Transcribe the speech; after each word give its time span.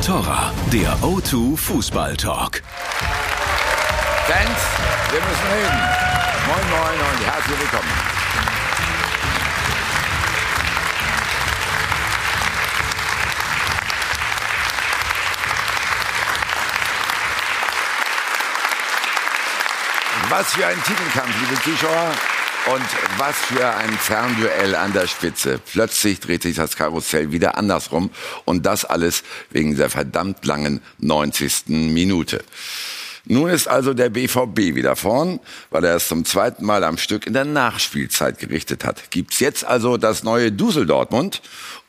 Contora, 0.00 0.50
der 0.72 0.96
O2 1.02 1.58
Fußball 1.58 2.16
Talk. 2.16 2.62
Fans, 4.26 4.58
wir 5.10 5.20
müssen 5.20 5.46
reden. 5.52 5.78
Moin, 6.46 6.70
moin 6.70 7.00
und 7.00 7.26
herzlich 7.26 7.60
willkommen. 7.60 7.90
Was 20.30 20.54
für 20.54 20.66
ein 20.66 20.82
Titelkampf, 20.82 21.34
liebe 21.42 21.60
Zuschauer. 21.60 22.39
Und 22.66 22.84
was 23.16 23.36
für 23.36 23.66
ein 23.66 23.90
Fernduell 23.90 24.74
an 24.74 24.92
der 24.92 25.06
Spitze. 25.06 25.58
Plötzlich 25.72 26.20
dreht 26.20 26.42
sich 26.42 26.56
das 26.56 26.76
Karussell 26.76 27.32
wieder 27.32 27.56
andersrum. 27.56 28.10
Und 28.44 28.66
das 28.66 28.84
alles 28.84 29.22
wegen 29.48 29.76
der 29.76 29.88
verdammt 29.88 30.44
langen 30.44 30.82
90. 30.98 31.68
Minute. 31.68 32.44
Nun 33.24 33.48
ist 33.48 33.66
also 33.66 33.94
der 33.94 34.10
BVB 34.10 34.74
wieder 34.74 34.94
vorn, 34.96 35.40
weil 35.70 35.84
er 35.84 35.96
es 35.96 36.08
zum 36.08 36.24
zweiten 36.24 36.64
Mal 36.64 36.84
am 36.84 36.98
Stück 36.98 37.26
in 37.26 37.32
der 37.32 37.44
Nachspielzeit 37.44 38.38
gerichtet 38.38 38.84
hat. 38.84 39.10
Gibt's 39.10 39.40
jetzt 39.40 39.64
also 39.64 39.96
das 39.96 40.22
neue 40.22 40.52
Dusel 40.52 40.86
Dortmund 40.86 41.42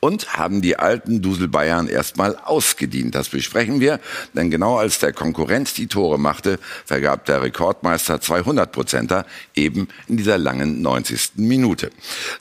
und 0.04 0.36
haben 0.36 0.62
die 0.62 0.80
alten 0.80 1.22
Dusel 1.22 1.46
Bayern 1.46 1.86
erstmal 1.86 2.36
ausgedient. 2.36 3.14
Das 3.14 3.28
besprechen 3.28 3.78
wir, 3.78 4.00
denn 4.34 4.50
genau 4.50 4.76
als 4.76 4.98
der 4.98 5.12
Konkurrent 5.12 5.78
die 5.78 5.86
Tore 5.86 6.18
machte, 6.18 6.58
vergab 6.84 7.24
der 7.26 7.40
Rekordmeister 7.40 8.20
200 8.20 8.72
Prozenter 8.72 9.24
eben 9.54 9.86
in 10.08 10.16
dieser 10.16 10.38
langen 10.38 10.82
90. 10.82 11.34
Minute. 11.36 11.92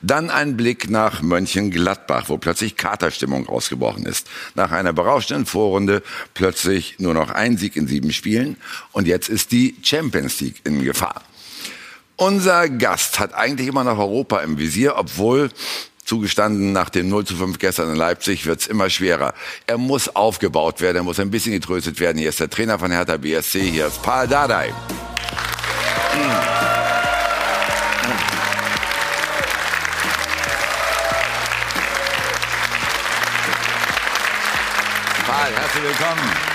Dann 0.01 0.31
ein 0.31 0.57
Blick 0.57 0.89
nach 0.89 1.21
Mönchengladbach, 1.21 2.29
wo 2.29 2.39
plötzlich 2.39 2.77
Katerstimmung 2.77 3.47
ausgebrochen 3.47 4.07
ist. 4.07 4.27
Nach 4.55 4.71
einer 4.71 4.91
berauschenden 4.91 5.45
Vorrunde 5.45 6.01
plötzlich 6.33 6.95
nur 6.97 7.13
noch 7.13 7.29
ein 7.29 7.57
Sieg 7.57 7.75
in 7.75 7.85
sieben 7.85 8.11
Spielen 8.11 8.57
und 8.91 9.07
jetzt 9.07 9.29
ist 9.29 9.51
die 9.51 9.75
Champions 9.83 10.41
League 10.41 10.61
in 10.63 10.83
Gefahr. 10.83 11.21
Unser 12.15 12.69
Gast 12.69 13.19
hat 13.19 13.33
eigentlich 13.33 13.67
immer 13.67 13.83
noch 13.83 13.97
Europa 13.97 14.39
im 14.41 14.57
Visier, 14.57 14.95
obwohl 14.95 15.49
zugestanden, 16.03 16.71
nach 16.71 16.89
dem 16.89 17.09
0 17.09 17.25
zu 17.25 17.35
5 17.35 17.59
gestern 17.59 17.89
in 17.89 17.95
Leipzig 17.95 18.45
wird's 18.45 18.67
immer 18.67 18.89
schwerer. 18.89 19.33
Er 19.67 19.77
muss 19.77 20.15
aufgebaut 20.15 20.81
werden, 20.81 20.97
er 20.97 21.03
muss 21.03 21.19
ein 21.19 21.31
bisschen 21.31 21.53
getröstet 21.53 21.99
werden. 21.99 22.17
Hier 22.17 22.29
ist 22.29 22.39
der 22.39 22.49
Trainer 22.49 22.79
von 22.79 22.91
Hertha 22.91 23.17
BSC, 23.17 23.61
hier 23.61 23.87
ist 23.87 24.01
Paul 24.01 24.27
Dardai. 24.27 24.73
Paul, 35.25 35.53
herzlich 35.55 35.83
willkommen. 35.83 36.50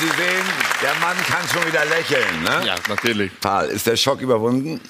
Sie 0.00 0.06
sehen, 0.08 0.46
der 0.82 0.94
Mann 1.00 1.16
kann 1.28 1.46
schon 1.48 1.66
wieder 1.66 1.84
lächeln. 1.84 2.42
Ne? 2.42 2.66
Ja, 2.66 2.74
natürlich. 2.88 3.30
Paul, 3.40 3.64
ist 3.66 3.86
der 3.86 3.96
Schock 3.96 4.20
überwunden? 4.20 4.80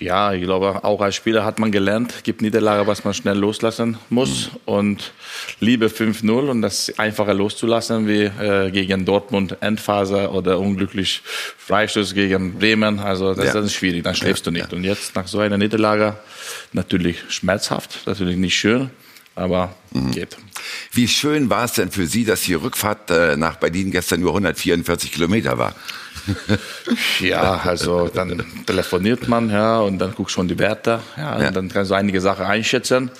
Ja, 0.00 0.32
ich 0.32 0.42
glaube, 0.42 0.82
auch 0.82 1.00
als 1.00 1.14
Spieler 1.14 1.44
hat 1.44 1.60
man 1.60 1.70
gelernt, 1.70 2.24
gibt 2.24 2.42
Niederlage, 2.42 2.88
was 2.88 3.04
man 3.04 3.14
schnell 3.14 3.36
loslassen 3.38 3.98
muss. 4.08 4.50
Und 4.64 5.12
Liebe 5.60 5.86
5-0 5.86 6.28
und 6.48 6.60
das 6.62 6.92
einfacher 6.98 7.34
loszulassen 7.34 8.08
wie 8.08 8.22
äh, 8.24 8.70
gegen 8.72 9.04
Dortmund 9.04 9.58
Endphase 9.60 10.30
oder 10.30 10.58
unglücklich 10.58 11.22
Freistoß 11.58 12.14
gegen 12.14 12.58
Bremen. 12.58 12.98
Also 12.98 13.34
das, 13.34 13.46
Ja. 13.46 13.52
das 13.52 13.66
ist 13.66 13.74
schwierig, 13.74 14.02
dann 14.02 14.16
schläfst 14.16 14.44
Ja, 14.46 14.50
du 14.50 14.58
nicht. 14.58 14.72
Und 14.72 14.82
jetzt 14.82 15.14
nach 15.14 15.28
so 15.28 15.38
einer 15.38 15.58
Niederlage 15.58 16.16
natürlich 16.72 17.18
schmerzhaft, 17.28 18.00
natürlich 18.06 18.36
nicht 18.36 18.56
schön, 18.56 18.90
aber 19.34 19.74
Mhm. 19.92 20.10
geht. 20.12 20.36
Wie 20.92 21.08
schön 21.08 21.50
war 21.50 21.64
es 21.64 21.72
denn 21.74 21.90
für 21.90 22.06
Sie, 22.06 22.24
dass 22.24 22.42
die 22.42 22.54
Rückfahrt 22.54 23.10
äh, 23.10 23.36
nach 23.36 23.56
Berlin 23.56 23.90
gestern 23.90 24.20
nur 24.20 24.30
144 24.30 25.12
Kilometer 25.12 25.58
war? 25.58 25.74
Ja, 27.20 27.60
also 27.64 28.08
dann 28.08 28.44
telefoniert 28.66 29.28
man, 29.28 29.50
ja, 29.50 29.80
und 29.80 29.98
dann 29.98 30.14
guckst 30.14 30.34
schon 30.34 30.48
die 30.48 30.58
Werte, 30.58 31.00
ja, 31.16 31.40
Ja. 31.40 31.48
und 31.48 31.56
dann 31.56 31.68
kannst 31.68 31.90
du 31.90 31.94
einige 31.94 32.20
Sachen 32.20 32.44
einschätzen. 32.44 33.10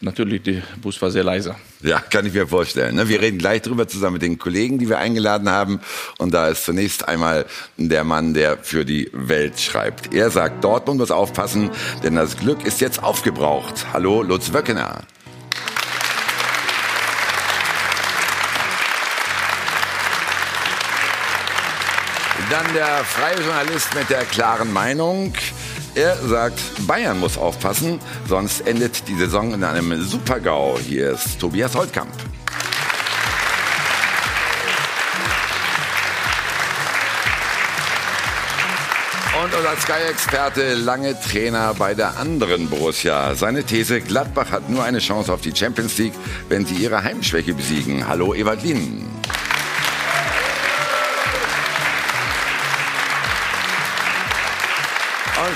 Natürlich, 0.00 0.42
der 0.42 0.62
Bus 0.80 1.00
war 1.02 1.10
sehr 1.10 1.24
leise. 1.24 1.56
Ja, 1.82 1.98
kann 1.98 2.24
ich 2.24 2.32
mir 2.32 2.46
vorstellen. 2.46 2.94
ne? 2.94 3.08
Wir 3.08 3.20
reden 3.20 3.38
gleich 3.38 3.62
drüber 3.62 3.88
zusammen 3.88 4.14
mit 4.14 4.22
den 4.22 4.38
Kollegen, 4.38 4.78
die 4.78 4.88
wir 4.88 4.98
eingeladen 4.98 5.48
haben. 5.48 5.80
Und 6.18 6.32
da 6.34 6.46
ist 6.48 6.64
zunächst 6.64 7.08
einmal 7.08 7.46
der 7.76 8.04
Mann, 8.04 8.32
der 8.32 8.58
für 8.58 8.84
die 8.84 9.10
Welt 9.12 9.58
schreibt. 9.58 10.14
Er 10.14 10.30
sagt, 10.30 10.62
Dortmund 10.62 11.00
muss 11.00 11.10
aufpassen, 11.10 11.70
denn 12.04 12.14
das 12.14 12.36
Glück 12.36 12.64
ist 12.64 12.80
jetzt 12.80 13.02
aufgebraucht. 13.02 13.86
Hallo, 13.92 14.22
Lutz 14.22 14.52
Wöckener. 14.52 15.00
Dann 22.50 22.72
der 22.72 23.04
freie 23.04 23.36
Journalist 23.42 23.94
mit 23.94 24.08
der 24.08 24.24
klaren 24.24 24.72
Meinung. 24.72 25.34
Er 25.94 26.16
sagt, 26.16 26.58
Bayern 26.86 27.20
muss 27.20 27.36
aufpassen, 27.36 28.00
sonst 28.26 28.66
endet 28.66 29.06
die 29.06 29.16
Saison 29.16 29.52
in 29.52 29.62
einem 29.62 30.02
Supergau. 30.02 30.78
Hier 30.78 31.10
ist 31.10 31.38
Tobias 31.38 31.74
Holtkamp. 31.74 32.10
Und 39.42 39.54
unser 39.54 39.76
Sky-Experte, 39.76 40.74
lange 40.74 41.20
Trainer 41.20 41.74
bei 41.74 41.92
der 41.92 42.16
anderen 42.16 42.70
Borussia. 42.70 43.34
Seine 43.34 43.62
These, 43.62 44.00
Gladbach 44.00 44.50
hat 44.50 44.70
nur 44.70 44.84
eine 44.84 45.00
Chance 45.00 45.32
auf 45.34 45.42
die 45.42 45.54
Champions 45.54 45.98
League, 45.98 46.14
wenn 46.48 46.64
sie 46.64 46.76
ihre 46.76 47.02
Heimschwäche 47.04 47.52
besiegen. 47.52 48.08
Hallo, 48.08 48.32
Ewald 48.32 48.62
Lien. 48.62 49.06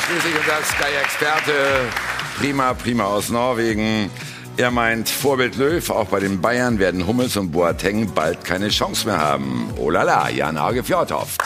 Schließlich 0.07 0.35
unser 0.39 0.63
Sky-Experte, 0.65 1.53
prima, 2.39 2.75
prima 2.75 3.05
aus 3.05 3.29
Norwegen. 3.29 4.11
Er 4.57 4.71
meint, 4.71 5.09
Vorbild 5.09 5.57
Löw, 5.57 5.89
auch 5.91 6.09
bei 6.09 6.21
den 6.21 6.41
Bayern 6.41 6.79
werden 6.79 7.07
Hummels 7.07 7.37
und 7.37 7.53
Boateng 7.53 8.13
bald 8.13 8.45
keine 8.45 8.69
Chance 8.69 9.07
mehr 9.07 9.19
haben. 9.19 9.73
Oh 9.77 9.91
la 9.91 10.03
la, 10.03 10.29
Jan 10.29 10.57
Age 10.57 10.83
Fjordhoff. 10.85 11.39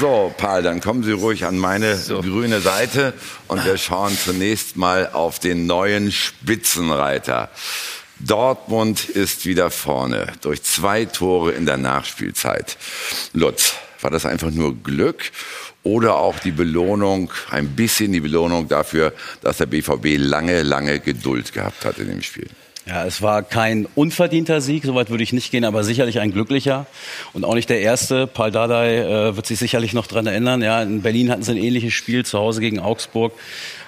So, 0.00 0.34
Paul, 0.36 0.62
dann 0.62 0.80
kommen 0.80 1.04
Sie 1.04 1.12
ruhig 1.12 1.44
an 1.44 1.58
meine 1.58 1.96
grüne 1.96 2.60
Seite 2.60 3.14
und 3.46 3.64
wir 3.64 3.78
schauen 3.78 4.18
zunächst 4.18 4.76
mal 4.76 5.10
auf 5.12 5.38
den 5.38 5.66
neuen 5.66 6.10
Spitzenreiter. 6.10 7.50
Dortmund 8.22 9.08
ist 9.08 9.46
wieder 9.46 9.70
vorne 9.70 10.32
durch 10.40 10.62
zwei 10.62 11.04
Tore 11.04 11.52
in 11.52 11.66
der 11.66 11.76
Nachspielzeit. 11.76 12.76
Lutz, 13.32 13.74
war 14.00 14.10
das 14.10 14.26
einfach 14.26 14.50
nur 14.50 14.74
Glück 14.76 15.32
oder 15.82 16.16
auch 16.16 16.38
die 16.38 16.52
Belohnung, 16.52 17.32
ein 17.50 17.68
bisschen 17.70 18.12
die 18.12 18.20
Belohnung 18.20 18.68
dafür, 18.68 19.12
dass 19.42 19.58
der 19.58 19.66
BVB 19.66 20.16
lange, 20.18 20.62
lange 20.62 21.00
Geduld 21.00 21.52
gehabt 21.52 21.84
hat 21.84 21.98
in 21.98 22.08
dem 22.08 22.22
Spiel? 22.22 22.48
Ja, 22.84 23.04
es 23.04 23.22
war 23.22 23.44
kein 23.44 23.86
unverdienter 23.94 24.60
Sieg, 24.60 24.84
soweit 24.84 25.08
würde 25.08 25.22
ich 25.22 25.32
nicht 25.32 25.52
gehen, 25.52 25.64
aber 25.64 25.84
sicherlich 25.84 26.18
ein 26.18 26.32
glücklicher 26.32 26.86
und 27.32 27.44
auch 27.44 27.54
nicht 27.54 27.70
der 27.70 27.80
erste. 27.80 28.26
Paul 28.26 28.50
Dardai 28.50 28.98
äh, 28.98 29.36
wird 29.36 29.46
sich 29.46 29.60
sicherlich 29.60 29.92
noch 29.92 30.08
dran 30.08 30.26
erinnern. 30.26 30.62
Ja, 30.62 30.82
in 30.82 31.00
Berlin 31.00 31.30
hatten 31.30 31.44
sie 31.44 31.52
ein 31.52 31.58
ähnliches 31.58 31.92
Spiel 31.92 32.24
zu 32.24 32.40
Hause 32.40 32.60
gegen 32.60 32.80
Augsburg. 32.80 33.34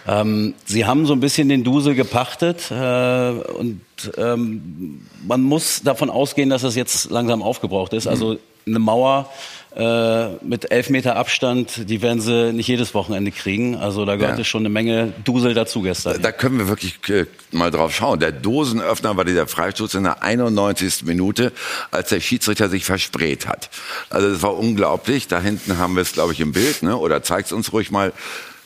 Ähm, 0.07 0.55
sie 0.67 0.85
haben 0.85 1.07
so 1.07 1.13
ein 1.15 1.21
bisschen 1.21 1.49
den 1.49 1.65
Dusel 1.65 1.95
gepachtet 1.95 2.71
äh, 2.71 3.31
und 3.31 3.81
ähm, 4.19 5.07
man 5.27 5.43
muss 5.43 5.83
davon 5.83 6.11
ausgehen, 6.11 6.51
dass 6.51 6.63
es 6.63 6.75
jetzt 6.75 7.11
langsam 7.11 7.43
aufgebraucht 7.43 7.93
ist. 7.95 8.07
Also 8.07 8.39
eine 8.67 8.79
Mauer 8.79 9.31
äh, 9.77 10.29
mit 10.45 10.71
elf 10.71 10.89
Meter 10.89 11.17
Abstand, 11.17 11.89
die 11.91 12.01
werden 12.01 12.21
sie 12.21 12.53
nicht 12.53 12.69
jedes 12.69 12.95
Wochenende 12.95 13.31
kriegen. 13.31 13.77
Also 13.77 14.05
da 14.05 14.17
gehörte 14.17 14.39
Ja. 14.43 14.45
schon 14.45 14.63
eine 14.63 14.69
Menge 14.69 15.13
Dusel 15.25 15.53
dazu 15.55 15.83
gestern. 15.83 16.21
Da 16.23 16.33
können 16.33 16.59
wir 16.59 16.69
wirklich 16.69 16.99
äh, 17.09 17.27
mal 17.51 17.71
drauf 17.71 17.95
schauen. 17.95 18.21
Der 18.21 18.33
Dosenöffner 18.33 19.17
war 19.17 19.25
dieser 19.25 19.47
Freistoß 19.47 19.95
in 19.97 20.05
der 20.05 20.23
91. 20.23 21.05
Minute, 21.05 21.53
als 21.91 22.11
der 22.11 22.21
Schiedsrichter 22.21 22.69
sich 22.69 22.85
versprayt 22.85 23.47
hat. 23.49 23.71
Also 24.11 24.31
das 24.31 24.43
war 24.43 24.57
unglaublich. 24.57 25.29
Da 25.29 25.41
hinten 25.41 25.79
haben 25.79 25.95
wir 25.97 26.03
es, 26.03 26.13
glaube 26.13 26.33
ich, 26.35 26.41
im 26.41 26.53
Bild, 26.53 26.83
ne? 26.83 26.97
oder 26.97 27.23
zeigt 27.23 27.47
es 27.47 27.53
uns 27.53 27.73
ruhig 27.73 27.91
mal. 27.91 28.13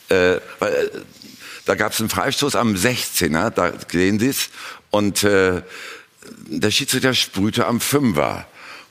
Äh, 0.09 0.37
weil, 0.59 0.71
äh, 0.73 0.89
da 1.69 1.75
gab 1.75 1.91
es 1.91 1.99
einen 1.99 2.09
Freistoß 2.09 2.55
am 2.55 2.73
16er, 2.73 3.51
da 3.51 3.71
sehen 3.91 4.17
Sie 4.17 4.29
es. 4.29 4.49
Und 4.89 5.23
äh, 5.23 5.61
der 6.47 6.71
Schiedsrichter 6.71 7.13
sprühte 7.13 7.67
am 7.67 7.79
Fünfer. 7.79 8.47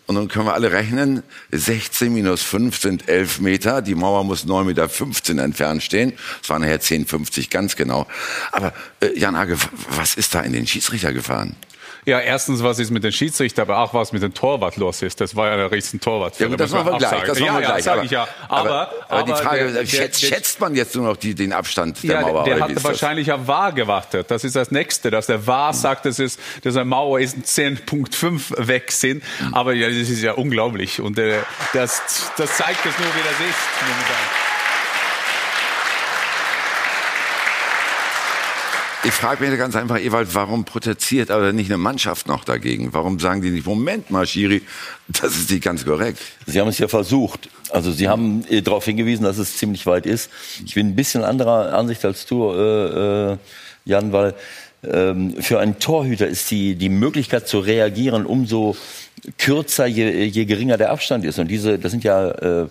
Und 0.07 0.15
dann 0.15 0.29
können 0.29 0.47
wir 0.47 0.55
alle 0.55 0.71
rechnen, 0.71 1.25
16 1.51 2.15
minus 2.15 2.43
5 2.43 2.79
sind 2.79 3.09
11 3.09 3.41
Meter, 3.41 3.83
die 3.83 3.97
Mauer 3.97 4.23
muss 4.23 4.47
9,15 4.47 4.65
Meter 5.35 5.45
entfernt 5.45 5.83
stehen. 5.83 6.13
Es 6.41 6.49
waren 6.51 6.63
nachher 6.63 6.81
10,50 6.81 7.51
ganz 7.51 7.75
genau. 7.75 8.07
Aber 8.53 8.73
äh, 9.01 9.19
Jan 9.19 9.37
Hage, 9.37 9.57
was 9.91 10.15
ist 10.15 10.37
da 10.37 10.43
in 10.43 10.53
den 10.53 10.69
Schiedsrichter 10.69 11.13
gefahren? 11.13 11.57
Ja, 12.09 12.21
erstens, 12.21 12.63
was 12.63 12.79
ist 12.79 12.91
mit 12.91 13.05
den 13.05 13.13
Schiedsrichter, 13.13 13.61
aber 13.61 13.81
auch 13.81 13.93
was 13.93 14.15
mit 14.15 14.23
dem 14.23 14.33
Torwart 14.33 14.79
los 14.79 15.03
ist. 15.03 15.21
Das 15.21 15.37
war 15.37 15.49
ja 15.49 15.57
der 15.59 15.71
riesen 15.71 16.01
Torwart. 16.01 16.39
Ja, 16.41 16.47
gut, 16.49 16.59
das 16.59 16.71
machen 16.71 16.87
wir 16.87 16.97
gleich. 16.97 17.23
Das 17.25 17.39
machen 17.39 17.45
ja, 17.45 17.55
wir 17.57 17.61
ja, 17.61 17.69
gleich. 17.69 17.85
sag 17.85 18.03
ich 18.03 18.11
ja. 18.11 18.27
Aber, 18.49 18.71
aber, 18.71 18.93
aber 19.11 19.23
die 19.25 19.33
Frage, 19.43 19.73
der- 19.75 19.85
schätzt, 19.85 20.23
der- 20.23 20.29
schätzt 20.29 20.59
man 20.59 20.75
jetzt 20.75 20.97
nur 20.97 21.05
noch 21.05 21.19
die, 21.19 21.35
den 21.35 21.53
Abstand 21.53 22.03
der 22.03 22.11
ja, 22.11 22.21
Mauer? 22.23 22.45
der 22.45 22.57
oder 22.57 22.65
hat 22.65 22.83
wahrscheinlich 22.83 23.31
auf 23.31 23.47
VAR 23.47 23.73
gewartet. 23.73 24.31
Das 24.31 24.43
ist 24.43 24.57
das 24.57 24.71
Nächste, 24.71 25.11
dass 25.11 25.27
der 25.27 25.47
VAR 25.47 25.75
sagt, 25.75 26.07
dass, 26.07 26.19
es, 26.19 26.39
dass 26.63 26.77
eine 26.77 26.87
Mauer 26.87 27.21
ist 27.21 27.37
10.5 27.37 28.67
weg 28.67 28.91
sind. 28.91 29.23
Aber 29.53 29.75
ja, 29.75 29.89
das 29.91 30.09
ist 30.09 30.23
ja 30.23 30.33
unglaublich. 30.33 31.03
Und 31.03 31.19
äh, 31.19 31.41
das, 31.75 32.01
das 32.39 32.57
zeigt 32.57 32.87
es 32.87 32.99
nur, 32.99 33.09
wie 33.09 33.23
das 33.23 33.51
ist. 33.51 34.48
Ich 39.09 39.15
frage 39.15 39.43
mich 39.43 39.59
ganz 39.59 39.75
einfach, 39.75 39.99
Ewald, 39.99 40.35
warum 40.35 40.67
protestiert 40.67 41.31
aber 41.31 41.55
nicht 41.55 41.71
eine 41.71 41.79
Mannschaft 41.79 42.29
noch 42.29 42.45
dagegen? 42.45 42.93
Warum 42.93 43.19
sagen 43.19 43.41
die 43.41 43.49
nicht, 43.49 43.65
Moment 43.65 44.11
mal, 44.11 44.27
Schiri, 44.27 44.61
das 45.09 45.35
ist 45.35 45.51
nicht 45.51 45.65
ganz 45.65 45.87
korrekt. 45.87 46.19
Sie 46.45 46.61
haben 46.61 46.69
es 46.69 46.77
ja 46.77 46.89
versucht. 46.89 47.49
Also 47.71 47.91
Sie 47.91 48.07
haben 48.07 48.45
äh, 48.51 48.61
darauf 48.61 48.85
hingewiesen, 48.85 49.25
dass 49.25 49.39
es 49.39 49.57
ziemlich 49.57 49.87
weit 49.87 50.05
ist. 50.05 50.29
Ich 50.63 50.75
bin 50.75 50.89
ein 50.89 50.95
bisschen 50.95 51.25
anderer 51.25 51.73
Ansicht 51.73 52.05
als 52.05 52.27
du, 52.27 52.53
äh, 52.53 53.33
äh, 53.33 53.37
Jan, 53.87 54.13
weil 54.13 54.35
ähm, 54.85 55.37
für 55.41 55.59
einen 55.59 55.79
Torhüter 55.79 56.27
ist 56.27 56.51
die, 56.51 56.75
die 56.75 56.91
Möglichkeit 56.91 57.49
zu 57.49 57.61
reagieren 57.61 58.27
umso 58.27 58.77
kürzer, 59.39 59.87
je, 59.87 60.25
je 60.25 60.45
geringer 60.45 60.77
der 60.77 60.91
Abstand 60.91 61.25
ist. 61.25 61.39
Und 61.39 61.49
diese, 61.49 61.79
das 61.79 61.93
sind 61.93 62.05
ja 62.05 62.29
äh, 62.29 62.67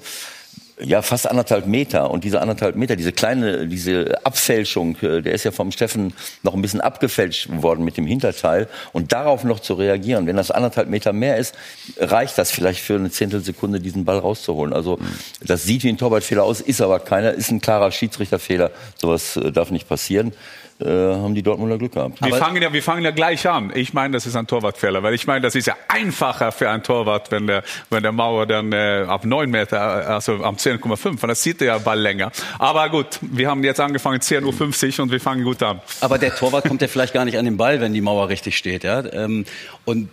ja, 0.80 1.02
fast 1.02 1.30
anderthalb 1.30 1.66
Meter. 1.66 2.12
Und 2.12 2.24
diese 2.24 2.42
anderthalb 2.42 2.76
Meter, 2.76 2.96
diese 2.96 3.12
kleine, 3.12 3.68
diese 3.68 4.16
Abfälschung, 4.24 4.96
äh, 5.02 5.22
der 5.22 5.34
ist 5.34 5.44
ja 5.44 5.52
vom 5.52 5.72
Steffen 5.72 6.14
noch 6.44 6.54
ein 6.54 6.62
bisschen 6.62 6.82
abgefälscht 6.82 7.50
worden 7.50 7.84
mit 7.84 7.98
dem 7.98 8.06
Hinterteil. 8.06 8.68
Und 8.94 9.12
darauf 9.12 9.44
noch 9.44 9.60
zu 9.60 9.74
reagieren, 9.74 10.28
wenn 10.28 10.36
das 10.36 10.52
anderthalb 10.52 10.90
Meter 10.90 11.14
mehr 11.14 11.38
ist, 11.38 11.56
reicht 11.98 12.38
das 12.38 12.52
vielleicht 12.52 12.82
für 12.82 12.96
eine 12.96 13.10
Zehntelsekunde, 13.10 13.80
diesen 13.80 14.06
Ball 14.06 14.20
rauszuholen. 14.20 14.74
Also, 14.74 15.00
das 15.42 15.64
sieht 15.64 15.84
wie 15.84 15.90
ein 15.90 15.98
Torwartfehler 15.98 16.44
aus, 16.44 16.62
ist 16.62 16.82
aber 16.82 17.00
keiner, 17.00 17.34
ist 17.34 17.50
ein 17.50 17.62
klarer 17.62 17.92
Schiedsrichterfehler. 17.92 18.72
Sowas 18.98 19.36
äh, 19.38 19.52
darf 19.52 19.72
nicht 19.72 19.90
passieren. 19.90 20.34
Äh, 20.80 20.86
haben 20.86 21.34
die 21.34 21.42
Dortmunder 21.42 21.80
Glück 21.80 21.94
gehabt. 21.94 22.22
Wir 22.24 22.36
fangen, 22.36 22.62
ja, 22.62 22.72
wir 22.72 22.84
fangen 22.84 23.04
ja 23.04 23.10
gleich 23.10 23.50
an. 23.50 23.72
Ich 23.74 23.94
meine, 23.94 24.14
das 24.14 24.28
ist 24.28 24.36
ein 24.36 24.46
Torwartfehler, 24.46 25.02
weil 25.02 25.16
ich 25.16 25.26
meine, 25.26 25.42
das 25.42 25.56
ist 25.56 25.66
ja 25.66 25.76
einfacher 25.88 26.52
für 26.52 26.70
einen 26.70 26.84
Torwart, 26.84 27.32
wenn 27.32 27.48
der, 27.48 27.64
wenn 27.90 28.04
der 28.04 28.12
Mauer 28.12 28.46
dann 28.46 28.72
äh, 28.72 29.04
ab 29.08 29.26
9 29.26 29.50
Meter, 29.50 29.78
äh, 29.78 30.06
also 30.06 30.44
am 30.44 30.56
10,5, 30.56 31.08
und 31.08 31.28
das 31.28 31.42
sieht 31.42 31.62
der 31.62 31.80
Ball 31.80 32.00
länger. 32.00 32.32
Aber 32.60 32.90
gut, 32.90 33.18
wir 33.22 33.50
haben 33.50 33.64
jetzt 33.64 33.80
angefangen 33.80 34.20
10.50 34.20 35.00
Uhr 35.00 35.04
und 35.04 35.12
wir 35.12 35.20
fangen 35.20 35.44
gut 35.44 35.64
an. 35.64 35.82
Aber 36.02 36.20
der 36.20 36.36
Torwart 36.36 36.68
kommt 36.68 36.84
ja 36.84 36.88
vielleicht 36.88 37.16
gar 37.16 37.26
nicht 37.26 37.40
an 37.40 37.46
den 37.46 37.58
Ball, 37.58 37.82
wenn 37.82 37.96
die 37.96 38.02
Mauer 38.02 38.30
richtig 38.30 38.56
steht. 38.56 38.84
Ja? 38.84 39.04
Ähm, 39.14 39.46
Und 39.84 40.10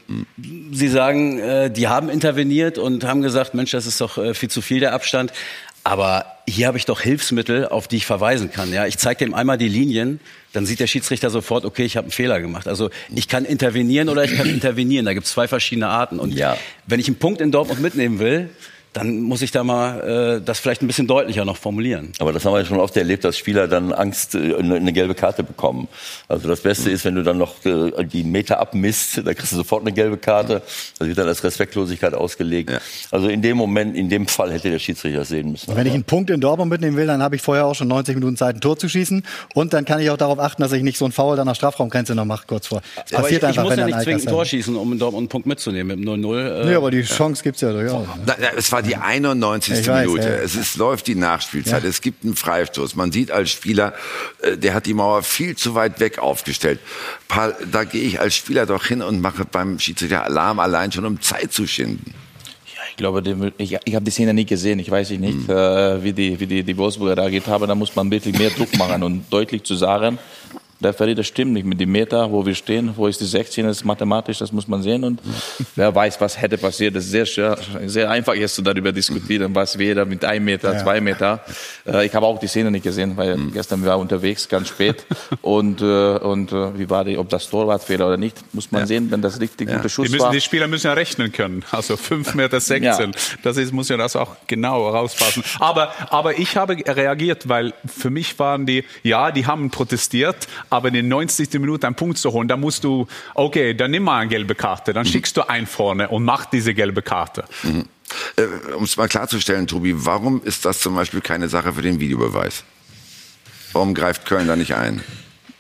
Sie 0.73 0.89
sagen, 0.89 1.41
äh, 1.41 1.71
die 1.71 1.89
haben 1.89 2.09
interveniert 2.09 2.79
und 2.79 3.05
haben 3.05 3.21
gesagt, 3.21 3.53
Mensch, 3.53 3.73
das 3.73 3.85
ist 3.85 4.01
doch 4.01 4.19
viel 4.35 4.49
zu 4.49 4.63
viel 4.63 4.81
der 4.81 4.95
Abstand. 4.95 5.31
Aber 5.87 6.25
hier 6.49 6.67
habe 6.67 6.79
ich 6.79 6.87
doch 6.87 7.03
Hilfsmittel, 7.03 7.69
auf 7.69 7.89
die 7.89 7.97
ich 7.97 8.07
verweisen 8.07 8.51
kann. 8.51 8.73
Ja, 8.73 8.87
ich 8.87 8.97
zeige 8.97 9.25
dem 9.25 9.35
einmal 9.35 9.59
die 9.59 9.69
Linien, 9.69 10.19
dann 10.55 10.65
sieht 10.65 10.81
der 10.81 10.87
Schiedsrichter 10.87 11.29
sofort, 11.29 11.67
okay, 11.67 11.85
ich 11.85 11.99
habe 11.99 12.07
einen 12.07 12.11
Fehler 12.13 12.41
gemacht. 12.41 12.67
Also 12.69 12.89
ich 13.15 13.29
kann 13.29 13.45
intervenieren 13.45 14.09
oder 14.09 14.25
ich 14.25 14.35
kann 14.35 14.49
intervenieren. 14.49 15.05
Da 15.05 15.13
gibt 15.13 15.27
es 15.27 15.33
zwei 15.33 15.47
verschiedene 15.47 15.89
Arten. 15.89 16.19
Und 16.19 16.33
Ja. 16.35 16.57
wenn 16.87 17.01
ich 17.01 17.07
einen 17.07 17.17
Punkt 17.19 17.43
in 17.43 17.53
Dortmund 17.53 17.81
mitnehmen 17.83 18.19
will, 18.19 18.49
dann 18.95 19.21
muss 19.21 19.43
ich 19.43 19.51
da 19.51 19.65
mal 19.65 20.39
äh, 20.39 20.45
das 20.45 20.61
vielleicht 20.61 20.83
ein 20.83 20.87
bisschen 20.87 21.07
deutlicher 21.07 21.45
noch 21.45 21.57
formulieren. 21.57 22.13
Aber 22.21 22.33
das 22.33 22.45
haben 22.45 22.53
wir 22.53 22.61
ja 22.61 22.65
schon 22.65 22.79
oft 22.79 22.97
erlebt, 22.97 23.25
dass 23.25 23.37
Spieler 23.37 23.67
dann 23.67 23.93
Angst, 23.93 24.35
äh, 24.35 24.55
eine, 24.55 24.93
gelbe 24.93 25.15
Karte 25.15 25.43
bekommen. 25.43 25.89
Also 26.29 26.49
das 26.49 26.61
Beste 26.61 26.91
ist, 26.91 27.05
wenn 27.05 27.17
du 27.17 27.23
dann 27.23 27.37
noch 27.37 27.65
äh, 27.65 28.05
die 28.05 28.23
Meter 28.23 28.61
abmisst, 28.61 29.19
da 29.25 29.35
kriegst 29.35 29.53
du 29.53 29.57
sofort 29.57 29.83
eine 29.83 29.93
gelbe 29.93 30.17
Karte. 30.17 30.63
Das 30.99 31.09
wird 31.09 31.19
dann 31.19 31.27
als 31.27 31.43
Respektlosigkeit 31.43 32.15
ausgelegt. 32.15 32.71
Ja. 32.71 32.79
Also 33.11 33.29
in 33.29 33.43
dem 33.43 33.57
Moment, 33.57 33.97
in 33.97 34.09
dem 34.09 34.29
Fall 34.29 34.53
hätte 34.53 34.71
der 34.71 34.79
Schiedsrichter 34.79 35.19
das 35.19 35.29
sehen 35.29 35.51
müssen. 35.51 35.75
Wenn 35.75 35.87
ich 35.87 35.93
einen 35.93 36.05
Punkt 36.05 36.31
in 36.31 36.41
Dortmund 36.41 36.71
mitnehmen 36.71 36.97
will, 36.97 37.07
dann 37.07 37.23
habe 37.23 37.35
ich 37.35 37.43
vorher 37.43 37.67
auch 37.67 37.75
schon 37.75 37.89
90 37.89 38.15
Minuten 38.15 38.37
Zeit, 38.37 38.57
ein 38.57 38.61
Tor 38.61 38.79
zu 38.79 38.89
schießen. 38.89 39.25
Und 39.55 39.73
dann 39.73 39.85
kann 39.85 39.99
ich 40.01 40.11
auch 40.11 40.17
darauf 40.17 40.39
achten, 40.39 40.63
dass 40.63 40.73
ich 40.73 40.85
nicht 40.85 40.99
so 40.99 41.05
einen 41.05 41.13
Foul 41.13 41.37
dann 41.37 41.47
nach 41.47 41.57
Strafraumgrenze 41.57 42.15
noch 42.15 42.25
mache, 42.25 42.47
kurz 42.47 42.69
vor. 42.69 42.81
Das 43.11 43.19
Aber 43.19 43.29
ich, 43.29 43.43
ich 43.43 43.57
muss 43.57 43.71
wenn 43.71 43.79
ja 43.81 43.87
nicht 43.87 44.01
zwingend 44.03 44.27
ein. 44.29 44.33
Tor 44.33 44.45
schießen, 44.45 44.77
um 44.77 44.93
in 44.93 44.99
Dortmund 45.01 45.23
einen 45.23 45.29
Punkt 45.29 45.49
mitzunehmen 45.49 45.99
mit 45.99 46.07
dem 46.07 46.25
0-0. 46.25 46.63
Äh, 46.63 46.65
Nee, 46.67 46.75
aber 46.75 46.91
die 46.93 47.03
Chance 47.03 47.43
gibt's 47.43 47.61
ja 47.61 47.73
durchaus. 47.73 48.07
Na, 48.25 48.37
na, 48.39 48.49
es 48.57 48.71
war 48.71 48.84
die 48.87 48.97
91. 48.97 49.81
Ich 49.81 49.89
weiß, 49.89 50.07
Minute. 50.07 50.29
ja. 50.29 50.35
Es 50.35 50.55
ist, 50.55 50.77
läuft 50.77 51.07
die 51.07 51.15
Nachspielzeit. 51.15 51.83
Ja. 51.83 51.89
Es 51.89 52.01
gibt 52.01 52.25
einen 52.25 52.37
Freistoß. 52.37 52.95
Man 52.97 53.13
sieht 53.13 53.31
als 53.31 53.51
Spieler, 53.51 53.95
äh, 54.43 54.57
der 54.57 54.75
hat 54.75 54.87
die 54.87 54.95
Mauer 54.95 55.23
viel 55.23 55.57
zu 55.57 55.75
weit 55.75 56.01
weg 56.01 56.19
aufgestellt. 56.19 56.81
Da 57.71 57.85
gehe 57.85 58.03
ich 58.03 58.21
als 58.21 58.37
Spieler 58.37 58.67
doch 58.67 58.85
hin 58.85 59.03
und 59.03 59.21
mache 59.21 59.45
beim 59.45 59.79
Schiedsrichter 59.79 60.25
Alarm 60.25 60.61
allein 60.61 60.93
schon, 60.93 61.05
um 61.05 61.21
Zeit 61.21 61.53
zu 61.53 61.67
schinden. 61.67 62.15
Ich 62.91 62.97
glaube, 62.97 63.53
ich, 63.59 63.77
ich 63.85 63.95
habe 63.97 64.05
die 64.05 64.11
Szene 64.13 64.33
nicht 64.33 64.49
gesehen. 64.49 64.79
Ich 64.79 64.89
weiß 64.89 65.11
nicht, 65.11 65.49
äh, 65.49 66.05
wie 66.05 66.13
die, 66.13 66.39
wie 66.39 66.47
die, 66.47 66.63
die 66.63 66.77
Wolfsburger 66.77 67.17
reagiert 67.17 67.49
haben. 67.49 67.67
Da 67.67 67.75
muss 67.75 67.97
man 67.97 68.09
wirklich 68.09 68.39
mehr 68.39 68.51
Druck 68.51 68.77
machen 68.79 69.03
und 69.03 69.25
deutlich 69.31 69.65
zu 69.65 69.75
sagen, 69.75 70.19
der 70.85 70.93
Verräter 70.93 71.25
stimmt 71.25 71.53
nicht 71.53 71.67
mit 71.67 71.81
dem 71.81 71.91
Meter, 71.91 72.31
wo 72.31 72.45
wir 72.45 72.55
stehen, 72.55 72.93
wo 72.97 73.07
ist 73.07 73.21
die 73.21 73.25
16, 73.25 73.67
das 73.67 73.79
ist 73.79 73.85
mathematisch, 73.85 74.39
das 74.39 74.53
muss 74.53 74.69
man 74.69 74.83
sehen. 74.83 75.05
Und 75.05 75.21
wer 75.77 75.95
weiß, 75.95 76.21
was 76.21 76.41
hätte 76.41 76.59
passiert. 76.59 76.95
Das 76.95 77.05
ist 77.05 77.11
sehr, 77.11 77.27
schwer, 77.27 77.59
sehr 77.87 78.11
einfach 78.11 78.35
jetzt 78.35 78.61
darüber 78.65 78.93
diskutieren, 78.93 79.55
was 79.55 79.79
wäre 79.79 80.07
mit 80.07 80.25
einem 80.25 80.45
Meter, 80.45 80.79
zwei 80.79 81.01
Meter. 81.01 81.45
Äh, 81.87 82.07
ich 82.07 82.15
habe 82.15 82.27
auch 82.27 82.39
die 82.39 82.47
Szene 82.47 82.71
nicht 82.71 82.85
gesehen, 82.85 83.17
weil 83.17 83.37
gestern 83.53 83.85
war 83.85 83.99
unterwegs, 83.99 84.49
ganz 84.49 84.69
spät. 84.69 85.05
und 85.43 85.81
äh, 85.81 86.19
und 86.19 86.53
äh, 86.53 86.79
wie 86.79 86.89
war 86.91 87.05
die, 87.05 87.17
ob 87.19 87.29
das 87.29 87.49
Torwartfehler 87.49 88.07
oder 88.07 88.17
nicht, 88.17 88.37
muss 88.53 88.71
man 88.71 88.87
sehen, 88.87 89.11
wenn 89.11 89.23
das 89.23 89.41
richtig 89.41 89.69
guter 89.69 89.83
Die, 89.83 89.89
Schuss 89.89 90.11
müssen, 90.11 90.21
war. 90.23 90.33
die 90.33 90.41
Spieler 90.41 90.69
müssen 90.69 90.87
ja 90.87 90.93
rechnen 90.93 91.33
können. 91.33 91.65
Also 91.71 91.97
5 91.97 92.35
Meter 92.35 92.61
16. 92.61 92.83
Ja. 92.83 93.11
Das 93.43 93.57
ist, 93.57 93.73
muss 93.73 93.89
ja 93.89 93.97
das 93.97 94.17
auch 94.17 94.37
genau 94.47 94.89
rauspassen. 94.89 95.43
Aber, 95.59 95.93
aber 96.11 96.39
ich 96.39 96.57
habe 96.57 96.77
reagiert, 96.87 97.49
weil 97.49 97.73
für 97.87 98.11
mich 98.11 98.39
waren 98.39 98.67
die, 98.67 98.85
ja, 99.03 99.31
die 99.31 99.47
haben 99.47 99.71
protestiert, 99.71 100.49
aber 100.75 100.89
in 100.89 100.95
den 100.95 101.09
90. 101.09 101.53
Minute 101.55 101.87
einen 101.87 101.97
Punkt 101.97 102.19
zu 102.19 102.33
holen, 102.33 102.49
da 102.49 102.57
musst 102.57 102.85
du, 102.85 103.07
okay, 103.35 103.75
dann 103.75 103.91
nimm 103.91 104.05
mal 104.05 104.21
eine 104.21 104.29
gelbe 104.29 104.55
Karte, 104.55 104.93
dann 104.93 105.05
schickst 105.05 105.37
du 105.37 105.49
einen 105.49 105.67
vorne 105.67 106.09
und 106.09 106.25
mach 106.25 106.47
diese 106.47 106.75
gelbe 106.75 107.03
Karte. 107.03 107.45
Äh, 108.37 108.75
um 108.75 108.85
es 108.85 108.97
mal 108.97 109.09
klarzustellen, 109.09 109.67
Tobi, 109.67 109.95
warum 109.97 110.43
ist 110.45 110.65
das 110.65 110.81
zum 110.81 110.95
Beispiel 110.95 111.21
keine 111.21 111.49
Sache 111.49 111.73
für 111.73 111.83
den 111.83 112.01
Videobeweis? 112.01 112.65
Warum 113.73 113.95
greift 113.95 114.27
Köln 114.27 114.47
da 114.47 114.57
nicht 114.57 114.75
ein? 114.75 115.03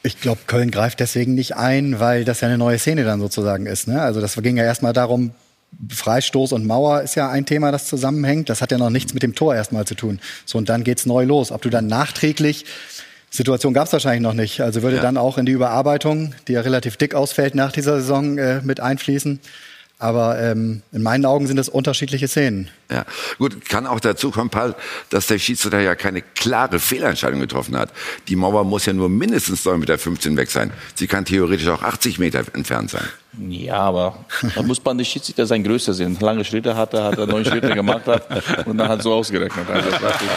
Ich 0.02 0.20
glaube, 0.20 0.42
Köln 0.46 0.70
greift 0.70 1.00
deswegen 1.00 1.34
nicht 1.34 1.56
ein, 1.56 1.98
weil 1.98 2.24
das 2.24 2.42
ja 2.42 2.48
eine 2.48 2.58
neue 2.58 2.78
Szene 2.78 3.04
dann 3.04 3.20
sozusagen 3.20 3.66
ist. 3.66 3.88
Ne? 3.88 4.00
Also 4.02 4.20
das 4.20 4.36
ging 4.36 4.56
ja 4.56 4.64
erstmal 4.64 4.92
darum, 4.92 5.32
Freistoß 5.88 6.52
und 6.52 6.66
Mauer 6.66 7.02
ist 7.02 7.14
ja 7.14 7.30
ein 7.30 7.46
Thema, 7.46 7.72
das 7.72 7.86
zusammenhängt. 7.86 8.48
Das 8.48 8.62
hat 8.62 8.70
ja 8.70 8.78
noch 8.78 8.90
nichts 8.90 9.14
mit 9.14 9.22
dem 9.22 9.34
Tor 9.34 9.54
erstmal 9.54 9.86
zu 9.86 9.94
tun. 9.94 10.20
So, 10.44 10.58
und 10.58 10.68
dann 10.68 10.84
geht's 10.84 11.06
neu 11.06 11.24
los. 11.24 11.50
Ob 11.50 11.62
du 11.62 11.70
dann 11.70 11.86
nachträglich, 11.86 12.64
Situation 13.34 13.74
gab's 13.74 13.92
wahrscheinlich 13.92 14.22
noch 14.22 14.32
nicht, 14.34 14.60
also 14.60 14.82
würde 14.82 14.96
Ja. 14.96 15.02
dann 15.02 15.16
auch 15.16 15.38
in 15.38 15.46
die 15.46 15.52
Überarbeitung, 15.52 16.34
die 16.46 16.52
ja 16.52 16.60
relativ 16.60 16.96
dick 16.96 17.14
ausfällt 17.16 17.54
nach 17.56 17.72
dieser 17.72 17.96
Saison, 18.00 18.38
äh, 18.38 18.60
mit 18.62 18.78
einfließen. 18.80 19.40
Aber 19.98 20.38
ähm, 20.40 20.82
in 20.92 21.02
meinen 21.02 21.24
Augen 21.24 21.46
sind 21.46 21.56
das 21.56 21.68
unterschiedliche 21.68 22.28
Szenen. 22.28 22.68
Ja, 22.90 23.04
gut, 23.38 23.64
kann 23.68 23.86
auch 23.86 24.00
dazu 24.00 24.30
kommen, 24.32 24.50
Paul, 24.50 24.74
dass 25.10 25.28
der 25.28 25.38
Schiedsrichter 25.38 25.80
ja 25.80 25.94
keine 25.94 26.20
klare 26.20 26.78
Fehlentscheidung 26.78 27.40
getroffen 27.40 27.76
hat. 27.76 27.90
Die 28.28 28.36
Mauer 28.36 28.64
muss 28.64 28.86
ja 28.86 28.92
nur 28.92 29.08
mindestens 29.08 29.64
9,15 29.64 29.76
Meter 30.30 30.36
weg 30.36 30.50
sein. 30.50 30.72
Sie 30.94 31.06
kann 31.06 31.24
theoretisch 31.24 31.68
auch 31.68 31.82
80 31.82 32.18
Meter 32.18 32.42
entfernt 32.54 32.90
sein. 32.90 33.04
Ja, 33.48 33.76
aber 33.78 34.24
da 34.54 34.62
muss 34.62 34.84
man 34.84 34.98
die 34.98 35.04
Schiedsrichter 35.04 35.46
sein 35.46 35.64
Größer 35.64 35.94
sehen. 35.94 36.16
Lange 36.20 36.44
Schritte 36.44 36.76
hat 36.76 36.92
er, 36.92 37.04
hat 37.04 37.18
er 37.18 37.26
neun 37.26 37.44
Schritte 37.44 37.70
gemacht 37.74 38.06
hat 38.06 38.28
und 38.66 38.76
dann 38.78 38.88
hat 38.88 39.02
so 39.02 39.12
ausgerechnet. 39.14 39.68
Also 39.70 39.90
das 39.90 40.00
ist- 40.00 40.28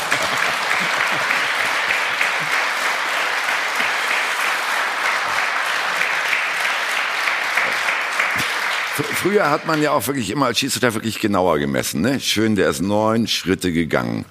Fr- 8.95 9.13
Früher 9.27 9.49
hat 9.49 9.67
man 9.67 9.81
ja 9.81 9.91
auch 9.91 10.07
wirklich 10.07 10.29
immer 10.29 10.45
als 10.45 10.59
Schiedsrichter 10.59 10.93
wirklich 10.93 11.19
genauer 11.19 11.59
gemessen. 11.59 11.99
Ne? 11.99 12.17
Schön, 12.21 12.55
der 12.55 12.69
ist 12.69 12.81
neun 12.81 13.27
Schritte 13.27 13.73
gegangen. 13.73 14.23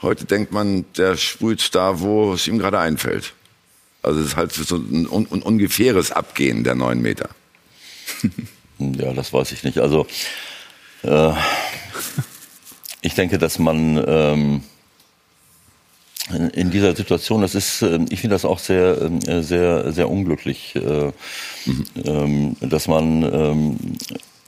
Heute 0.00 0.24
denkt 0.24 0.50
man, 0.50 0.84
der 0.96 1.16
sprüht 1.16 1.72
da, 1.76 2.00
wo 2.00 2.32
es 2.32 2.48
ihm 2.48 2.58
gerade 2.58 2.80
einfällt. 2.80 3.34
Also 4.02 4.18
es 4.18 4.26
ist 4.26 4.36
halt 4.36 4.50
so 4.52 4.74
ein, 4.78 5.06
un 5.06 5.28
un 5.30 5.42
ungefähres 5.42 6.10
Abgehen 6.10 6.64
der 6.64 6.74
neun 6.74 7.00
Meter. 7.00 7.28
Ja, 8.80 9.12
das 9.12 9.32
weiß 9.32 9.52
ich 9.52 9.62
nicht. 9.62 9.78
Also 9.78 10.08
äh, 11.04 11.32
ich 13.00 13.14
denke, 13.14 13.38
dass 13.38 13.60
man 13.60 14.02
ähm, 14.04 14.62
in- 16.30 16.50
in 16.50 16.70
dieser 16.72 16.96
Situation, 16.96 17.42
das 17.42 17.54
ist, 17.54 17.82
ähm, 17.82 18.06
ich 18.10 18.20
finde 18.20 18.34
das 18.34 18.44
auch 18.44 18.58
sehr, 18.58 19.00
ähm, 19.02 19.20
äh, 19.20 19.42
sehr, 19.42 19.92
sehr 19.92 20.10
unglücklich, 20.10 20.74
äh, 20.74 21.12
ähm, 22.04 22.56
dass 22.60 22.88
man 22.88 23.86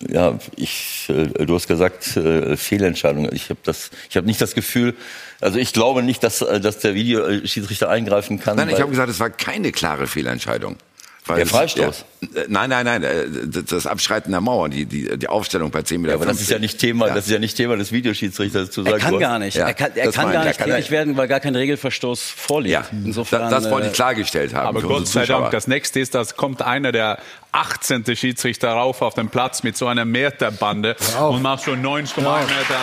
ja, 0.09 0.39
ich, 0.57 1.09
äh, 1.09 1.45
du 1.45 1.55
hast 1.55 1.69
gesagt 1.69 2.17
äh, 2.17 2.57
Fehlentscheidung. 2.57 3.29
Ich 3.33 3.51
habe 3.51 3.61
das, 3.65 3.91
ich 4.09 4.17
habe 4.17 4.27
nicht 4.27 4.41
das 4.41 4.55
Gefühl, 4.55 4.95
also 5.41 5.59
ich 5.59 5.73
glaube 5.73 6.03
nicht, 6.03 6.23
dass, 6.23 6.43
äh, 6.43 6.61
dass 6.61 6.79
der 6.79 6.95
Videoschiedsrichter 6.95 7.89
eingreifen 7.89 8.41
kann. 8.41 8.57
Nein, 8.57 8.69
ich 8.69 8.81
habe 8.81 8.91
gesagt, 8.91 9.11
es 9.11 9.21
war 9.21 9.31
keine 9.31 9.73
klare 9.73 10.07
Fehlentscheidung. 10.07 10.77
Weil 11.27 11.39
Der 11.39 11.47
Freistoß? 11.47 12.05
Ja, 12.35 12.43
äh, 12.43 12.47
nein, 12.49 12.69
nein, 12.69 12.85
nein, 12.85 13.03
äh, 13.03 13.25
das 13.67 13.87
Abschreiten 13.87 14.31
der 14.31 14.43
Mauer, 14.43 14.69
die, 14.69 14.85
die, 14.85 15.17
die 15.17 15.27
Aufstellung 15.27 15.71
bei 15.71 15.81
10 15.81 16.03
Meter. 16.03 16.13
Ja, 16.13 16.17
aber 16.19 16.27
das 16.27 16.39
ist 16.43 16.51
ja 16.51 16.59
nicht 16.59 16.79
Thema, 16.79 17.09
Ja. 17.09 17.15
das 17.15 17.25
ist 17.27 17.31
ja 17.33 17.39
nicht 17.39 17.57
Thema 17.57 17.77
des 17.79 17.93
Videoschiedsrichters 17.93 18.71
zu 18.71 18.83
sagen. 18.83 18.97
Er 18.97 19.01
kann 19.01 19.19
gar 19.19 19.39
nicht. 19.39 19.57
Ja, 19.57 19.67
er 19.69 19.73
kann, 19.75 19.93
er 19.95 20.13
kann 20.13 20.33
gar 20.33 20.43
ich. 20.43 20.49
nicht 20.49 20.61
Er 20.61 20.67
kann 20.67 20.77
tätig 20.77 20.91
werden, 20.91 21.17
weil 21.17 21.27
gar 21.27 21.41
kein 21.41 21.57
Regelverstoß 21.57 22.21
vorliegt. 22.23 22.75
Ja, 22.75 22.85
Insofern, 22.93 23.51
das, 23.51 23.63
das 23.65 23.73
wollte 23.73 23.87
äh, 23.87 23.91
ich 23.91 23.95
klargestellt 23.97 24.53
haben. 24.53 24.67
Aber 24.69 24.81
für 24.83 24.87
Gott 24.89 25.09
sei 25.09 25.25
Dank, 25.25 25.51
das 25.51 25.67
nächste 25.67 25.99
ist, 26.01 26.15
dass 26.15 26.37
kommt 26.37 26.61
einer 26.61 26.93
der 26.93 27.19
18. 27.53 28.05
Schiedsrichter 28.17 28.69
rauf 28.73 29.01
auf 29.01 29.15
den 29.15 29.31
Platz 29.31 29.63
mit 29.63 29.79
so 29.79 29.87
einer 29.87 30.05
Meterbande 30.05 30.95
und 31.19 31.41
macht 31.41 31.65
schon 31.65 31.83
9,1 31.83 32.21
Meter. 32.21 32.81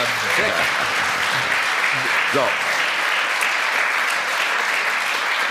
So. 2.33 2.39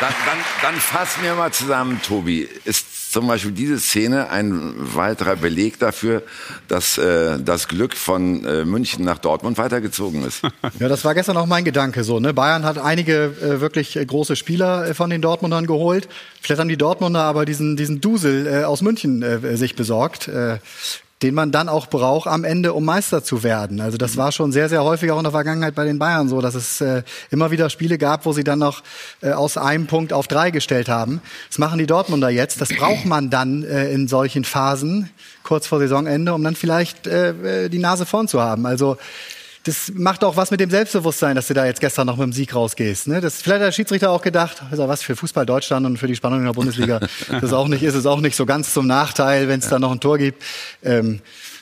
Dann, 0.01 0.15
dann, 0.25 0.39
dann 0.63 0.75
fassen 0.77 1.23
wir 1.23 1.35
mal 1.35 1.53
zusammen, 1.53 2.01
Tobi. 2.03 2.49
Ist 2.65 3.13
zum 3.13 3.27
Beispiel 3.27 3.53
diese 3.53 3.79
Szene 3.79 4.31
ein 4.31 4.73
weiterer 4.77 5.37
Beleg 5.37 5.79
dafür, 5.79 6.23
dass 6.69 6.97
äh, 6.97 7.39
das 7.39 7.69
Glück 7.69 7.95
von 7.95 8.45
äh, 8.47 8.65
München 8.65 9.05
nach 9.05 9.19
Dortmund 9.19 9.59
weitergezogen 9.59 10.25
ist? 10.25 10.43
Ja, 10.79 10.89
das 10.89 11.05
war 11.05 11.15
gestern 11.15 11.37
auch 11.37 11.47
mein 11.47 11.65
Gedanke 11.65 12.05
so. 12.05 12.21
Ne? 12.21 12.33
Bayern 12.33 12.65
hat 12.65 12.79
einige 12.79 13.25
äh, 13.43 13.61
wirklich 13.61 13.97
äh, 13.97 14.07
große 14.07 14.37
Spieler 14.37 14.89
äh, 14.89 14.95
von 14.95 15.11
den 15.11 15.21
Dortmundern 15.21 15.67
geholt. 15.67 16.09
Vielleicht 16.41 16.61
haben 16.61 16.69
die 16.69 16.79
Dortmunder 16.79 17.23
aber 17.23 17.45
diesen, 17.45 17.77
diesen 17.77 18.01
Dusel 18.01 18.47
äh, 18.47 18.65
aus 18.65 18.83
München 18.83 19.57
sich 19.57 19.75
besorgt. 19.77 20.31
Den 21.23 21.35
man 21.35 21.53
dann 21.53 21.69
auch 21.69 21.87
braucht 21.87 22.27
am 22.27 22.45
Ende, 22.45 22.73
um 22.73 22.85
Meister 22.85 23.23
zu 23.23 23.43
werden. 23.43 23.81
Also 23.81 23.99
das 23.99 24.17
war 24.17 24.33
schon 24.33 24.53
sehr, 24.53 24.69
sehr 24.69 24.83
häufig 24.85 25.11
auch 25.11 25.19
in 25.19 25.25
der 25.25 25.33
Vergangenheit 25.33 25.75
bei 25.75 25.85
den 25.85 25.99
Bayern 25.99 26.29
so, 26.29 26.41
dass 26.41 26.55
es 26.55 26.81
äh, 26.81 27.03
immer 27.31 27.51
wieder 27.51 27.69
Spiele 27.69 27.99
gab, 27.99 28.25
wo 28.25 28.33
sie 28.33 28.45
dann 28.45 28.59
noch 28.59 28.83
äh, 29.21 29.33
aus 29.33 29.57
einem 29.57 29.87
Punkt 29.87 30.13
auf 30.13 30.29
drei 30.29 30.51
gestellt 30.51 30.89
haben. 30.89 31.21
Das 31.49 31.59
machen 31.59 31.79
die 31.79 31.87
Dortmunder 31.87 32.31
jetzt. 32.31 32.61
Das 32.61 32.71
braucht 32.71 33.05
man 33.05 33.29
dann 33.29 33.65
äh, 33.65 33.93
in 33.93 34.09
solchen 34.09 34.45
Phasen, 34.45 35.11
kurz 35.43 35.67
vor 35.67 35.79
Saisonende, 35.79 36.33
um 36.33 36.43
dann 36.43 36.57
vielleicht 36.57 37.07
äh, 37.07 37.65
äh, 37.65 37.69
die 37.69 37.79
Nase 37.79 38.07
vorn 38.07 38.27
zu 38.27 38.41
haben. 38.41 38.65
Also 38.65 38.97
das 39.65 39.93
macht 39.95 40.25
auch 40.25 40.37
was 40.37 40.51
mit 40.51 40.61
dem 40.61 40.71
Selbstbewusstsein, 40.71 41.37
dass 41.37 41.49
du 41.49 41.55
da 41.55 41.67
jetzt 41.67 41.81
gestern 41.81 42.07
noch 42.07 42.17
mit 42.17 42.25
dem 42.25 42.33
Sieg 42.33 42.55
rausgehst. 42.55 43.09
Ne? 43.09 43.21
Das 43.21 43.43
vielleicht 43.43 43.61
hat 43.61 43.67
der 43.69 43.73
Schiedsrichter 43.73 44.11
auch 44.11 44.23
gedacht, 44.23 44.63
also 44.71 44.89
was 44.89 45.03
für 45.03 45.17
Fußball 45.17 45.45
Deutschland 45.45 45.85
und 45.85 45.99
für 45.99 46.07
die 46.07 46.17
Spannung 46.17 46.39
in 46.41 46.47
der 46.47 46.53
Bundesliga, 46.53 46.99
das 47.31 47.43
ist 47.43 47.53
auch 47.53 47.69
nicht, 47.69 47.83
ist 47.83 47.95
es 47.95 48.07
auch 48.07 48.21
nicht 48.21 48.37
so 48.37 48.47
ganz 48.47 48.73
zum 48.73 48.87
Nachteil, 48.87 49.49
wenn 49.49 49.61
es 49.61 49.69
da 49.69 49.79
noch 49.79 49.93
ein 49.93 50.01
Tor 50.01 50.17
gibt. 50.17 50.43
Ähm, 50.83 51.21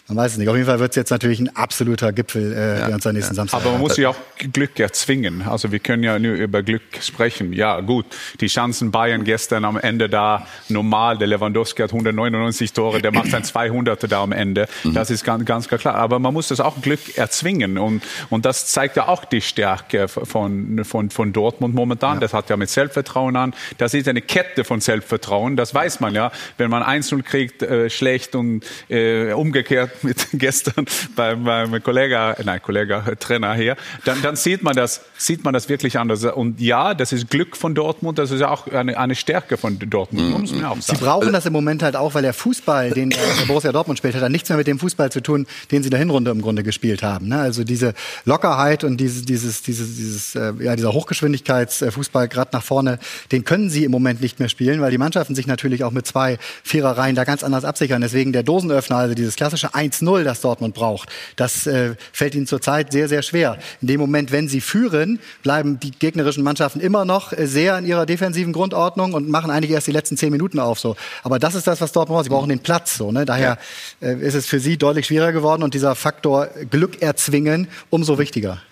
man 0.09 0.17
weiß 0.17 0.33
es 0.33 0.39
nicht. 0.39 0.49
Auf 0.49 0.57
jeden 0.57 0.67
Fall 0.67 0.79
wird 0.81 0.93
es 0.93 0.97
jetzt 0.97 1.11
natürlich 1.11 1.39
ein 1.39 1.55
absoluter 1.55 2.15
Gipfel, 2.15 2.53
äh, 2.53 2.87
der 2.87 2.95
uns 2.95 3.07
am 3.07 3.15
nächsten 3.15 3.35
Samstag. 3.35 3.61
Aber 3.61 3.73
man 3.73 3.81
muss 3.83 3.97
sich 3.97 4.07
auch 4.07 4.17
Glück 4.39 4.81
erzwingen. 4.81 5.43
Also 5.43 5.71
wir 5.71 5.81
können 5.81 6.03
ja 6.03 6.19
nur 6.19 6.33
über 6.35 6.63
Glück 6.63 6.83
sprechen. 7.03 7.53
Ja, 7.53 7.81
gut. 7.81 8.07
Die 8.41 8.47
Chancen 8.47 8.91
Bayern 8.91 9.25
gestern 9.25 9.67
am 9.67 9.77
Ende 9.77 10.09
da 10.09 10.47
normal. 10.71 11.19
Der 11.19 11.27
Lewandowski 11.27 11.83
hat 11.83 11.91
199 11.91 12.73
Tore, 12.73 13.03
der 13.03 13.13
macht 13.13 13.31
sein 13.31 13.45
200 13.45 14.11
da 14.11 14.23
am 14.23 14.33
Ende. 14.33 14.67
Das 14.83 15.11
ist 15.11 15.25
ganz, 15.25 15.45
ganz 15.45 15.69
klar. 15.69 15.97
Aber 15.97 16.19
man 16.19 16.33
muss 16.33 16.49
das 16.49 16.61
auch 16.61 16.81
Glück 16.81 17.19
erzwingen. 17.19 17.77
Und, 17.77 18.03
und 18.31 18.47
das 18.47 18.67
zeigt 18.69 18.97
ja 18.97 19.09
auch 19.09 19.27
die 19.27 19.43
Stärke 19.43 20.09
von, 20.09 20.87
von, 20.87 21.11
von 21.11 21.35
Dortmund 21.35 21.75
momentan. 21.75 22.19
Das 22.19 22.33
hat 22.33 22.49
ja 22.49 22.57
mit 22.57 22.71
Selbstvertrauen 22.71 23.37
an. 23.37 23.55
Das 23.77 23.93
ist 23.93 24.09
eine 24.09 24.23
Kette 24.23 24.65
von 24.65 24.81
Selbstvertrauen. 24.81 25.57
Das 25.57 25.75
weiß 25.75 26.01
man 26.01 26.15
ja. 26.15 26.33
Wenn 26.57 26.71
man 26.71 26.83
Einzel 26.83 27.23
kriegt, 27.23 27.63
äh, 27.63 27.91
schlecht 27.91 28.35
und 28.35 28.65
äh, 28.89 29.33
umgekehrt 29.33 29.98
mit 30.03 30.27
gestern 30.33 30.87
beim, 31.17 31.45
beim 31.45 31.83
Kollege, 31.83 32.37
nein, 32.45 32.61
Kollege, 32.63 33.03
Trainer 33.19 33.55
hier, 33.55 33.77
dann, 34.05 34.21
dann 34.23 34.37
sieht 34.37 34.63
man 34.63 34.75
das, 34.77 35.03
sieht 35.17 35.45
man 35.45 35.55
das 35.55 35.69
wirklich 35.69 35.99
anders. 35.99 36.25
Und 36.25 36.61
ja, 36.61 36.95
das 36.95 37.13
ist 37.13 37.31
Glück 37.31 37.57
von 37.57 37.75
Dortmund, 37.75 38.19
das 38.19 38.31
ist 38.31 38.43
auch 38.43 38.67
eine, 38.69 38.99
eine 38.99 39.15
Stärke 39.15 39.57
von 39.57 39.79
Dortmund, 39.79 40.31
muss 40.41 40.53
man 40.53 40.65
auch 40.65 40.77
Sie 40.77 40.83
sagen. 40.83 41.01
brauchen 41.01 41.33
das 41.33 41.47
im 41.47 41.53
Moment 41.53 41.83
halt 41.83 41.97
auch, 41.97 42.15
weil 42.15 42.23
der 42.23 42.35
Fußball, 42.35 42.91
den 42.91 43.11
äh, 43.11 43.17
Borussia 43.47 43.73
Dortmund 43.73 43.99
spielt, 43.99 44.15
hat 44.15 44.23
ja 44.23 44.29
nichts 44.29 44.49
mehr 44.49 44.59
mit 44.59 44.67
dem 44.67 44.79
Fußball 44.79 45.11
zu 45.11 45.21
tun, 45.23 45.47
den 45.71 45.83
sie 45.83 45.89
in 45.89 45.91
der 45.91 46.01
Hinrunde 46.01 46.31
im 46.31 46.43
Grunde 46.43 46.63
gespielt 46.63 47.03
haben. 47.03 47.29
Ne? 47.29 47.39
Also 47.41 47.65
diese 47.65 47.95
Lockerheit 48.25 48.85
und 48.85 48.99
dieses, 48.99 49.25
dieses, 49.25 49.63
dieses, 49.63 49.97
dieses 49.97 50.35
äh, 50.35 50.53
ja, 50.61 50.77
dieser 50.77 50.93
Hochgeschwindigkeitsfußball 50.93 52.29
gerade 52.29 52.51
nach 52.53 52.63
vorne, 52.63 52.99
den 53.33 53.45
können 53.45 53.71
sie 53.71 53.85
im 53.85 53.91
Moment 53.91 54.21
nicht 54.21 54.39
mehr 54.39 54.49
spielen, 54.49 54.81
weil 54.81 54.91
die 54.91 54.99
Mannschaften 54.99 55.35
sich 55.35 55.47
natürlich 55.47 55.85
auch 55.85 55.91
mit 55.91 56.07
zwei 56.07 56.39
Viererreihen 56.63 57.17
da 57.17 57.25
ganz 57.25 57.43
anders 57.43 57.65
absichern. 57.65 58.01
Deswegen 58.01 58.33
der 58.33 58.43
Dosenöffner, 58.43 58.97
also 58.97 59.15
dieses 59.15 59.37
klassische 59.37 59.75
1-0, 59.91 60.25
das 60.25 60.41
Dortmund 60.41 60.75
braucht, 60.75 61.09
das 61.37 61.67
äh, 61.67 61.95
fällt 62.13 62.35
ihnen 62.35 62.47
zurzeit 62.47 62.93
sehr, 62.93 63.09
sehr 63.09 63.23
schwer. 63.23 63.59
In 63.81 63.89
dem 63.89 64.01
Moment, 64.01 64.33
wenn 64.33 64.49
sie 64.49 64.61
führen, 64.61 65.19
bleiben 65.43 65.81
die 65.81 65.91
gegnerischen 65.91 66.43
Mannschaften 66.43 66.81
immer 66.81 67.05
noch 67.05 67.33
äh, 67.33 67.47
sehr 67.47 67.79
in 67.79 67.87
ihrer 67.87 68.07
defensiven 68.07 68.53
Grundordnung 68.53 69.15
und 69.15 69.29
machen 69.29 69.51
eigentlich 69.51 69.71
erst 69.71 69.87
die 69.87 69.93
letzten 69.93 70.17
zehn 70.17 70.31
Minuten 70.31 70.59
auf. 70.59 70.79
So. 70.81 70.97
Aber 71.23 71.39
das 71.39 71.55
ist 71.55 71.67
das, 71.67 71.81
was 71.81 71.93
Dortmund 71.93 72.17
braucht. 72.17 72.25
Sie 72.25 72.31
brauchen 72.31 72.49
den 72.49 72.61
Platz. 72.61 72.97
So, 72.97 73.13
ne? 73.13 73.25
Daher 73.25 73.59
äh, 74.01 74.15
ist 74.15 74.35
es 74.35 74.47
für 74.47 74.61
sie 74.61 74.77
deutlich 74.77 75.07
schwieriger 75.07 75.33
geworden 75.33 75.63
und 75.63 75.75
dieser 75.75 75.95
Faktor 75.95 76.49
Glück 76.71 77.03
erzwingen 77.03 77.69
umso 77.91 78.19
wichtiger. 78.19 78.63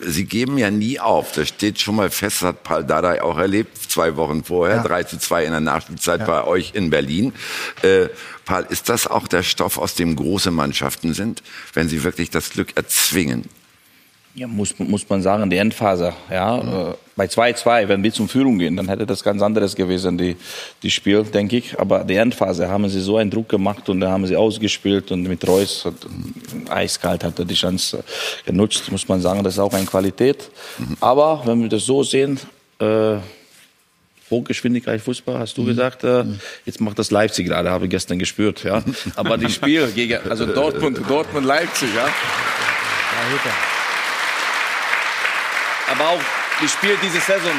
Sie 0.00 0.24
geben 0.24 0.58
ja 0.58 0.70
nie 0.70 1.00
auf. 1.00 1.32
Das 1.32 1.48
steht 1.48 1.80
schon 1.80 1.96
mal 1.96 2.10
fest, 2.10 2.42
das 2.42 2.48
hat 2.48 2.62
Paul 2.62 2.84
Dardai 2.84 3.22
auch 3.22 3.38
erlebt, 3.38 3.78
zwei 3.90 4.16
Wochen 4.16 4.44
vorher, 4.44 4.76
Ja. 4.76 4.82
3 4.82 5.04
zu 5.04 5.18
2 5.18 5.44
in 5.44 5.50
der 5.52 5.60
Nachspielzeit 5.60 6.26
bei 6.26 6.44
euch 6.44 6.72
in 6.74 6.90
Berlin. 6.90 7.32
Äh, 7.82 8.08
Paul, 8.44 8.66
ist 8.68 8.88
das 8.88 9.06
auch 9.06 9.28
der 9.28 9.42
Stoff, 9.42 9.78
aus 9.78 9.94
dem 9.94 10.16
große 10.16 10.50
Mannschaften 10.50 11.14
sind, 11.14 11.42
wenn 11.74 11.88
sie 11.88 12.02
wirklich 12.02 12.30
das 12.30 12.50
Glück 12.50 12.76
erzwingen? 12.76 13.44
Ja, 14.34 14.46
muss, 14.46 14.78
muss 14.78 15.06
man 15.10 15.20
sagen, 15.20 15.50
die 15.50 15.58
Endphase. 15.58 16.14
Ja, 16.30 16.90
äh, 16.90 16.94
bei 17.16 17.26
2-2, 17.26 17.88
wenn 17.88 18.02
wir 18.02 18.10
zum 18.14 18.30
Führung 18.30 18.58
gehen, 18.58 18.76
dann 18.76 18.88
hätte 18.88 19.04
das 19.04 19.22
ganz 19.22 19.42
anderes 19.42 19.76
gewesen, 19.76 20.16
die, 20.16 20.36
die 20.82 20.90
Spiel, 20.90 21.22
denke 21.24 21.58
ich. 21.58 21.78
Aber 21.78 22.02
die 22.02 22.16
Endphase 22.16 22.66
haben 22.66 22.88
sie 22.88 23.00
so 23.00 23.18
einen 23.18 23.30
Druck 23.30 23.50
gemacht 23.50 23.90
und 23.90 24.00
da 24.00 24.10
haben 24.10 24.26
sie 24.26 24.34
ausgespielt 24.34 25.12
und 25.12 25.24
mit 25.24 25.46
Reus 25.46 25.84
hat, 25.84 25.94
eiskalt 26.70 27.24
hat 27.24 27.38
er 27.38 27.44
die 27.44 27.54
Chance 27.54 28.02
genutzt, 28.46 28.90
muss 28.90 29.06
man 29.06 29.20
sagen. 29.20 29.42
Das 29.44 29.52
ist 29.52 29.58
auch 29.58 29.74
eine 29.74 29.84
Qualität. 29.84 30.50
Aber 31.00 31.42
wenn 31.44 31.60
wir 31.60 31.68
das 31.68 31.84
so 31.84 32.02
sehen, 32.02 32.40
äh, 32.80 33.16
Hochgeschwindigkeit 34.30 35.00
Fußball, 35.00 35.38
hast 35.38 35.56
du 35.58 35.64
gesagt. 35.64 36.04
Äh, 36.04 36.24
jetzt 36.64 36.80
macht 36.80 36.98
das 36.98 37.10
Leipzig 37.10 37.46
gerade, 37.46 37.70
habe 37.70 37.84
ich 37.84 37.90
gestern 37.90 38.18
gespürt. 38.18 38.64
Ja, 38.64 38.82
aber 39.16 39.36
die 39.38 39.50
Spiel 39.50 39.88
gegen 39.92 40.18
also 40.28 40.46
Dortmund, 40.46 41.00
Dortmund, 41.08 41.46
Leipzig, 41.46 41.88
ja. 41.94 42.08
Aber 45.90 46.08
auch 46.08 46.20
die 46.62 46.68
Spiel 46.68 46.96
diese 47.02 47.20
Saison 47.20 47.52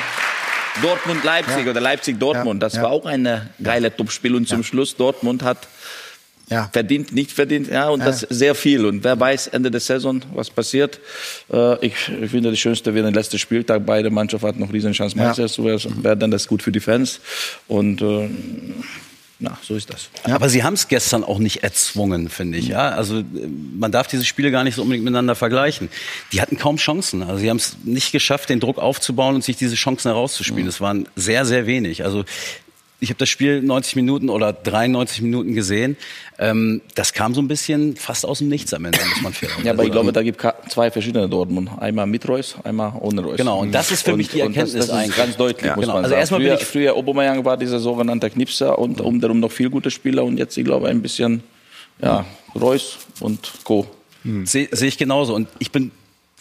Dortmund-Leipzig 0.81 1.67
oder 1.67 1.79
Leipzig-Dortmund, 1.79 2.61
Ja, 2.61 2.67
das 2.67 2.75
ja. 2.75 2.83
war 2.83 2.89
auch 2.91 3.05
ein 3.05 3.49
geile 3.61 3.95
Topspiel 3.95 4.35
und 4.35 4.47
zum 4.47 4.63
Schluss 4.63 4.95
Dortmund 4.95 5.43
hat 5.43 5.67
Ja. 6.53 6.69
verdient, 6.71 7.11
nicht 7.13 7.31
verdient, 7.31 7.69
ja, 7.69 7.89
und 7.89 7.99
das 7.99 8.21
sehr 8.21 8.55
viel. 8.55 8.85
Und 8.85 9.03
wer 9.03 9.19
weiß 9.19 9.47
Ende 9.47 9.71
der 9.71 9.79
Saison, 9.81 10.21
was 10.33 10.49
passiert. 10.49 10.99
Äh, 11.51 11.85
ich, 11.85 11.93
ich 12.21 12.31
finde, 12.31 12.51
das 12.51 12.59
Schönste 12.59 12.93
wäre 12.93 13.03
der 13.11 13.13
letzte 13.13 13.39
Spieltag. 13.39 13.85
Beide 13.85 14.09
Mannschaften 14.09 14.47
hatten 14.47 14.59
noch 14.59 14.71
riesen 14.71 14.93
Chance, 14.93 15.17
Ja. 15.17 15.27
Meister 15.27 15.47
zu 15.47 15.65
werden. 15.65 16.03
Wäre 16.03 16.17
dann 16.17 16.31
das 16.31 16.47
gut 16.47 16.61
für 16.61 16.71
die 16.71 16.79
Fans. 16.79 17.19
Und 17.67 18.01
äh, 18.01 18.29
na, 19.39 19.57
so 19.61 19.75
ist 19.75 19.91
das. 19.91 20.09
Aber 20.23 20.47
sie 20.47 20.63
haben 20.63 20.75
es 20.75 20.87
gestern 20.87 21.23
auch 21.23 21.39
nicht 21.39 21.63
erzwungen, 21.63 22.29
finde 22.29 22.59
ich. 22.59 22.69
Ja? 22.69 22.89
Also 22.89 23.23
man 23.77 23.91
darf 23.91 24.07
diese 24.07 24.23
Spiele 24.23 24.51
gar 24.51 24.63
nicht 24.63 24.75
so 24.75 24.83
unbedingt 24.83 25.03
miteinander 25.03 25.35
vergleichen. 25.35 25.89
Die 26.31 26.39
hatten 26.39 26.57
kaum 26.57 26.77
Chancen. 26.77 27.23
Also 27.23 27.39
sie 27.39 27.49
haben 27.49 27.57
es 27.57 27.75
nicht 27.83 28.13
geschafft, 28.13 28.49
den 28.49 28.61
Druck 28.61 28.77
aufzubauen 28.77 29.35
und 29.35 29.43
sich 29.43 29.57
diese 29.57 29.75
Chancen 29.75 30.09
herauszuspielen. 30.09 30.67
Es 30.67 30.79
waren 30.79 31.09
sehr, 31.17 31.45
sehr 31.45 31.65
wenig. 31.65 32.05
Also 32.05 32.23
ich 33.03 33.09
habe 33.09 33.17
das 33.19 33.29
Spiel 33.29 33.61
90 33.61 33.95
Minuten 33.97 34.29
oder 34.29 34.53
93 34.53 35.21
Minuten 35.21 35.53
gesehen. 35.53 35.97
Ähm, 36.39 36.81
das 36.95 37.13
kam 37.13 37.33
so 37.35 37.41
ein 37.41 37.47
bisschen 37.47 37.95
fast 37.95 38.25
aus 38.25 38.39
dem 38.39 38.47
Nichts 38.49 38.73
am 38.73 38.85
Ende, 38.85 38.97
muss 39.09 39.21
man 39.21 39.33
fair 39.33 39.49
Ja, 39.63 39.73
aber 39.73 39.83
ich 39.83 39.91
glaube, 39.91 40.11
da 40.13 40.23
gibt 40.23 40.43
es 40.43 40.51
zwei 40.73 40.89
verschiedene 40.89 41.27
Dortmund. 41.29 41.69
Einmal 41.79 42.07
mit 42.07 42.27
Reus, 42.27 42.55
einmal 42.63 42.93
ohne 42.99 43.21
Reus. 43.21 43.37
Genau, 43.37 43.59
und 43.59 43.71
das 43.73 43.91
ist 43.91 44.03
für 44.03 44.15
mich 44.15 44.29
die 44.29 44.41
und 44.41 44.55
das- 44.55 44.73
Erkenntnis 44.73 44.73
das, 44.73 44.85
ist 44.85 44.91
eigentlich. 45.01 45.17
ganz 45.17 45.37
deutlich, 45.37 45.65
Ja. 45.65 45.75
muss 45.75 45.83
Genau, 45.83 45.93
man 45.95 46.03
also 46.05 46.11
sagen. 46.11 46.19
erstmal 46.21 46.39
bin 46.39 46.49
früher, 46.49 46.59
ich- 46.59 46.65
früher 46.65 46.95
Aubameyang 46.95 47.45
war 47.45 47.57
dieser 47.57 47.79
sogenannte 47.79 48.29
Knipser 48.29 48.79
und 48.79 49.01
um 49.01 49.19
darum 49.19 49.39
noch 49.39 49.51
viel 49.51 49.69
gute 49.69 49.91
Spieler 49.91 50.23
und 50.23 50.37
jetzt, 50.37 50.57
ich 50.57 50.65
glaube, 50.65 50.87
ein 50.87 51.01
bisschen, 51.01 51.43
ja, 52.01 52.25
Reus 52.55 52.99
und 53.19 53.51
Co. 53.63 53.85
Sehe 54.45 54.69
seh 54.71 54.87
ich 54.87 54.97
genauso. 54.97 55.35
Und 55.35 55.49
ich 55.59 55.71
bin 55.71 55.91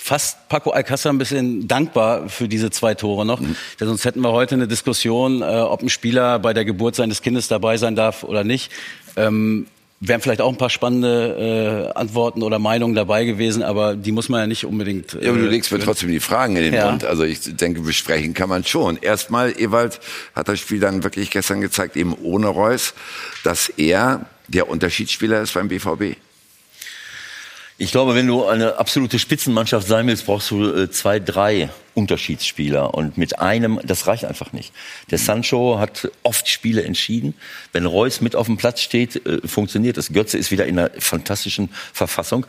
fast 0.03 0.49
Paco 0.49 0.71
Alcázar 0.71 1.13
ein 1.13 1.19
bisschen 1.19 1.69
dankbar 1.69 2.29
für 2.29 2.49
diese 2.49 2.71
zwei 2.71 2.95
Tore 2.95 3.25
noch. 3.25 3.39
Denn 3.41 3.55
sonst 3.89 4.05
hätten 4.05 4.21
wir 4.21 4.33
heute 4.33 4.57
eine 4.57 4.67
Diskussion, 4.67 5.43
äh, 5.43 5.45
ob 5.45 5.81
ein 5.83 5.89
Spieler 5.89 6.39
bei 6.41 6.53
der 6.53 6.65
Geburt 6.65 6.97
seines 6.97 7.23
Kindes 7.23 7.47
dabei 7.47 7.77
sein 7.77 7.95
darf 7.95 8.25
oder 8.25 8.43
nicht. 8.43 8.73
Ähm, 9.17 9.67
wären 10.01 10.21
vielleicht 10.21 10.41
auch 10.41 10.49
ein 10.51 10.57
paar 10.59 10.71
spannende 10.71 11.93
äh, 11.95 11.97
Antworten 11.99 12.43
oder 12.43 12.59
Meinungen 12.59 12.97
dabei 12.97 13.25
gewesen, 13.25 13.63
aber 13.63 13.95
die 13.95 14.11
muss 14.11 14.29
man 14.29 14.41
ja 14.41 14.47
nicht 14.49 14.67
unbedingt. 14.67 15.15
Äh, 15.15 15.27
Ja, 15.27 15.31
aber 15.31 15.39
du 15.39 15.47
legst 15.47 15.71
mir 15.71 15.79
trotzdem 15.79 16.11
die 16.11 16.19
Fragen 16.19 16.57
in 16.57 16.65
den 16.65 16.75
Ja. 16.75 16.91
Mund. 16.91 17.05
Also 17.05 17.23
ich 17.23 17.55
denke, 17.57 17.83
besprechen 17.83 18.35
kann 18.35 18.49
man 18.49 18.65
schon. 18.65 18.97
Erstmal, 19.01 19.55
Ewald 19.57 20.01
hat 20.35 20.49
das 20.49 20.59
Spiel 20.59 20.81
dann 20.81 21.05
wirklich 21.05 21.31
gestern 21.31 21.61
gezeigt, 21.61 21.97
eben 21.97 22.15
ohne 22.21 22.49
Reus, 22.49 22.95
dass 23.45 23.69
er 23.69 24.27
der 24.49 24.69
Unterschiedsspieler 24.69 25.41
ist 25.41 25.55
beim 25.55 25.69
BVB. 25.69 26.17
Ich 27.83 27.91
glaube, 27.91 28.15
wenn 28.15 28.29
du 28.29 28.45
eine 28.45 28.79
absolute 28.79 29.19
Spitzenmannschaft 29.19 29.89
sein 29.89 30.07
willst, 30.07 30.27
brauchst 30.27 30.53
du 30.53 30.73
äh, 30.73 30.91
zwei, 30.93 31.19
drei 31.19 31.69
Unterschiedsspieler. 31.95 32.95
Und 32.95 33.19
mit 33.19 33.41
einem, 33.41 33.81
das 33.83 34.07
reicht 34.07 34.25
einfach 34.25 34.53
nicht. 34.53 34.73
Der 35.11 35.19
Sancho 35.19 35.81
hat 35.81 36.09
oft 36.23 36.49
Spiele 36.49 36.85
entschieden. 36.85 37.35
Wenn 37.73 37.85
Reus 37.85 38.21
mit 38.21 38.37
auf 38.37 38.47
dem 38.47 38.57
Platz 38.57 38.83
steht, 38.83 39.27
äh, 39.27 39.41
funktioniert 39.45 39.97
das. 39.97 40.13
Götze 40.13 40.39
ist 40.39 40.53
wieder 40.53 40.67
in 40.67 40.79
einer 40.79 40.91
fantastischen 40.97 41.71
Verfassung. 41.93 42.47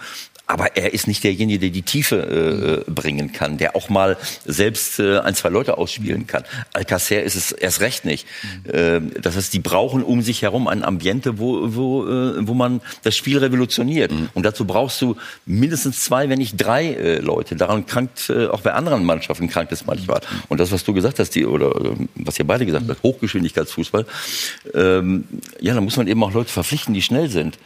Aber 0.53 0.77
er 0.77 0.93
ist 0.93 1.07
nicht 1.07 1.23
derjenige, 1.23 1.57
der 1.57 1.69
die 1.71 1.81
Tiefe 1.81 2.83
äh, 2.87 2.91
bringen 2.91 3.31
kann, 3.31 3.57
der 3.57 3.75
auch 3.75 3.89
mal 3.89 4.17
selbst 4.45 4.99
äh, 4.99 5.17
ein, 5.17 5.33
zwei 5.33 5.49
Leute 5.49 5.79
ausspielen 5.79 6.27
kann. 6.27 6.43
Alcacer 6.73 7.23
ist 7.23 7.33
es 7.35 7.51
erst 7.51 7.81
recht 7.81 8.05
nicht. 8.05 8.27
Äh, 8.71 9.01
das 9.19 9.35
heißt, 9.35 9.51
die 9.51 9.57
brauchen 9.57 10.03
um 10.03 10.21
sich 10.21 10.43
herum 10.43 10.67
ein 10.67 10.83
Ambiente, 10.83 11.39
wo, 11.39 11.73
wo, 11.73 12.05
äh, 12.05 12.47
wo 12.47 12.53
man 12.53 12.81
das 13.01 13.17
Spiel 13.17 13.39
revolutioniert. 13.39 14.11
Und 14.35 14.45
dazu 14.45 14.65
brauchst 14.65 15.01
du 15.01 15.15
mindestens 15.47 16.01
zwei, 16.01 16.29
wenn 16.29 16.37
nicht 16.37 16.55
drei 16.57 16.93
äh, 16.93 17.17
Leute. 17.17 17.55
Daran 17.55 17.87
krankt 17.87 18.29
äh, 18.29 18.45
auch 18.45 18.61
bei 18.61 18.73
anderen 18.73 19.05
Mannschaften 19.05 19.49
krankt 19.49 19.71
es 19.71 19.87
manchmal. 19.87 20.21
Und 20.49 20.59
das, 20.59 20.71
was 20.71 20.83
du 20.83 20.93
gesagt 20.93 21.17
hast, 21.17 21.31
die, 21.31 21.47
oder 21.47 21.69
äh, 21.83 21.95
was 22.13 22.37
ihr 22.37 22.45
beide 22.45 22.67
gesagt 22.67 22.87
habt, 22.87 23.01
Hochgeschwindigkeitsfußball, 23.01 24.05
ähm, 24.75 25.23
ja, 25.59 25.73
da 25.73 25.81
muss 25.81 25.97
man 25.97 26.07
eben 26.07 26.23
auch 26.23 26.31
Leute 26.31 26.51
verpflichten, 26.51 26.93
die 26.93 27.01
schnell 27.01 27.29
sind. 27.29 27.57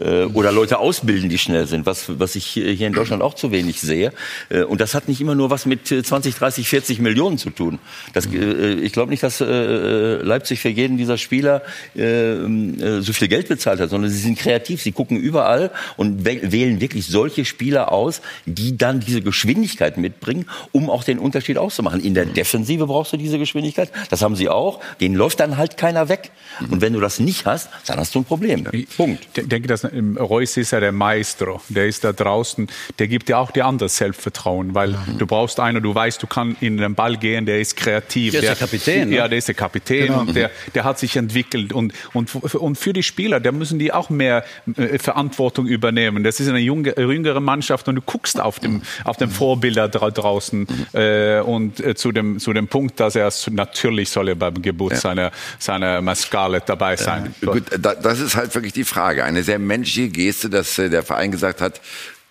Äh, 0.00 0.24
oder 0.24 0.52
Leute 0.52 0.78
ausbilden, 0.78 1.28
die 1.28 1.36
schnell 1.36 1.66
sind. 1.66 1.84
Was, 1.84 2.18
was 2.18 2.29
ich 2.36 2.46
hier 2.46 2.86
in 2.86 2.92
Deutschland 2.92 3.22
auch 3.22 3.34
zu 3.34 3.50
wenig 3.52 3.80
sehe. 3.80 4.12
Äh, 4.48 4.62
Und 4.62 4.80
das 4.80 4.94
hat 4.94 5.08
nicht 5.08 5.20
immer 5.20 5.34
nur 5.34 5.50
was 5.50 5.66
mit 5.66 5.90
äh, 5.92 6.02
20, 6.02 6.34
30, 6.34 6.68
40 6.68 6.98
Millionen 7.00 7.38
zu 7.38 7.50
tun. 7.50 7.78
Das, 8.12 8.26
äh, 8.26 8.72
ich 8.74 8.92
glaube 8.92 9.10
nicht, 9.10 9.22
dass 9.22 9.40
äh, 9.40 10.16
Leipzig 10.22 10.60
für 10.60 10.68
jeden 10.68 10.96
dieser 10.96 11.18
Spieler 11.18 11.62
äh, 11.96 12.32
äh, 12.32 13.00
so 13.00 13.12
viel 13.12 13.28
Geld 13.28 13.48
bezahlt 13.48 13.80
hat, 13.80 13.90
sondern 13.90 14.10
sie 14.10 14.18
sind 14.18 14.38
kreativ. 14.38 14.82
Sie 14.82 14.92
gucken 14.92 15.16
überall 15.18 15.70
und 15.96 16.24
wäh- 16.26 16.50
wählen 16.52 16.80
wirklich 16.80 17.06
solche 17.06 17.44
Spieler 17.44 17.92
aus, 17.92 18.20
die 18.46 18.76
dann 18.76 19.00
diese 19.00 19.20
Geschwindigkeit 19.22 19.96
mitbringen, 19.98 20.46
um 20.72 20.90
auch 20.90 21.04
den 21.04 21.18
Unterschied 21.18 21.58
auszumachen. 21.58 22.00
In 22.00 22.14
der 22.14 22.26
Defensive 22.26 22.86
brauchst 22.86 23.12
du 23.12 23.16
diese 23.16 23.38
Geschwindigkeit. 23.38 23.90
Das 24.10 24.22
haben 24.22 24.36
sie 24.36 24.48
auch. 24.48 24.80
Den 25.00 25.14
läuft 25.14 25.40
dann 25.40 25.56
halt 25.56 25.76
keiner 25.76 26.08
weg. 26.08 26.30
Und 26.70 26.80
wenn 26.80 26.92
du 26.92 27.00
das 27.00 27.20
nicht 27.20 27.46
hast, 27.46 27.68
dann 27.86 27.98
hast 27.98 28.14
du 28.14 28.20
ein 28.20 28.24
Problem. 28.24 28.64
Punkt. 28.96 29.26
Ich 29.36 29.48
denke, 29.48 29.68
dass 29.68 29.84
ähm, 29.84 30.16
Reus 30.16 30.56
ist 30.56 30.72
ja 30.72 30.80
der 30.80 30.92
Maestro. 30.92 31.60
Der 31.68 31.86
ist 31.86 32.04
da 32.12 32.24
draußen. 32.24 32.68
Der 32.98 33.08
gibt 33.08 33.28
dir 33.28 33.38
auch 33.38 33.50
dir 33.50 33.66
anderes 33.66 33.96
Selbstvertrauen, 33.96 34.74
weil 34.74 34.96
du 35.18 35.26
brauchst 35.26 35.60
einen, 35.60 35.82
du 35.82 35.94
weißt, 35.94 36.22
du 36.22 36.26
kannst 36.26 36.62
in 36.62 36.76
den 36.76 36.94
Ball 36.94 37.16
gehen, 37.16 37.46
der 37.46 37.60
ist 37.60 37.76
kreativ. 37.76 38.32
Der 38.32 38.42
ist 38.42 38.48
der 38.48 38.56
Kapitän, 38.56 39.08
ne? 39.08 39.16
Ja, 39.16 39.28
der 39.28 39.38
ist 39.38 39.48
der 39.48 39.54
Kapitän 39.54 40.10
und 40.10 40.34
der, 40.34 40.50
der 40.74 40.84
hat 40.84 40.98
sich 40.98 41.16
entwickelt. 41.16 41.72
Und, 41.72 41.92
und, 42.12 42.34
und 42.54 42.76
für 42.76 42.92
die 42.92 43.02
Spieler, 43.02 43.40
da 43.40 43.52
müssen 43.52 43.78
die 43.78 43.92
auch 43.92 44.10
mehr 44.10 44.44
äh, 44.76 44.98
Verantwortung 44.98 45.66
übernehmen. 45.66 46.24
Das 46.24 46.40
ist 46.40 46.48
eine 46.48 46.58
junge, 46.58 46.94
jüngere 46.98 47.40
Mannschaft 47.40 47.88
und 47.88 47.96
du 47.96 48.02
guckst 48.02 48.40
auf 48.40 48.60
dem, 48.60 48.82
auf 49.04 49.16
dem 49.16 49.30
Vorbilder 49.30 49.88
dra 49.88 50.10
draußen 50.10 50.66
äh, 50.92 51.40
und 51.40 51.80
äh, 51.80 51.94
zu, 51.94 52.12
dem, 52.12 52.38
zu 52.38 52.52
dem 52.52 52.68
Punkt, 52.68 52.98
dass 53.00 53.16
er 53.16 53.32
natürlich 53.50 54.10
soll 54.10 54.28
er 54.28 54.34
beim 54.34 54.60
Geburt 54.60 54.96
seiner, 54.96 55.30
seiner 55.58 56.00
Mascale 56.00 56.62
dabei 56.64 56.96
sein. 56.96 57.34
Gut, 57.40 57.64
da, 57.78 57.94
das 57.94 58.20
ist 58.20 58.36
halt 58.36 58.54
wirklich 58.54 58.72
die 58.72 58.84
Frage. 58.84 59.24
Eine 59.24 59.42
sehr 59.42 59.58
menschliche 59.58 60.08
Geste, 60.08 60.50
dass 60.50 60.78
äh, 60.78 60.90
der 60.90 61.02
Verein 61.02 61.30
gesagt 61.30 61.60
hat, 61.60 61.80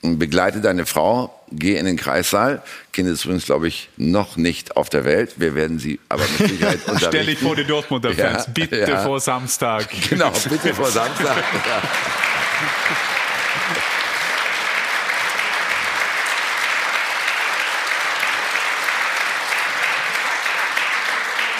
begleite 0.01 0.61
deine 0.61 0.85
Frau, 0.85 1.33
geh 1.51 1.75
in 1.75 1.85
den 1.85 1.97
Kreissaal. 1.97 2.61
Kind 2.93 3.09
ist 3.09 3.25
übrigens, 3.25 3.45
glaube 3.45 3.67
ich, 3.67 3.89
noch 3.97 4.37
nicht 4.37 4.77
auf 4.77 4.89
der 4.89 5.03
Welt. 5.03 5.33
Wir 5.37 5.55
werden 5.55 5.77
sie 5.79 5.99
aber 6.09 6.23
mit 6.39 6.49
Sicherheit 6.49 6.79
unterrichten. 6.79 7.07
Stell 7.09 7.25
dich 7.25 7.39
vor 7.39 7.55
die 7.55 7.65
Dortmunder 7.65 8.13
Fans, 8.13 8.45
Ja, 8.45 8.51
bitte 8.53 8.79
ja. 8.79 9.03
vor 9.03 9.19
Samstag. 9.19 9.87
Genau, 10.09 10.31
bitte 10.49 10.73
vor 10.73 10.89
Samstag. 10.89 11.37
Ja. 11.37 11.81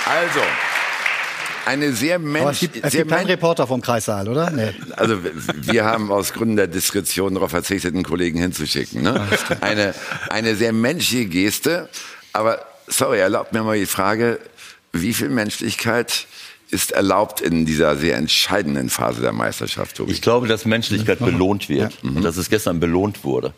Also, 0.05 0.41
eine 1.69 1.93
sehr 1.93 2.15
Aber 2.15 2.51
es 2.51 2.59
gibt, 2.59 2.83
es 2.83 2.93
gibt 2.93 3.11
keinen 3.11 3.27
Reporter 3.27 3.67
vom 3.67 3.81
Kreissaal, 3.81 4.27
oder? 4.27 4.49
Nee. 4.49 4.73
also 4.95 5.17
wir 5.55 5.85
haben 5.85 6.11
aus 6.11 6.33
Gründen 6.33 6.55
der 6.55 6.67
Diskretion 6.67 7.35
darauf 7.35 7.51
verzichtet, 7.51 7.93
einen 7.93 8.03
Kollegen 8.03 8.39
hinzuschicken. 8.39 9.03
Ne? 9.03 9.21
Eine, 9.61 9.93
eine 10.29 10.55
sehr 10.55 10.73
menschliche 10.73 11.25
Geste. 11.25 11.89
Aber 12.33 12.65
sorry, 12.87 13.19
erlaubt 13.19 13.53
mir 13.53 13.63
mal 13.63 13.77
die 13.77 13.85
Frage, 13.85 14.39
wie 14.93 15.13
viel 15.13 15.29
Menschlichkeit 15.29 16.25
ist 16.71 16.91
erlaubt 16.91 17.41
in 17.41 17.65
dieser 17.65 17.95
sehr 17.97 18.15
entscheidenden 18.15 18.89
Phase 18.89 19.21
der 19.21 19.31
Meisterschaft, 19.31 19.97
Tobi? 19.97 20.11
Ich 20.11 20.21
glaube, 20.21 20.47
dass 20.47 20.65
Menschlichkeit 20.65 21.19
belohnt 21.19 21.67
wird 21.67 21.97
und 22.03 22.23
dass 22.23 22.37
es 22.37 22.49
gestern 22.49 22.79
belohnt 22.79 23.23
wurde. 23.23 23.53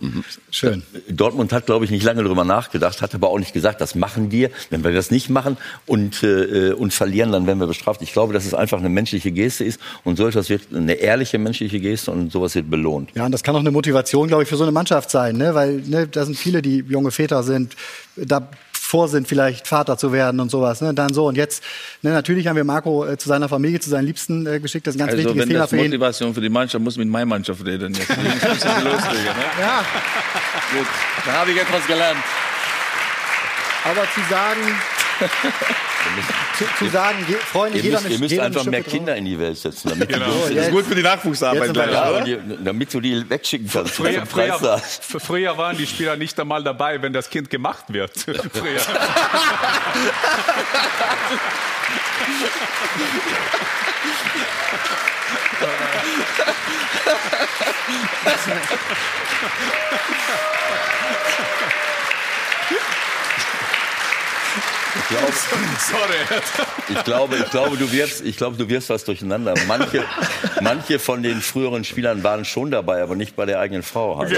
Schön. 0.49 0.83
Dortmund 1.09 1.51
hat, 1.51 1.65
glaube 1.65 1.83
ich, 1.83 1.91
nicht 1.91 2.03
lange 2.03 2.23
darüber 2.23 2.45
nachgedacht, 2.45 3.01
hat 3.01 3.13
aber 3.13 3.29
auch 3.29 3.39
nicht 3.39 3.53
gesagt, 3.53 3.81
das 3.81 3.95
machen 3.95 4.31
wir. 4.31 4.49
Wenn 4.69 4.83
wir 4.83 4.93
das 4.93 5.11
nicht 5.11 5.29
machen 5.29 5.57
und, 5.85 6.23
äh, 6.23 6.71
und 6.71 6.93
verlieren, 6.93 7.31
dann 7.33 7.47
werden 7.47 7.59
wir 7.59 7.67
bestraft. 7.67 8.01
Ich 8.01 8.13
glaube, 8.13 8.33
dass 8.33 8.45
es 8.45 8.53
einfach 8.53 8.79
eine 8.79 8.89
menschliche 8.89 9.31
Geste 9.31 9.65
ist 9.65 9.79
und 10.05 10.17
so 10.17 10.27
etwas 10.27 10.49
wird 10.49 10.73
eine 10.73 10.93
ehrliche 10.93 11.37
menschliche 11.37 11.79
Geste 11.81 12.11
und 12.11 12.31
sowas 12.31 12.55
wird 12.55 12.69
belohnt. 12.69 13.09
Ja, 13.13 13.25
und 13.25 13.33
das 13.33 13.43
kann 13.43 13.55
auch 13.55 13.59
eine 13.59 13.71
Motivation, 13.71 14.29
glaube 14.29 14.43
ich, 14.43 14.49
für 14.49 14.57
so 14.57 14.63
eine 14.63 14.71
Mannschaft 14.71 15.11
sein, 15.11 15.35
ne? 15.35 15.53
weil 15.53 15.81
ne, 15.85 16.07
da 16.07 16.23
sind 16.23 16.37
viele, 16.37 16.61
die 16.61 16.77
junge 16.87 17.11
Väter 17.11 17.43
sind, 17.43 17.75
davor 18.91 19.07
sind 19.07 19.25
vielleicht 19.25 19.67
Vater 19.69 19.97
zu 19.97 20.11
werden 20.11 20.41
und 20.41 20.51
sowas. 20.51 20.81
Ne? 20.81 20.93
Dann 20.93 21.13
so 21.13 21.27
und 21.27 21.37
jetzt, 21.37 21.63
ne, 22.01 22.11
natürlich 22.11 22.47
haben 22.47 22.57
wir 22.57 22.65
Marco 22.65 23.05
äh, 23.05 23.17
zu 23.17 23.29
seiner 23.29 23.47
Familie, 23.47 23.79
zu 23.79 23.89
seinen 23.89 24.05
Liebsten 24.05 24.45
äh, 24.45 24.59
geschickt. 24.59 24.85
Das 24.85 24.95
ist 24.95 25.01
ein 25.01 25.07
ganz 25.07 25.17
Also 25.17 25.29
wichtiges 25.29 25.47
Thema 25.47 25.67
für 25.67 25.77
ihn. 25.77 25.83
Motivation 25.85 26.33
für 26.33 26.41
die 26.41 26.49
Mannschaft 26.49 26.83
muss 26.83 26.97
mit 26.97 27.07
meiner 27.07 27.25
Mannschaft 27.25 27.65
reden. 27.65 27.93
Jetzt. 27.93 28.09
Loslegen, 28.09 29.23
ne? 29.23 29.45
Ja, 29.61 29.85
Gut, 30.73 30.87
da 31.25 31.31
habe 31.31 31.51
ich 31.51 31.61
etwas 31.61 31.87
gelernt. 31.87 32.19
aber 33.85 34.01
zu 34.13 34.19
sagen, 34.29 34.59
zu, 36.57 36.65
zu 36.77 36.89
sagen, 36.91 37.25
je, 37.27 37.35
Freunde, 37.35 37.79
Ihr 37.79 37.91
müsst, 37.91 38.09
ihr 38.09 38.19
müsst 38.19 38.39
einfach 38.39 38.65
mehr 38.65 38.83
Kinder 38.83 39.15
in 39.15 39.25
die 39.25 39.37
Welt 39.39 39.57
setzen, 39.57 39.89
damit, 39.89 40.09
Genau. 40.09 40.25
die, 40.49 40.53
jetzt- 40.55 40.71
Gut 40.71 40.85
für 40.85 40.95
die 40.95 41.03
Nachwuchsarbeit. 41.03 41.75
Ja, 41.75 42.21
die, 42.21 42.37
damit 42.63 42.93
du 42.93 42.99
die 42.99 43.27
wegschicken 43.29 43.69
kannst. 43.71 43.93
Früher, 43.95 44.25
früher, 44.25 44.79
früher 45.19 45.57
waren 45.57 45.77
die 45.77 45.87
Spieler 45.87 46.15
nicht 46.15 46.39
einmal 46.39 46.63
dabei, 46.63 47.01
wenn 47.01 47.13
das 47.13 47.29
Kind 47.29 47.49
gemacht 47.49 47.85
wird. 47.89 48.11
Früher. 48.17 48.81
Sorry. 65.79 66.41
Ich 66.89 67.03
glaube, 67.03 67.37
ich 67.37 67.49
glaube, 67.51 67.77
du 67.77 67.91
wirst, 67.91 68.21
ich 68.21 68.37
glaube, 68.37 68.57
du 68.57 68.67
wirst 68.69 68.89
was 68.89 69.03
durcheinander. 69.05 69.53
Manche, 69.67 70.03
manche 70.61 70.99
von 70.99 71.23
den 71.23 71.41
früheren 71.41 71.83
Spielern 71.83 72.23
waren 72.23 72.45
schon 72.45 72.71
dabei, 72.71 73.01
aber 73.01 73.15
nicht 73.15 73.35
bei 73.35 73.45
der 73.45 73.59
eigenen 73.59 73.83
Frau. 73.83 74.17
Halt. 74.17 74.31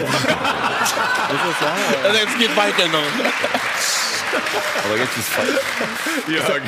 Also 2.04 2.18
jetzt 2.18 2.38
geht 2.38 2.56
weiter 2.56 2.88
noch. 2.88 3.63
Aber 4.86 4.98
jetzt 4.98 5.18
ist 5.18 5.30
falsch. 5.30 5.60
Jörg. 6.28 6.62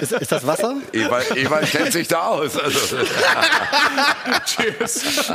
Ist, 0.00 0.12
ist 0.12 0.32
das 0.32 0.46
Wasser? 0.46 0.76
Ewald, 0.92 1.36
Ewald 1.36 1.70
kennt 1.70 1.92
sich 1.92 2.08
da 2.08 2.26
aus. 2.26 2.58
Also. 2.58 2.78
Tschüss. 4.44 5.32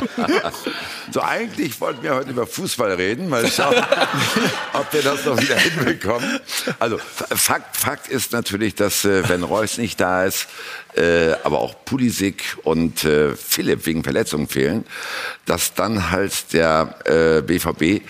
So, 1.10 1.22
eigentlich 1.22 1.80
wollten 1.80 2.02
wir 2.02 2.14
heute 2.14 2.30
über 2.30 2.46
Fußball 2.46 2.92
reden. 2.92 3.28
Mal 3.28 3.50
schauen, 3.50 3.74
ob 4.72 4.92
wir 4.92 5.02
das 5.02 5.24
noch 5.24 5.40
wieder 5.40 5.56
hinbekommen. 5.56 6.40
Also, 6.78 6.98
Fakt, 6.98 7.76
Fakt 7.76 8.08
ist 8.08 8.32
natürlich, 8.32 8.74
dass, 8.74 9.04
äh, 9.04 9.28
wenn 9.28 9.42
Reus 9.42 9.78
nicht 9.78 10.00
da 10.00 10.24
ist, 10.24 10.48
äh, 10.96 11.32
aber 11.44 11.60
auch 11.60 11.74
Pulisic 11.84 12.56
und 12.62 13.04
äh, 13.04 13.34
Philipp 13.36 13.86
wegen 13.86 14.04
Verletzungen 14.04 14.48
fehlen, 14.48 14.84
dass 15.46 15.74
dann 15.74 16.10
halt 16.10 16.52
der 16.52 16.94
äh, 17.04 17.42
BVB 17.42 18.04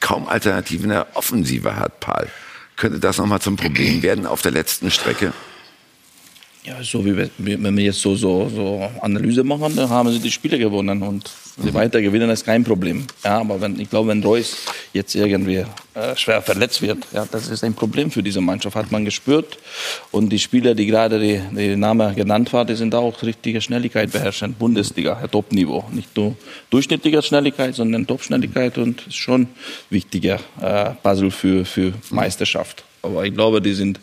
kaum 0.00 0.28
Alternativen 0.28 0.84
in 0.84 0.90
der 0.90 1.06
Offensive 1.14 1.76
hat, 1.76 2.00
Paul. 2.00 2.28
Könnte 2.76 2.98
das 2.98 3.18
nochmal 3.18 3.40
zum 3.40 3.56
Problem 3.56 4.02
werden 4.02 4.26
auf 4.26 4.42
der 4.42 4.52
letzten 4.52 4.90
Strecke? 4.90 5.32
Ja, 6.64 6.82
so 6.82 7.04
wie 7.04 7.16
wir, 7.16 7.30
wenn 7.36 7.76
wir 7.76 7.84
jetzt 7.84 8.00
so, 8.00 8.16
so, 8.16 8.48
so 8.48 8.90
Analyse 9.02 9.44
machen, 9.44 9.76
dann 9.76 9.90
haben 9.90 10.10
sie 10.10 10.18
die 10.18 10.30
Spiele 10.30 10.58
gewonnen 10.58 11.02
und 11.02 11.30
sie 11.56 11.74
weiter 11.74 12.00
gewinnen, 12.02 12.30
ist 12.30 12.44
kein 12.44 12.64
Problem. 12.64 13.06
Ja, 13.24 13.40
aber 13.40 13.60
wenn, 13.60 13.78
ich 13.78 13.90
glaube, 13.90 14.08
wenn 14.08 14.22
Reus 14.22 14.56
jetzt 14.92 15.14
irgendwie 15.14 15.64
äh, 15.94 16.16
schwer 16.16 16.42
verletzt 16.42 16.82
wird, 16.82 16.98
ja, 17.12 17.26
das 17.30 17.48
ist 17.48 17.62
ein 17.64 17.74
Problem 17.74 18.10
für 18.10 18.22
diese 18.22 18.40
Mannschaft, 18.40 18.76
hat 18.76 18.90
man 18.90 19.04
gespürt. 19.04 19.58
Und 20.10 20.30
die 20.30 20.38
Spieler, 20.38 20.74
die 20.74 20.86
gerade 20.86 21.18
die, 21.20 21.40
die 21.56 21.76
Name 21.76 22.14
genannt 22.14 22.52
war, 22.52 22.64
die 22.64 22.74
sind 22.74 22.94
auch 22.94 23.22
richtige 23.22 23.60
Schnelligkeit 23.60 24.10
beherrschen, 24.12 24.54
Bundesliga, 24.54 25.14
Top-Niveau. 25.28 25.84
Nicht 25.92 26.16
nur 26.16 26.36
durchschnittliche 26.70 27.22
Schnelligkeit, 27.22 27.74
sondern 27.74 28.06
Top-Schnelligkeit 28.06 28.78
und 28.78 29.06
ist 29.06 29.16
schon 29.16 29.48
wichtiger 29.90 30.40
äh, 30.60 30.90
Puzzle 31.02 31.30
für, 31.30 31.64
für 31.64 31.92
Meisterschaft. 32.10 32.84
Aber 33.04 33.24
ich 33.24 33.34
glaube, 33.34 33.60
die 33.60 33.74
sind, 33.74 34.00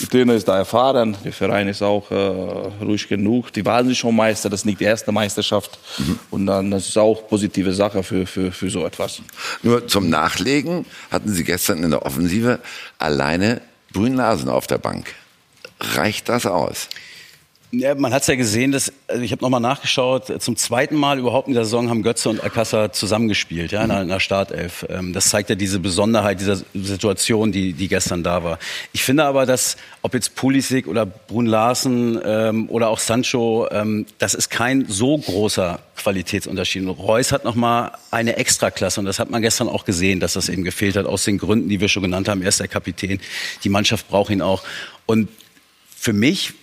die 0.00 0.06
Trainer 0.06 0.34
ist 0.34 0.48
da 0.48 0.56
erfahren, 0.56 1.16
der 1.24 1.32
Verein 1.32 1.68
ist 1.68 1.82
auch 1.82 2.10
äh, 2.10 2.14
ruhig 2.14 3.08
genug. 3.08 3.52
Die 3.52 3.64
waren 3.64 3.94
schon 3.94 4.16
Meister, 4.16 4.48
das 4.48 4.60
ist 4.60 4.66
nicht 4.66 4.80
die 4.80 4.84
erste 4.84 5.12
Meisterschaft. 5.12 5.78
Mhm. 5.98 6.18
Und 6.30 6.46
dann, 6.46 6.70
das 6.70 6.88
ist 6.88 6.96
auch 6.96 7.28
positive 7.28 7.72
Sache 7.74 8.02
für, 8.02 8.26
für, 8.26 8.50
für 8.50 8.70
so 8.70 8.86
etwas. 8.86 9.20
Nur 9.62 9.86
zum 9.86 10.08
Nachlegen 10.08 10.86
hatten 11.10 11.32
Sie 11.32 11.44
gestern 11.44 11.84
in 11.84 11.90
der 11.90 12.04
Offensive 12.06 12.60
alleine 12.98 13.60
Brünlasen 13.92 14.48
auf 14.48 14.66
der 14.66 14.78
Bank. 14.78 15.14
Reicht 15.80 16.28
das 16.28 16.46
aus? 16.46 16.88
Ja, 17.70 17.94
man 17.94 18.14
hat 18.14 18.22
es 18.22 18.28
ja 18.28 18.34
gesehen, 18.34 18.72
dass, 18.72 18.90
also 19.08 19.22
ich 19.22 19.30
habe 19.30 19.42
nochmal 19.42 19.60
nachgeschaut, 19.60 20.40
zum 20.40 20.56
zweiten 20.56 20.96
Mal 20.96 21.18
überhaupt 21.18 21.48
in 21.48 21.54
der 21.54 21.64
Saison 21.64 21.90
haben 21.90 22.02
Götze 22.02 22.30
und 22.30 22.42
Alcázar 22.42 22.92
zusammengespielt, 22.92 23.72
ja, 23.72 23.84
in 23.84 23.90
einer, 23.90 24.00
in 24.00 24.10
einer 24.10 24.20
Startelf. 24.20 24.86
Ähm, 24.88 25.12
das 25.12 25.28
zeigt 25.28 25.50
ja 25.50 25.54
diese 25.54 25.78
Besonderheit 25.78 26.40
dieser 26.40 26.56
Situation, 26.72 27.52
die, 27.52 27.74
die 27.74 27.88
gestern 27.88 28.22
da 28.22 28.42
war. 28.42 28.58
Ich 28.94 29.02
finde 29.02 29.24
aber, 29.24 29.44
dass, 29.44 29.76
ob 30.00 30.14
jetzt 30.14 30.34
Pulisic 30.34 30.86
oder 30.86 31.04
Brun 31.04 31.44
Larsen 31.44 32.18
ähm, 32.24 32.70
oder 32.70 32.88
auch 32.88 32.98
Sancho, 32.98 33.68
ähm, 33.70 34.06
das 34.16 34.32
ist 34.32 34.48
kein 34.48 34.86
so 34.88 35.18
großer 35.18 35.78
Qualitätsunterschied. 35.96 36.84
Und 36.84 36.88
Reus 36.88 37.32
hat 37.32 37.44
nochmal 37.44 37.92
eine 38.10 38.36
Extraklasse 38.36 38.98
und 38.98 39.04
das 39.04 39.18
hat 39.18 39.28
man 39.28 39.42
gestern 39.42 39.68
auch 39.68 39.84
gesehen, 39.84 40.20
dass 40.20 40.32
das 40.32 40.48
eben 40.48 40.64
gefehlt 40.64 40.96
hat, 40.96 41.04
aus 41.04 41.24
den 41.24 41.36
Gründen, 41.36 41.68
die 41.68 41.82
wir 41.82 41.88
schon 41.88 42.02
genannt 42.02 42.30
haben. 42.30 42.40
Er 42.40 42.48
ist 42.48 42.60
der 42.60 42.68
Kapitän, 42.68 43.20
die 43.62 43.68
Mannschaft 43.68 44.08
braucht 44.08 44.30
ihn 44.30 44.40
auch. 44.40 44.62
Und 45.04 45.28
für 45.94 46.14
mich 46.14 46.54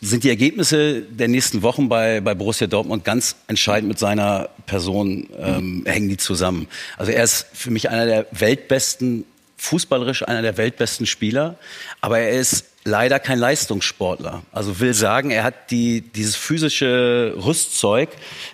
sind 0.00 0.24
die 0.24 0.28
Ergebnisse 0.28 1.02
der 1.02 1.28
nächsten 1.28 1.62
Wochen 1.62 1.88
bei, 1.88 2.20
bei 2.20 2.34
Borussia 2.34 2.66
Dortmund 2.66 3.04
ganz 3.04 3.36
entscheidend 3.48 3.88
mit 3.88 3.98
seiner 3.98 4.48
Person, 4.66 5.28
ähm, 5.38 5.82
hängen 5.86 6.08
die 6.08 6.16
zusammen. 6.16 6.68
Also 6.96 7.10
er 7.10 7.24
ist 7.24 7.46
für 7.52 7.70
mich 7.70 7.90
einer 7.90 8.06
der 8.06 8.26
weltbesten, 8.30 9.24
fußballerisch 9.56 10.26
einer 10.26 10.42
der 10.42 10.56
weltbesten 10.56 11.04
Spieler, 11.04 11.56
aber 12.00 12.20
er 12.20 12.38
ist 12.38 12.64
leider 12.84 13.18
kein 13.18 13.40
Leistungssportler. 13.40 14.42
Also 14.52 14.78
will 14.78 14.94
sagen, 14.94 15.30
er 15.30 15.42
hat 15.42 15.70
die, 15.72 16.00
dieses 16.00 16.36
physische 16.36 17.34
Rüstzeug, 17.36 18.10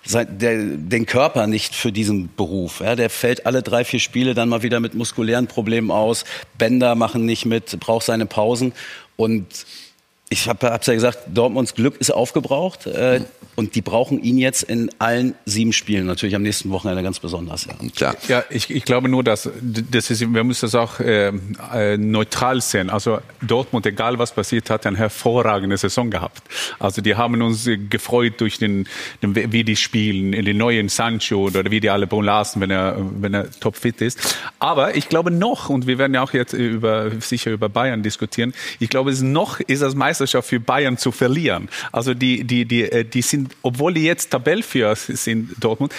der, 0.07 0.57
den 0.57 1.07
Körper 1.07 1.47
nicht 1.47 1.75
für 1.75 1.93
diesen 1.93 2.35
Beruf. 2.35 2.81
Ja, 2.81 2.97
der 2.97 3.11
fällt 3.11 3.47
alle 3.47 3.63
drei, 3.63 3.85
vier 3.85 4.01
Spiele 4.01 4.35
dann 4.35 4.49
mal 4.49 4.63
wieder 4.63 4.81
mit 4.81 4.95
muskulären 4.95 5.47
Problemen 5.47 5.91
aus. 5.91 6.25
Bänder 6.59 6.95
machen 6.95 7.27
nicht 7.27 7.45
mit, 7.45 7.79
braucht 7.81 8.07
seine 8.07 8.27
Pausen. 8.27 8.73
Und 9.17 9.47
ich 10.35 10.49
habe 10.49 10.67
es 10.67 10.87
ja 10.87 10.95
gesagt, 10.95 11.19
Dortmunds 11.33 11.75
Glück 11.75 11.97
ist 12.01 12.11
aufgebraucht 12.11 12.87
äh, 12.87 13.21
und 13.55 13.77
die 13.77 13.83
brauchen 13.83 14.21
ihn 14.21 14.37
jetzt 14.37 14.65
in 14.65 14.91
allen 14.99 15.37
sieben 15.45 15.73
Spielen. 15.73 16.07
Natürlich 16.07 16.35
am 16.35 16.43
nächsten 16.43 16.71
Wochenende 16.71 17.05
ganz 17.05 17.21
besonders. 17.21 17.67
Ja, 17.67 17.75
Klar. 17.95 18.17
ja 18.27 18.45
ich, 18.51 18.69
ich 18.69 18.85
glaube 18.85 19.09
nur, 19.09 19.23
dass 19.23 19.49
das 19.63 20.11
ist, 20.11 20.21
wir 20.35 20.43
müssen 20.43 20.67
das 20.67 20.75
auch 20.75 20.99
äh, 20.99 21.31
äh, 21.73 21.97
neutral 21.97 22.61
sehen. 22.61 22.91
Also 22.91 23.21
Dortmund, 23.43 23.87
egal 23.87 24.19
was 24.19 24.33
passiert, 24.33 24.71
hat 24.71 24.87
eine 24.87 24.99
hervorragende 24.99 25.77
Saison 25.77 26.11
gehabt. 26.11 26.43
Also 26.81 27.01
die 27.01 27.15
haben 27.15 27.41
uns 27.41 27.71
gefreut 27.89 28.41
durch 28.41 28.59
den, 28.59 28.89
den 29.23 29.37
wie 29.53 29.63
die 29.63 29.77
spielen, 29.77 30.33
in 30.33 30.45
den 30.45 30.57
neuen 30.57 30.89
Sancho 30.89 31.45
oder 31.45 31.71
wie 31.71 31.79
die 31.79 31.91
alle 31.91 32.09
Bon 32.09 32.25
lassen, 32.25 32.61
wenn 32.61 32.73
er 32.73 32.97
wenn 33.21 33.35
er 33.35 33.53
topfit 33.53 34.01
ist. 34.01 34.37
Aber 34.59 34.97
ich 34.97 35.09
glaube 35.09 35.31
noch 35.31 35.69
und 35.69 35.87
wir 35.87 35.99
werden 35.99 36.15
ja 36.15 36.23
auch 36.23 36.33
jetzt 36.33 36.55
über 36.55 37.13
sicher 37.21 37.53
über 37.53 37.69
Bayern 37.69 38.03
diskutieren. 38.03 38.53
Ich 38.81 38.89
glaube, 38.89 39.13
es 39.13 39.23
noch 39.23 39.61
ist 39.61 39.83
das 39.83 39.95
Meister 39.95 40.24
Meisterschaft 40.25 40.49
für 40.49 40.61
Bayern 40.61 40.97
zu 40.97 41.13
verlieren. 41.13 41.69
Also 41.93 42.15
die, 42.15 42.45
die, 42.45 42.65
die, 42.65 42.83
äh, 42.83 43.05
die 43.05 43.23
sind, 43.23 43.55
obwohl 43.63 43.95
die 43.95 44.05
jetzt 44.05 44.31
Tabellführer 44.31 44.97
sind, 44.97 45.53
Dortmund, 45.61 45.93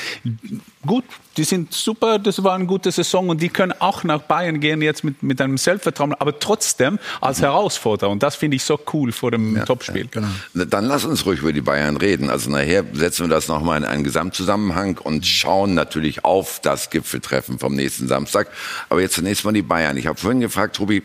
gut, 0.85 1.03
die 1.37 1.43
sind 1.43 1.73
super, 1.73 2.17
das 2.17 2.43
war 2.43 2.55
eine 2.55 2.65
gute 2.65 2.91
Saison 2.91 3.29
und 3.29 3.41
die 3.41 3.49
können 3.49 3.73
auch 3.79 4.03
nach 4.03 4.21
Bayern 4.21 4.59
gehen 4.59 4.81
jetzt 4.81 5.03
mit, 5.03 5.21
mit 5.21 5.41
einem 5.41 5.57
Selbstvertrauen, 5.57 6.13
aber 6.13 6.39
trotzdem 6.39 6.97
als 7.19 7.41
Herausforderer. 7.41 8.09
Und 8.09 8.23
das 8.23 8.35
finde 8.35 8.55
ich 8.55 8.63
so 8.63 8.79
cool 8.93 9.11
vor 9.11 9.31
dem 9.31 9.57
ja, 9.57 9.65
Topspiel. 9.65 10.07
Ja, 10.13 10.21
genau. 10.53 10.65
Dann 10.65 10.85
lass 10.85 11.03
uns 11.03 11.25
ruhig 11.25 11.41
über 11.41 11.51
die 11.53 11.61
Bayern 11.61 11.97
reden. 11.97 12.29
Also 12.29 12.49
nachher 12.49 12.85
setzen 12.93 13.25
wir 13.25 13.29
das 13.29 13.47
nochmal 13.47 13.79
in 13.79 13.85
einen 13.85 14.03
Gesamtzusammenhang 14.03 14.97
und 14.97 15.25
schauen 15.25 15.73
natürlich 15.73 16.23
auf 16.23 16.61
das 16.61 16.89
Gipfeltreffen 16.89 17.59
vom 17.59 17.75
nächsten 17.75 18.07
Samstag. 18.07 18.47
Aber 18.89 19.01
jetzt 19.01 19.15
zunächst 19.15 19.43
mal 19.43 19.51
die 19.51 19.61
Bayern. 19.61 19.97
Ich 19.97 20.07
habe 20.07 20.17
vorhin 20.17 20.39
gefragt, 20.39 20.77
Tobi, 20.77 21.03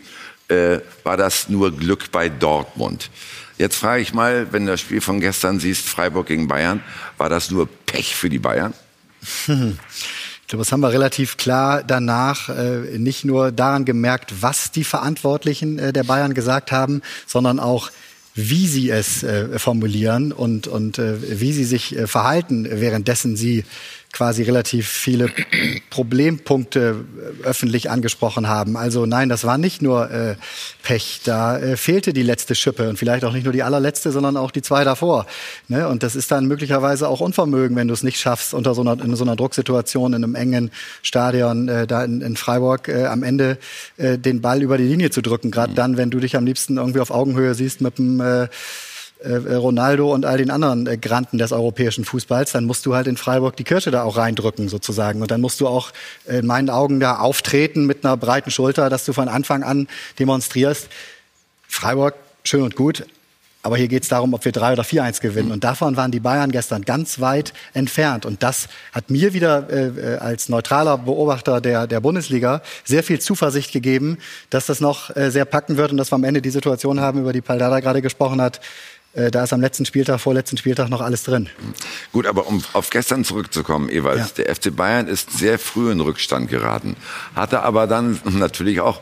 äh, 0.51 0.81
war 1.05 1.17
das 1.17 1.49
nur 1.49 1.77
Glück 1.77 2.11
bei 2.11 2.29
Dortmund. 2.29 3.11
Jetzt 3.59 3.77
frage 3.77 4.03
ich 4.03 4.15
mal, 4.15 4.53
wenn 4.53 4.65
du 4.65 4.73
das 4.73 4.81
Spiel 4.81 5.01
von 5.01 5.21
gestern 5.21 5.61
siehst, 5.61 5.87
Freiburg 5.87 6.27
gegen 6.27 6.49
Bayern, 6.49 6.83
war 7.19 7.29
das 7.29 7.51
nur 7.51 7.69
Pech 7.87 8.17
für 8.17 8.31
die 8.31 8.39
Bayern? 8.39 8.73
Ich 9.47 10.47
glaube, 10.53 10.65
das 10.65 10.73
haben 10.73 10.81
wir 10.81 10.91
relativ 10.91 11.37
klar 11.37 11.85
danach 11.85 12.49
äh, 12.49 12.99
nicht 12.99 13.25
nur 13.25 13.53
daran 13.53 13.85
gemerkt, 13.85 14.33
was 14.41 14.73
die 14.73 14.83
Verantwortlichen 14.83 15.79
äh, 15.79 15.93
der 15.93 16.03
Bayern 16.03 16.35
gesagt 16.35 16.73
haben, 16.73 17.03
sondern 17.27 17.61
auch, 17.61 17.91
wie 18.35 18.67
sie 18.67 18.91
es 18.91 19.23
äh, 19.23 19.59
formulieren 19.59 20.33
und, 20.33 20.67
und 20.67 20.99
äh, 20.99 21.41
wie 21.41 21.53
sie 21.53 21.65
sich 21.65 21.97
äh, 21.97 22.07
verhalten, 22.07 22.67
währenddessen 22.69 23.37
sie 23.37 23.65
quasi 24.13 24.43
relativ 24.43 24.89
viele 24.89 25.31
Problempunkte 25.91 27.05
äh, 27.43 27.47
öffentlich 27.47 27.91
angesprochen 27.91 28.49
haben. 28.49 28.77
Also 28.77 29.07
nein, 29.07 29.29
das 29.29 29.45
war 29.45 29.59
nicht 29.59 29.83
nur 29.83 30.11
äh, 30.11 30.37
Pech, 30.83 31.21
da 31.25 31.59
äh, 31.59 31.77
fehlte 31.77 32.13
die 32.13 32.23
letzte 32.23 32.55
Schippe 32.55 32.89
und 32.89 32.99
vielleicht 32.99 33.25
auch 33.25 33.33
nicht 33.33 33.45
nur 33.45 33.53
die 33.53 33.63
allerletzte, 33.63 34.11
sondern 34.11 34.37
auch 34.37 34.51
die 34.51 34.63
zwei 34.63 34.85
davor. 34.85 35.27
Ne? 35.69 35.89
Und 35.89 36.03
das 36.03 36.17
ist 36.17 36.31
dann 36.31 36.47
möglicherweise 36.47 37.09
auch 37.09 37.21
Unvermögen, 37.21 37.77
wenn 37.77 37.89
du 37.89 37.95
es 37.95 38.03
nicht 38.03 38.19
schaffst, 38.19 38.53
unter 38.53 38.75
so 38.75 38.81
einer, 38.81 39.03
in 39.03 39.15
so 39.15 39.25
einer 39.25 39.37
Drucksituation 39.37 40.13
in 40.13 40.25
einem 40.25 40.35
engen 40.35 40.71
Stadion 41.03 41.69
äh, 41.69 41.87
da 41.87 42.05
in, 42.05 42.21
in 42.21 42.37
Freiburg 42.37 42.89
äh, 42.89 43.07
am 43.07 43.23
Ende 43.23 43.59
äh, 43.97 44.19
den 44.19 44.41
Ball 44.41 44.63
über 44.63 44.77
die 44.77 44.85
Linie 44.85 45.11
zu 45.11 45.23
drücken. 45.23 45.51
Gerade 45.51 45.73
mhm. 45.73 45.77
dann, 45.77 45.97
wenn 45.97 46.11
du 46.11 46.19
dich 46.19 46.37
am 46.37 46.45
liebsten 46.45 46.79
irgendwie 46.79 47.01
auf 47.01 47.11
Augenhöhe 47.11 47.55
siehst 47.55 47.81
mit 47.81 47.99
dem 47.99 48.21
äh, 48.21 48.41
äh, 48.41 48.49
Ronaldo 49.29 50.13
und 50.13 50.25
all 50.25 50.39
den 50.39 50.51
anderen 50.51 50.87
äh, 50.87 50.97
Granten 50.97 51.39
des 51.39 51.53
europäischen 51.53 52.05
Fußballs, 52.05 52.53
dann 52.53 52.65
musst 52.65 52.87
du 52.87 52.95
halt 52.95 53.07
in 53.07 53.17
Freiburg 53.17 53.57
die 53.57 53.65
Kirsche 53.65 53.91
da 53.91 54.03
auch 54.03 54.17
reindrücken 54.17 54.69
sozusagen. 54.69 55.23
Und 55.23 55.31
dann 55.31 55.41
musst 55.41 55.61
du 55.61 55.69
auch 55.69 55.93
äh, 56.27 56.39
in 56.39 56.47
meinen 56.47 56.71
Augen 56.71 57.01
da 57.01 57.19
auftreten 57.19 57.87
mit 57.87 58.05
einer 58.05 58.17
breiten 58.17 58.51
Schulter, 58.51 58.89
dass 58.91 59.05
du 59.05 59.13
von 59.13 59.29
Anfang 59.29 59.63
an 59.63 59.89
demonstrierst. 60.19 60.89
Freiburg, 61.69 62.15
schön 62.45 62.63
und 62.63 62.77
gut, 62.77 63.05
aber 63.63 63.77
hier 63.77 63.89
geht 63.89 64.05
es 64.05 64.09
darum, 64.09 64.33
ob 64.33 64.45
wir 64.45 64.53
3 64.53 64.73
oder 64.73 64.83
4-1 64.85 65.21
gewinnen. 65.21 65.53
Und 65.53 65.65
davon 65.65 65.97
waren 65.97 66.11
die 66.11 66.21
Bayern 66.21 66.51
gestern 66.51 66.83
ganz 66.83 67.21
weit 67.21 67.53
entfernt. 67.75 68.25
Und 68.25 68.43
das 68.43 68.69
hat 68.93 69.11
mir 69.11 69.35
wieder 69.35 69.69
äh, 69.71 70.17
als 70.17 70.49
neutraler 70.49 70.97
Beobachter 70.97 71.61
der, 71.61 71.87
der 71.87 72.01
Bundesliga 72.01 72.63
sehr 72.85 73.03
viel 73.03 73.21
Zuversicht 73.21 73.71
gegeben, 73.73 74.17
dass 74.49 74.65
das 74.65 74.81
noch 74.81 75.15
äh, 75.15 75.31
sehr 75.31 75.45
packen 75.45 75.77
wird 75.77 75.91
und 75.91 75.99
dass 75.99 76.11
wir 76.11 76.15
am 76.15 76.25
Ende 76.25 76.41
die 76.41 76.51
Situation 76.51 77.01
haben, 77.01 77.21
über 77.21 77.35
die 77.35 77.43
Paldada 77.43 77.81
gerade 77.81 78.01
gesprochen 78.01 78.41
hat, 78.41 78.59
äh, 78.59 78.61
da 79.13 79.45
ist 79.45 79.53
am 79.53 79.61
letzten 79.61 79.85
Spieltag, 79.85 80.21
vorletzten 80.21 80.57
Spieltag 80.57 80.89
noch 80.89 81.01
alles 81.01 81.25
drin. 81.25 81.49
Gut, 82.13 82.27
aber 82.27 82.47
um 82.47 82.63
auf 82.73 82.91
gestern 82.91 83.25
zurückzukommen, 83.25 83.89
Ewald, 83.89 84.19
ja. 84.19 84.45
der 84.45 84.55
FC 84.55 84.75
Bayern 84.75 85.09
ist 85.09 85.33
sehr 85.33 85.59
früh 85.59 85.91
in 85.91 86.01
Rückstand 86.01 86.49
geraten, 86.49 86.97
hatte 87.35 87.63
aber 87.63 87.87
dann 87.87 88.21
natürlich 88.25 88.81
auch 88.81 89.01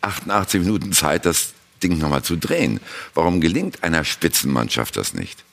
88 0.00 0.60
Minuten 0.60 0.92
Zeit, 0.92 1.26
das 1.26 1.52
Ding 1.82 1.98
nochmal 1.98 2.22
zu 2.22 2.36
drehen. 2.36 2.80
Warum 3.14 3.40
gelingt 3.40 3.82
einer 3.82 4.04
Spitzenmannschaft 4.04 4.96
das 4.96 5.12
nicht? 5.12 5.45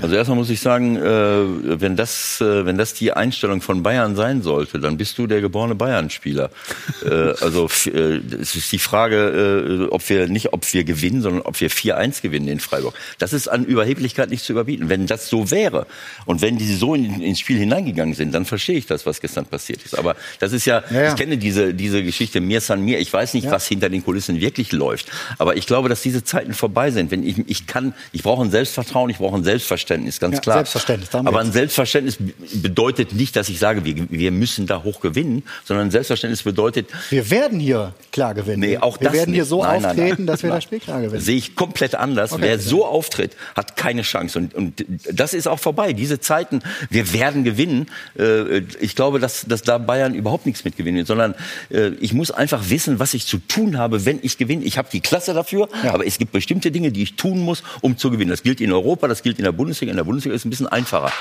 Also 0.00 0.14
erstmal 0.14 0.36
muss 0.36 0.50
ich 0.50 0.60
sagen, 0.60 0.96
äh, 0.96 1.80
wenn 1.80 1.96
das, 1.96 2.40
äh, 2.40 2.66
wenn 2.66 2.76
das 2.76 2.94
die 2.94 3.12
Einstellung 3.12 3.62
von 3.62 3.82
Bayern 3.82 4.16
sein 4.16 4.42
sollte, 4.42 4.78
dann 4.78 4.96
bist 4.96 5.18
du 5.18 5.26
der 5.26 5.40
geborene 5.40 5.74
Bayern-Spieler. 5.74 6.50
äh, 7.04 7.08
also 7.08 7.68
äh, 7.86 8.20
es 8.40 8.54
ist 8.54 8.70
die 8.70 8.78
Frage, 8.78 9.86
äh, 9.88 9.92
ob 9.92 10.08
wir 10.08 10.28
nicht, 10.28 10.52
ob 10.52 10.72
wir 10.72 10.84
gewinnen, 10.84 11.22
sondern 11.22 11.42
ob 11.42 11.60
wir 11.60 11.70
4-1 11.70 12.22
gewinnen 12.22 12.48
in 12.48 12.60
Freiburg. 12.60 12.94
Das 13.18 13.32
ist 13.32 13.48
an 13.48 13.64
Überheblichkeit 13.64 14.30
nicht 14.30 14.44
zu 14.44 14.52
überbieten. 14.52 14.88
Wenn 14.88 15.06
das 15.06 15.28
so 15.28 15.50
wäre 15.50 15.86
und 16.26 16.42
wenn 16.42 16.58
die 16.58 16.74
so 16.74 16.94
in, 16.94 17.20
ins 17.20 17.40
Spiel 17.40 17.58
hineingegangen 17.58 18.14
sind, 18.14 18.32
dann 18.34 18.44
verstehe 18.44 18.76
ich 18.76 18.86
das, 18.86 19.06
was 19.06 19.20
gestern 19.20 19.46
passiert 19.46 19.82
ist. 19.82 19.98
Aber 19.98 20.16
das 20.38 20.52
ist 20.52 20.64
ja, 20.64 20.82
ja, 20.90 21.02
ja. 21.02 21.08
ich 21.10 21.16
kenne 21.16 21.38
diese 21.38 21.74
diese 21.74 22.02
Geschichte 22.02 22.40
mir 22.40 22.60
san 22.60 22.84
mir. 22.84 22.98
Ich 22.98 23.12
weiß 23.12 23.34
nicht, 23.34 23.44
ja. 23.44 23.52
was 23.52 23.66
hinter 23.66 23.88
den 23.88 24.04
Kulissen 24.04 24.40
wirklich 24.40 24.72
läuft. 24.72 25.06
Aber 25.38 25.56
ich 25.56 25.66
glaube, 25.66 25.88
dass 25.88 26.02
diese 26.02 26.24
Zeiten 26.24 26.54
vorbei 26.54 26.90
sind. 26.90 27.10
Wenn 27.10 27.26
ich 27.26 27.38
ich 27.46 27.66
kann, 27.66 27.94
ich 28.12 28.22
brauche 28.22 28.44
ein 28.44 28.50
Selbstvertrauen, 28.50 29.10
ich 29.10 29.18
brauche 29.18 29.36
ein 29.36 29.44
Selbstverständnis 29.44 29.77
Selbstverständnis, 29.78 30.20
ganz 30.20 30.36
ja, 30.36 30.40
klar. 30.40 30.56
Selbstverständnis. 30.56 31.14
Aber 31.14 31.40
ein 31.40 31.52
Selbstverständnis 31.52 32.18
bedeutet 32.54 33.12
nicht, 33.12 33.36
dass 33.36 33.48
ich 33.48 33.58
sage, 33.58 33.84
wir, 33.84 34.10
wir 34.10 34.30
müssen 34.32 34.66
da 34.66 34.82
hoch 34.82 35.00
gewinnen, 35.00 35.42
sondern 35.64 35.88
ein 35.88 35.90
Selbstverständnis 35.90 36.42
bedeutet... 36.42 36.88
Wir 37.10 37.30
werden 37.30 37.60
hier 37.60 37.94
klar 38.12 38.34
gewinnen. 38.34 38.60
Nee, 38.60 38.78
auch 38.78 39.00
wir 39.00 39.06
das 39.06 39.14
werden 39.14 39.30
nicht. 39.30 39.38
hier 39.38 39.44
so 39.44 39.62
nein, 39.62 39.84
auftreten, 39.84 40.00
nein, 40.00 40.14
nein. 40.18 40.26
dass 40.26 40.42
wir 40.42 40.50
das 40.50 40.64
Spiel 40.64 40.80
klar 40.80 41.00
gewinnen. 41.00 41.22
Sehe 41.22 41.36
ich 41.36 41.54
komplett 41.54 41.94
anders. 41.94 42.32
Okay, 42.32 42.42
Wer 42.42 42.58
so 42.58 42.84
auftritt, 42.84 43.36
hat 43.54 43.76
keine 43.76 44.02
Chance. 44.02 44.38
Und, 44.38 44.54
und 44.54 44.84
das 45.12 45.34
ist 45.34 45.46
auch 45.46 45.60
vorbei. 45.60 45.92
Diese 45.92 46.20
Zeiten, 46.20 46.60
wir 46.90 47.12
werden 47.12 47.44
gewinnen. 47.44 47.86
Äh, 48.18 48.60
ich 48.80 48.96
glaube, 48.96 49.20
dass, 49.20 49.46
dass 49.46 49.62
da 49.62 49.78
Bayern 49.78 50.14
überhaupt 50.14 50.46
nichts 50.46 50.64
mit 50.64 50.76
gewinnen, 50.76 51.06
sondern 51.06 51.34
äh, 51.70 51.88
ich 52.00 52.12
muss 52.12 52.30
einfach 52.30 52.68
wissen, 52.68 52.98
was 52.98 53.14
ich 53.14 53.26
zu 53.26 53.38
tun 53.38 53.78
habe, 53.78 54.04
wenn 54.04 54.18
ich 54.22 54.38
gewinne. 54.38 54.64
Ich 54.64 54.78
habe 54.78 54.88
die 54.92 55.00
Klasse 55.00 55.34
dafür, 55.34 55.68
ja. 55.84 55.94
aber 55.94 56.06
es 56.06 56.18
gibt 56.18 56.32
bestimmte 56.32 56.70
Dinge, 56.70 56.90
die 56.90 57.02
ich 57.02 57.16
tun 57.16 57.38
muss, 57.38 57.62
um 57.80 57.96
zu 57.96 58.10
gewinnen. 58.10 58.30
Das 58.30 58.42
gilt 58.42 58.60
in 58.60 58.72
Europa, 58.72 59.06
das 59.08 59.22
gilt 59.22 59.38
in 59.38 59.44
der 59.44 59.52
Bundesliga. 59.52 59.67
In 59.90 59.96
der 59.96 60.04
Bundesliga 60.04 60.34
ist 60.34 60.44
ein 60.44 60.50
bisschen 60.50 60.68
einfacher. 60.68 61.12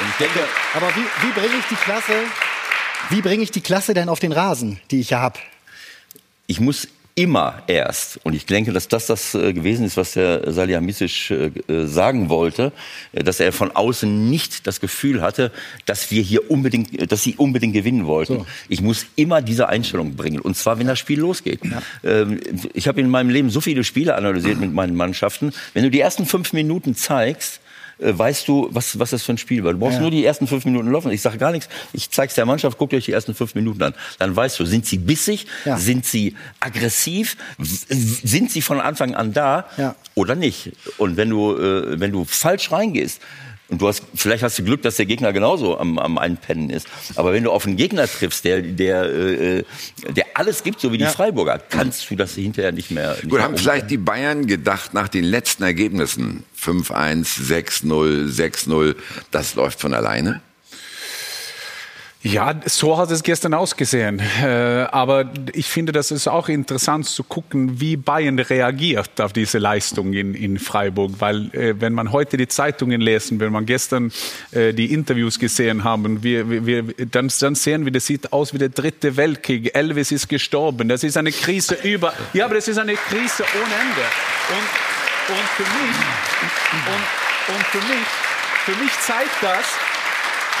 Und 0.00 0.08
ich 0.10 0.16
denke, 0.16 0.40
Aber 0.74 0.88
wie, 0.94 1.26
wie 1.26 1.32
bringe 1.32 1.56
ich 1.58 1.64
die 1.70 1.76
Klasse, 1.76 2.12
wie 3.10 3.22
bringe 3.22 3.42
ich 3.42 3.50
die 3.50 3.62
Klasse 3.62 3.94
denn 3.94 4.08
auf 4.08 4.18
den 4.18 4.32
Rasen, 4.32 4.80
die 4.90 5.00
ich 5.00 5.10
ja 5.10 5.20
habe? 5.20 5.38
ich 6.46 6.60
muss 6.60 6.88
immer 7.18 7.62
erst, 7.66 8.20
und 8.24 8.34
ich 8.34 8.44
denke, 8.44 8.72
dass 8.72 8.88
das 8.88 9.06
das 9.06 9.34
äh, 9.34 9.54
gewesen 9.54 9.86
ist, 9.86 9.96
was 9.96 10.12
der 10.12 10.52
Salihamidzic 10.52 11.30
äh, 11.30 11.50
äh, 11.66 11.86
sagen 11.86 12.28
wollte, 12.28 12.72
dass 13.12 13.40
er 13.40 13.52
von 13.52 13.70
außen 13.70 14.28
nicht 14.28 14.66
das 14.66 14.80
Gefühl 14.80 15.22
hatte, 15.22 15.50
dass 15.86 16.10
wir 16.10 16.22
hier 16.22 16.50
unbedingt, 16.50 17.10
dass 17.10 17.22
sie 17.22 17.34
unbedingt 17.36 17.72
gewinnen 17.72 18.06
wollten. 18.06 18.44
Ich 18.68 18.82
muss 18.82 19.06
immer 19.16 19.40
diese 19.40 19.68
Einstellung 19.70 20.14
bringen, 20.14 20.40
und 20.40 20.58
zwar, 20.58 20.78
wenn 20.78 20.86
das 20.86 20.98
Spiel 20.98 21.20
losgeht. 21.20 21.60
Ähm, 22.04 22.38
ich 22.74 22.86
habe 22.86 23.00
in 23.00 23.08
meinem 23.08 23.30
Leben 23.30 23.48
so 23.48 23.62
viele 23.62 23.82
Spiele 23.82 24.14
analysiert 24.14 24.60
mit 24.60 24.74
meinen 24.74 24.94
Mannschaften. 24.94 25.52
Wenn 25.72 25.84
du 25.84 25.90
die 25.90 26.00
ersten 26.00 26.26
fünf 26.26 26.52
Minuten 26.52 26.94
zeigst, 26.94 27.60
weißt 27.98 28.46
du, 28.48 28.68
was, 28.72 28.98
was 28.98 29.10
das 29.10 29.22
für 29.22 29.32
ein 29.32 29.38
Spiel 29.38 29.64
war. 29.64 29.72
Du 29.72 29.78
brauchst 29.78 29.94
Ja. 29.94 30.00
nur 30.00 30.10
die 30.10 30.24
ersten 30.24 30.46
fünf 30.46 30.64
Minuten 30.64 30.90
laufen. 30.90 31.10
Ich 31.10 31.22
sage 31.22 31.38
gar 31.38 31.52
nichts. 31.52 31.68
Ich 31.92 32.10
zeig's 32.10 32.34
der 32.34 32.44
Mannschaft, 32.44 32.76
guckt 32.78 32.92
euch 32.94 33.06
die 33.06 33.12
ersten 33.12 33.34
fünf 33.34 33.54
Minuten 33.54 33.82
an. 33.82 33.94
Dann 34.18 34.36
weißt 34.36 34.58
du, 34.60 34.66
sind 34.66 34.84
sie 34.86 34.98
bissig, 34.98 35.46
Ja. 35.64 35.76
sind 35.78 36.04
sie 36.04 36.34
aggressiv, 36.60 37.36
sind 37.58 38.50
sie 38.50 38.60
von 38.62 38.80
Anfang 38.80 39.14
an 39.14 39.32
da 39.32 39.66
Ja. 39.76 39.94
oder 40.14 40.34
nicht. 40.34 40.72
Und 40.98 41.16
wenn 41.16 41.30
du, 41.30 41.56
äh, 41.56 41.98
wenn 41.98 42.12
du 42.12 42.24
falsch 42.24 42.70
reingehst, 42.70 43.20
und 43.68 43.82
du 43.82 43.88
hast, 43.88 44.02
vielleicht 44.14 44.42
hast 44.44 44.58
du 44.58 44.64
Glück, 44.64 44.82
dass 44.82 44.96
der 44.96 45.06
Gegner 45.06 45.32
genauso 45.32 45.76
am, 45.78 45.98
am 45.98 46.18
Einpennen 46.18 46.70
ist. 46.70 46.86
Aber 47.16 47.32
wenn 47.32 47.42
du 47.42 47.50
auf 47.50 47.66
einen 47.66 47.76
Gegner 47.76 48.06
triffst, 48.06 48.44
der, 48.44 48.62
der, 48.62 49.04
äh, 49.12 49.64
der 50.10 50.24
alles 50.34 50.62
gibt, 50.62 50.80
so 50.80 50.92
wie 50.92 50.98
die 50.98 51.04
Ja. 51.04 51.10
Freiburger, 51.10 51.58
kannst 51.58 52.08
du 52.10 52.14
das 52.14 52.34
hinterher 52.34 52.70
nicht 52.72 52.90
mehr. 52.92 53.10
Nicht 53.12 53.22
Gut, 53.22 53.32
mehr 53.32 53.42
haben 53.42 53.54
um- 53.54 53.58
vielleicht 53.58 53.90
die 53.90 53.96
Bayern 53.96 54.46
gedacht, 54.46 54.94
nach 54.94 55.08
den 55.08 55.24
letzten 55.24 55.64
Ergebnissen, 55.64 56.44
5-1, 56.56 57.40
6-0, 57.42 58.28
6-0, 58.28 58.94
das 59.32 59.54
läuft 59.56 59.80
von 59.80 59.94
alleine? 59.94 60.40
Ja, 62.26 62.56
so 62.64 62.98
hat 62.98 63.12
es 63.12 63.22
gestern 63.22 63.54
ausgesehen. 63.54 64.20
Äh, 64.42 64.86
aber 64.90 65.30
ich 65.52 65.68
finde, 65.68 65.92
das 65.92 66.10
ist 66.10 66.26
auch 66.26 66.48
interessant 66.48 67.06
zu 67.06 67.22
gucken, 67.22 67.80
wie 67.80 67.96
Bayern 67.96 68.40
reagiert 68.40 69.20
auf 69.20 69.32
diese 69.32 69.58
Leistung 69.58 70.12
in, 70.12 70.34
in 70.34 70.58
Freiburg. 70.58 71.12
Weil 71.20 71.54
äh, 71.54 71.80
wenn 71.80 71.92
man 71.92 72.10
heute 72.10 72.36
die 72.36 72.48
Zeitungen 72.48 73.00
lesen, 73.00 73.38
wenn 73.38 73.52
man 73.52 73.64
gestern 73.64 74.10
äh, 74.50 74.72
die 74.72 74.92
Interviews 74.92 75.38
gesehen 75.38 75.84
haben, 75.84 76.24
wir, 76.24 76.66
wir, 76.66 76.82
dann, 77.12 77.30
dann 77.40 77.54
sehen 77.54 77.84
wir, 77.84 77.92
das 77.92 78.06
sieht 78.06 78.32
aus 78.32 78.52
wie 78.52 78.58
der 78.58 78.70
dritte 78.70 79.16
Weltkrieg. 79.16 79.76
Elvis 79.76 80.10
ist 80.10 80.28
gestorben. 80.28 80.88
Das 80.88 81.04
ist 81.04 81.16
eine 81.16 81.30
Krise 81.30 81.76
über. 81.84 82.12
Ja, 82.32 82.46
aber 82.46 82.56
das 82.56 82.66
ist 82.66 82.78
eine 82.78 82.94
Krise 82.94 83.44
ohne 83.54 83.74
Ende. 83.74 84.02
Und, 84.48 85.36
und 85.36 85.48
für 85.54 85.62
mich, 85.62 85.96
und, 86.88 87.54
und 87.54 87.66
für 87.66 87.78
mich, 87.78 88.06
für 88.64 88.82
mich 88.82 88.92
zeigt 88.98 89.42
das, 89.42 89.64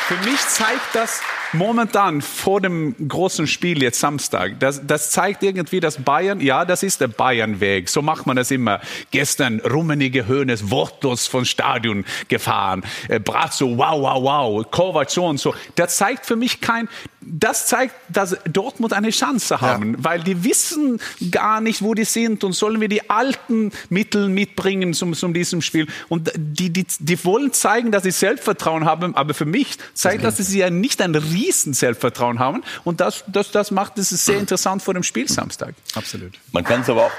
für 0.06 0.30
mich 0.30 0.40
zeigt 0.46 0.94
das 0.94 1.20
momentan 1.52 2.22
vor 2.22 2.60
dem 2.60 3.08
großen 3.08 3.46
Spiel 3.46 3.82
jetzt 3.82 4.00
Samstag, 4.00 4.58
das, 4.60 4.86
das 4.86 5.10
zeigt 5.10 5.42
irgendwie, 5.42 5.80
dass 5.80 6.02
Bayern, 6.02 6.40
ja, 6.40 6.64
das 6.64 6.82
ist 6.82 7.00
der 7.00 7.08
Bayern-Weg. 7.08 7.88
So 7.88 8.02
macht 8.02 8.26
man 8.26 8.36
das 8.36 8.50
immer. 8.50 8.80
Gestern 9.10 9.60
Rummenige 9.60 10.26
Höhnes 10.26 10.70
wortlos 10.70 11.26
von 11.26 11.44
Stadion 11.44 12.04
gefahren. 12.28 12.84
Äh, 13.08 13.20
Brazzo, 13.20 13.76
wow, 13.76 14.00
wow, 14.00 14.22
wow. 14.22 14.70
Kovac 14.70 15.10
so 15.10 15.26
und 15.26 15.38
so. 15.38 15.54
Das 15.74 15.96
zeigt 15.96 16.26
für 16.26 16.36
mich 16.36 16.60
kein, 16.60 16.88
das 17.26 17.66
zeigt, 17.66 17.94
dass 18.08 18.36
Dortmund 18.44 18.92
eine 18.92 19.10
Chance 19.10 19.60
haben, 19.60 19.96
weil 19.98 20.22
die 20.22 20.44
wissen 20.44 21.00
gar 21.30 21.60
nicht, 21.60 21.82
wo 21.82 21.94
die 21.94 22.04
sind 22.04 22.44
und 22.44 22.52
sollen 22.52 22.80
wir 22.80 22.88
die 22.88 23.10
alten 23.10 23.72
Mittel 23.88 24.28
mitbringen 24.28 24.94
zum, 24.94 25.14
zum 25.14 25.34
diesem 25.34 25.62
Spiel. 25.62 25.86
Und 26.08 26.30
die, 26.36 26.72
die, 26.72 26.86
die 26.98 27.24
wollen 27.24 27.52
zeigen, 27.52 27.90
dass 27.90 28.04
sie 28.04 28.10
Selbstvertrauen 28.10 28.84
haben, 28.84 29.16
aber 29.16 29.34
für 29.34 29.44
mich 29.44 29.76
zeigt 29.94 30.24
das, 30.24 30.36
dass 30.36 30.46
sie 30.46 30.60
ja 30.60 30.70
nicht 30.70 31.02
ein 31.02 31.14
riesen 31.14 31.74
Selbstvertrauen 31.74 32.38
haben 32.38 32.62
und 32.84 33.00
das, 33.00 33.24
das, 33.26 33.50
das 33.50 33.70
macht 33.70 33.98
es 33.98 34.10
sehr 34.10 34.38
interessant 34.38 34.82
vor 34.82 34.94
dem 34.94 35.02
Spiel 35.02 35.28
Samstag. 35.28 35.74
Absolut. 35.94 36.32
Man 36.52 36.64
kann 36.64 36.82
es 36.82 36.88
aber 36.88 37.06
auch. 37.06 37.12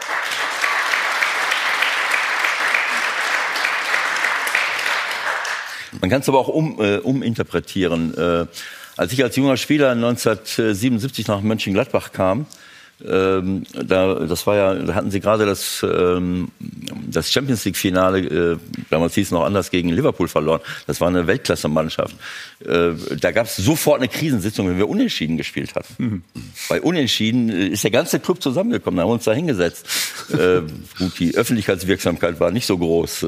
Man 6.02 6.10
kann 6.10 6.22
es 6.22 6.30
aber 6.30 6.40
auch 6.40 6.48
um, 6.48 6.80
äh, 6.80 6.98
uminterpretieren. 6.98 8.14
Äh, 8.16 8.46
als 8.98 9.14
ich 9.14 9.24
als 9.24 9.36
junger 9.36 9.58
Spieler 9.58 9.92
1977 9.92 11.28
nach 11.28 11.42
Mönchengladbach 11.42 12.12
kam, 12.12 12.48
ähm, 13.06 13.64
da, 13.74 14.16
das 14.16 14.48
war 14.48 14.56
ja, 14.56 14.74
da 14.74 14.96
hatten 14.96 15.12
sie 15.12 15.20
gerade 15.20 15.46
das, 15.46 15.86
ähm, 15.88 16.50
das 17.08 17.32
Champions 17.32 17.64
League 17.66 17.78
Finale, 17.78 18.20
äh, 18.20 18.58
damals 18.90 19.14
hieß 19.14 19.28
es 19.28 19.32
noch 19.32 19.44
anders, 19.44 19.70
gegen 19.70 19.90
Liverpool 19.90 20.28
verloren. 20.28 20.62
Das 20.88 21.00
war 21.00 21.08
eine 21.08 21.28
Weltklasse-Mannschaft. 21.28 22.16
Äh, 22.66 22.94
da 23.20 23.32
gab 23.32 23.46
es 23.46 23.58
sofort 23.58 24.00
eine 24.00 24.08
Krisensitzung, 24.08 24.68
wenn 24.68 24.78
wir 24.78 24.90
unentschieden 24.90 25.38
gespielt 25.38 25.76
hatten. 25.76 26.24
Bei 26.70 26.82
unentschieden 26.82 27.50
äh, 27.50 27.68
ist 27.68 27.84
der 27.84 27.92
ganze 27.92 28.20
Club 28.20 28.42
zusammengekommen, 28.42 28.98
da 28.98 29.04
haben 29.04 29.10
wir 29.10 29.14
uns 29.14 29.26
da 29.26 29.34
hingesetzt. 29.34 29.86
äh, 30.34 30.62
gut, 30.98 31.20
die 31.20 31.36
Öffentlichkeitswirksamkeit 31.36 32.40
war 32.40 32.52
nicht 32.52 32.66
so 32.66 32.78
groß. 32.78 33.24
Äh, 33.24 33.28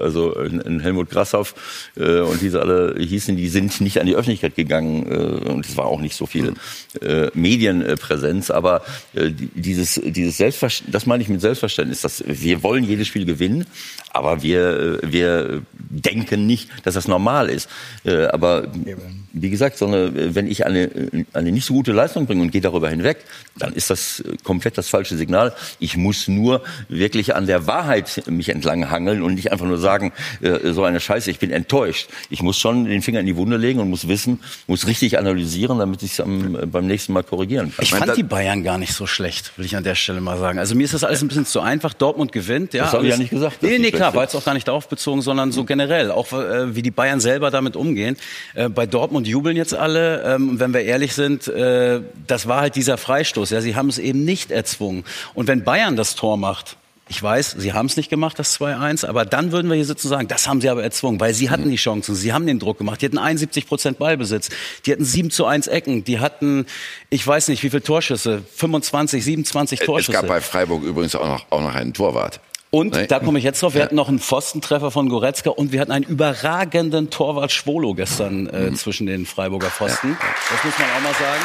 also 0.00 0.32
in, 0.32 0.80
Helmut 0.80 1.10
Grassoff 1.10 1.54
äh, 1.96 2.20
und 2.20 2.40
diese 2.40 2.60
alle 2.60 2.94
hießen, 2.98 3.36
die 3.36 3.48
sind 3.48 3.82
nicht 3.82 4.00
an 4.00 4.06
die 4.06 4.14
Öffentlichkeit 4.14 4.56
gegangen 4.56 5.06
äh, 5.10 5.50
und 5.50 5.66
es 5.66 5.76
war 5.76 5.86
auch 5.86 6.00
nicht 6.00 6.16
so 6.16 6.24
viel 6.24 6.54
äh, 7.02 7.28
Medienpräsenz, 7.34 8.50
aber 8.50 8.82
dieses, 9.12 10.00
dieses 10.04 10.36
Selbstverständnis, 10.36 10.92
das 10.92 11.06
meine 11.06 11.22
ich 11.22 11.28
mit 11.28 11.40
Selbstverständnis, 11.40 12.02
dass 12.02 12.22
wir 12.26 12.62
wollen 12.62 12.84
jedes 12.84 13.08
Spiel 13.08 13.24
gewinnen, 13.24 13.66
aber 14.12 14.42
wir, 14.42 15.00
äh, 15.02 15.12
wir 15.12 15.62
denken 15.72 16.46
nicht, 16.46 16.68
dass 16.84 16.94
das 16.94 17.08
normal 17.08 17.48
ist. 17.48 17.68
Äh, 18.04 18.26
aber 18.26 18.68
wie 19.32 19.50
gesagt, 19.50 19.78
so 19.78 19.86
eine, 19.86 20.34
wenn 20.34 20.46
ich 20.46 20.66
eine, 20.66 20.90
eine 21.32 21.52
nicht 21.52 21.64
so 21.64 21.74
gute 21.74 21.92
Leistung 21.92 22.26
bringe 22.26 22.42
und 22.42 22.50
gehe 22.50 22.60
darüber 22.60 22.88
hinweg, 22.88 23.18
dann 23.56 23.72
ist 23.72 23.90
das 23.90 24.22
komplett 24.42 24.78
das 24.78 24.88
falsche 24.88 25.16
Signal. 25.16 25.54
Ich 25.78 25.96
muss 25.96 26.28
nur 26.28 26.62
wirklich 26.88 27.34
an 27.34 27.46
der 27.46 27.66
Wahrheit 27.66 28.22
mich 28.26 28.48
entlang 28.48 28.90
hangeln 28.90 29.22
und 29.22 29.34
nicht 29.34 29.52
einfach 29.52 29.66
nur 29.66 29.78
sagen, 29.78 30.12
äh, 30.40 30.72
so 30.72 30.84
eine 30.84 31.00
Scheiße, 31.00 31.30
ich 31.30 31.38
bin 31.38 31.50
enttäuscht. 31.50 32.08
Ich 32.30 32.42
muss 32.42 32.58
schon 32.58 32.84
den 32.84 33.02
Finger 33.02 33.20
in 33.20 33.26
die 33.26 33.36
Wunde 33.36 33.56
legen 33.56 33.80
und 33.80 33.90
muss 33.90 34.08
wissen, 34.08 34.40
muss 34.66 34.86
richtig 34.86 35.18
analysieren, 35.18 35.78
damit 35.78 36.02
ich 36.02 36.18
es 36.18 36.24
beim 36.24 36.86
nächsten 36.86 37.12
Mal 37.12 37.22
korrigieren 37.22 37.72
kann. 37.74 37.84
Ich 37.84 37.94
fand 37.94 38.16
die 38.16 38.22
Bayern 38.22 38.62
gar 38.62 38.78
nicht 38.78 38.92
so 38.92 38.99
schlecht, 39.06 39.52
will 39.56 39.64
ich 39.64 39.76
an 39.76 39.84
der 39.84 39.94
Stelle 39.94 40.20
mal 40.20 40.38
sagen. 40.38 40.58
Also 40.58 40.74
mir 40.74 40.84
ist 40.84 40.94
das 40.94 41.04
alles 41.04 41.22
ein 41.22 41.28
bisschen 41.28 41.46
zu 41.46 41.60
einfach. 41.60 41.94
Dortmund 41.94 42.32
gewinnt, 42.32 42.74
ja. 42.74 42.84
Das 42.84 42.92
habe 42.92 43.04
ich 43.04 43.10
ja 43.10 43.16
nicht 43.16 43.30
gesagt, 43.30 43.62
Nee, 43.62 43.78
nee, 43.78 43.90
klar, 43.90 44.14
war 44.14 44.22
jetzt 44.22 44.34
auch 44.34 44.44
gar 44.44 44.54
nicht 44.54 44.68
darauf 44.68 44.88
bezogen, 44.88 45.22
sondern 45.22 45.52
so 45.52 45.64
generell, 45.64 46.10
auch 46.10 46.32
äh, 46.32 46.74
wie 46.74 46.82
die 46.82 46.90
Bayern 46.90 47.20
selber 47.20 47.50
damit 47.50 47.76
umgehen. 47.76 48.16
Äh, 48.54 48.68
bei 48.68 48.86
Dortmund 48.86 49.26
jubeln 49.26 49.56
jetzt 49.56 49.74
alle. 49.74 50.22
Ähm, 50.22 50.50
und 50.50 50.60
wenn 50.60 50.72
wir 50.72 50.82
ehrlich 50.82 51.14
sind, 51.14 51.48
äh, 51.48 52.00
das 52.26 52.48
war 52.48 52.60
halt 52.60 52.76
dieser 52.76 52.98
Freistoß. 52.98 53.50
Ja, 53.50 53.60
sie 53.60 53.76
haben 53.76 53.88
es 53.88 53.98
eben 53.98 54.24
nicht 54.24 54.50
erzwungen. 54.50 55.04
Und 55.34 55.48
wenn 55.48 55.64
Bayern 55.64 55.96
das 55.96 56.14
Tor 56.14 56.36
macht, 56.36 56.76
ich 57.10 57.20
weiß, 57.20 57.56
sie 57.58 57.72
haben 57.72 57.86
es 57.86 57.96
nicht 57.96 58.08
gemacht, 58.08 58.38
das 58.38 58.58
2-1, 58.60 59.04
aber 59.04 59.24
dann 59.24 59.50
würden 59.50 59.68
wir 59.68 59.74
hier 59.74 59.84
sitzen 59.84 60.06
und 60.06 60.10
sagen, 60.10 60.28
das 60.28 60.46
haben 60.46 60.60
sie 60.60 60.68
aber 60.70 60.84
erzwungen, 60.84 61.18
weil 61.20 61.34
sie 61.34 61.50
hatten 61.50 61.68
die 61.68 61.76
Chancen, 61.76 62.14
sie 62.14 62.32
haben 62.32 62.46
den 62.46 62.60
Druck 62.60 62.78
gemacht, 62.78 63.02
die 63.02 63.06
hatten 63.06 63.18
71 63.18 63.66
Prozent 63.66 63.98
Ballbesitz, 63.98 64.48
die 64.86 64.92
hatten 64.92 65.04
7 65.04 65.30
zu 65.30 65.44
1 65.44 65.66
Ecken, 65.66 66.04
die 66.04 66.20
hatten, 66.20 66.66
ich 67.10 67.26
weiß 67.26 67.48
nicht, 67.48 67.64
wie 67.64 67.70
viele 67.70 67.82
Torschüsse, 67.82 68.42
25, 68.54 69.24
27 69.24 69.80
Es 69.80 69.86
Torschüsse. 69.86 70.12
gab 70.12 70.28
bei 70.28 70.40
Freiburg 70.40 70.84
übrigens 70.84 71.16
auch 71.16 71.26
noch, 71.26 71.46
auch 71.50 71.60
noch 71.60 71.74
einen 71.74 71.92
Torwart. 71.92 72.40
Und 72.70 72.94
Nee. 72.94 73.08
da 73.08 73.18
komme 73.18 73.38
ich 73.40 73.44
jetzt 73.44 73.60
drauf. 73.60 73.74
Wir 73.74 73.82
hatten 73.82 73.96
noch 73.96 74.08
einen 74.08 74.20
Pfostentreffer 74.20 74.92
von 74.92 75.08
Goretzka 75.08 75.50
und 75.50 75.72
wir 75.72 75.80
hatten 75.80 75.90
einen 75.90 76.04
überragenden 76.04 77.10
Torwart 77.10 77.50
Schwolo 77.50 77.94
gestern 77.94 78.46
äh, 78.46 78.72
zwischen 78.74 79.08
den 79.08 79.26
Freiburger 79.26 79.70
Pfosten. 79.70 80.16
Das 80.52 80.64
muss 80.64 80.78
man 80.78 80.88
auch 80.96 81.00
mal 81.02 81.12
sagen. 81.14 81.42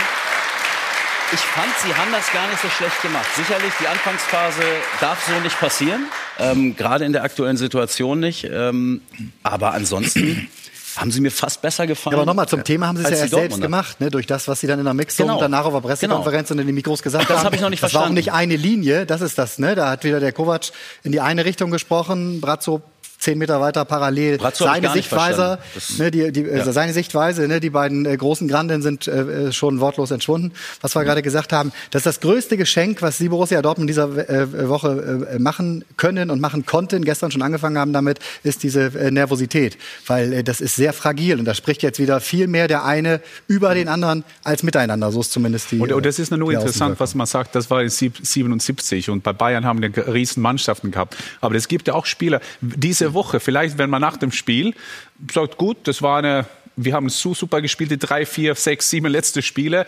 Ich 1.33 1.39
fand, 1.39 1.67
sie 1.83 1.93
haben 1.93 2.11
das 2.11 2.31
gar 2.31 2.47
nicht 2.47 2.61
so 2.61 2.69
schlecht 2.69 3.01
gemacht. 3.01 3.25
Sicherlich, 3.35 3.73
die 3.81 3.87
Anfangsphase 3.87 4.61
darf 5.01 5.25
so 5.27 5.37
nicht 5.41 5.59
passieren, 5.59 6.05
ähm, 6.39 6.75
gerade 6.75 7.03
in 7.03 7.13
der 7.13 7.23
aktuellen 7.23 7.57
Situation 7.57 8.19
nicht. 8.19 8.47
Ähm, 8.49 9.01
aber 9.43 9.73
ansonsten 9.73 10.47
haben 10.97 11.11
sie 11.11 11.19
mir 11.21 11.31
fast 11.31 11.61
besser 11.61 11.87
gefallen. 11.87 12.13
Ja, 12.15 12.19
aber 12.21 12.25
nochmal 12.25 12.47
zum 12.47 12.63
Thema 12.63 12.87
haben 12.87 12.97
sie 12.97 13.03
es 13.03 13.09
ja 13.09 13.17
erst 13.17 13.33
selbst 13.33 13.59
gemacht, 13.61 13.99
ne? 13.99 14.09
durch 14.11 14.27
das, 14.27 14.47
was 14.47 14.59
sie 14.61 14.67
dann 14.67 14.79
in 14.79 14.85
der 14.85 14.93
Mixung 14.93 15.27
Genau. 15.27 15.39
danach 15.39 15.65
auf 15.65 15.73
der 15.73 15.81
Pressekonferenz 15.81 16.51
und 16.51 16.59
in 16.59 16.67
den 16.67 16.75
Mikros 16.75 17.01
gesagt 17.01 17.29
Das 17.29 17.39
haben. 17.39 17.45
hab 17.47 17.53
ich 17.55 17.61
noch 17.61 17.69
nicht 17.69 17.83
das 17.83 17.93
war 17.93 18.01
auch 18.01 18.03
verstanden. 18.05 18.15
nicht 18.15 18.31
eine 18.31 18.55
Linie, 18.55 19.05
das 19.05 19.21
ist 19.21 19.37
das. 19.37 19.57
Ne? 19.57 19.75
Da 19.75 19.89
hat 19.89 20.03
wieder 20.03 20.19
der 20.19 20.31
Kovac 20.31 20.67
in 21.03 21.11
die 21.11 21.19
eine 21.21 21.43
Richtung 21.43 21.71
gesprochen, 21.71 22.39
Brazzo 22.39 22.81
zehn 23.25 23.37
Meter 23.39 23.59
weiter 23.59 23.85
parallel. 23.85 24.35
Ich 24.35 24.55
seine 24.55 24.91
Sichtweise, 24.91 25.57
ne, 25.97 26.11
die, 26.11 26.31
die, 26.31 26.43
äh, 26.43 26.71
seine 26.71 26.93
Sichtweise, 26.93 27.47
ne, 27.47 27.59
die 27.59 27.71
beiden 27.71 28.05
äh, 28.05 28.15
großen 28.15 28.47
Granden 28.47 28.81
sind 28.83 29.07
äh, 29.07 29.51
schon 29.51 29.79
wortlos 29.79 30.11
entschwunden. 30.11 30.51
Was 30.81 30.95
wir 30.95 31.03
gerade 31.03 31.23
gesagt 31.23 31.51
haben, 31.51 31.71
das 31.89 32.01
ist 32.01 32.05
das 32.05 32.19
größte 32.19 32.55
Geschenk, 32.55 33.01
was 33.01 33.17
die 33.17 33.29
Borussia 33.29 33.61
Dortmund 33.61 33.89
in 33.89 33.95
dieser 33.95 34.29
äh, 34.29 34.69
Woche 34.69 35.27
äh, 35.31 35.39
machen 35.39 35.83
können 35.97 36.29
und 36.29 36.39
machen 36.39 36.65
konnten, 36.65 37.03
gestern 37.03 37.31
schon 37.31 37.41
angefangen 37.41 37.79
haben 37.79 37.93
damit, 37.93 38.19
ist 38.43 38.61
diese 38.61 38.85
äh, 38.97 39.09
Nervosität, 39.09 39.77
weil 40.05 40.31
äh, 40.31 40.43
das 40.43 40.61
ist 40.61 40.75
sehr 40.75 40.93
fragil 40.93 41.39
und 41.39 41.45
da 41.45 41.55
spricht 41.55 41.81
jetzt 41.81 41.99
wieder 41.99 42.19
viel 42.19 42.47
mehr 42.47 42.67
der 42.67 42.85
eine 42.85 43.21
über 43.47 43.73
den 43.73 43.87
anderen 43.87 44.23
als 44.43 44.61
miteinander. 44.61 45.11
So 45.11 45.21
ist 45.21 45.31
zumindest 45.31 45.71
die. 45.71 45.79
Und, 45.79 45.91
und 45.91 46.05
das 46.05 46.19
ist 46.19 46.31
nur 46.31 46.51
interessant, 46.51 46.99
was 46.99 47.15
man 47.15 47.25
sagt, 47.25 47.55
das 47.55 47.71
war 47.71 47.81
in 47.81 47.89
sieb- 47.89 48.19
77 48.21 49.09
und 49.09 49.23
bei 49.23 49.33
Bayern 49.33 49.65
haben 49.65 49.81
wir 49.81 50.13
riesen 50.13 50.43
Mannschaften 50.43 50.91
gehabt. 50.91 51.15
Aber 51.41 51.55
es 51.55 51.67
gibt 51.67 51.87
ja 51.87 51.95
auch 51.95 52.05
Spieler, 52.05 52.39
diese 52.61 53.14
Woche, 53.15 53.39
vielleicht 53.39 53.79
wenn 53.79 53.89
man 53.89 54.01
nach 54.01 54.17
dem 54.17 54.31
Spiel 54.31 54.75
sagt, 55.33 55.57
gut, 55.57 55.77
das 55.87 56.01
war 56.01 56.19
eine 56.19 56.45
wir 56.77 56.93
haben 56.93 57.09
so 57.09 57.33
super 57.33 57.61
gespielt, 57.61 57.91
die 57.91 57.97
drei, 57.97 58.25
vier, 58.25 58.55
sechs, 58.55 58.89
sieben 58.89 59.07
letzte 59.07 59.41
Spiele. 59.41 59.85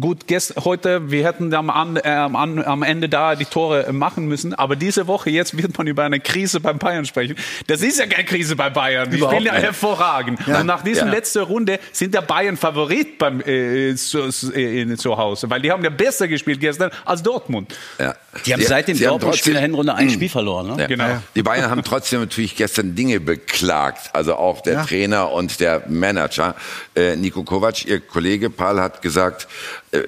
Gut, 0.00 0.26
gest, 0.26 0.54
heute, 0.64 1.10
wir 1.10 1.24
hätten 1.24 1.52
am, 1.54 1.96
äh, 1.96 2.08
am, 2.08 2.34
am 2.58 2.82
Ende 2.82 3.08
da 3.08 3.34
die 3.34 3.44
Tore 3.44 3.92
machen 3.92 4.26
müssen, 4.26 4.52
aber 4.54 4.76
diese 4.76 5.06
Woche 5.06 5.30
jetzt 5.30 5.56
wird 5.56 5.76
man 5.78 5.86
über 5.86 6.04
eine 6.04 6.20
Krise 6.20 6.60
beim 6.60 6.78
Bayern 6.78 7.06
sprechen. 7.06 7.36
Das 7.66 7.80
ist 7.80 7.98
ja 7.98 8.06
keine 8.06 8.24
Krise 8.24 8.56
bei 8.56 8.70
Bayern. 8.70 9.10
Die 9.10 9.18
spielen 9.18 9.44
ja 9.44 9.54
hervorragend. 9.54 10.40
Ja. 10.46 10.60
Und 10.60 10.66
nach 10.66 10.82
dieser 10.82 11.06
ja. 11.06 11.12
letzten 11.12 11.40
Runde 11.40 11.78
sind 11.92 12.14
der 12.14 12.22
Bayern 12.22 12.56
Favorit 12.56 13.18
beim 13.18 13.40
äh, 13.40 13.94
zu, 13.94 14.28
äh, 14.54 14.96
zu 14.96 15.16
Hause, 15.16 15.48
weil 15.48 15.62
die 15.62 15.70
haben 15.70 15.82
ja 15.84 15.90
besser 15.90 16.28
gespielt 16.28 16.60
gestern 16.60 16.90
als 17.04 17.22
Dortmund. 17.22 17.74
Ja. 17.98 18.14
Die 18.44 18.52
haben 18.52 18.62
seit 18.62 18.88
dem 18.88 18.98
Dortmund-Spiel 18.98 19.54
der 19.54 19.62
Hinrunde 19.62 19.94
ein 19.94 20.10
Spiel 20.10 20.28
verloren. 20.28 20.74
Ne? 20.74 20.82
Ja. 20.82 20.86
Genau. 20.86 21.22
Die 21.34 21.42
Bayern 21.42 21.70
haben 21.70 21.82
trotzdem 21.84 22.20
natürlich 22.20 22.56
gestern 22.56 22.94
Dinge 22.94 23.20
beklagt, 23.20 24.10
also 24.12 24.34
auch 24.34 24.60
der 24.60 24.84
Trainer 24.84 25.30
und 25.32 25.60
der 25.60 25.84
Manager. 25.88 26.54
Äh, 26.94 27.16
Nico 27.16 27.44
Kovac, 27.44 27.86
ihr 27.86 28.00
Kollege 28.00 28.50
Paul, 28.50 28.80
hat 28.80 29.02
gesagt, 29.02 29.43
äh, 29.90 30.02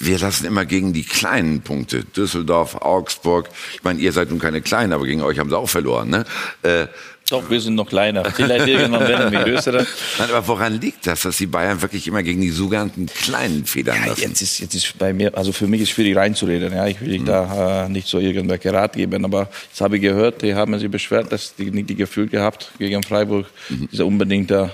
wir 0.00 0.18
lassen 0.18 0.46
immer 0.46 0.64
gegen 0.64 0.92
die 0.92 1.04
kleinen 1.04 1.62
Punkte. 1.62 2.04
Düsseldorf, 2.04 2.76
Augsburg. 2.76 3.48
Ich 3.74 3.84
meine, 3.84 4.00
ihr 4.00 4.12
seid 4.12 4.30
nun 4.30 4.38
keine 4.38 4.62
Kleinen, 4.62 4.92
aber 4.92 5.04
gegen 5.04 5.22
euch 5.22 5.38
haben 5.38 5.50
sie 5.50 5.58
auch 5.58 5.68
verloren. 5.68 6.10
Ne? 6.10 6.24
Äh, 6.62 6.86
doch, 7.32 7.48
wir 7.48 7.60
sind 7.62 7.76
noch 7.76 7.88
kleiner. 7.88 8.24
Vielleicht 8.26 8.66
irgendwann 8.66 9.08
werden 9.08 9.32
wir 9.32 9.44
größere. 9.44 9.86
Nein, 10.18 10.28
aber 10.30 10.46
woran 10.48 10.78
liegt 10.80 11.06
das, 11.06 11.22
dass 11.22 11.38
die 11.38 11.46
Bayern 11.46 11.80
wirklich 11.80 12.06
immer 12.06 12.22
gegen 12.22 12.42
die 12.42 12.50
sogenannten 12.50 13.06
kleinen 13.06 13.64
federn 13.64 13.96
ja, 14.02 14.08
lassen? 14.08 14.20
Jetzt 14.20 14.42
ist, 14.42 14.58
jetzt 14.58 14.74
ist 14.74 14.98
bei 14.98 15.14
mir, 15.14 15.34
also 15.36 15.50
für 15.52 15.66
mich 15.66 15.80
ist 15.80 15.88
es 15.88 15.94
schwierig 15.94 16.14
reinzureden. 16.16 16.74
Ja, 16.74 16.86
ich 16.86 17.00
will 17.00 17.20
mhm. 17.20 17.24
da 17.24 17.86
äh, 17.86 17.88
nicht 17.88 18.06
so 18.06 18.18
irgendwelche 18.18 18.72
Rat 18.72 18.94
geben, 18.94 19.24
aber 19.24 19.48
jetzt 19.70 19.80
habe 19.80 19.96
ich 19.96 20.02
gehört, 20.02 20.42
die 20.42 20.54
haben 20.54 20.78
sich 20.78 20.90
beschwert, 20.90 21.32
dass 21.32 21.54
die 21.54 21.70
nicht 21.70 21.88
die 21.88 21.96
Gefühl 21.96 22.28
gehabt 22.28 22.72
gegen 22.78 23.02
Freiburg, 23.02 23.46
mhm. 23.70 23.88
dieser 23.90 24.04
unbedingte 24.04 24.70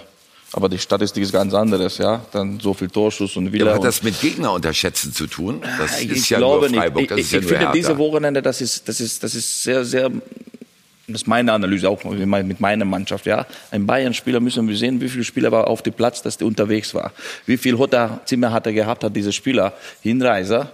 aber 0.52 0.68
die 0.68 0.78
Statistik 0.78 1.22
ist 1.22 1.32
ganz 1.32 1.52
anderes, 1.52 1.98
ja. 1.98 2.22
Dann 2.32 2.58
so 2.58 2.72
viel 2.72 2.88
Torschuss 2.88 3.37
und 3.37 3.52
Villa. 3.52 3.66
Ja, 3.66 3.74
hat 3.74 3.84
das 3.84 4.02
mit 4.02 4.18
Gegner 4.20 4.52
unterschätzen 4.52 5.12
zu 5.12 5.26
tun? 5.26 5.62
Das 5.78 6.00
ich 6.00 6.11
ist 6.11 6.28
ja 6.30 6.38
glaube 6.38 6.70
nur 6.70 6.80
Freiburg. 6.80 7.08
Das 7.08 7.18
ich, 7.18 7.24
ist 7.26 7.32
ja 7.32 7.38
ich 7.40 7.46
finde 7.46 7.70
diese 7.74 7.98
Wochenende, 7.98 8.40
das 8.40 8.61
ist, 8.61 8.88
das 8.88 9.00
ist, 9.00 9.22
das 9.22 9.34
ist 9.34 9.62
sehr, 9.62 9.84
sehr 9.84 10.11
das 11.11 11.22
ist 11.22 11.26
meine 11.26 11.52
Analyse 11.54 11.88
auch 11.88 12.04
mit 12.04 12.61
meiner 12.61 12.84
Mannschaft, 12.84 13.24
ja. 13.24 13.46
Ein 13.70 13.87
Bayern-Spieler 13.87 14.40
müssen 14.40 14.68
wir 14.68 14.76
sehen, 14.76 15.00
wie 15.00 15.08
viele 15.08 15.24
Spieler 15.24 15.50
war 15.50 15.66
auf 15.66 15.80
dem 15.80 15.94
Platz, 15.94 16.20
dass 16.20 16.37
der 16.37 16.46
unterwegs 16.46 16.92
war. 16.94 17.12
Wie 17.46 17.56
viel 17.56 17.78
Hotel, 17.78 18.11
Zimmer 18.26 18.52
hat 18.52 18.66
er 18.66 18.74
gehabt, 18.74 19.04
hat 19.04 19.16
dieser 19.16 19.32
Spieler. 19.32 19.72
Hinreise, 20.02 20.70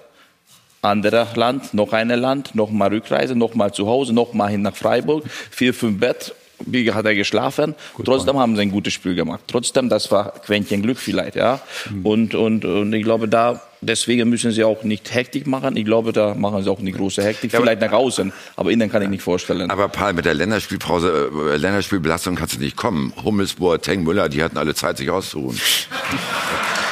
anderer 0.82 1.28
Land, 1.36 1.72
noch 1.72 1.92
ein 1.92 2.08
Land, 2.08 2.54
noch 2.54 2.70
mal 2.70 2.88
Rückreise, 2.88 3.36
noch 3.36 3.54
mal 3.54 3.72
zu 3.72 3.86
Hause, 3.86 4.12
noch 4.12 4.32
mal 4.32 4.48
hin 4.48 4.62
nach 4.62 4.74
Freiburg, 4.74 5.24
vier, 5.52 5.72
fünf 5.72 6.00
Bett, 6.00 6.34
wie 6.66 6.92
hat 6.92 7.04
er 7.04 7.14
geschlafen. 7.14 7.74
Gut 7.94 8.06
Trotzdem 8.06 8.38
haben 8.38 8.56
sie 8.56 8.62
ein 8.62 8.70
gutes 8.70 8.92
Spiel 8.92 9.14
gemacht. 9.14 9.42
Trotzdem, 9.46 9.88
das 9.88 10.10
war 10.10 10.32
Quäntchen 10.44 10.82
Glück 10.82 10.98
vielleicht, 10.98 11.36
ja. 11.36 11.60
Mhm. 11.90 12.06
Und, 12.06 12.34
und, 12.34 12.64
und 12.64 12.92
ich 12.92 13.02
glaube, 13.02 13.28
da, 13.28 13.60
deswegen 13.80 14.28
müssen 14.28 14.50
sie 14.50 14.64
auch 14.64 14.82
nicht 14.82 15.14
Hektik 15.14 15.46
machen. 15.46 15.76
Ich 15.76 15.84
glaube, 15.84 16.12
da 16.12 16.34
machen 16.34 16.62
sie 16.62 16.70
auch 16.70 16.80
eine 16.80 16.92
große 16.92 17.22
Hektik. 17.22 17.52
Ja, 17.52 17.60
vielleicht 17.60 17.80
nach 17.80 17.92
außen, 17.92 18.32
aber 18.56 18.70
innen 18.70 18.90
kann 18.90 19.02
ich 19.02 19.08
nicht 19.08 19.22
vorstellen. 19.22 19.70
Aber 19.70 19.88
Paul, 19.88 20.12
mit 20.12 20.24
der 20.24 20.34
Länderspielpause, 20.34 21.30
äh, 21.52 21.56
Länderspielbelastung 21.56 22.34
kannst 22.36 22.56
du 22.56 22.60
nicht 22.60 22.76
kommen. 22.76 23.12
Hummels, 23.22 23.54
Boateng, 23.54 24.04
Müller, 24.04 24.28
die 24.28 24.42
hatten 24.42 24.58
alle 24.58 24.74
Zeit, 24.74 24.98
sich 24.98 25.10
auszuruhen. 25.10 25.58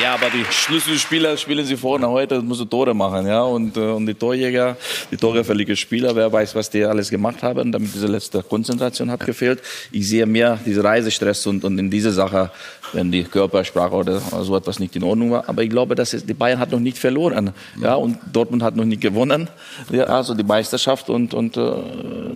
Ja, 0.00 0.14
aber 0.14 0.30
die 0.30 0.44
Schlüsselspieler 0.48 1.36
spielen 1.36 1.66
sie 1.66 1.76
vorne 1.76 2.08
heute, 2.08 2.40
müssen 2.40 2.70
Tore 2.70 2.94
machen, 2.94 3.26
ja. 3.26 3.42
Und, 3.42 3.76
äh, 3.76 3.80
und 3.80 4.06
die 4.06 4.14
Torjäger, 4.14 4.76
die 5.10 5.16
torgefällige 5.16 5.74
Spieler, 5.74 6.14
wer 6.14 6.32
weiß, 6.32 6.54
was 6.54 6.70
die 6.70 6.84
alles 6.84 7.10
gemacht 7.10 7.42
haben, 7.42 7.72
damit 7.72 7.92
diese 7.92 8.06
letzte 8.06 8.44
Konzentration 8.44 9.10
hat 9.10 9.26
gefehlt. 9.26 9.60
Ich 9.90 10.08
sehe 10.08 10.24
mehr 10.24 10.56
diese 10.64 10.84
Reisestress 10.84 11.44
und, 11.48 11.64
und 11.64 11.76
in 11.80 11.90
dieser 11.90 12.12
Sache, 12.12 12.52
wenn 12.92 13.10
die 13.10 13.24
Körpersprache 13.24 13.94
oder 13.94 14.20
so 14.20 14.56
etwas 14.56 14.78
nicht 14.78 14.94
in 14.94 15.02
Ordnung 15.02 15.32
war. 15.32 15.48
Aber 15.48 15.64
ich 15.64 15.70
glaube, 15.70 15.96
dass 15.96 16.10
die 16.10 16.34
Bayern 16.34 16.60
hat 16.60 16.70
noch 16.70 16.78
nicht 16.78 16.96
verloren, 16.96 17.50
ja. 17.82 17.94
Und 17.94 18.18
Dortmund 18.32 18.62
hat 18.62 18.76
noch 18.76 18.84
nicht 18.84 19.00
gewonnen, 19.00 19.48
ja, 19.90 20.04
also 20.04 20.34
die 20.34 20.44
Meisterschaft. 20.44 21.10
Und, 21.10 21.34
und 21.34 21.56
äh, 21.56 21.72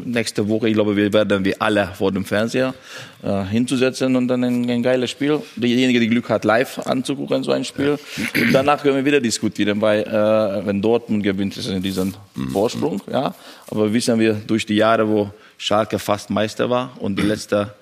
nächste 0.04 0.48
Woche, 0.48 0.68
ich 0.68 0.74
glaube, 0.74 0.96
wir 0.96 1.12
werden 1.12 1.44
wir 1.44 1.62
alle 1.62 1.90
vor 1.94 2.10
dem 2.10 2.24
Fernseher 2.24 2.74
äh, 3.22 3.44
hinzusetzen 3.44 4.16
und 4.16 4.26
dann 4.26 4.42
ein, 4.42 4.68
ein 4.68 4.82
geiles 4.82 5.10
Spiel. 5.10 5.40
Derjenige, 5.54 6.00
der 6.00 6.08
Glück 6.08 6.28
hat, 6.28 6.44
live 6.44 6.80
anzugucken, 6.80 7.44
so 7.44 7.51
ein 7.52 7.64
Spiel. 7.64 7.98
Und 8.34 8.52
danach 8.52 8.82
können 8.82 8.96
wir 8.96 9.04
wieder 9.04 9.20
diskutieren, 9.20 9.80
weil 9.80 10.02
äh, 10.02 10.66
wenn 10.66 10.82
Dortmund 10.82 11.22
gewinnt, 11.22 11.56
ist 11.56 11.66
es 11.66 11.82
diesen 11.82 12.14
mhm. 12.34 12.50
Vorsprung. 12.50 13.00
Ja. 13.10 13.34
Aber 13.68 13.92
wissen 13.92 14.18
wir 14.18 14.34
durch 14.34 14.66
die 14.66 14.76
Jahre, 14.76 15.08
wo 15.08 15.30
Schalke 15.58 15.98
fast 15.98 16.30
Meister 16.30 16.68
war 16.70 16.92
und 16.98 17.18
die 17.18 17.22
letzte 17.22 17.74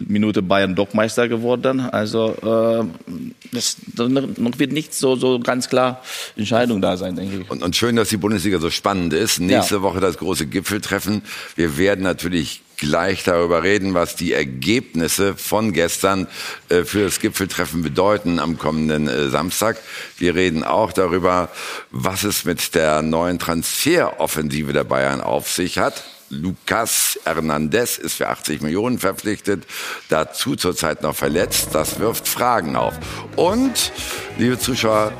Minute 0.00 0.42
Bayern 0.42 0.74
doch 0.74 0.94
Meister 0.94 1.28
geworden. 1.28 1.80
Also 1.80 2.34
äh, 2.42 3.12
das, 3.52 3.76
noch 3.96 4.58
wird 4.58 4.72
nicht 4.72 4.94
so, 4.94 5.16
so 5.16 5.38
ganz 5.40 5.68
klar 5.68 6.02
Entscheidung 6.36 6.80
da 6.80 6.96
sein, 6.96 7.16
denke 7.16 7.40
ich. 7.40 7.50
Und, 7.50 7.62
und 7.62 7.76
schön, 7.76 7.96
dass 7.96 8.08
die 8.08 8.16
Bundesliga 8.16 8.58
so 8.58 8.70
spannend 8.70 9.12
ist. 9.12 9.40
Nächste 9.40 9.76
ja. 9.76 9.82
Woche 9.82 10.00
das 10.00 10.18
große 10.18 10.46
Gipfeltreffen. 10.46 11.22
Wir 11.56 11.78
werden 11.78 12.04
natürlich 12.04 12.62
gleich 12.78 13.24
darüber 13.24 13.62
reden, 13.62 13.94
was 13.94 14.16
die 14.16 14.32
Ergebnisse 14.32 15.36
von 15.36 15.72
gestern 15.72 16.26
äh, 16.68 16.84
für 16.84 17.04
das 17.04 17.20
Gipfeltreffen 17.20 17.82
bedeuten 17.82 18.38
am 18.38 18.58
kommenden 18.58 19.08
äh, 19.08 19.28
Samstag. 19.28 19.76
Wir 20.16 20.34
reden 20.34 20.64
auch 20.64 20.92
darüber, 20.92 21.50
was 21.90 22.24
es 22.24 22.44
mit 22.44 22.74
der 22.74 23.02
neuen 23.02 23.38
Transferoffensive 23.38 24.72
der 24.72 24.84
Bayern 24.84 25.20
auf 25.20 25.50
sich 25.50 25.78
hat. 25.78 26.04
Lucas 26.30 27.18
Hernandez 27.24 27.96
ist 27.98 28.14
für 28.14 28.28
80 28.28 28.60
Millionen 28.60 28.98
verpflichtet, 28.98 29.64
dazu 30.08 30.56
zurzeit 30.56 31.02
noch 31.02 31.16
verletzt. 31.16 31.70
Das 31.72 32.00
wirft 32.00 32.28
Fragen 32.28 32.76
auf. 32.76 32.94
Und, 33.36 33.92
liebe 34.36 34.58
Zuschauer, 34.58 35.12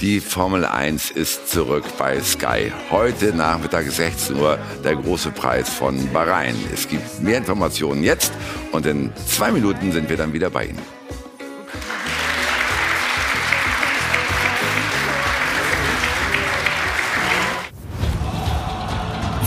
die 0.00 0.20
Formel 0.20 0.64
1 0.64 1.10
ist 1.10 1.48
zurück 1.48 1.84
bei 1.98 2.20
Sky. 2.20 2.72
Heute 2.90 3.34
Nachmittag 3.34 3.90
16 3.90 4.36
Uhr 4.36 4.58
der 4.82 4.96
große 4.96 5.30
Preis 5.30 5.68
von 5.68 6.12
Bahrain. 6.12 6.54
Es 6.72 6.88
gibt 6.88 7.20
mehr 7.20 7.38
Informationen 7.38 8.02
jetzt 8.02 8.32
und 8.72 8.86
in 8.86 9.12
zwei 9.26 9.50
Minuten 9.50 9.92
sind 9.92 10.08
wir 10.08 10.16
dann 10.16 10.32
wieder 10.32 10.50
bei 10.50 10.66
Ihnen. 10.66 10.82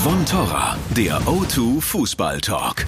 Von 0.03 0.25
Torra, 0.25 0.77
der 0.95 1.19
O2 1.21 1.81
Fußball 1.81 2.39
Talk. 2.39 2.85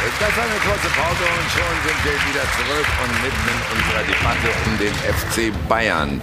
Das 0.00 0.36
war 0.36 0.44
eine 0.44 0.60
kurze 0.60 0.88
Pause 0.94 1.24
und 1.24 1.50
schon 1.50 1.74
sind 1.84 2.04
wir 2.04 2.12
wieder 2.28 2.44
zurück 2.56 2.86
und 3.02 3.12
mitten 3.20 3.44
in 3.48 3.60
unserer 3.76 4.04
Debatte 4.04 4.48
um 4.66 4.78
den 4.78 4.94
FC 4.94 5.68
Bayern. 5.68 6.22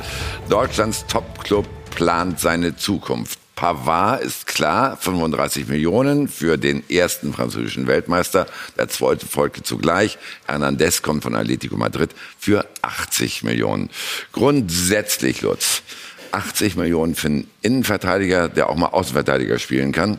Deutschlands 0.50 1.06
Topclub 1.08 1.68
plant 1.92 2.40
seine 2.40 2.78
Zukunft. 2.78 3.38
Pavard 3.56 4.22
ist 4.22 4.48
klar, 4.48 4.96
35 4.96 5.68
Millionen 5.68 6.30
für 6.30 6.58
den 6.58 6.90
ersten 6.90 7.34
französischen 7.34 7.86
Weltmeister. 7.88 8.48
Der 8.78 8.88
zweite 8.88 9.26
folgte 9.26 9.62
zugleich. 9.62 10.18
Hernandez 10.46 11.02
kommt 11.02 11.24
von 11.24 11.36
Atletico 11.36 11.76
Madrid 11.76 12.12
für 12.40 12.66
80 12.82 13.44
Millionen. 13.44 13.90
Grundsätzlich, 14.32 15.42
Lutz, 15.42 15.84
80 16.32 16.78
Millionen 16.78 17.14
für 17.16 17.28
einen 17.28 17.52
Innenverteidiger, 17.62 18.48
der 18.48 18.70
auch 18.70 18.78
mal 18.78 18.88
Außenverteidiger 18.88 19.60
spielen 19.60 19.92
kann. 19.92 20.18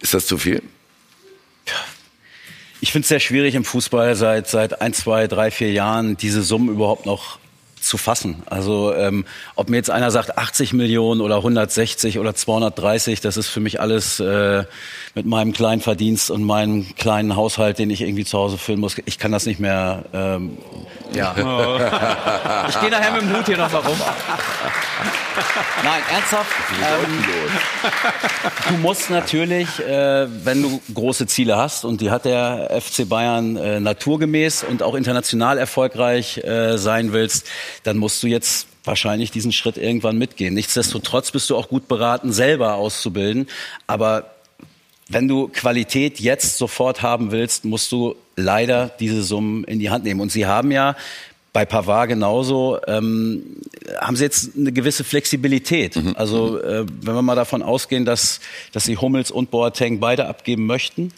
Ist 0.00 0.14
das 0.14 0.26
zu 0.26 0.38
viel? 0.38 0.62
Ich 2.84 2.92
finde 2.92 3.04
es 3.04 3.08
sehr 3.08 3.18
schwierig 3.20 3.54
im 3.54 3.64
Fußball 3.64 4.14
seit, 4.14 4.46
seit 4.46 4.82
ein, 4.82 4.92
zwei, 4.92 5.26
drei, 5.26 5.50
vier 5.50 5.72
Jahren 5.72 6.18
diese 6.18 6.42
Summen 6.42 6.68
überhaupt 6.68 7.06
noch 7.06 7.38
zu 7.80 7.96
fassen. 7.96 8.42
Also 8.44 8.92
ähm, 8.92 9.24
ob 9.54 9.70
mir 9.70 9.76
jetzt 9.76 9.88
einer 9.88 10.10
sagt 10.10 10.36
80 10.36 10.74
Millionen 10.74 11.22
oder 11.22 11.36
160 11.36 12.18
oder 12.18 12.34
230, 12.34 13.22
das 13.22 13.38
ist 13.38 13.48
für 13.48 13.60
mich 13.60 13.80
alles 13.80 14.20
äh, 14.20 14.64
mit 15.14 15.24
meinem 15.24 15.54
kleinen 15.54 15.80
Verdienst 15.80 16.30
und 16.30 16.44
meinem 16.44 16.94
kleinen 16.94 17.36
Haushalt, 17.36 17.78
den 17.78 17.88
ich 17.88 18.02
irgendwie 18.02 18.26
zu 18.26 18.36
Hause 18.36 18.58
füllen 18.58 18.80
muss. 18.80 18.96
Ich 19.06 19.18
kann 19.18 19.32
das 19.32 19.46
nicht 19.46 19.60
mehr. 19.60 20.04
Ähm, 20.12 20.58
ja. 21.14 21.34
Oh. 21.44 21.78
Ich 22.68 22.80
gehe 22.80 22.90
nachher 22.90 23.12
mit 23.12 23.22
dem 23.22 23.36
Hut 23.36 23.46
hier 23.46 23.56
noch 23.56 23.70
mal 23.70 23.78
rum. 23.78 23.96
Nein, 25.82 26.02
ernsthaft. 26.12 26.50
Ähm, 26.72 27.24
du 28.68 28.74
musst 28.78 29.10
natürlich, 29.10 29.80
äh, 29.80 30.26
wenn 30.44 30.62
du 30.62 30.80
große 30.92 31.26
Ziele 31.26 31.56
hast, 31.56 31.84
und 31.84 32.00
die 32.00 32.10
hat 32.10 32.24
der 32.24 32.70
FC 32.80 33.08
Bayern 33.08 33.56
äh, 33.56 33.80
naturgemäß 33.80 34.64
und 34.64 34.82
auch 34.82 34.94
international 34.94 35.58
erfolgreich 35.58 36.38
äh, 36.38 36.78
sein 36.78 37.12
willst, 37.12 37.46
dann 37.82 37.98
musst 37.98 38.22
du 38.22 38.26
jetzt 38.26 38.68
wahrscheinlich 38.84 39.30
diesen 39.30 39.52
Schritt 39.52 39.76
irgendwann 39.76 40.18
mitgehen. 40.18 40.54
Nichtsdestotrotz 40.54 41.30
bist 41.30 41.50
du 41.50 41.56
auch 41.56 41.68
gut 41.68 41.88
beraten, 41.88 42.32
selber 42.32 42.74
auszubilden. 42.74 43.48
Aber 43.86 44.33
wenn 45.08 45.28
du 45.28 45.48
Qualität 45.48 46.20
jetzt 46.20 46.58
sofort 46.58 47.02
haben 47.02 47.30
willst, 47.30 47.64
musst 47.64 47.92
du 47.92 48.16
leider 48.36 48.90
diese 49.00 49.22
Summen 49.22 49.64
in 49.64 49.78
die 49.78 49.90
Hand 49.90 50.04
nehmen. 50.04 50.20
Und 50.20 50.32
sie 50.32 50.46
haben 50.46 50.70
ja 50.70 50.96
bei 51.52 51.64
Pavard 51.64 52.08
genauso. 52.08 52.78
Ähm, 52.86 53.42
haben 54.00 54.16
sie 54.16 54.24
jetzt 54.24 54.56
eine 54.56 54.72
gewisse 54.72 55.04
Flexibilität? 55.04 55.96
Mhm. 55.96 56.14
Also 56.16 56.60
äh, 56.60 56.84
wenn 57.02 57.14
wir 57.14 57.22
mal 57.22 57.36
davon 57.36 57.62
ausgehen, 57.62 58.04
dass, 58.04 58.40
dass 58.72 58.84
sie 58.84 58.96
Hummels 58.96 59.30
und 59.30 59.50
Boateng 59.50 60.00
beide 60.00 60.26
abgeben 60.26 60.66
möchten, 60.66 61.12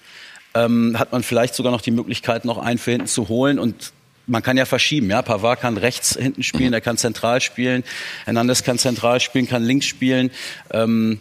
ähm, 0.55 0.99
hat 0.99 1.13
man 1.13 1.23
vielleicht 1.23 1.55
sogar 1.55 1.73
noch 1.73 1.81
die 1.81 1.91
Möglichkeit, 1.91 2.45
noch 2.45 2.59
einen 2.59 2.79
für 2.79 2.93
hinten 2.93 3.07
zu 3.07 3.29
holen 3.29 3.59
und 3.59 3.93
man 4.29 4.43
kann 4.43 4.57
ja 4.57 4.65
verschieben, 4.65 5.09
ja. 5.09 5.23
Pavard 5.23 5.61
kann 5.61 5.77
rechts 5.77 6.17
hinten 6.17 6.43
spielen, 6.43 6.73
er 6.73 6.81
kann 6.81 6.97
zentral 6.97 7.41
spielen, 7.41 7.85
Hernandez 8.25 8.65
kann 8.65 8.77
zentral 8.77 9.21
spielen, 9.21 9.47
kann 9.47 9.63
links 9.63 9.87
spielen. 9.87 10.33
Ähm, 10.71 11.21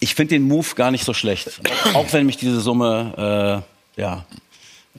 ich 0.00 0.14
finde 0.14 0.34
den 0.34 0.42
Move 0.42 0.66
gar 0.74 0.90
nicht 0.90 1.04
so 1.04 1.14
schlecht. 1.14 1.60
Auch 1.94 2.12
wenn 2.12 2.26
mich 2.26 2.36
diese 2.38 2.60
Summe, 2.60 3.62
äh, 3.96 4.00
ja, 4.00 4.24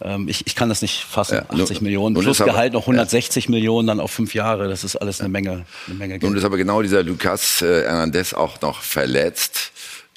ähm, 0.02 0.28
ich, 0.28 0.48
ich 0.48 0.56
kann 0.56 0.70
das 0.70 0.82
nicht 0.82 1.04
fassen. 1.04 1.36
Ja, 1.36 1.46
nun- 1.52 1.62
80 1.62 1.82
Millionen, 1.82 2.14
nun 2.14 2.24
plus 2.24 2.40
aber- 2.42 2.52
Gehalt 2.52 2.74
noch 2.74 2.84
160 2.84 3.50
Millionen, 3.50 3.88
dann 3.88 4.00
auf 4.00 4.12
fünf 4.12 4.34
Jahre. 4.34 4.70
Das 4.70 4.84
ist 4.84 4.96
alles 4.96 5.20
eine 5.20 5.30
Menge, 5.30 5.66
eine 5.88 5.96
Menge 5.96 6.14
Nun 6.14 6.20
Geld. 6.32 6.38
ist 6.38 6.44
aber 6.46 6.58
genau 6.58 6.82
dieser 6.82 7.04
Lucas 7.04 7.62
äh, 7.62 7.84
Hernandez 7.84 8.34
auch 8.34 8.62
noch 8.62 8.82
verletzt. 8.82 9.72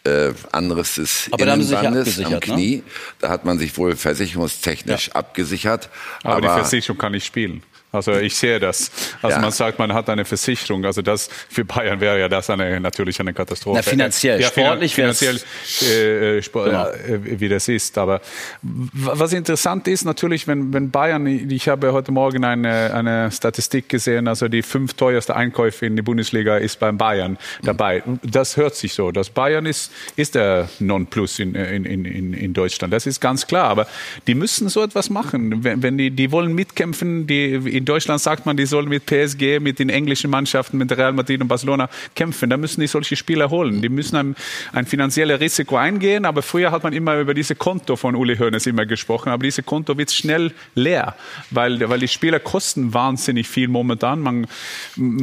Äh, 0.07 0.33
anderes 0.53 0.99
ist 0.99 1.29
Aber 1.33 1.47
da 1.47 1.53
haben 1.53 1.63
sie 1.63 1.69
sich 1.69 1.81
ja 1.81 1.89
Innenbandes 1.89 2.19
am 2.27 2.33
ne? 2.33 2.41
Knie. 2.41 2.83
Da 3.21 3.31
hat 3.31 3.47
man 3.47 3.59
sich 3.59 3.77
wohl 3.79 3.97
versicherungstechnisch 3.97 5.13
abgesichert. 5.13 5.89
Aber, 6.23 6.43
die 6.43 6.47
Versicherung 6.47 6.99
kann 6.99 7.13
nicht 7.13 7.25
spielen. 7.25 7.63
Also 7.95 8.13
ich 8.13 8.37
sehe 8.37 8.59
das. 8.61 8.91
Also 9.23 9.37
Ja. 9.37 9.41
man 9.43 9.51
sagt, 9.53 9.79
man 9.79 9.93
hat 9.95 10.09
eine 10.11 10.25
Versicherung. 10.25 10.85
Also 10.85 11.03
das 11.03 11.29
für 11.49 11.65
Bayern 11.65 12.01
wäre 12.01 12.19
ja 12.21 12.29
das 12.29 12.51
eine, 12.51 12.81
natürlich 12.81 13.21
eine 13.21 13.33
Katastrophe. 13.33 13.77
Na, 13.79 13.83
finanziell. 13.83 14.41
Ja, 14.41 14.49
Sportlich 14.49 14.95
finanziell, 14.95 15.41
äh, 15.83 16.39
äh, 16.39 16.43
Sport, 16.43 16.67
Genau. 16.67 16.89
äh, 16.89 17.41
wie 17.41 17.49
das 17.49 17.69
ist. 17.69 17.97
Aber 17.99 18.21
was 18.63 19.33
interessant 19.33 19.89
ist 19.89 20.05
natürlich, 20.05 20.47
wenn, 20.47 20.73
wenn 20.73 20.91
Bayern, 20.91 21.27
ich 21.27 21.69
habe 21.69 21.93
heute 21.93 22.13
Morgen 22.13 22.45
eine, 22.45 22.93
eine 22.95 23.31
Statistik 23.31 23.89
gesehen, 23.89 24.29
also 24.29 24.49
die 24.49 24.63
fünf 24.63 24.95
teuerste 24.95 25.37
Einkäufe 25.37 25.87
in 25.87 25.97
der 25.97 26.03
Bundesliga 26.03 26.57
ist 26.59 26.79
beim 26.81 26.99
Bayern 26.99 27.39
dabei. 27.63 28.03
Das 28.23 28.57
hört 28.57 28.75
sich 28.77 28.95
so. 28.95 29.11
Das 29.13 29.31
Bayern 29.31 29.67
ist, 29.67 29.93
ist 30.17 30.35
der 30.35 30.69
Non-Plus 30.79 31.39
in, 31.39 31.55
in, 31.55 31.85
in, 31.85 32.05
in 32.05 32.35
in 32.35 32.53
Deutschland. 32.53 32.93
Das 32.93 33.07
ist 33.07 33.21
ganz 33.21 33.47
klar. 33.47 33.69
Aber 33.69 33.87
die 34.27 34.35
müssen 34.35 34.69
so 34.69 34.83
etwas 34.83 35.09
machen. 35.11 35.65
Wenn, 35.65 35.83
wenn 35.83 35.97
die, 35.99 36.11
die 36.11 36.31
wollen 36.33 36.55
mitkämpfen, 36.55 37.27
die, 37.27 37.53
in 37.55 37.84
Deutschland 37.85 38.21
sagt 38.21 38.47
man, 38.47 38.57
die 38.57 38.67
sollen 38.67 38.89
mit 38.89 39.07
PSG, 39.07 39.61
mit 39.61 39.79
den 39.79 39.89
englischen 39.89 40.31
Mannschaften, 40.31 40.79
mit 40.79 40.91
Real 40.93 41.13
Madrid 41.13 41.41
und 41.41 41.49
Barcelona 41.49 41.89
kämpfen. 42.15 42.51
Da 42.51 42.57
müssen 42.57 42.81
die 42.81 42.87
solche 42.87 43.17
Spieler 43.17 43.51
holen. 43.51 43.83
Die 43.83 43.89
müssen 43.89 44.17
ein, 44.17 44.37
ein 44.73 44.87
finanzielles 44.87 45.41
Risiko 45.41 45.77
eingehen. 45.77 46.25
Aber 46.25 46.43
früher 46.43 46.71
hat 46.71 46.83
man 46.83 46.93
immer 46.93 47.19
über 47.19 47.35
diese 47.35 47.55
Konto 47.55 47.97
von 47.97 48.15
Uli 48.15 48.37
Hoeneß 48.37 48.67
immer 48.67 48.87
gesprochen. 48.87 49.31
Aber 49.31 49.43
diese 49.43 49.63
Konto 49.63 49.97
wird 49.97 50.13
schnell 50.13 50.53
leer, 50.75 51.17
weil, 51.51 51.89
weil 51.89 51.99
die 51.99 52.09
Spieler 52.09 52.41
kosten 52.41 52.95
wahnsinnig 52.95 53.49
viel 53.49 53.69
momentan. 53.69 54.21
Man, 54.21 54.47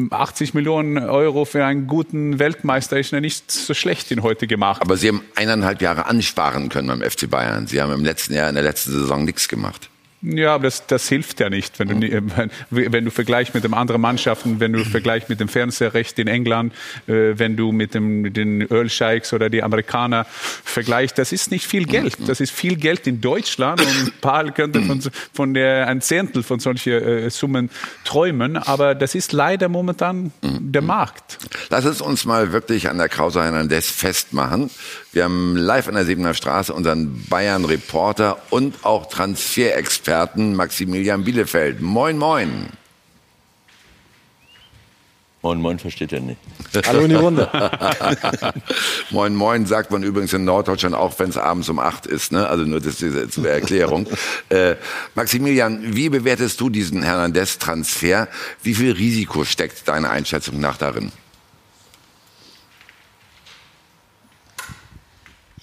80 0.09 0.53
Millionen 0.53 0.97
Euro 0.97 1.45
für 1.45 1.65
einen 1.65 1.87
guten 1.87 2.39
Weltmeister 2.39 2.99
ist 2.99 3.11
ja 3.11 3.21
nicht 3.21 3.51
so 3.51 3.73
schlecht 3.73 4.11
in 4.11 4.23
heute 4.23 4.47
gemacht. 4.47 4.81
Aber 4.81 4.97
sie 4.97 5.09
haben 5.09 5.21
eineinhalb 5.35 5.81
Jahre 5.81 6.05
ansparen 6.05 6.69
können 6.69 6.87
beim 6.87 7.01
FC 7.01 7.29
Bayern. 7.29 7.67
Sie 7.67 7.81
haben 7.81 7.93
im 7.93 8.03
letzten 8.03 8.33
Jahr, 8.33 8.49
in 8.49 8.55
der 8.55 8.63
letzten 8.63 8.91
Saison 8.91 9.25
nichts 9.25 9.47
gemacht. 9.47 9.90
Ja, 10.23 10.53
aber 10.55 10.65
das, 10.65 10.85
das 10.85 11.09
hilft 11.09 11.39
ja 11.39 11.49
nicht, 11.49 11.79
wenn 11.79 11.87
du, 11.87 11.95
nie- 11.95 12.11
wenn, 12.69 12.91
wenn 12.93 13.05
du 13.05 13.11
vergleichst 13.11 13.53
mit 13.55 13.63
den 13.63 13.73
anderen 13.73 14.01
Mannschaften, 14.01 14.59
wenn 14.59 14.73
du 14.73 14.83
vergleichst 14.85 15.29
mit 15.29 15.39
dem 15.39 15.47
Fernsehrecht 15.47 16.19
in 16.19 16.27
England, 16.27 16.73
äh, 17.07 17.33
wenn 17.39 17.55
du 17.57 17.71
mit, 17.71 17.93
dem, 17.95 18.21
mit 18.21 18.37
den 18.37 18.61
Ölscheiks 18.61 19.33
oder 19.33 19.49
die 19.49 19.63
Amerikaner 19.63 20.25
vergleichst, 20.63 21.17
das 21.17 21.31
ist 21.31 21.49
nicht 21.49 21.65
viel 21.65 21.85
Geld. 21.85 22.17
Das 22.27 22.39
ist 22.39 22.51
viel 22.51 22.75
Geld 22.75 23.07
in 23.07 23.19
Deutschland 23.21 23.81
und 23.81 24.21
Paul 24.21 24.51
könnte 24.51 24.81
von, 24.83 25.01
von 25.33 25.53
der, 25.53 25.87
ein 25.87 26.01
Zehntel 26.01 26.43
von 26.43 26.59
solchen 26.59 26.93
äh, 26.93 27.29
Summen 27.29 27.69
träumen, 28.05 28.57
aber 28.57 28.93
das 28.95 29.15
ist 29.15 29.31
leider 29.31 29.69
momentan 29.69 30.31
der 30.43 30.81
Markt. 30.83 31.39
Lass 31.69 31.85
es 31.85 31.99
uns 32.01 32.25
mal 32.25 32.51
wirklich 32.53 32.89
an 32.89 32.97
der 32.99 33.09
Krause 33.09 33.43
Hernandez 33.43 33.89
festmachen. 33.89 34.69
Wir 35.13 35.25
haben 35.25 35.57
live 35.57 35.89
an 35.89 35.95
der 35.95 36.05
Siebener 36.05 36.33
Straße 36.33 36.73
unseren 36.73 37.25
Bayern-Reporter 37.25 38.41
und 38.49 38.85
auch 38.85 39.09
Transferexperten 39.09 40.55
Maximilian 40.55 41.25
Bielefeld. 41.25 41.81
Moin, 41.81 42.17
moin. 42.17 42.67
Moin, 45.41 45.59
moin, 45.59 45.79
versteht 45.79 46.13
er 46.13 46.21
nicht. 46.21 46.39
Hallo 46.87 47.01
in 47.01 47.09
die 47.09 47.15
Runde. 47.15 47.49
moin, 49.09 49.35
moin 49.35 49.65
sagt 49.65 49.91
man 49.91 50.01
übrigens 50.01 50.31
in 50.31 50.45
Norddeutschland 50.45 50.95
auch, 50.95 51.19
wenn 51.19 51.29
es 51.29 51.37
abends 51.37 51.67
um 51.67 51.79
acht 51.79 52.05
ist. 52.05 52.31
Ne? 52.31 52.47
Also 52.47 52.63
nur 52.63 52.79
das 52.79 53.01
ist 53.01 53.33
zur 53.33 53.49
Erklärung. 53.49 54.07
äh, 54.49 54.75
Maximilian, 55.15 55.93
wie 55.93 56.07
bewertest 56.07 56.61
du 56.61 56.69
diesen 56.69 57.03
Hernandez-Transfer? 57.03 58.29
Wie 58.63 58.75
viel 58.75 58.93
Risiko 58.93 59.43
steckt 59.43 59.89
deiner 59.89 60.11
Einschätzung 60.11 60.61
nach 60.61 60.77
darin? 60.77 61.11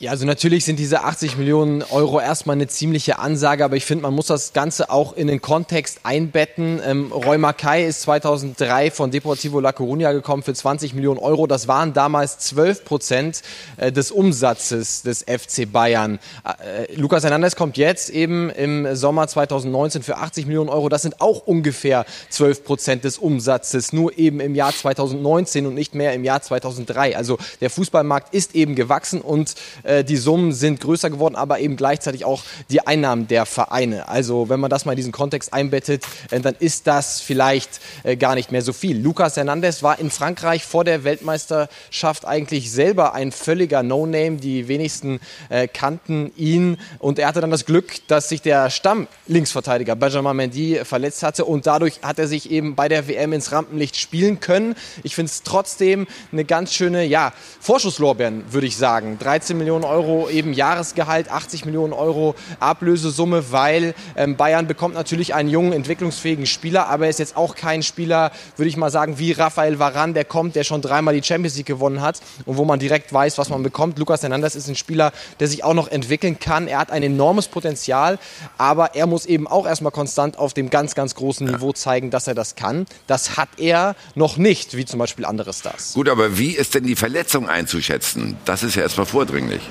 Ja, 0.00 0.12
also 0.12 0.24
natürlich 0.26 0.64
sind 0.64 0.78
diese 0.78 1.02
80 1.02 1.38
Millionen 1.38 1.82
Euro 1.82 2.20
erstmal 2.20 2.54
eine 2.54 2.68
ziemliche 2.68 3.18
Ansage, 3.18 3.64
aber 3.64 3.74
ich 3.74 3.84
finde, 3.84 4.02
man 4.02 4.14
muss 4.14 4.28
das 4.28 4.52
Ganze 4.52 4.90
auch 4.90 5.12
in 5.12 5.26
den 5.26 5.40
Kontext 5.40 6.02
einbetten. 6.04 6.80
Ähm, 6.86 7.10
Roy 7.10 7.36
Mackay 7.36 7.84
ist 7.84 8.02
2003 8.02 8.92
von 8.92 9.10
Deportivo 9.10 9.58
La 9.58 9.70
Coruña 9.70 10.12
gekommen 10.12 10.44
für 10.44 10.54
20 10.54 10.94
Millionen 10.94 11.18
Euro. 11.18 11.48
Das 11.48 11.66
waren 11.66 11.94
damals 11.94 12.38
12 12.38 12.84
Prozent 12.84 13.42
äh, 13.76 13.90
des 13.90 14.12
Umsatzes 14.12 15.02
des 15.02 15.24
FC 15.24 15.68
Bayern. 15.68 16.20
Äh, 16.44 16.94
Lukas 16.94 17.24
Hernandez 17.24 17.56
kommt 17.56 17.76
jetzt 17.76 18.08
eben 18.08 18.50
im 18.50 18.94
Sommer 18.94 19.26
2019 19.26 20.04
für 20.04 20.18
80 20.18 20.46
Millionen 20.46 20.70
Euro. 20.70 20.88
Das 20.88 21.02
sind 21.02 21.20
auch 21.20 21.44
ungefähr 21.44 22.06
12 22.30 22.62
Prozent 22.62 23.02
des 23.02 23.18
Umsatzes, 23.18 23.92
nur 23.92 24.16
eben 24.16 24.38
im 24.38 24.54
Jahr 24.54 24.72
2019 24.72 25.66
und 25.66 25.74
nicht 25.74 25.96
mehr 25.96 26.12
im 26.12 26.22
Jahr 26.22 26.40
2003. 26.40 27.16
Also 27.16 27.36
der 27.60 27.70
Fußballmarkt 27.70 28.32
ist 28.32 28.54
eben 28.54 28.76
gewachsen 28.76 29.20
und 29.20 29.56
äh, 29.87 29.87
die 30.04 30.16
Summen 30.16 30.52
sind 30.52 30.80
größer 30.80 31.10
geworden, 31.10 31.36
aber 31.36 31.60
eben 31.60 31.76
gleichzeitig 31.76 32.24
auch 32.24 32.42
die 32.70 32.86
Einnahmen 32.86 33.28
der 33.28 33.46
Vereine. 33.46 34.08
Also 34.08 34.48
wenn 34.48 34.60
man 34.60 34.70
das 34.70 34.84
mal 34.84 34.92
in 34.92 34.96
diesen 34.96 35.12
Kontext 35.12 35.52
einbettet, 35.52 36.04
äh, 36.30 36.40
dann 36.40 36.54
ist 36.58 36.86
das 36.86 37.20
vielleicht 37.20 37.80
äh, 38.04 38.16
gar 38.16 38.34
nicht 38.34 38.52
mehr 38.52 38.62
so 38.62 38.72
viel. 38.72 38.98
Lucas 38.98 39.36
Hernandez 39.36 39.82
war 39.82 39.98
in 39.98 40.10
Frankreich 40.10 40.64
vor 40.64 40.84
der 40.84 41.04
Weltmeisterschaft 41.04 42.26
eigentlich 42.26 42.70
selber 42.70 43.14
ein 43.14 43.32
völliger 43.32 43.82
No-Name. 43.82 44.36
Die 44.36 44.68
wenigsten 44.68 45.20
äh, 45.48 45.68
kannten 45.68 46.32
ihn 46.36 46.78
und 46.98 47.18
er 47.18 47.28
hatte 47.28 47.40
dann 47.40 47.50
das 47.50 47.64
Glück, 47.64 48.06
dass 48.08 48.28
sich 48.28 48.42
der 48.42 48.70
Stamm-Linksverteidiger 48.70 49.96
Benjamin 49.96 50.36
Mendy 50.36 50.80
verletzt 50.84 51.22
hatte 51.22 51.44
und 51.44 51.66
dadurch 51.66 52.00
hat 52.02 52.18
er 52.18 52.28
sich 52.28 52.50
eben 52.50 52.74
bei 52.74 52.88
der 52.88 53.08
WM 53.08 53.32
ins 53.32 53.52
Rampenlicht 53.52 53.96
spielen 53.96 54.40
können. 54.40 54.74
Ich 55.02 55.14
finde 55.14 55.30
es 55.30 55.42
trotzdem 55.42 56.06
eine 56.32 56.44
ganz 56.44 56.72
schöne, 56.72 57.04
ja, 57.04 57.32
Vorschusslorbeeren, 57.60 58.44
würde 58.52 58.66
ich 58.66 58.76
sagen. 58.76 59.18
13 59.18 59.56
Millionen 59.56 59.77
Euro 59.84 60.28
eben 60.28 60.52
Jahresgehalt, 60.52 61.30
80 61.30 61.64
Millionen 61.64 61.92
Euro 61.92 62.34
Ablösesumme, 62.60 63.52
weil 63.52 63.94
ähm, 64.16 64.36
Bayern 64.36 64.66
bekommt 64.66 64.94
natürlich 64.94 65.34
einen 65.34 65.48
jungen, 65.48 65.72
entwicklungsfähigen 65.72 66.46
Spieler, 66.46 66.88
aber 66.88 67.04
er 67.04 67.10
ist 67.10 67.18
jetzt 67.18 67.36
auch 67.36 67.54
kein 67.54 67.82
Spieler, 67.82 68.32
würde 68.56 68.68
ich 68.68 68.76
mal 68.76 68.90
sagen, 68.90 69.18
wie 69.18 69.32
Rafael 69.32 69.78
Varane, 69.78 70.12
der 70.12 70.24
kommt, 70.24 70.56
der 70.56 70.64
schon 70.64 70.82
dreimal 70.82 71.14
die 71.14 71.22
Champions 71.22 71.56
League 71.56 71.66
gewonnen 71.66 72.00
hat 72.00 72.20
und 72.46 72.56
wo 72.56 72.64
man 72.64 72.78
direkt 72.78 73.12
weiß, 73.12 73.38
was 73.38 73.48
man 73.48 73.62
bekommt. 73.62 73.98
Lukas 73.98 74.22
Hernandez 74.22 74.54
ist 74.54 74.68
ein 74.68 74.76
Spieler, 74.76 75.12
der 75.40 75.48
sich 75.48 75.64
auch 75.64 75.74
noch 75.74 75.88
entwickeln 75.88 76.38
kann. 76.38 76.68
Er 76.68 76.78
hat 76.78 76.90
ein 76.90 77.02
enormes 77.02 77.48
Potenzial, 77.48 78.18
aber 78.56 78.94
er 78.94 79.06
muss 79.06 79.26
eben 79.26 79.46
auch 79.46 79.66
erstmal 79.66 79.92
konstant 79.92 80.38
auf 80.38 80.54
dem 80.54 80.70
ganz, 80.70 80.94
ganz 80.94 81.14
großen 81.14 81.46
Niveau 81.46 81.72
zeigen, 81.72 82.10
dass 82.10 82.26
er 82.26 82.34
das 82.34 82.56
kann. 82.56 82.86
Das 83.06 83.36
hat 83.36 83.48
er 83.58 83.96
noch 84.14 84.36
nicht, 84.36 84.76
wie 84.76 84.84
zum 84.84 84.98
Beispiel 84.98 85.24
andere 85.24 85.52
Stars. 85.52 85.94
Gut, 85.94 86.08
aber 86.08 86.38
wie 86.38 86.52
ist 86.52 86.74
denn 86.74 86.84
die 86.84 86.96
Verletzung 86.96 87.48
einzuschätzen? 87.48 88.36
Das 88.44 88.62
ist 88.62 88.74
ja 88.74 88.82
erstmal 88.82 89.06
vordringlich. 89.06 89.62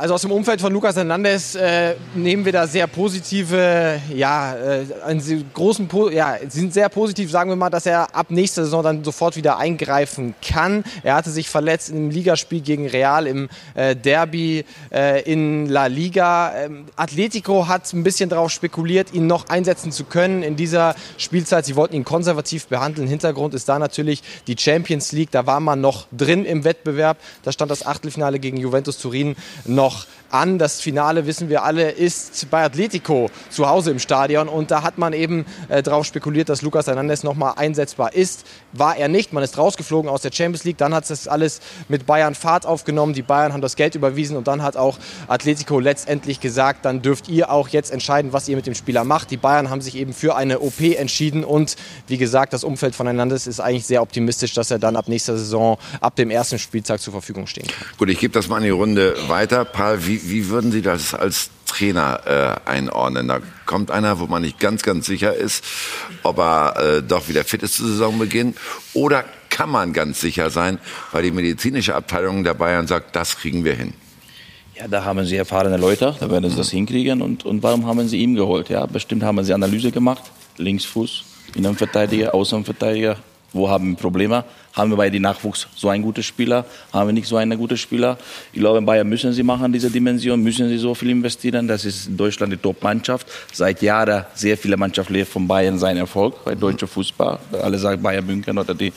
Also 0.00 0.14
aus 0.14 0.22
dem 0.22 0.32
Umfeld 0.32 0.62
von 0.62 0.72
Lucas 0.72 0.96
Hernandez 0.96 1.54
äh, 1.56 1.94
nehmen 2.14 2.46
wir 2.46 2.52
da 2.52 2.66
sehr 2.66 2.86
positive, 2.86 4.00
ja, 4.14 4.54
äh, 4.56 4.86
einen 5.04 5.50
großen, 5.52 5.88
po 5.88 6.08
ja, 6.08 6.38
sind 6.48 6.72
sehr 6.72 6.88
positiv, 6.88 7.30
sagen 7.30 7.50
wir 7.50 7.56
mal, 7.56 7.68
dass 7.68 7.84
er 7.84 8.14
ab 8.14 8.30
nächster 8.30 8.64
Saison 8.64 8.82
dann 8.82 9.04
sofort 9.04 9.36
wieder 9.36 9.58
eingreifen 9.58 10.34
kann. 10.40 10.84
Er 11.02 11.16
hatte 11.16 11.28
sich 11.28 11.50
verletzt 11.50 11.90
im 11.90 12.08
Ligaspiel 12.08 12.62
gegen 12.62 12.86
Real 12.86 13.26
im 13.26 13.50
äh, 13.74 13.94
Derby 13.94 14.64
äh, 14.90 15.22
in 15.30 15.66
La 15.66 15.84
Liga. 15.84 16.54
Ähm, 16.56 16.86
Atletico 16.96 17.68
hat 17.68 17.92
ein 17.92 18.02
bisschen 18.02 18.30
darauf 18.30 18.50
spekuliert, 18.50 19.12
ihn 19.12 19.26
noch 19.26 19.50
einsetzen 19.50 19.92
zu 19.92 20.04
können 20.04 20.42
in 20.42 20.56
dieser 20.56 20.94
Spielzeit. 21.18 21.66
Sie 21.66 21.76
wollten 21.76 21.94
ihn 21.94 22.06
konservativ 22.06 22.68
behandeln. 22.68 23.06
Hintergrund 23.06 23.52
ist 23.52 23.68
da 23.68 23.78
natürlich 23.78 24.22
die 24.46 24.56
Champions 24.58 25.12
League. 25.12 25.30
Da 25.30 25.44
war 25.44 25.60
man 25.60 25.82
noch 25.82 26.06
drin 26.10 26.46
im 26.46 26.64
Wettbewerb. 26.64 27.18
Da 27.42 27.52
stand 27.52 27.70
das 27.70 27.84
Achtelfinale 27.84 28.38
gegen 28.38 28.56
Juventus 28.56 28.96
Turin 28.96 29.36
noch 29.66 29.89
mort 29.90 30.06
an. 30.30 30.58
Das 30.58 30.80
Finale, 30.80 31.26
wissen 31.26 31.48
wir 31.48 31.62
alle, 31.64 31.90
ist 31.90 32.48
bei 32.50 32.64
Atletico 32.64 33.30
zu 33.50 33.68
Hause 33.68 33.90
im 33.90 33.98
Stadion. 33.98 34.48
Und 34.48 34.70
da 34.70 34.82
hat 34.82 34.98
man 34.98 35.12
eben 35.12 35.46
äh, 35.68 35.82
darauf 35.82 36.06
spekuliert, 36.06 36.48
dass 36.48 36.62
Lucas 36.62 36.86
Hernandez 36.86 37.22
nochmal 37.22 37.54
einsetzbar 37.56 38.14
ist. 38.14 38.44
War 38.72 38.96
er 38.96 39.08
nicht. 39.08 39.32
Man 39.32 39.42
ist 39.42 39.58
rausgeflogen 39.58 40.10
aus 40.10 40.22
der 40.22 40.32
Champions 40.32 40.64
League. 40.64 40.78
Dann 40.78 40.94
hat 40.94 41.08
das 41.10 41.28
alles 41.28 41.60
mit 41.88 42.06
Bayern 42.06 42.34
Fahrt 42.34 42.66
aufgenommen. 42.66 43.14
Die 43.14 43.22
Bayern 43.22 43.52
haben 43.52 43.60
das 43.60 43.76
Geld 43.76 43.94
überwiesen. 43.94 44.36
Und 44.36 44.48
dann 44.48 44.62
hat 44.62 44.76
auch 44.76 44.98
Atletico 45.28 45.80
letztendlich 45.80 46.40
gesagt, 46.40 46.84
dann 46.84 47.02
dürft 47.02 47.28
ihr 47.28 47.50
auch 47.50 47.68
jetzt 47.68 47.90
entscheiden, 47.90 48.32
was 48.32 48.48
ihr 48.48 48.56
mit 48.56 48.66
dem 48.66 48.74
Spieler 48.74 49.04
macht. 49.04 49.30
Die 49.30 49.36
Bayern 49.36 49.70
haben 49.70 49.80
sich 49.80 49.96
eben 49.96 50.12
für 50.12 50.36
eine 50.36 50.60
OP 50.60 50.80
entschieden. 50.80 51.44
Und 51.44 51.76
wie 52.06 52.18
gesagt, 52.18 52.52
das 52.52 52.64
Umfeld 52.64 52.94
von 52.94 53.06
Hernandez 53.06 53.46
ist 53.46 53.60
eigentlich 53.60 53.86
sehr 53.86 54.02
optimistisch, 54.02 54.54
dass 54.54 54.70
er 54.70 54.78
dann 54.78 54.96
ab 54.96 55.08
nächster 55.08 55.36
Saison, 55.36 55.78
ab 56.00 56.16
dem 56.16 56.30
ersten 56.30 56.58
Spieltag 56.58 57.00
zur 57.00 57.12
Verfügung 57.12 57.46
stehen 57.46 57.66
kann. 57.66 57.88
Gut, 57.98 58.08
ich 58.10 58.18
gebe 58.18 58.32
das 58.32 58.48
mal 58.48 58.58
in 58.58 58.64
die 58.64 58.70
Runde 58.70 59.14
weiter. 59.28 59.64
Paul, 59.64 60.06
wie, 60.06 60.19
wie 60.24 60.48
würden 60.48 60.72
Sie 60.72 60.82
das 60.82 61.14
als 61.14 61.50
Trainer 61.66 62.60
äh, 62.66 62.70
einordnen? 62.70 63.28
Da 63.28 63.40
kommt 63.66 63.90
einer, 63.90 64.18
wo 64.18 64.26
man 64.26 64.42
nicht 64.42 64.58
ganz, 64.58 64.82
ganz 64.82 65.06
sicher 65.06 65.34
ist, 65.34 65.64
ob 66.22 66.38
er 66.38 66.76
äh, 66.76 67.02
doch 67.02 67.28
wieder 67.28 67.44
fit 67.44 67.62
ist 67.62 67.74
zu 67.74 67.86
Saisonbeginn. 67.86 68.54
Oder 68.94 69.24
kann 69.48 69.70
man 69.70 69.92
ganz 69.92 70.20
sicher 70.20 70.50
sein, 70.50 70.78
weil 71.12 71.22
die 71.22 71.30
medizinische 71.30 71.94
Abteilung 71.94 72.44
der 72.44 72.54
Bayern 72.54 72.86
sagt, 72.86 73.14
das 73.16 73.36
kriegen 73.36 73.64
wir 73.64 73.74
hin? 73.74 73.92
Ja, 74.76 74.88
da 74.88 75.04
haben 75.04 75.26
sie 75.26 75.36
erfahrene 75.36 75.76
Leute, 75.76 76.16
da 76.18 76.30
werden 76.30 76.48
sie 76.50 76.56
das 76.56 76.70
hinkriegen. 76.70 77.20
Und, 77.20 77.44
und 77.44 77.62
warum 77.62 77.86
haben 77.86 78.08
sie 78.08 78.18
ihm 78.18 78.34
geholt? 78.34 78.70
Ja, 78.70 78.86
bestimmt 78.86 79.22
haben 79.22 79.44
sie 79.44 79.52
Analyse 79.52 79.90
gemacht. 79.90 80.22
Linksfuß, 80.56 81.24
Innenverteidiger, 81.54 82.34
Außenverteidiger. 82.34 83.16
Wo 83.52 83.68
haben 83.68 83.90
wir 83.90 83.96
Probleme? 83.96 84.44
Haben 84.72 84.90
wir 84.90 84.96
bei 84.96 85.10
den 85.10 85.22
Nachwuchs 85.22 85.66
so 85.74 85.88
einen 85.88 86.04
guten 86.04 86.22
Spieler? 86.22 86.64
Haben 86.92 87.08
wir 87.08 87.12
nicht 87.12 87.26
so 87.26 87.36
einen 87.36 87.58
guten 87.58 87.76
Spieler? 87.76 88.16
Ich 88.52 88.60
glaube, 88.60 88.78
in 88.78 88.86
Bayern 88.86 89.08
müssen 89.08 89.32
sie 89.32 89.42
machen, 89.42 89.72
diese 89.72 89.90
Dimension, 89.90 90.40
müssen 90.40 90.68
sie 90.68 90.78
so 90.78 90.94
viel 90.94 91.10
investieren. 91.10 91.66
Das 91.66 91.84
ist 91.84 92.06
in 92.06 92.16
Deutschland 92.16 92.52
die 92.52 92.56
Top-Mannschaft. 92.56 93.26
Seit 93.52 93.82
Jahren 93.82 94.24
sehr 94.34 94.56
viele 94.56 94.76
Mannschaften 94.76 95.14
lebt 95.14 95.30
von 95.30 95.48
Bayern 95.48 95.78
seinen 95.78 95.98
Erfolg, 95.98 96.44
bei 96.44 96.54
deutscher 96.54 96.86
Fußball. 96.86 97.40
Alle 97.60 97.78
sagen 97.78 98.00
Bayern 98.00 98.24
München 98.24 98.56
oder 98.56 98.74
die 98.74 98.92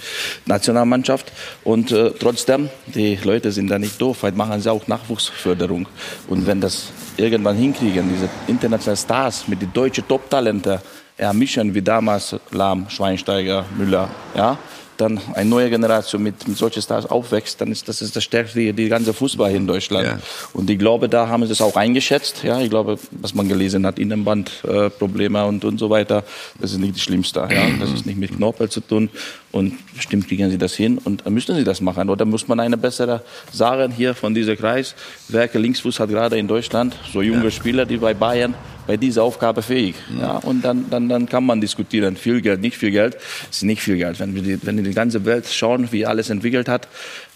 Nationalmannschaft. 0.46 1.32
Und 1.64 1.92
äh, 1.92 2.12
trotzdem, 2.12 2.70
die 2.86 3.16
Leute 3.24 3.52
sind 3.52 3.70
da 3.70 3.80
nicht 3.80 4.00
doof, 4.00 4.22
weil 4.22 4.34
machen 4.34 4.62
sie 4.62 4.72
auch 4.72 4.86
Nachwuchsförderung. 4.88 5.88
Und 6.28 6.46
wenn 6.46 6.62
das 6.62 6.92
irgendwann 7.18 7.58
hinkriegen, 7.58 8.08
diese 8.14 8.30
internationalen 8.48 8.98
Stars 8.98 9.48
mit 9.48 9.62
den 9.62 9.74
deutschen 9.74 10.08
Top-Talenten, 10.08 10.80
ja, 11.18 11.34
mischen 11.34 11.74
wie 11.74 11.82
damals 11.82 12.36
Lahm, 12.52 12.90
Schweinsteiger, 12.90 13.66
Müller, 13.78 14.10
ja, 14.36 14.58
dann 14.98 15.20
eine 15.34 15.50
neue 15.50 15.70
Generation 15.70 16.22
mit, 16.24 16.48
mit 16.48 16.58
solchen 16.58 16.82
Stars 16.82 17.06
aufwächst, 17.06 17.60
dann 17.60 17.72
ist 17.72 17.88
das 17.88 18.02
ist 18.02 18.16
das 18.16 18.24
stärkste 18.24 18.60
die, 18.60 18.74
die 18.74 18.90
ganze 18.90 19.14
Fußball 19.14 19.50
hier 19.50 19.60
in 19.60 19.68
Deutschland. 19.68 20.08
Ja. 20.08 20.20
Und 20.54 20.70
ich 20.70 20.78
glaube, 20.78 21.10
da 21.10 21.28
haben 21.28 21.46
sie 21.46 21.52
es 21.52 21.62
auch 21.62 21.76
eingeschätzt. 21.76 22.44
Ja, 22.44 22.60
ich 22.60 22.70
glaube, 22.70 22.98
was 23.12 23.34
man 23.34 23.48
gelesen 23.48 23.86
hat, 23.86 24.00
Innenbandprobleme 24.00 24.86
äh, 24.86 24.90
Probleme 24.90 25.46
und 25.46 25.66
und 25.66 25.80
so 25.80 25.90
weiter, 25.90 26.24
das 26.60 26.72
ist 26.72 26.78
nicht 26.78 26.96
das 26.96 27.02
Schlimmste. 27.02 27.40
Ja, 27.40 27.66
das 27.80 27.92
ist 27.92 28.06
nicht 28.06 28.18
mit 28.18 28.36
Knorpel 28.36 28.70
zu 28.70 28.82
tun. 28.82 29.10
Und 29.52 29.74
bestimmt 29.94 30.28
kriegen 30.28 30.50
sie 30.50 30.58
das 30.58 30.74
hin 30.74 30.98
und 31.04 31.26
dann 31.26 31.34
müssen 31.34 31.56
sie 31.56 31.64
das 31.64 31.80
machen. 31.80 32.10
Oder 32.10 32.26
muss 32.26 32.48
man 32.48 32.60
eine 32.60 32.78
bessere 32.78 33.22
sagen 33.52 33.92
hier 33.92 34.16
von 34.16 34.34
dieser 34.34 34.56
Kreis. 34.56 34.96
Werke 35.28 35.60
Linksfuß 35.60 36.00
hat 36.00 36.10
gerade 36.10 36.38
in 36.38 36.48
Deutschland 36.48 36.96
so 37.12 37.22
junge 37.22 37.52
Spieler, 37.52 37.86
die 37.86 37.98
bei 37.98 38.14
Bayern 38.14 38.56
bei 38.88 38.98
dieser 38.98 39.24
Aufgabe 39.24 39.62
fähig. 39.62 39.96
Ja, 40.20 40.38
und 40.38 40.64
dann, 40.64 40.90
dann, 40.90 41.08
dann 41.10 41.28
kann 41.28 41.46
man 41.46 41.62
diskutieren. 41.62 42.16
Viel 42.16 42.42
Geld, 42.42 42.62
nicht 42.62 42.78
viel 42.78 42.92
Geld. 42.92 43.18
Ist 43.50 43.64
nicht 43.64 43.82
viel 43.82 43.98
Geld. 43.98 44.20
Wenn 44.20 44.36
wir 44.36 44.42
die, 44.42 44.60
wenn 44.66 44.78
wir 44.78 44.84
die 44.84 44.94
ganze 44.94 45.24
Welt 45.26 45.48
schauen, 45.48 45.92
wie 45.92 46.06
alles 46.06 46.30
entwickelt 46.30 46.68
hat, 46.68 46.88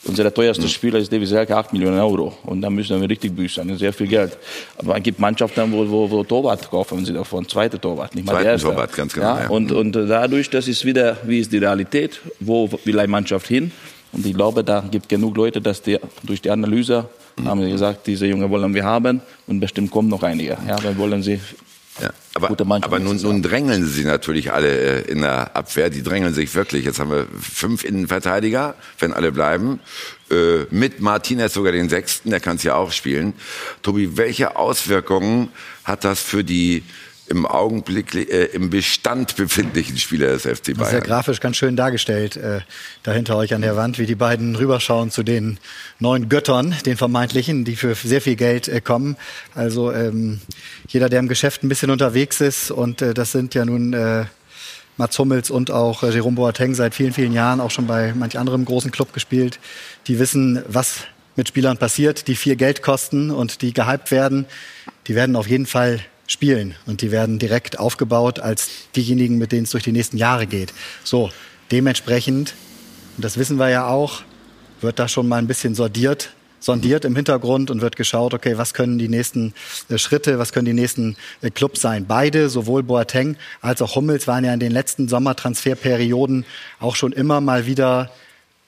unser 0.03 0.33
teuerster 0.33 0.67
Spieler 0.67 0.99
ist 0.99 1.11
David 1.11 1.27
Selke, 1.27 1.55
8 1.55 1.73
Millionen 1.73 1.99
Euro. 1.99 2.37
Und 2.43 2.61
da 2.61 2.69
müssen 2.69 2.99
wir 3.01 3.09
richtig 3.09 3.35
büßen. 3.35 3.77
Sehr 3.77 3.93
viel 3.93 4.07
Geld. 4.07 4.37
Aber 4.77 4.97
es 4.97 5.03
gibt 5.03 5.19
Mannschaften, 5.19 5.71
wo, 5.71 5.89
wo, 5.89 6.09
wo 6.09 6.23
Torwart 6.23 6.69
kaufen 6.69 7.05
sie 7.05 7.13
davon. 7.13 7.47
Zweite 7.47 7.79
Torwart, 7.79 8.15
nicht 8.15 8.25
mal 8.25 8.33
Zweiten 8.33 8.43
der 8.43 8.51
erste. 8.53 8.67
Torwart, 8.67 8.93
ganz 8.93 9.13
genau, 9.13 9.35
Ja, 9.35 9.41
ja. 9.43 9.49
Und, 9.49 9.71
und 9.71 9.93
dadurch, 9.93 10.49
das 10.49 10.67
ist 10.67 10.85
wieder, 10.85 11.17
wie 11.23 11.39
ist 11.39 11.51
die 11.51 11.57
Realität? 11.57 12.21
Wo 12.39 12.69
will 12.83 12.99
eine 12.99 13.07
Mannschaft 13.07 13.47
hin? 13.47 13.71
Und 14.13 14.25
ich 14.25 14.33
glaube, 14.33 14.63
da 14.63 14.83
gibt 14.89 15.09
genug 15.09 15.35
Leute, 15.35 15.61
dass 15.61 15.81
die 15.81 15.99
durch 16.23 16.41
die 16.41 16.49
Analyse 16.49 17.09
haben 17.45 17.61
sie 17.61 17.69
gesagt, 17.69 18.07
diese 18.07 18.25
Junge 18.25 18.49
wollen 18.49 18.73
wir 18.73 18.83
haben 18.83 19.21
und 19.47 19.59
bestimmt 19.59 19.91
kommen 19.91 20.09
noch 20.09 20.23
einige. 20.23 20.57
Ja, 20.67 20.77
dann 20.77 20.97
wollen 20.97 21.21
sie 21.21 21.39
Ja, 22.01 22.11
aber, 22.35 22.55
aber 22.81 22.99
nun, 22.99 23.17
nun 23.17 23.41
drängeln 23.41 23.85
sie 23.85 24.03
natürlich 24.03 24.51
alle 24.53 25.03
äh, 25.05 25.11
in 25.11 25.21
der 25.21 25.55
Abwehr. 25.55 25.89
Die 25.89 26.03
drängeln 26.03 26.33
sich 26.33 26.53
wirklich. 26.53 26.85
Jetzt 26.85 26.99
haben 26.99 27.09
wir 27.09 27.25
fünf 27.39 27.83
Innenverteidiger, 27.83 28.75
wenn 28.99 29.13
alle 29.13 29.31
bleiben. 29.31 29.79
Äh, 30.29 30.65
mit 30.69 30.99
Martinez 30.99 31.53
sogar 31.53 31.71
den 31.71 31.89
sechsten, 31.89 32.29
der 32.29 32.39
kann 32.39 32.57
es 32.57 32.63
ja 32.63 32.75
auch 32.75 32.91
spielen. 32.91 33.33
Tobi, 33.81 34.17
welche 34.17 34.55
Auswirkungen 34.57 35.49
hat 35.83 36.03
das 36.03 36.21
für 36.21 36.43
die 36.43 36.83
im 37.29 37.45
Augenblick 37.45 38.13
äh, 38.15 38.45
im 38.45 38.69
Bestand 38.69 39.35
befindlichen 39.35 39.97
Spieler 39.97 40.27
des 40.27 40.43
FC 40.43 40.47
Das 40.47 40.57
ist 40.57 40.67
ja 40.67 40.83
Bayern? 40.83 41.03
grafisch 41.03 41.39
ganz 41.39 41.57
schön 41.57 41.75
dargestellt, 41.75 42.37
äh, 42.37 42.61
da 43.03 43.11
hinter 43.11 43.37
euch 43.37 43.53
an 43.53 43.61
der 43.61 43.75
Wand, 43.75 43.99
wie 43.99 44.05
die 44.05 44.15
beiden 44.15 44.55
rüberschauen 44.55 45.11
zu 45.11 45.23
den 45.23 45.59
neuen 45.99 46.29
Göttern, 46.29 46.75
den 46.85 46.97
vermeintlichen, 46.97 47.65
die 47.65 47.75
für 47.75 47.95
sehr 47.95 48.21
viel 48.21 48.35
Geld 48.35 48.67
äh, 48.67 48.81
kommen. 48.81 49.17
Also 49.55 49.91
ähm, 49.91 50.39
jeder, 50.87 51.09
der 51.09 51.19
im 51.19 51.27
Geschäft 51.27 51.63
ein 51.63 51.69
bisschen 51.69 51.91
unterwegs 51.91 52.41
ist, 52.41 52.71
und 52.71 53.01
äh, 53.01 53.13
das 53.13 53.31
sind 53.31 53.53
ja 53.55 53.65
nun 53.65 53.93
äh, 53.93 54.25
Mats 54.97 55.19
Hummels 55.19 55.49
und 55.49 55.69
auch 55.71 56.03
äh, 56.03 56.09
Jerome 56.09 56.35
Boateng 56.35 56.73
seit 56.73 56.95
vielen, 56.95 57.13
vielen 57.13 57.33
Jahren 57.33 57.61
auch 57.61 57.71
schon 57.71 57.87
bei 57.87 58.13
manch 58.15 58.37
anderem 58.39 58.65
großen 58.65 58.91
Club 58.91 59.13
gespielt, 59.13 59.59
die 60.07 60.19
wissen, 60.19 60.63
was 60.67 61.01
mit 61.35 61.47
Spielern 61.47 61.77
passiert, 61.77 62.27
die 62.27 62.35
viel 62.35 62.55
Geld 62.55 62.81
kosten 62.81 63.29
und 63.29 63.61
die 63.61 63.73
gehypt 63.73 64.11
werden. 64.11 64.45
Die 65.07 65.15
werden 65.15 65.35
auf 65.35 65.47
jeden 65.47 65.67
Fall 65.67 65.99
spielen 66.27 66.75
und 66.85 67.01
die 67.01 67.11
werden 67.11 67.39
direkt 67.39 67.79
aufgebaut 67.79 68.39
als 68.39 68.69
diejenigen, 68.95 69.37
mit 69.37 69.51
denen 69.51 69.63
es 69.63 69.71
durch 69.71 69.83
die 69.83 69.91
nächsten 69.91 70.17
Jahre 70.17 70.45
geht. 70.45 70.73
So, 71.03 71.31
dementsprechend, 71.71 72.53
und 73.15 73.25
das 73.25 73.37
wissen 73.37 73.57
wir 73.57 73.69
ja 73.69 73.87
auch, 73.87 74.21
wird 74.81 74.99
da 74.99 75.07
schon 75.07 75.27
mal 75.27 75.37
ein 75.37 75.47
bisschen 75.47 75.73
sortiert, 75.73 76.33
sondiert 76.59 77.05
im 77.05 77.15
Hintergrund 77.15 77.71
und 77.71 77.81
wird 77.81 77.95
geschaut, 77.95 78.33
okay, 78.33 78.57
was 78.57 78.73
können 78.73 78.97
die 78.97 79.07
nächsten 79.07 79.53
äh, 79.89 79.97
Schritte, 79.97 80.37
was 80.37 80.51
können 80.51 80.65
die 80.65 80.73
nächsten 80.73 81.15
äh, 81.41 81.49
Clubs 81.49 81.81
sein. 81.81 82.05
Beide, 82.07 82.49
sowohl 82.49 82.83
Boateng 82.83 83.37
als 83.61 83.81
auch 83.81 83.95
Hummels, 83.95 84.27
waren 84.27 84.43
ja 84.43 84.53
in 84.53 84.59
den 84.59 84.71
letzten 84.71 85.07
Sommertransferperioden 85.07 86.45
auch 86.79 86.95
schon 86.95 87.13
immer 87.13 87.41
mal 87.41 87.65
wieder 87.65 88.11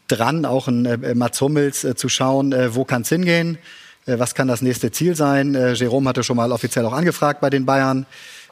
dran, 0.07 0.45
auch 0.45 0.67
ein 0.67 0.85
äh, 0.85 1.15
Mats 1.15 1.41
Hummels 1.41 1.83
äh, 1.83 1.95
zu 1.95 2.09
schauen, 2.09 2.53
äh, 2.53 2.73
wo 2.75 2.85
kann 2.85 3.01
es 3.01 3.09
hingehen, 3.09 3.55
äh, 3.55 3.57
was 4.05 4.35
kann 4.35 4.47
das 4.47 4.61
nächste 4.61 4.91
Ziel 4.91 5.15
sein. 5.15 5.55
Äh, 5.55 5.73
Jerome 5.73 6.09
hatte 6.09 6.23
schon 6.23 6.37
mal 6.37 6.51
offiziell 6.51 6.85
auch 6.85 6.93
angefragt 6.93 7.41
bei 7.41 7.49
den 7.49 7.65
Bayern. 7.65 8.05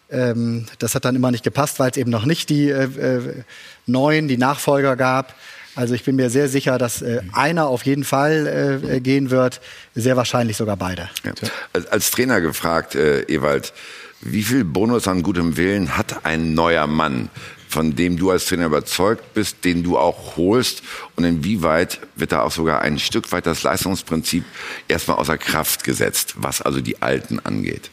Ähm, 0.09 0.65
das 0.79 0.95
hat 0.95 1.05
dann 1.05 1.15
immer 1.15 1.31
nicht 1.31 1.43
gepasst, 1.43 1.79
weil 1.79 1.91
es 1.91 1.97
eben 1.97 2.11
noch 2.11 2.25
nicht 2.25 2.49
die 2.49 2.69
äh, 2.69 2.83
äh, 2.83 3.43
neuen, 3.85 4.27
die 4.27 4.37
Nachfolger 4.37 4.95
gab. 4.95 5.33
Also 5.75 5.93
ich 5.93 6.03
bin 6.03 6.15
mir 6.15 6.29
sehr 6.29 6.49
sicher, 6.49 6.77
dass 6.77 7.01
äh, 7.01 7.21
einer 7.33 7.67
auf 7.67 7.85
jeden 7.85 8.03
Fall 8.03 8.81
äh, 8.83 8.95
äh, 8.95 8.99
gehen 8.99 9.29
wird, 9.29 9.61
sehr 9.93 10.17
wahrscheinlich 10.17 10.57
sogar 10.57 10.75
beide. 10.75 11.09
Ja. 11.23 11.33
Als, 11.73 11.87
als 11.87 12.11
Trainer 12.11 12.41
gefragt, 12.41 12.95
äh, 12.95 13.21
Ewald, 13.23 13.73
wie 14.21 14.41
viel 14.41 14.63
Bonus 14.63 15.07
an 15.07 15.21
gutem 15.21 15.55
Willen 15.55 15.95
hat 15.95 16.25
ein 16.25 16.55
neuer 16.55 16.87
Mann, 16.87 17.29
von 17.77 17.95
dem 17.95 18.17
du 18.17 18.31
als 18.31 18.47
Trainer 18.47 18.65
überzeugt 18.65 19.35
bist, 19.35 19.63
den 19.63 19.83
du 19.83 19.99
auch 19.99 20.35
holst? 20.35 20.81
Und 21.15 21.25
inwieweit 21.25 21.99
wird 22.15 22.31
da 22.31 22.41
auch 22.41 22.49
sogar 22.49 22.81
ein 22.81 22.97
Stück 22.97 23.31
weit 23.31 23.45
das 23.45 23.61
Leistungsprinzip 23.61 24.43
erstmal 24.87 25.17
außer 25.17 25.37
Kraft 25.37 25.83
gesetzt, 25.83 26.33
was 26.37 26.63
also 26.63 26.81
die 26.81 27.03
Alten 27.03 27.37
angeht? 27.37 27.91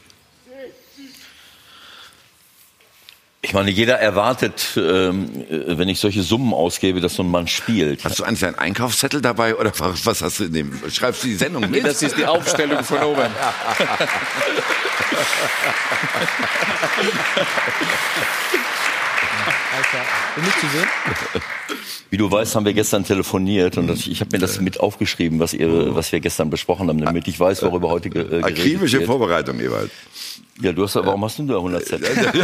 Ich 3.42 3.52
meine, 3.52 3.70
jeder 3.70 3.98
erwartet, 3.98 4.72
ähm, 4.78 5.44
äh, 5.50 5.76
wenn 5.76 5.90
ich 5.90 6.00
solche 6.00 6.22
Summen 6.22 6.54
ausgebe, 6.54 7.02
dass 7.02 7.16
so 7.16 7.22
ein 7.22 7.30
Mann 7.30 7.46
spielt. 7.46 8.02
Hast 8.04 8.18
du 8.18 8.24
eigentlich 8.24 8.46
einen 8.46 8.58
Einkaufszettel 8.58 9.20
dabei 9.20 9.54
oder 9.54 9.70
was 9.78 10.06
was 10.06 10.22
hast 10.22 10.40
du 10.40 10.44
in 10.44 10.54
dem? 10.54 10.90
Schreibst 10.90 11.24
du 11.24 11.26
die 11.26 11.34
Sendung 11.34 11.70
mit? 11.70 11.84
Das 11.94 12.00
ist 12.00 12.16
die 12.16 12.24
Aufstellung 12.24 12.82
von 12.82 13.02
oben. 13.02 13.26
Bin 20.34 20.44
nicht 20.44 20.60
zu 20.60 20.66
sehen? 20.68 20.88
Wie 22.10 22.16
du 22.16 22.30
weißt, 22.30 22.54
haben 22.54 22.64
wir 22.64 22.74
gestern 22.74 23.04
telefoniert 23.04 23.76
und 23.76 23.86
das, 23.88 24.06
ich 24.06 24.20
habe 24.20 24.30
mir 24.32 24.38
das 24.38 24.60
mit 24.60 24.78
aufgeschrieben, 24.80 25.38
was, 25.40 25.52
ihr, 25.54 25.94
was 25.94 26.12
wir 26.12 26.20
gestern 26.20 26.48
besprochen 26.50 26.88
haben, 26.88 27.00
damit 27.00 27.26
ich 27.28 27.38
weiß, 27.40 27.62
worüber 27.62 27.88
heute 27.90 28.10
ge- 28.10 28.22
äh, 28.22 28.26
geredet 28.28 28.44
Akribische 28.58 28.98
wird. 28.98 29.06
Vorbereitung, 29.06 29.58
Ewald. 29.60 29.90
Ja, 30.60 30.72
du 30.72 30.84
hast, 30.84 30.94
warum 30.96 31.24
hast 31.24 31.38
du 31.40 31.46
da 31.46 31.56
100 31.56 31.84
Zettel? 31.84 32.08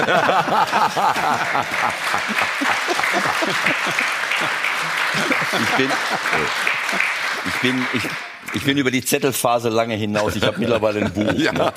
ich 5.53 5.76
bin, 5.76 5.91
ich 7.47 7.55
bin, 7.61 7.87
ich, 7.95 8.03
ich 8.55 8.64
bin 8.64 8.78
über 8.78 8.91
die 8.91 9.05
Zettelphase 9.05 9.68
lange 9.68 9.95
hinaus. 9.95 10.37
Ich 10.37 10.43
habe 10.45 10.59
mittlerweile 10.59 11.01
ein 11.01 11.12
Buch. 11.12 11.20
Ne? 11.33 11.72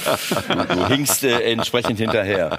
Du, 0.48 0.76
du 0.76 0.88
hinkst 0.88 1.24
äh, 1.24 1.40
entsprechend 1.52 1.98
hinterher. 2.00 2.58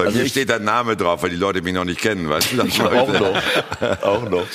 Bei 0.00 0.06
Also 0.06 0.18
mir 0.18 0.24
ich- 0.24 0.32
steht 0.32 0.48
der 0.48 0.58
Name 0.60 0.96
drauf, 0.96 1.22
weil 1.22 1.30
die 1.30 1.36
Leute 1.36 1.62
mich 1.62 1.74
noch 1.74 1.84
nicht 1.84 2.00
kennen, 2.00 2.28
weißt 2.28 2.52
du? 2.52 2.62
Auch 2.84 3.08
noch. 3.20 4.02
auch 4.02 4.30
noch. 4.30 4.46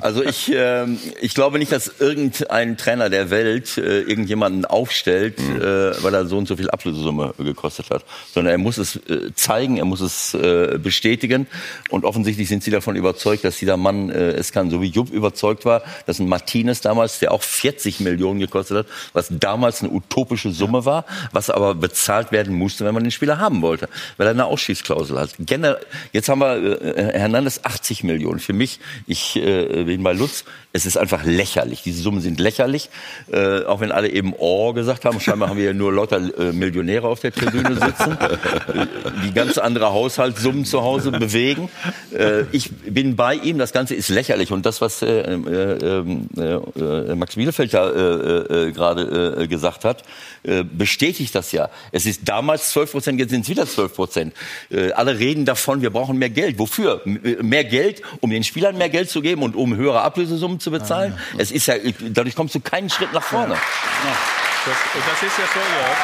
Also 0.00 0.22
ich, 0.24 0.50
ähm, 0.54 0.98
ich 1.20 1.34
glaube 1.34 1.58
nicht, 1.58 1.72
dass 1.72 1.92
irgendein 1.98 2.76
Trainer 2.76 3.10
der 3.10 3.30
Welt 3.30 3.78
äh, 3.78 4.00
irgendjemanden 4.00 4.64
aufstellt, 4.64 5.38
äh, 5.38 6.02
weil 6.02 6.14
er 6.14 6.26
so 6.26 6.38
und 6.38 6.48
so 6.48 6.56
viel 6.56 6.70
Ablösesumme 6.70 7.34
gekostet 7.38 7.90
hat. 7.90 8.04
Sondern 8.32 8.52
er 8.52 8.58
muss 8.58 8.78
es 8.78 8.96
äh, 8.96 9.32
zeigen, 9.34 9.76
er 9.76 9.84
muss 9.84 10.00
es 10.00 10.34
äh, 10.34 10.78
bestätigen. 10.82 11.46
Und 11.90 12.04
offensichtlich 12.04 12.48
sind 12.48 12.62
sie 12.62 12.70
davon 12.70 12.96
überzeugt, 12.96 13.44
dass 13.44 13.56
dieser 13.58 13.76
Mann 13.76 14.10
äh, 14.10 14.32
es 14.32 14.52
kann. 14.52 14.70
So 14.70 14.80
wie 14.82 14.88
Jupp 14.88 15.10
überzeugt 15.10 15.64
war, 15.64 15.82
dass 16.06 16.18
ein 16.18 16.28
Martinez 16.28 16.80
damals, 16.80 17.18
der 17.20 17.32
auch 17.32 17.42
40 17.42 18.00
Millionen 18.00 18.40
gekostet 18.40 18.78
hat, 18.78 18.86
was 19.12 19.28
damals 19.30 19.82
eine 19.82 19.90
utopische 19.92 20.50
Summe 20.52 20.84
war, 20.84 21.04
was 21.32 21.50
aber 21.50 21.74
bezahlt 21.74 22.32
werden 22.32 22.54
musste, 22.54 22.84
wenn 22.84 22.94
man 22.94 23.04
den 23.04 23.10
Spieler 23.10 23.38
haben 23.38 23.62
wollte, 23.62 23.88
weil 24.16 24.26
er 24.26 24.30
eine 24.32 24.46
Ausschießklausel 24.72 25.18
hat. 25.18 25.30
Generell, 25.38 25.78
jetzt 26.12 26.28
haben 26.28 26.40
wir 26.40 26.80
äh, 26.80 27.18
Hernandez 27.18 27.60
80 27.62 28.04
Millionen. 28.04 28.38
Für 28.40 28.52
mich, 28.52 28.80
ich 29.06 29.36
äh, 29.36 29.84
bin 29.84 30.02
bei 30.02 30.12
Lutz, 30.12 30.44
es 30.72 30.86
ist 30.86 30.96
einfach 30.96 31.24
lächerlich. 31.24 31.82
Diese 31.82 32.02
Summen 32.02 32.20
sind 32.20 32.40
lächerlich, 32.40 32.88
äh, 33.30 33.64
auch 33.64 33.80
wenn 33.80 33.92
alle 33.92 34.08
eben 34.08 34.34
Oh 34.38 34.72
gesagt 34.72 35.04
haben. 35.04 35.20
Scheinbar 35.20 35.50
haben 35.50 35.58
wir 35.58 35.66
ja 35.66 35.72
nur 35.74 35.92
lauter 35.92 36.16
äh, 36.38 36.52
Millionäre 36.52 37.06
auf 37.06 37.20
der 37.20 37.32
Tribüne 37.32 37.74
sitzen, 37.74 38.12
äh, 38.12 38.86
die 39.24 39.32
ganz 39.32 39.58
andere 39.58 39.92
Haushaltssummen 39.92 40.64
zu 40.64 40.82
Hause 40.82 41.12
bewegen. 41.12 41.68
Äh, 42.12 42.44
ich 42.52 42.70
bin 42.70 43.16
bei 43.16 43.34
ihm, 43.34 43.58
das 43.58 43.72
Ganze 43.72 43.94
ist 43.94 44.08
lächerlich. 44.08 44.50
Und 44.50 44.64
das, 44.64 44.80
was 44.80 45.02
äh, 45.02 45.06
äh, 45.06 46.02
äh, 46.36 46.40
äh, 46.40 47.14
Max 47.14 47.34
Bielefeld 47.34 47.74
da 47.74 47.90
äh, 47.90 48.68
äh, 48.68 48.72
gerade 48.72 49.42
äh, 49.42 49.46
gesagt 49.46 49.84
hat, 49.84 50.02
äh, 50.42 50.64
bestätigt 50.64 51.34
das 51.34 51.52
ja. 51.52 51.68
Es 51.92 52.06
ist 52.06 52.28
damals 52.28 52.70
12 52.70 52.92
Prozent, 52.92 53.20
jetzt 53.20 53.30
sind 53.30 53.42
es 53.42 53.48
wieder 53.48 53.66
12 53.66 53.94
Prozent. 53.94 54.34
Äh, 54.70 54.92
alle 54.92 55.18
reden 55.18 55.44
davon, 55.44 55.82
wir 55.82 55.90
brauchen 55.90 56.18
mehr 56.18 56.30
Geld. 56.30 56.58
Wofür? 56.58 57.02
M 57.04 57.20
äh, 57.24 57.42
mehr 57.42 57.64
Geld, 57.64 58.02
um 58.20 58.30
den 58.30 58.44
Spielern 58.44 58.78
mehr 58.78 58.88
Geld 58.88 59.10
zu 59.10 59.22
geben 59.22 59.42
und 59.42 59.56
um 59.56 59.76
höhere 59.76 60.02
Ablösesummen 60.02 60.60
zu 60.60 60.70
bezahlen? 60.70 61.18
Es 61.38 61.50
ist 61.50 61.66
ja, 61.66 61.74
dadurch 62.00 62.34
kommst 62.34 62.54
du 62.54 62.60
keinen 62.60 62.90
Schritt 62.90 63.12
nach 63.12 63.22
vorne. 63.22 63.54
Das, 63.54 64.76
das 64.94 65.22
ist 65.22 65.38
ja 65.38 65.44
so, 65.52 65.58
Jörg. 65.58 65.96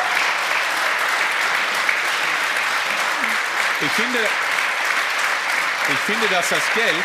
Ich 3.81 3.93
finde, 3.93 4.19
ich 5.91 5.99
finde, 5.99 6.27
dass 6.35 6.49
das 6.49 6.63
Geld. 6.75 7.05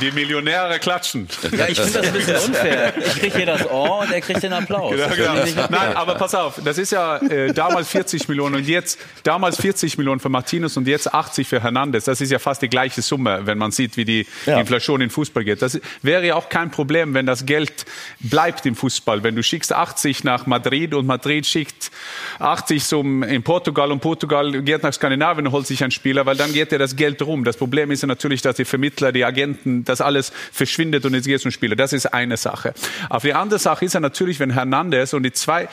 Die 0.00 0.10
Millionäre 0.10 0.78
klatschen. 0.78 1.28
Ja, 1.56 1.68
ich 1.68 1.78
finde 1.78 2.00
das 2.00 2.06
ein 2.08 2.12
bisschen 2.12 2.36
unfair. 2.36 2.94
Ich 2.98 3.20
kriege 3.20 3.36
hier 3.36 3.46
das 3.46 3.68
Ohr 3.70 4.00
und 4.00 4.10
er 4.12 4.20
kriegt 4.20 4.42
den 4.42 4.52
Applaus. 4.52 4.94
Genau. 4.94 5.32
okay. 5.32 5.54
Nein, 5.70 5.96
aber 5.96 6.14
pass 6.16 6.34
auf, 6.34 6.60
das 6.64 6.78
ist 6.78 6.92
ja 6.92 7.16
äh, 7.18 7.52
damals 7.52 7.88
40 7.88 8.28
Millionen 8.28 8.56
und 8.56 8.66
jetzt 8.68 8.98
damals 9.22 9.60
40 9.60 9.98
Millionen 9.98 10.20
für 10.20 10.28
Martinez 10.28 10.76
und 10.76 10.88
jetzt 10.88 11.12
80 11.12 11.46
für 11.46 11.62
Hernandez. 11.62 12.04
Das 12.04 12.20
ist 12.20 12.30
ja 12.30 12.38
fast 12.38 12.62
die 12.62 12.68
gleiche 12.68 13.02
Summe, 13.02 13.40
wenn 13.44 13.58
man 13.58 13.70
sieht, 13.70 13.96
wie 13.96 14.04
die 14.04 14.26
Ja. 14.46 14.58
Inflation 14.58 15.00
in 15.00 15.10
Fußball 15.10 15.44
geht. 15.44 15.62
Das 15.62 15.80
wäre 16.02 16.26
ja 16.26 16.34
auch 16.34 16.48
kein 16.48 16.70
Problem, 16.70 17.14
wenn 17.14 17.26
das 17.26 17.46
Geld 17.46 17.84
bleibt 18.20 18.66
im 18.66 18.74
Fußball. 18.74 19.22
Wenn 19.22 19.36
du 19.36 19.42
schickst 19.42 19.72
80 19.72 20.24
nach 20.24 20.46
Madrid 20.46 20.94
und 20.94 21.06
Madrid 21.06 21.46
schickt 21.46 21.90
80 22.38 22.84
zum, 22.84 23.22
in 23.22 23.42
Portugal 23.42 23.92
und 23.92 24.00
Portugal 24.00 24.62
geht 24.62 24.82
nach 24.82 24.92
Skandinavien 24.92 25.46
und 25.46 25.52
holt 25.52 25.66
sich 25.66 25.82
einen 25.82 25.90
Spieler, 25.90 26.26
weil 26.26 26.36
dann 26.36 26.52
geht 26.52 26.72
ja 26.72 26.78
das 26.78 26.96
Geld 26.96 27.22
rum. 27.22 27.44
Das 27.44 27.56
Problem 27.56 27.90
ist 27.90 28.02
ja 28.02 28.08
natürlich, 28.08 28.42
dass 28.42 28.56
die 28.56 28.64
Vermittler, 28.64 29.12
die 29.12 29.24
Agenten, 29.24 29.83
das 29.88 30.00
alles 30.00 30.32
verschwindet 30.52 31.04
und 31.04 31.14
jetzt 31.14 31.26
geht 31.26 31.36
es 31.36 31.44
um 31.44 31.50
Spieler. 31.50 31.76
Das 31.76 31.92
ist 31.92 32.06
eine 32.12 32.36
Sache. 32.36 32.74
Aber 33.08 33.20
die 33.20 33.34
andere 33.34 33.58
Sache 33.58 33.84
ist 33.84 33.94
ja 33.94 34.00
natürlich, 34.00 34.40
wenn 34.40 34.50
Hernandez 34.50 35.12
und 35.12 35.22
die 35.22 35.32
zwei, 35.32 35.68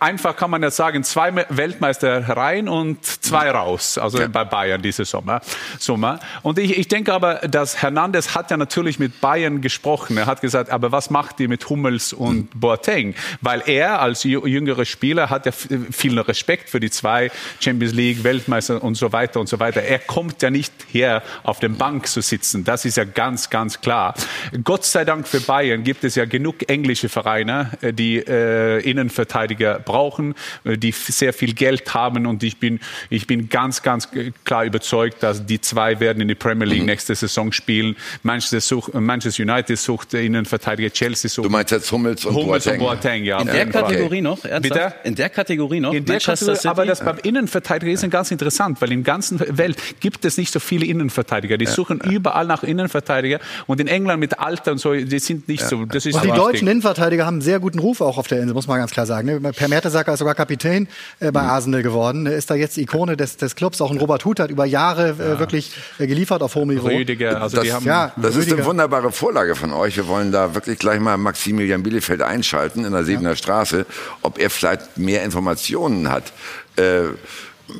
einfach 0.00 0.36
kann 0.36 0.50
man 0.50 0.62
ja 0.62 0.70
sagen, 0.70 1.04
zwei 1.04 1.46
Weltmeister 1.48 2.28
rein 2.28 2.68
und 2.68 3.04
zwei 3.04 3.50
raus, 3.50 3.98
also 3.98 4.18
bei 4.28 4.44
Bayern 4.44 4.82
diese 4.82 5.04
Sommer. 5.04 5.40
Sommer. 5.78 6.20
Und 6.42 6.58
ich, 6.58 6.78
ich 6.78 6.88
denke 6.88 7.12
aber, 7.12 7.36
dass 7.48 7.82
Hernandez 7.82 8.34
hat 8.34 8.50
ja 8.50 8.56
natürlich 8.56 8.98
mit 8.98 9.20
Bayern 9.20 9.60
gesprochen. 9.60 10.16
Er 10.16 10.26
hat 10.26 10.40
gesagt, 10.40 10.70
aber 10.70 10.92
was 10.92 11.10
macht 11.10 11.40
ihr 11.40 11.48
mit 11.48 11.68
Hummels 11.68 12.12
und 12.12 12.48
Boateng? 12.58 13.14
Weil 13.40 13.62
er 13.66 14.00
als 14.00 14.24
jü- 14.24 14.46
jüngerer 14.46 14.84
Spieler 14.84 15.30
hat 15.30 15.46
ja 15.46 15.52
viel 15.52 16.18
Respekt 16.18 16.70
für 16.70 16.80
die 16.80 16.90
zwei 16.90 17.30
Champions 17.60 17.94
League, 17.94 18.24
Weltmeister 18.24 18.82
und 18.82 18.94
so 18.96 19.12
weiter 19.12 19.40
und 19.40 19.48
so 19.48 19.58
weiter. 19.60 19.82
Er 19.82 19.98
kommt 19.98 20.42
ja 20.42 20.50
nicht 20.50 20.72
her, 20.90 21.22
auf 21.42 21.60
der 21.60 21.68
Bank 21.68 22.06
zu 22.06 22.20
sitzen. 22.20 22.64
Das 22.64 22.84
ist 22.84 22.96
ja 22.96 23.04
ganz, 23.04 23.43
ganz 23.50 23.80
klar. 23.80 24.14
Gott 24.62 24.84
sei 24.84 25.04
Dank 25.04 25.28
für 25.28 25.40
Bayern 25.40 25.84
gibt 25.84 26.04
es 26.04 26.14
ja 26.14 26.24
genug 26.24 26.68
englische 26.68 27.08
Vereine, 27.08 27.70
äh, 27.80 27.92
die 27.92 28.18
äh, 28.18 28.80
Innenverteidiger 28.80 29.78
brauchen, 29.78 30.34
äh, 30.64 30.76
die 30.76 30.92
sehr 30.92 31.32
viel 31.32 31.54
Geld 31.54 31.92
haben 31.94 32.26
und 32.26 32.42
ich 32.42 32.58
bin, 32.58 32.80
ich 33.10 33.26
bin 33.26 33.48
ganz, 33.48 33.82
ganz 33.82 34.08
klar 34.44 34.64
überzeugt, 34.64 35.22
dass 35.22 35.44
die 35.44 35.60
zwei 35.60 36.00
werden 36.00 36.20
in 36.20 36.28
die 36.28 36.34
Premier 36.34 36.66
League 36.66 36.84
nächste 36.84 37.14
Saison 37.14 37.52
spielen. 37.52 37.96
Manchester, 38.22 38.60
such, 38.60 38.92
Manchester 38.94 39.42
United 39.42 39.78
sucht 39.78 40.14
Innenverteidiger, 40.14 40.90
Chelsea 40.90 41.28
sucht 41.28 41.46
Du 41.46 41.50
meinst 41.50 41.72
jetzt 41.72 41.90
Hummels 41.90 42.24
und 42.24 42.34
Hummels 42.34 42.64
Boateng? 42.64 42.80
und 42.80 42.86
Boateng, 42.86 43.24
ja. 43.24 43.40
In 43.40 43.46
der. 43.46 43.66
Kategorie 43.66 44.20
noch? 44.20 44.44
Ernsthaft? 44.44 44.62
Bitte? 44.62 44.94
In 45.04 45.14
der 45.14 45.28
Kategorie 45.30 45.80
noch? 45.80 45.92
In 45.92 46.04
der 46.04 46.20
Kategorie, 46.20 46.56
City? 46.56 46.68
aber 46.68 46.86
das 46.86 47.04
beim 47.04 47.18
Innenverteidiger 47.18 47.92
ist 47.92 48.08
ganz 48.10 48.30
interessant, 48.30 48.80
weil 48.80 48.92
in 48.92 49.02
der 49.02 49.12
ganzen 49.12 49.40
Welt 49.58 49.76
gibt 50.00 50.24
es 50.24 50.36
nicht 50.36 50.52
so 50.52 50.60
viele 50.60 50.86
Innenverteidiger. 50.86 51.56
Die 51.56 51.66
suchen 51.66 52.00
überall 52.00 52.46
nach 52.46 52.62
Innenverteidiger 52.62 53.33
und 53.66 53.80
in 53.80 53.86
England 53.86 54.20
mit 54.20 54.38
Alter 54.38 54.72
und 54.72 54.78
so, 54.78 54.92
die 54.92 55.18
sind 55.18 55.48
nicht 55.48 55.64
so. 55.64 55.84
Das 55.84 56.06
ist 56.06 56.14
Und 56.14 56.24
die 56.24 56.30
deutschen. 56.30 56.68
Innenverteidiger 56.68 57.26
haben 57.26 57.34
einen 57.34 57.42
sehr 57.42 57.60
guten 57.60 57.78
Ruf 57.78 58.00
auch 58.00 58.18
auf 58.18 58.26
der 58.26 58.40
Insel, 58.40 58.54
muss 58.54 58.66
man 58.66 58.78
ganz 58.78 58.90
klar 58.90 59.06
sagen. 59.06 59.40
ne? 59.40 59.52
Per 59.52 59.68
Mertesacker 59.68 60.12
ist 60.12 60.18
sogar 60.18 60.34
Kapitän 60.34 60.88
äh, 61.20 61.30
bei 61.30 61.40
Arsenal 61.40 61.82
geworden. 61.82 62.26
Er 62.26 62.36
Ist 62.36 62.50
da 62.50 62.54
jetzt 62.54 62.76
Ikone 62.78 63.16
des, 63.16 63.36
des 63.36 63.54
Clubs. 63.54 63.80
Auch 63.80 63.90
ein 63.90 63.98
Robert 63.98 64.24
Huth 64.24 64.40
hat 64.40 64.50
über 64.50 64.64
Jahre 64.64 65.10
äh, 65.10 65.38
wirklich 65.38 65.72
äh, 65.98 66.06
geliefert 66.06 66.42
auf 66.42 66.54
hohem 66.54 66.68
Niveau. 66.68 66.88
Rüdiger, 66.88 67.40
also 67.40 67.56
das, 67.56 67.64
die 67.64 67.72
haben 67.72 67.84
ja, 67.84 68.12
das 68.16 68.36
ist 68.36 68.52
eine 68.52 68.64
wunderbare 68.64 69.12
Vorlage 69.12 69.54
von 69.54 69.72
euch. 69.72 69.96
Wir 69.96 70.06
wollen 70.08 70.32
da 70.32 70.54
wirklich 70.54 70.78
gleich 70.78 71.00
mal 71.00 71.16
Maximilian 71.16 71.82
Bielefeld 71.82 72.22
einschalten 72.22 72.84
in 72.84 72.92
der 72.92 73.04
Siebener 73.04 73.36
Straße, 73.36 73.86
ob 74.22 74.38
er 74.38 74.50
vielleicht 74.50 74.96
mehr 74.96 75.22
Informationen 75.24 76.10
hat. 76.10 76.32
Äh, 76.76 77.04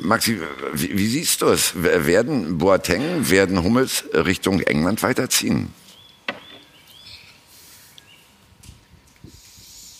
Maxi, 0.01 0.39
wie, 0.73 0.97
wie 0.97 1.07
siehst 1.07 1.41
du 1.41 1.47
es? 1.47 1.73
Werden 1.75 2.57
Boateng, 2.57 3.29
werden 3.29 3.63
Hummels 3.63 4.03
Richtung 4.13 4.61
England 4.61 5.03
weiterziehen? 5.03 5.73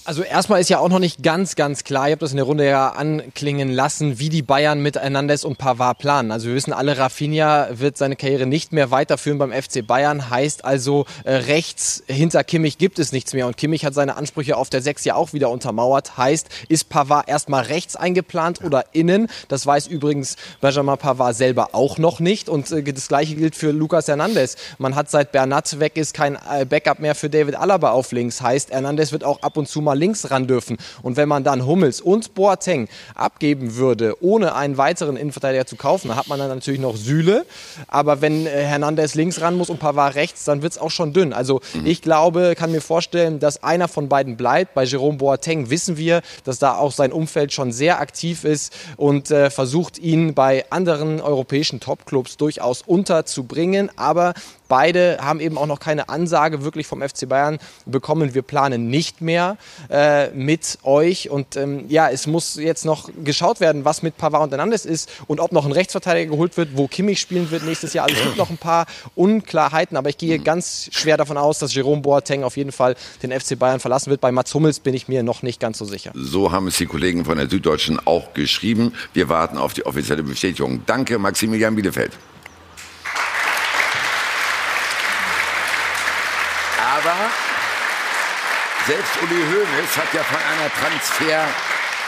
Also 0.07 0.21
erstmal 0.21 0.61
ist 0.61 0.69
ja 0.69 0.77
auch 0.77 0.89
noch 0.89 0.99
nicht 0.99 1.23
ganz, 1.23 1.55
ganz 1.55 1.83
klar, 1.83 2.07
ihr 2.07 2.11
habt 2.11 2.21
das 2.21 2.29
in 2.29 2.37
der 2.37 2.45
Runde 2.45 2.63
ja 2.63 2.89
anklingen 2.89 3.71
lassen, 3.71 4.19
wie 4.19 4.29
die 4.29 4.43
Bayern 4.43 4.79
mit 4.79 4.97
Hernandez 4.97 5.43
und 5.43 5.57
Pavard 5.57 5.97
planen. 5.97 6.31
Also 6.31 6.47
wir 6.47 6.53
wissen 6.53 6.73
alle, 6.73 6.99
Rafinha 6.99 7.69
wird 7.71 7.97
seine 7.97 8.15
Karriere 8.15 8.45
nicht 8.45 8.71
mehr 8.71 8.91
weiterführen 8.91 9.39
beim 9.39 9.51
FC 9.51 9.85
Bayern, 9.85 10.29
heißt 10.29 10.63
also 10.63 11.07
äh, 11.23 11.33
rechts 11.33 12.03
hinter 12.05 12.43
Kimmich 12.43 12.77
gibt 12.77 12.99
es 12.99 13.13
nichts 13.13 13.33
mehr 13.33 13.47
und 13.47 13.57
Kimmich 13.57 13.83
hat 13.83 13.95
seine 13.95 14.15
Ansprüche 14.15 14.57
auf 14.57 14.69
der 14.69 14.83
Sechs 14.83 15.05
ja 15.05 15.15
auch 15.15 15.33
wieder 15.33 15.49
untermauert, 15.49 16.17
heißt, 16.17 16.49
ist 16.69 16.89
Pavard 16.89 17.27
erstmal 17.27 17.63
rechts 17.63 17.95
eingeplant 17.95 18.63
oder 18.63 18.83
innen? 18.91 19.27
Das 19.47 19.65
weiß 19.65 19.87
übrigens 19.87 20.35
Benjamin 20.61 20.99
Pavard 20.99 21.35
selber 21.35 21.69
auch 21.71 21.97
noch 21.97 22.19
nicht 22.19 22.47
und 22.47 22.69
äh, 22.71 22.83
das 22.83 23.07
gleiche 23.07 23.33
gilt 23.33 23.55
für 23.55 23.71
Lucas 23.71 24.07
Hernandez. 24.07 24.55
Man 24.77 24.93
hat 24.93 25.09
seit 25.09 25.31
Bernat 25.31 25.79
weg 25.79 25.97
ist 25.97 26.13
kein 26.13 26.37
äh, 26.47 26.63
Backup 26.63 26.99
mehr 26.99 27.15
für 27.15 27.31
David 27.31 27.55
Alaba 27.55 27.89
auf 27.89 28.11
links, 28.11 28.39
heißt 28.39 28.69
Hernandez 28.69 29.11
wird 29.11 29.23
auch 29.23 29.41
ab 29.41 29.57
und 29.57 29.67
zu 29.67 29.81
mal 29.81 29.94
links 29.95 30.31
ran 30.31 30.47
dürfen. 30.47 30.77
Und 31.01 31.17
wenn 31.17 31.27
man 31.27 31.43
dann 31.43 31.65
Hummels 31.65 32.01
und 32.01 32.33
Boateng 32.33 32.87
abgeben 33.15 33.75
würde, 33.75 34.15
ohne 34.21 34.55
einen 34.55 34.77
weiteren 34.77 35.17
Innenverteidiger 35.17 35.65
zu 35.65 35.75
kaufen, 35.75 36.09
dann 36.09 36.17
hat 36.17 36.27
man 36.27 36.39
dann 36.39 36.49
natürlich 36.49 36.79
noch 36.79 36.97
Süle. 36.97 37.45
Aber 37.87 38.21
wenn 38.21 38.45
äh, 38.45 38.49
Hernandez 38.49 39.15
links 39.15 39.41
ran 39.41 39.57
muss 39.57 39.69
und 39.69 39.79
Pavard 39.79 40.15
rechts, 40.15 40.45
dann 40.45 40.61
wird 40.61 40.73
es 40.73 40.77
auch 40.77 40.91
schon 40.91 41.13
dünn. 41.13 41.33
Also 41.33 41.61
ich 41.83 42.01
glaube, 42.01 42.55
kann 42.55 42.71
mir 42.71 42.81
vorstellen, 42.81 43.39
dass 43.39 43.63
einer 43.63 43.87
von 43.87 44.09
beiden 44.09 44.37
bleibt. 44.37 44.73
Bei 44.73 44.83
Jerome 44.83 45.17
Boateng 45.17 45.69
wissen 45.69 45.97
wir, 45.97 46.21
dass 46.43 46.59
da 46.59 46.77
auch 46.77 46.91
sein 46.91 47.11
Umfeld 47.11 47.53
schon 47.53 47.71
sehr 47.71 47.99
aktiv 47.99 48.43
ist 48.43 48.73
und 48.97 49.31
äh, 49.31 49.49
versucht, 49.49 49.97
ihn 49.97 50.33
bei 50.33 50.65
anderen 50.69 51.21
europäischen 51.21 51.79
Topclubs 51.79 52.37
durchaus 52.37 52.81
unterzubringen. 52.81 53.89
Aber 53.95 54.33
Beide 54.67 55.17
haben 55.21 55.39
eben 55.39 55.57
auch 55.57 55.67
noch 55.67 55.79
keine 55.79 56.09
Ansage 56.09 56.63
wirklich 56.63 56.87
vom 56.87 57.01
FC 57.01 57.27
Bayern 57.27 57.59
bekommen. 57.85 58.33
Wir 58.33 58.41
planen 58.41 58.89
nicht 58.89 59.21
mehr 59.21 59.57
äh, 59.89 60.29
mit 60.31 60.79
euch. 60.83 61.29
Und 61.29 61.55
ähm, 61.55 61.85
ja, 61.87 62.09
es 62.09 62.27
muss 62.27 62.55
jetzt 62.55 62.85
noch 62.85 63.09
geschaut 63.23 63.59
werden, 63.59 63.85
was 63.85 64.01
mit 64.01 64.17
Pavard 64.17 64.43
und 64.43 64.49
Hernandez 64.49 64.85
ist 64.85 65.09
und 65.27 65.39
ob 65.39 65.51
noch 65.51 65.65
ein 65.65 65.71
Rechtsverteidiger 65.71 66.31
geholt 66.31 66.57
wird, 66.57 66.69
wo 66.75 66.87
Kimmich 66.87 67.19
spielen 67.19 67.51
wird 67.51 67.63
nächstes 67.63 67.93
Jahr. 67.93 68.05
Also 68.05 68.17
es 68.17 68.23
gibt 68.23 68.37
noch 68.37 68.49
ein 68.49 68.57
paar 68.57 68.85
Unklarheiten, 69.15 69.97
aber 69.97 70.09
ich 70.09 70.17
gehe 70.17 70.39
ganz 70.39 70.89
schwer 70.91 71.17
davon 71.17 71.37
aus, 71.37 71.59
dass 71.59 71.73
Jerome 71.73 72.01
Boateng 72.01 72.43
auf 72.43 72.57
jeden 72.57 72.71
Fall 72.71 72.95
den 73.23 73.31
FC 73.31 73.57
Bayern 73.57 73.79
verlassen 73.79 74.09
wird. 74.09 74.21
Bei 74.21 74.31
Mats 74.31 74.53
Hummels 74.53 74.79
bin 74.79 74.93
ich 74.93 75.07
mir 75.07 75.23
noch 75.23 75.43
nicht 75.43 75.59
ganz 75.59 75.77
so 75.77 75.85
sicher. 75.85 76.11
So 76.15 76.51
haben 76.51 76.67
es 76.67 76.77
die 76.77 76.85
Kollegen 76.85 77.25
von 77.25 77.37
der 77.37 77.49
Süddeutschen 77.49 77.99
auch 78.05 78.33
geschrieben. 78.33 78.93
Wir 79.13 79.29
warten 79.29 79.57
auf 79.57 79.73
die 79.73 79.85
offizielle 79.85 80.23
Bestätigung. 80.23 80.81
Danke, 80.85 81.19
Maximilian 81.19 81.75
Bielefeld. 81.75 82.11
Aber 86.77 87.29
selbst 88.87 89.13
Uli 89.23 89.41
Hoeneß 89.41 89.97
hat 89.97 90.13
ja 90.13 90.23
von 90.23 90.37
einer 90.37 90.69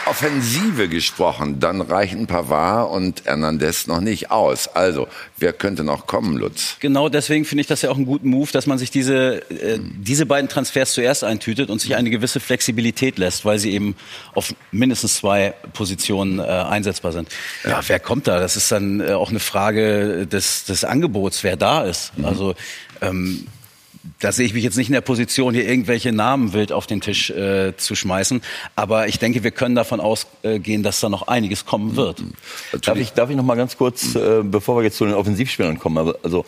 Offensive 0.06 0.88
gesprochen, 0.88 1.60
dann 1.60 1.80
reichen 1.80 2.26
Pavard 2.26 2.90
und 2.90 3.24
Hernandez 3.26 3.86
noch 3.88 4.00
nicht 4.00 4.30
aus. 4.30 4.68
Also, 4.68 5.06
wer 5.36 5.52
könnte 5.52 5.84
noch 5.84 6.06
kommen, 6.06 6.38
Lutz? 6.38 6.76
Genau 6.80 7.08
deswegen 7.08 7.44
finde 7.44 7.60
ich 7.62 7.66
das 7.66 7.82
ja 7.82 7.90
auch 7.90 7.96
einen 7.96 8.06
guten 8.06 8.30
Move, 8.30 8.50
dass 8.52 8.66
man 8.66 8.78
sich 8.78 8.90
diese, 8.90 9.42
äh, 9.50 9.78
diese 9.80 10.24
beiden 10.24 10.48
Transfers 10.48 10.92
zuerst 10.94 11.24
eintütet 11.24 11.68
und 11.68 11.80
sich 11.80 11.96
eine 11.96 12.10
gewisse 12.10 12.40
Flexibilität 12.40 13.18
lässt, 13.18 13.44
weil 13.44 13.58
sie 13.58 13.72
eben 13.72 13.96
auf 14.34 14.54
mindestens 14.70 15.16
zwei 15.16 15.54
Positionen 15.74 16.38
äh, 16.38 16.42
einsetzbar 16.42 17.12
sind. 17.12 17.28
Ja, 17.64 17.80
wer 17.86 18.00
kommt 18.00 18.28
da? 18.28 18.38
Das 18.38 18.56
ist 18.56 18.72
dann 18.72 19.00
äh, 19.00 19.12
auch 19.12 19.30
eine 19.30 19.40
Frage 19.40 20.26
des, 20.26 20.64
des 20.64 20.84
Angebots, 20.84 21.44
wer 21.44 21.56
da 21.56 21.82
ist. 21.82 22.12
Also 22.22 22.54
ähm, 23.00 23.46
da 24.20 24.32
sehe 24.32 24.46
ich 24.46 24.54
mich 24.54 24.64
jetzt 24.64 24.76
nicht 24.76 24.88
in 24.88 24.94
der 24.94 25.00
Position, 25.00 25.54
hier 25.54 25.68
irgendwelche 25.68 26.12
Namen 26.12 26.52
wild 26.52 26.72
auf 26.72 26.86
den 26.86 27.00
Tisch 27.00 27.30
äh, 27.30 27.76
zu 27.76 27.94
schmeißen. 27.94 28.42
Aber 28.76 29.08
ich 29.08 29.18
denke, 29.18 29.44
wir 29.44 29.50
können 29.50 29.74
davon 29.74 30.00
ausgehen, 30.00 30.82
dass 30.82 31.00
da 31.00 31.08
noch 31.08 31.28
einiges 31.28 31.64
kommen 31.64 31.96
wird. 31.96 32.22
Darf 32.82 32.98
ich, 32.98 33.12
darf 33.12 33.30
ich 33.30 33.36
noch 33.36 33.44
mal 33.44 33.56
ganz 33.56 33.76
kurz, 33.76 34.14
äh, 34.14 34.42
bevor 34.42 34.76
wir 34.76 34.84
jetzt 34.84 34.96
zu 34.96 35.04
den 35.04 35.14
Offensivspielern 35.14 35.78
kommen, 35.78 36.12
also 36.22 36.44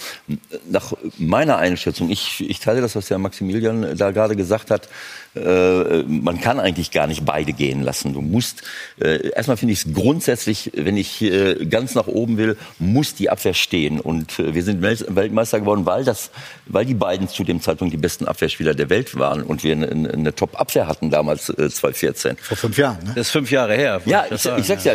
nach 0.68 0.92
meiner 1.18 1.58
Einschätzung, 1.58 2.10
ich, 2.10 2.48
ich 2.48 2.60
teile 2.60 2.80
das, 2.80 2.96
was 2.96 3.06
der 3.06 3.18
Maximilian 3.18 3.96
da 3.96 4.10
gerade 4.10 4.36
gesagt 4.36 4.70
hat, 4.70 4.88
äh, 5.36 6.02
man 6.02 6.40
kann 6.40 6.58
eigentlich 6.58 6.90
gar 6.90 7.06
nicht 7.06 7.24
beide 7.24 7.52
gehen 7.52 7.82
lassen. 7.82 8.14
Du 8.14 8.20
musst, 8.20 8.62
äh, 9.00 9.30
erstmal 9.30 9.56
finde 9.56 9.74
ich 9.74 9.84
es 9.84 9.94
grundsätzlich, 9.94 10.72
wenn 10.74 10.96
ich 10.96 11.22
äh, 11.22 11.66
ganz 11.66 11.94
nach 11.94 12.08
oben 12.08 12.36
will, 12.36 12.56
muss 12.78 13.14
die 13.14 13.30
Abwehr 13.30 13.54
stehen. 13.54 14.00
Und 14.00 14.40
äh, 14.40 14.54
wir 14.54 14.64
sind 14.64 14.82
Wel 14.82 14.98
Weltmeister 15.08 15.60
geworden, 15.60 15.86
weil, 15.86 16.04
das, 16.04 16.30
weil 16.66 16.84
die 16.84 16.94
beiden 16.94 17.28
zu 17.28 17.44
dem 17.44 17.60
Zeitpunkt 17.60 17.92
die 17.92 17.98
besten 17.98 18.26
Abwehrspieler 18.26 18.74
der 18.74 18.90
Welt 18.90 19.16
waren 19.18 19.42
und 19.42 19.62
wir 19.62 19.72
eine, 19.72 19.88
eine 19.88 20.34
Top-Abwehr 20.34 20.88
hatten 20.88 21.10
damals 21.10 21.48
äh, 21.48 21.70
2014. 21.70 22.36
Vor 22.36 22.56
fünf 22.56 22.76
Jahren, 22.76 22.98
ne? 23.04 23.12
Das 23.14 23.28
ist 23.28 23.32
fünf 23.32 23.52
Jahre 23.52 23.76
her. 23.76 24.00
Ja, 24.06 24.24
ich, 24.30 24.44
ich 24.44 24.66
sag's 24.66 24.84
ja. 24.84 24.94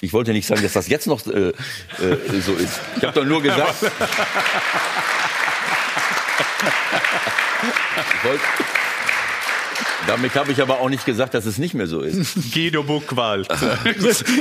Ich 0.00 0.12
wollte 0.12 0.32
nicht 0.32 0.46
sagen, 0.46 0.62
dass 0.62 0.74
das 0.74 0.86
jetzt 0.88 1.08
noch 1.08 1.26
äh, 1.26 1.48
äh, 1.48 1.52
so 2.44 2.54
ist. 2.54 2.78
Ich 2.98 3.02
habe 3.02 3.18
doch 3.18 3.26
nur 3.26 3.42
gesagt. 3.42 3.82
ich 3.82 3.90
wollte, 8.24 8.44
Thank 9.78 9.90
you. 9.97 9.97
Damit 10.06 10.34
habe 10.34 10.52
ich 10.52 10.62
aber 10.62 10.80
auch 10.80 10.88
nicht 10.88 11.04
gesagt, 11.04 11.34
dass 11.34 11.44
es 11.46 11.58
nicht 11.58 11.74
mehr 11.74 11.86
so 11.86 12.00
ist. 12.00 12.34
Guido 12.54 12.82
Buchwald. 12.82 13.48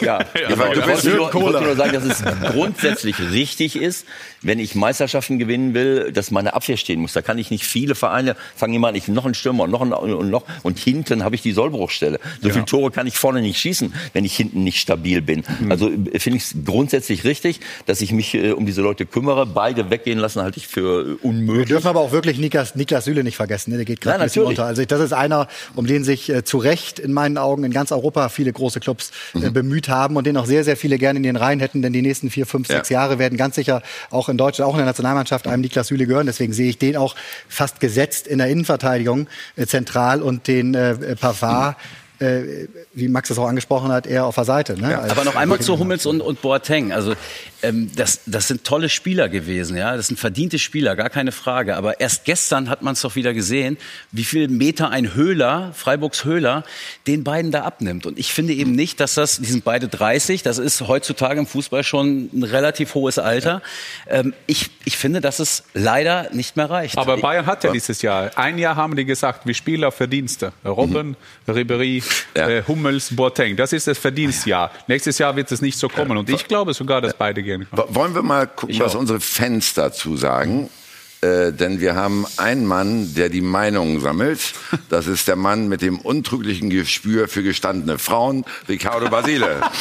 Ja, 0.02 0.20
Ja, 0.34 0.50
ich, 0.50 0.58
wollte 0.58 0.80
nur, 1.10 1.28
ich 1.30 1.34
wollte 1.34 1.64
nur 1.64 1.76
sagen, 1.76 1.94
dass 1.94 2.04
es 2.04 2.24
grundsätzlich 2.52 3.16
richtig 3.32 3.76
ist, 3.76 4.06
wenn 4.42 4.60
ich 4.60 4.76
Meisterschaften 4.76 5.40
gewinnen 5.40 5.74
will, 5.74 6.12
dass 6.12 6.32
meine 6.32 6.54
Abwehr 6.54 6.78
stehen 6.78 7.02
muss. 7.02 7.14
Da 7.14 7.22
kann 7.22 7.38
ich 7.38 7.50
nicht 7.52 7.66
viele 7.66 7.96
Vereine 7.96 8.36
fangen 8.56 8.74
immer 8.74 8.90
an, 8.90 8.96
ich 8.96 9.08
noch 9.08 9.26
einen 9.26 9.34
Stürmer 9.34 9.64
und 9.64 9.72
noch 9.72 9.82
einen 9.82 9.94
und 9.94 10.30
noch 10.30 10.44
und 10.64 10.80
hinten 10.80 11.24
habe 11.24 11.36
ich 11.36 11.42
die 11.42 11.52
Sollbruchstelle. 11.52 12.20
So 12.42 12.50
viele 12.50 12.66
Tore 12.66 12.92
kann 12.92 13.08
ich 13.08 13.18
vorne 13.18 13.42
nicht 13.42 13.60
schießen, 13.60 13.94
wenn 14.14 14.26
ich 14.26 14.36
hinten 14.36 14.64
nicht 14.64 14.80
stabil 14.80 15.22
bin. 15.22 15.44
Also 15.70 15.90
äh, 15.90 16.20
finde 16.20 16.38
ich 16.38 16.44
es 16.44 16.56
grundsätzlich 16.66 17.24
richtig, 17.24 17.60
dass 17.86 18.02
ich 18.02 18.12
mich 18.12 18.34
äh, 18.36 18.52
um 18.52 18.66
diese 18.66 18.82
Leute 18.82 19.06
kümmere. 19.06 19.46
Beide 19.46 19.90
weggehen 19.90 20.20
lassen 20.20 20.42
halte 20.42 20.60
ich 20.60 20.68
für 20.68 21.02
äh, 21.02 21.06
Wir 21.08 21.26
unmöglich. 21.26 21.68
dürfen 21.68 21.88
aber 21.88 22.02
auch 22.02 22.12
wirklich 22.12 22.38
Niklas, 22.38 22.76
Niklas 22.76 23.06
Süle 23.06 23.24
nicht 23.24 23.36
vergessen. 23.38 23.72
Ne? 23.72 23.78
Der 23.78 23.86
geht 23.86 24.02
gerade 24.02 24.18
Nein, 24.18 24.22
ein 24.22 24.26
bisschen 24.28 24.44
natürlich. 24.44 24.60
unter. 24.60 24.68
Also 24.68 24.86
das 24.86 25.02
ist 25.02 25.14
einer, 25.14 25.47
um 25.76 25.88
den 25.88 26.04
sich 26.04 26.30
äh, 26.30 26.44
zu 26.44 26.58
Recht 26.58 27.00
in 27.00 27.14
meinen 27.14 27.38
Augen 27.38 27.64
in 27.64 27.72
ganz 27.72 27.92
Europa 27.92 28.30
viele 28.30 28.52
große 28.54 28.80
Clubs 28.80 29.12
Mhm. 29.34 29.44
äh, 29.46 29.50
bemüht 29.50 29.90
haben 29.90 30.16
und 30.16 30.26
den 30.28 30.38
auch 30.38 30.46
sehr, 30.46 30.64
sehr 30.64 30.78
viele 30.78 30.98
gerne 30.98 31.18
in 31.18 31.24
den 31.24 31.36
Reihen 31.36 31.60
hätten. 31.60 31.82
Denn 31.82 31.94
die 31.94 32.02
nächsten 32.02 32.30
vier, 32.30 32.46
fünf, 32.46 32.68
Ja. 32.70 32.76
sechs 32.78 32.90
Jahre 32.90 33.20
werden 33.20 33.38
ganz 33.38 33.56
sicher 33.56 33.82
auch 34.10 34.30
in 34.30 34.38
Deutschland, 34.38 34.70
auch 34.70 34.74
in 34.74 34.80
der 34.80 34.86
Nationalmannschaft 34.88 35.48
einem 35.48 35.62
Niklas 35.62 35.88
Süle 35.88 36.06
gehören. 36.08 36.26
Deswegen 36.28 36.54
sehe 36.54 36.70
ich 36.70 36.78
den 36.78 36.96
auch 36.98 37.16
fast 37.48 37.80
gesetzt 37.80 38.28
in 38.28 38.38
der 38.40 38.48
Innenverteidigung 38.48 39.28
äh, 39.56 39.66
zentral 39.66 40.22
und 40.22 40.48
den 40.48 40.74
äh, 40.76 41.16
Pavard, 41.16 41.76
äh, 42.20 42.68
wie 42.94 43.08
Max 43.08 43.30
das 43.30 43.38
auch 43.38 43.48
angesprochen 43.48 43.92
hat, 43.92 44.08
eher 44.08 44.26
auf 44.26 44.36
der 44.36 44.46
Seite. 44.46 44.80
Ne? 44.80 44.98
Als- 45.00 45.12
Aber 45.12 45.24
noch 45.24 45.36
einmal 45.36 45.60
zu 45.60 45.78
Hummels 45.80 46.06
und, 46.06 46.22
und 46.22 46.42
Boateng. 46.42 46.92
Also 46.92 47.14
ähm, 47.64 47.92
das, 47.96 48.22
das 48.26 48.48
sind 48.48 48.64
tolle 48.64 48.90
Spieler 48.90 49.30
gewesen, 49.30 49.78
ja. 49.78 49.96
Das 49.96 50.08
sind 50.08 50.20
verdiente 50.20 50.60
Spieler, 50.60 50.96
gar 50.96 51.10
keine 51.10 51.32
Frage. 51.32 51.76
Aber 51.76 52.00
erst 52.00 52.26
gestern 52.26 52.70
hat 52.70 52.82
man 52.82 52.94
es 52.94 53.02
doch 53.02 53.16
wieder 53.16 53.34
gesehen, 53.34 53.78
wie 54.12 54.24
viel 54.24 54.48
Meter 54.48 54.90
ein 54.90 55.14
Höhler, 55.16 55.72
Freiburgs 55.74 56.24
Höhler, 56.26 56.64
den 57.08 57.24
beiden 57.24 57.52
da 57.52 57.64
abnimmt. 57.64 58.06
Und 58.06 58.20
ich 58.20 58.34
finde 58.34 58.54
eben 58.54 58.72
nicht, 58.74 59.00
dass 59.00 59.16
das, 59.16 59.38
die 59.38 59.46
sind 59.46 59.64
beide 59.64 59.88
30, 59.88 60.44
das 60.44 60.58
ist 60.60 60.82
heutzutage 60.88 61.40
im 61.40 61.48
Fußball 61.48 61.84
schon 61.84 62.30
ein 62.34 62.44
relativ 62.44 62.94
hohes 62.96 63.20
Alter. 63.20 63.62
Ähm, 64.08 64.34
ich, 64.46 64.70
ich 64.86 64.98
finde, 64.98 65.22
dass 65.22 65.40
es 65.40 65.64
leider 65.74 66.30
nicht 66.34 66.58
mehr 66.58 66.70
reicht. 66.70 66.98
Aber 66.98 67.18
Bayern 67.18 67.46
hat 67.46 67.64
ja 67.64 67.72
dieses 67.72 68.02
Jahr, 68.02 68.32
ein 68.38 68.58
Jahr 68.58 68.76
haben 68.76 68.96
die 68.96 69.06
gesagt, 69.06 69.46
wir 69.46 69.54
spielen 69.54 69.84
auf 69.84 69.96
Verdienste. 69.96 70.54
Robben, 70.66 71.16
Ribéry, 71.48 72.04
Ja. 72.36 72.50
äh, 72.50 72.64
Hummels, 72.68 73.16
Boateng. 73.16 73.56
Das 73.56 73.74
ist 73.74 73.88
das 73.88 73.98
Verdienstjahr. 73.98 74.72
Nächstes 74.88 75.18
Jahr 75.18 75.36
wird 75.36 75.52
es 75.52 75.62
nicht 75.62 75.78
so 75.78 75.90
kommen. 75.90 76.18
Und 76.18 76.30
ich 76.30 76.48
glaube 76.48 76.74
sogar, 76.74 77.02
dass 77.02 77.14
beide 77.14 77.44
gehen 77.44 77.68
können. 77.70 77.84
Wo- 77.90 77.96
Wollen 77.96 78.16
wir 78.16 78.22
mal 78.24 78.48
gucken, 78.48 78.80
was 78.80 78.96
unsere 78.96 79.20
Fans 79.20 79.74
dazu 79.74 80.18
sagen? 80.18 80.70
Äh, 81.22 81.52
denn 81.52 81.82
wir 81.82 81.96
haben 81.96 82.28
einen 82.38 82.68
Mann, 82.68 83.16
der 83.16 83.30
die 83.30 83.42
Meinungen 83.42 84.00
sammelt. 84.02 84.40
Das 84.90 85.08
ist 85.08 85.28
der 85.28 85.36
Mann 85.36 85.68
mit 85.68 85.82
dem 85.82 85.98
untrüglichen 86.00 86.70
Gespür 86.70 87.28
für 87.28 87.42
gestandene 87.42 87.98
Frauen, 87.98 88.46
Ricardo 88.70 89.10
Basile. 89.10 89.62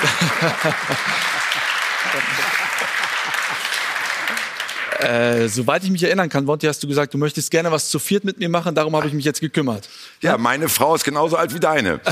Äh, 5.02 5.48
soweit 5.48 5.84
ich 5.84 5.90
mich 5.90 6.02
erinnern 6.02 6.28
kann, 6.28 6.46
Wonti, 6.46 6.66
hast 6.66 6.82
du 6.82 6.88
gesagt, 6.88 7.14
du 7.14 7.18
möchtest 7.18 7.50
gerne 7.50 7.70
was 7.72 7.90
zu 7.90 7.98
viert 7.98 8.24
mit 8.24 8.38
mir 8.38 8.48
machen, 8.48 8.74
darum 8.74 8.94
habe 8.96 9.08
ich 9.08 9.12
mich 9.12 9.24
jetzt 9.24 9.40
gekümmert. 9.40 9.88
Ja, 10.20 10.38
meine 10.38 10.68
Frau 10.68 10.94
ist 10.94 11.04
genauso 11.04 11.36
alt 11.36 11.54
wie 11.54 11.60
deine. 11.60 12.00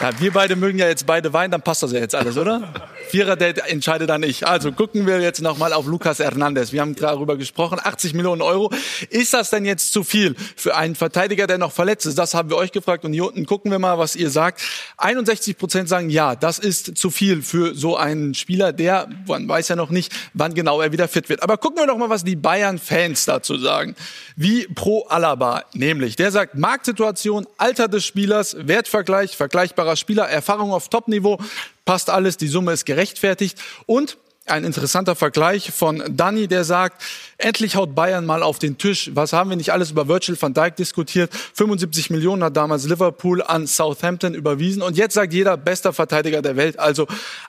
Ja, 0.00 0.18
wir 0.18 0.32
beide 0.32 0.56
mögen 0.56 0.78
ja 0.78 0.88
jetzt 0.88 1.04
beide 1.04 1.34
Wein, 1.34 1.50
dann 1.50 1.60
passt 1.60 1.82
das 1.82 1.92
ja 1.92 1.98
jetzt 1.98 2.14
alles, 2.14 2.38
oder? 2.38 2.72
Vierer-Date 3.10 3.58
entscheide 3.68 4.06
dann 4.06 4.22
ich. 4.22 4.46
Also 4.46 4.72
gucken 4.72 5.06
wir 5.06 5.20
jetzt 5.20 5.42
nochmal 5.42 5.74
auf 5.74 5.84
Lukas 5.84 6.20
Hernandez. 6.20 6.72
Wir 6.72 6.80
haben 6.80 6.94
darüber 6.94 7.36
gesprochen, 7.36 7.78
80 7.82 8.14
Millionen 8.14 8.40
Euro. 8.40 8.72
Ist 9.10 9.34
das 9.34 9.50
denn 9.50 9.66
jetzt 9.66 9.92
zu 9.92 10.02
viel 10.02 10.36
für 10.56 10.74
einen 10.74 10.94
Verteidiger, 10.94 11.46
der 11.46 11.58
noch 11.58 11.72
verletzt 11.72 12.06
ist? 12.06 12.16
Das 12.16 12.32
haben 12.32 12.48
wir 12.48 12.56
euch 12.56 12.72
gefragt 12.72 13.04
und 13.04 13.12
hier 13.12 13.26
unten 13.26 13.44
gucken 13.44 13.70
wir 13.70 13.78
mal, 13.78 13.98
was 13.98 14.16
ihr 14.16 14.30
sagt. 14.30 14.62
61 14.96 15.58
Prozent 15.58 15.90
sagen, 15.90 16.08
ja, 16.08 16.34
das 16.34 16.58
ist 16.58 16.96
zu 16.96 17.10
viel 17.10 17.42
für 17.42 17.74
so 17.74 17.98
einen 17.98 18.32
Spieler, 18.32 18.72
der, 18.72 19.06
man 19.26 19.46
weiß 19.46 19.68
ja 19.68 19.76
noch 19.76 19.90
nicht, 19.90 20.12
wann 20.32 20.54
genau 20.54 20.80
er 20.80 20.92
wieder 20.92 21.08
fit 21.08 21.28
wird. 21.28 21.42
Aber 21.42 21.58
gucken 21.58 21.78
wir 21.78 21.86
doch 21.86 21.98
mal, 21.98 22.08
was 22.08 22.24
die 22.24 22.36
Bayern-Fans 22.36 23.26
dazu 23.26 23.58
sagen. 23.58 23.94
Wie 24.34 24.66
pro 24.68 25.02
Alaba, 25.08 25.64
nämlich, 25.74 26.16
der 26.16 26.30
sagt, 26.30 26.54
Marktsituation, 26.54 27.46
Alter 27.58 27.88
des 27.88 28.06
Spielers, 28.06 28.56
Wertvergleich, 28.58 29.36
vergleichbarer 29.36 29.89
Spieler, 29.96 30.28
Erfahrung 30.28 30.72
auf 30.72 30.88
Topniveau, 30.88 31.38
passt 31.84 32.10
alles, 32.10 32.36
die 32.36 32.48
Summe 32.48 32.72
ist 32.72 32.86
gerechtfertigt 32.86 33.58
und 33.86 34.16
ein 34.46 34.64
interessanter 34.64 35.14
Vergleich 35.14 35.70
von 35.70 36.02
Danny, 36.08 36.48
der 36.48 36.64
sagt, 36.64 37.02
endlich 37.38 37.76
haut 37.76 37.94
Bayern 37.94 38.26
mal 38.26 38.42
auf 38.42 38.58
den 38.58 38.78
Tisch. 38.78 39.10
Was 39.14 39.32
haben 39.32 39.50
wir 39.50 39.56
nicht 39.56 39.72
alles 39.72 39.92
über 39.92 40.08
Virgil 40.08 40.40
van 40.40 40.54
Dijk 40.54 40.76
diskutiert? 40.76 41.32
75 41.54 42.10
Millionen 42.10 42.42
hat 42.42 42.56
damals 42.56 42.86
Liverpool 42.86 43.42
an 43.42 43.66
Southampton 43.66 44.34
überwiesen 44.34 44.82
und 44.82 44.96
jetzt 44.96 45.14
sagt 45.14 45.32
jeder 45.32 45.56
bester 45.56 45.92
Verteidiger 45.92 46.42
der 46.42 46.56
Welt, 46.56 46.78
also 46.78 47.06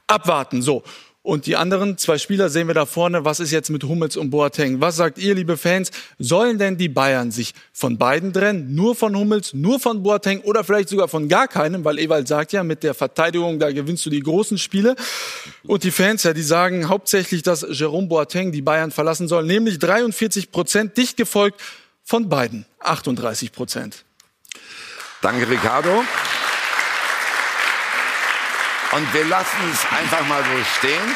abwarten. 0.07 0.61
So. 0.61 0.83
Und 1.23 1.45
die 1.45 1.55
anderen 1.55 1.99
zwei 1.99 2.17
Spieler 2.17 2.49
sehen 2.49 2.65
wir 2.65 2.73
da 2.73 2.87
vorne. 2.87 3.23
Was 3.23 3.39
ist 3.39 3.51
jetzt 3.51 3.69
mit 3.69 3.83
Hummels 3.83 4.17
und 4.17 4.31
Boateng? 4.31 4.81
Was 4.81 4.95
sagt 4.95 5.19
ihr, 5.19 5.35
liebe 5.35 5.55
Fans? 5.55 5.91
Sollen 6.17 6.57
denn 6.57 6.77
die 6.77 6.89
Bayern 6.89 7.29
sich 7.29 7.53
von 7.73 7.99
beiden 7.99 8.33
trennen? 8.33 8.73
Nur 8.73 8.95
von 8.95 9.15
Hummels, 9.15 9.53
nur 9.53 9.79
von 9.79 10.01
Boateng 10.01 10.41
oder 10.41 10.63
vielleicht 10.63 10.89
sogar 10.89 11.07
von 11.07 11.29
gar 11.29 11.47
keinem? 11.47 11.85
Weil 11.85 11.99
Ewald 11.99 12.27
sagt 12.27 12.53
ja, 12.53 12.63
mit 12.63 12.81
der 12.81 12.95
Verteidigung, 12.95 13.59
da 13.59 13.71
gewinnst 13.71 14.03
du 14.07 14.09
die 14.09 14.21
großen 14.21 14.57
Spiele. 14.57 14.95
Und 15.63 15.83
die 15.83 15.91
Fans, 15.91 16.23
ja, 16.23 16.33
die 16.33 16.41
sagen 16.41 16.89
hauptsächlich, 16.89 17.43
dass 17.43 17.63
Jerome 17.69 18.07
Boateng 18.07 18.51
die 18.51 18.63
Bayern 18.63 18.89
verlassen 18.89 19.27
soll. 19.27 19.43
Nämlich 19.43 19.77
43 19.77 20.51
Prozent, 20.51 20.97
dicht 20.97 21.17
gefolgt 21.17 21.61
von 22.03 22.29
beiden. 22.29 22.65
38 22.79 23.51
Prozent. 23.51 24.05
Danke, 25.21 25.47
Ricardo. 25.47 26.03
Und 28.93 29.13
wir 29.13 29.23
lassen 29.25 29.57
es 29.71 29.85
einfach 29.89 30.27
mal 30.27 30.43
so 30.43 30.63
stehen, 30.77 31.15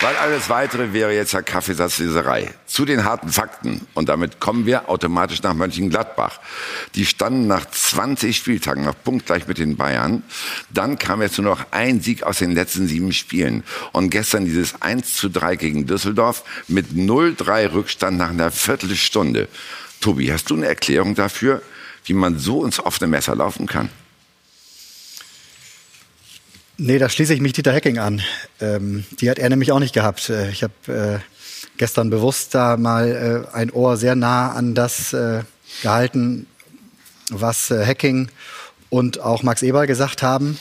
weil 0.00 0.14
alles 0.16 0.48
weitere 0.48 0.92
wäre 0.92 1.12
jetzt 1.12 1.32
ja 1.32 1.42
Kaffeesatzleserei. 1.42 2.54
Zu 2.66 2.84
den 2.84 3.02
harten 3.02 3.30
Fakten. 3.30 3.86
Und 3.94 4.08
damit 4.08 4.38
kommen 4.38 4.66
wir 4.66 4.88
automatisch 4.88 5.42
nach 5.42 5.54
Mönchengladbach. 5.54 6.38
Die 6.94 7.04
standen 7.04 7.48
nach 7.48 7.68
20 7.68 8.36
Spieltagen 8.36 8.84
noch 8.84 8.94
punktgleich 9.02 9.48
mit 9.48 9.58
den 9.58 9.76
Bayern. 9.76 10.22
Dann 10.70 10.96
kam 10.96 11.22
jetzt 11.22 11.38
nur 11.38 11.50
noch 11.50 11.66
ein 11.72 12.00
Sieg 12.02 12.22
aus 12.22 12.38
den 12.38 12.52
letzten 12.52 12.86
sieben 12.86 13.12
Spielen. 13.12 13.64
Und 13.90 14.10
gestern 14.10 14.44
dieses 14.44 14.80
1 14.80 15.14
zu 15.14 15.28
3 15.28 15.56
gegen 15.56 15.86
Düsseldorf 15.86 16.44
mit 16.68 16.90
0-3 16.90 17.72
Rückstand 17.72 18.16
nach 18.16 18.30
einer 18.30 18.52
Viertelstunde. 18.52 19.48
Tobi, 20.00 20.30
hast 20.30 20.50
du 20.50 20.54
eine 20.54 20.66
Erklärung 20.66 21.16
dafür, 21.16 21.62
wie 22.04 22.14
man 22.14 22.38
so 22.38 22.64
ins 22.64 22.78
offene 22.78 23.08
Messer 23.08 23.34
laufen 23.34 23.66
kann? 23.66 23.88
Nee, 26.78 26.98
da 26.98 27.08
schließe 27.08 27.32
ich 27.32 27.40
mich 27.40 27.54
Dieter 27.54 27.72
Hecking 27.72 27.98
an. 27.98 28.20
Ähm, 28.60 29.06
die 29.20 29.30
hat 29.30 29.38
er 29.38 29.48
nämlich 29.48 29.72
auch 29.72 29.78
nicht 29.78 29.94
gehabt. 29.94 30.28
Äh, 30.28 30.50
ich 30.50 30.62
habe 30.62 30.74
äh, 30.88 31.18
gestern 31.78 32.10
bewusst 32.10 32.54
da 32.54 32.76
mal 32.76 33.46
äh, 33.52 33.56
ein 33.56 33.70
Ohr 33.70 33.96
sehr 33.96 34.14
nah 34.14 34.52
an 34.52 34.74
das 34.74 35.14
äh, 35.14 35.42
gehalten, 35.82 36.46
was 37.30 37.70
äh, 37.70 37.86
Hacking 37.86 38.28
und 38.90 39.20
auch 39.20 39.42
Max 39.42 39.62
Eber 39.62 39.86
gesagt 39.86 40.22
haben. 40.22 40.58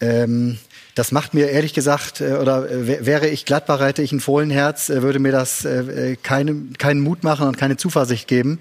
Ähm, 0.00 0.58
das 0.96 1.12
macht 1.12 1.34
mir 1.34 1.50
ehrlich 1.50 1.74
gesagt, 1.74 2.22
äh, 2.22 2.32
oder 2.32 2.68
äh, 2.70 3.04
wäre 3.04 3.28
ich 3.28 3.44
Gladbach, 3.44 3.80
hätte 3.80 4.02
ich 4.02 4.12
ein 4.12 4.20
Fohlenherz, 4.20 4.88
äh, 4.88 5.02
würde 5.02 5.18
mir 5.18 5.30
das 5.30 5.64
äh, 5.66 6.16
keine, 6.20 6.56
keinen 6.78 7.02
Mut 7.02 7.22
machen 7.22 7.46
und 7.46 7.58
keine 7.58 7.76
Zuversicht 7.76 8.26
geben 8.26 8.58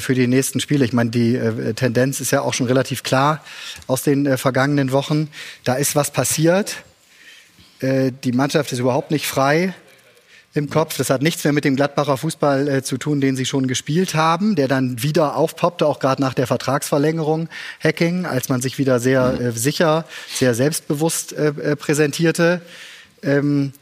für 0.00 0.16
die 0.16 0.26
nächsten 0.26 0.58
Spiele. 0.58 0.84
Ich 0.84 0.92
meine, 0.92 1.10
die 1.10 1.38
Tendenz 1.76 2.18
ist 2.18 2.32
ja 2.32 2.40
auch 2.40 2.54
schon 2.54 2.66
relativ 2.66 3.04
klar 3.04 3.44
aus 3.86 4.02
den 4.02 4.36
vergangenen 4.36 4.90
Wochen. 4.90 5.28
Da 5.62 5.74
ist 5.74 5.94
was 5.94 6.10
passiert. 6.10 6.78
Die 7.80 8.32
Mannschaft 8.32 8.72
ist 8.72 8.80
überhaupt 8.80 9.12
nicht 9.12 9.28
frei 9.28 9.74
im 10.56 10.70
Kopf. 10.70 10.96
Das 10.96 11.10
hat 11.10 11.22
nichts 11.22 11.44
mehr 11.44 11.52
mit 11.52 11.64
dem 11.64 11.76
Gladbacher 11.76 12.16
Fußball 12.16 12.68
äh, 12.68 12.82
zu 12.82 12.96
tun, 12.96 13.20
den 13.20 13.36
sie 13.36 13.44
schon 13.44 13.66
gespielt 13.66 14.14
haben, 14.14 14.56
der 14.56 14.68
dann 14.68 15.02
wieder 15.02 15.36
aufpoppte, 15.36 15.86
auch 15.86 15.98
gerade 15.98 16.20
nach 16.22 16.34
der 16.34 16.46
Vertragsverlängerung 16.46 17.48
Hacking, 17.82 18.26
als 18.26 18.48
man 18.48 18.60
sich 18.60 18.78
wieder 18.78 19.00
sehr 19.00 19.40
äh, 19.40 19.52
sicher, 19.52 20.04
sehr 20.28 20.54
selbstbewusst 20.54 21.32
äh, 21.32 21.48
äh 21.48 21.76
präsentierte. 21.76 22.60
Ähm, 23.22 23.72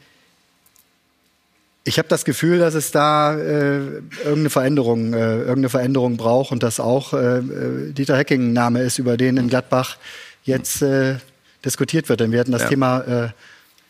ich 1.83 1.99
habe 1.99 2.07
das 2.07 2.25
Gefühl, 2.25 2.57
dass 2.59 2.73
es 2.73 2.91
da 2.91 3.35
äh, 3.35 3.77
irgendeine 4.23 4.49
Veränderung, 4.49 5.13
äh, 5.13 5.37
irgendeine 5.37 5.69
Veränderung 5.69 6.17
braucht 6.17 6.51
und 6.51 6.63
dass 6.63 6.79
auch 6.79 7.13
äh, 7.13 7.37
äh 7.37 7.91
Dieter 7.93 8.17
Hecking 8.17 8.49
ein 8.49 8.53
Name 8.53 8.81
ist, 8.81 8.97
über 8.97 9.17
den 9.17 9.37
in 9.37 9.49
Gladbach 9.49 9.97
jetzt 10.43 10.81
äh, 10.81 11.17
diskutiert 11.63 12.09
wird. 12.09 12.21
Denn 12.21 12.31
wir 12.31 12.39
hatten 12.39 12.51
das 12.51 12.63
ja. 12.63 12.69
Thema 12.69 13.33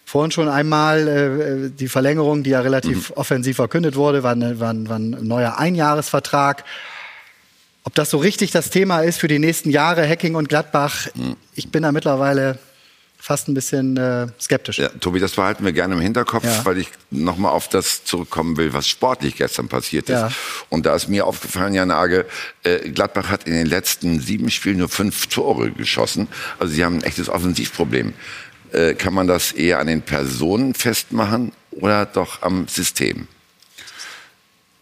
vorhin 0.06 0.32
schon 0.32 0.48
einmal 0.48 1.08
äh, 1.08 1.70
die 1.72 1.88
Verlängerung, 1.90 2.44
die 2.44 2.52
ja 2.52 2.62
relativ 2.62 3.10
mhm. 3.10 3.18
offensiv 3.18 3.58
verkündet 3.58 3.96
wurde, 3.96 4.24
war, 4.24 4.34
eine, 4.34 4.60
war, 4.60 4.72
ein, 4.72 4.88
war 4.88 5.00
ein 5.00 5.18
neuer 5.22 5.58
Einjahresvertrag. 5.58 6.64
Ob 7.84 7.94
das 7.96 8.10
so 8.12 8.18
richtig 8.18 8.52
das 8.52 8.70
Thema 8.70 9.02
ist 9.02 9.20
für 9.20 9.28
die 9.28 9.40
nächsten 9.40 9.70
Jahre, 9.70 10.08
Hacking 10.08 10.36
und 10.36 10.50
Gladbach, 10.50 11.08
mhm. 11.16 11.36
ich 11.54 11.72
bin 11.72 11.84
da 11.84 11.92
mittlerweile 11.92 12.60
fast 13.26 13.48
ein 13.48 13.56
bisschen 13.56 13.98
äh, 13.98 14.28
skeptisch. 14.40 14.78
Ja, 14.78 14.90
Tobi, 14.90 15.20
das 15.20 15.32
behalten 15.32 15.66
wir 15.66 15.74
gerne 15.74 15.96
im 15.96 16.00
Hinterkopf, 16.00 16.46
ja. 16.46 16.64
weil 16.64 16.78
ich 16.78 16.90
nochmal 17.10 17.54
auf 17.54 17.68
das 17.68 18.04
zurückkommen 18.04 18.56
will, 18.56 18.72
was 18.72 18.88
sportlich 18.88 19.36
gestern 19.36 19.68
passiert 19.68 20.10
ist. 20.10 20.20
Ja. 20.20 20.30
Und 20.70 20.86
da 20.86 20.96
ist 20.96 21.08
mir 21.08 21.26
aufgefallen, 21.26 21.74
Jan 21.74 21.90
Age, 21.90 22.26
äh, 22.62 22.88
Gladbach 22.92 23.30
hat 23.30 23.48
in 23.48 23.54
den 23.54 23.66
letzten 23.66 24.20
sieben 24.20 24.52
Spielen 24.52 24.78
nur 24.78 24.90
fünf 24.90 25.26
Tore 25.26 25.72
geschossen. 25.72 26.28
Also 26.60 26.76
sie 26.76 26.86
haben 26.86 26.98
ein 26.98 27.04
echtes 27.04 27.28
Offensivproblem. 27.28 28.14
Äh, 28.72 28.94
kann 28.96 29.14
man 29.14 29.28
das 29.28 29.52
eher 29.52 29.80
an 29.80 29.88
den 29.88 30.02
Personen 30.02 30.74
festmachen 30.74 31.52
oder 31.72 32.06
doch 32.06 32.42
am 32.42 32.68
System? 32.68 33.28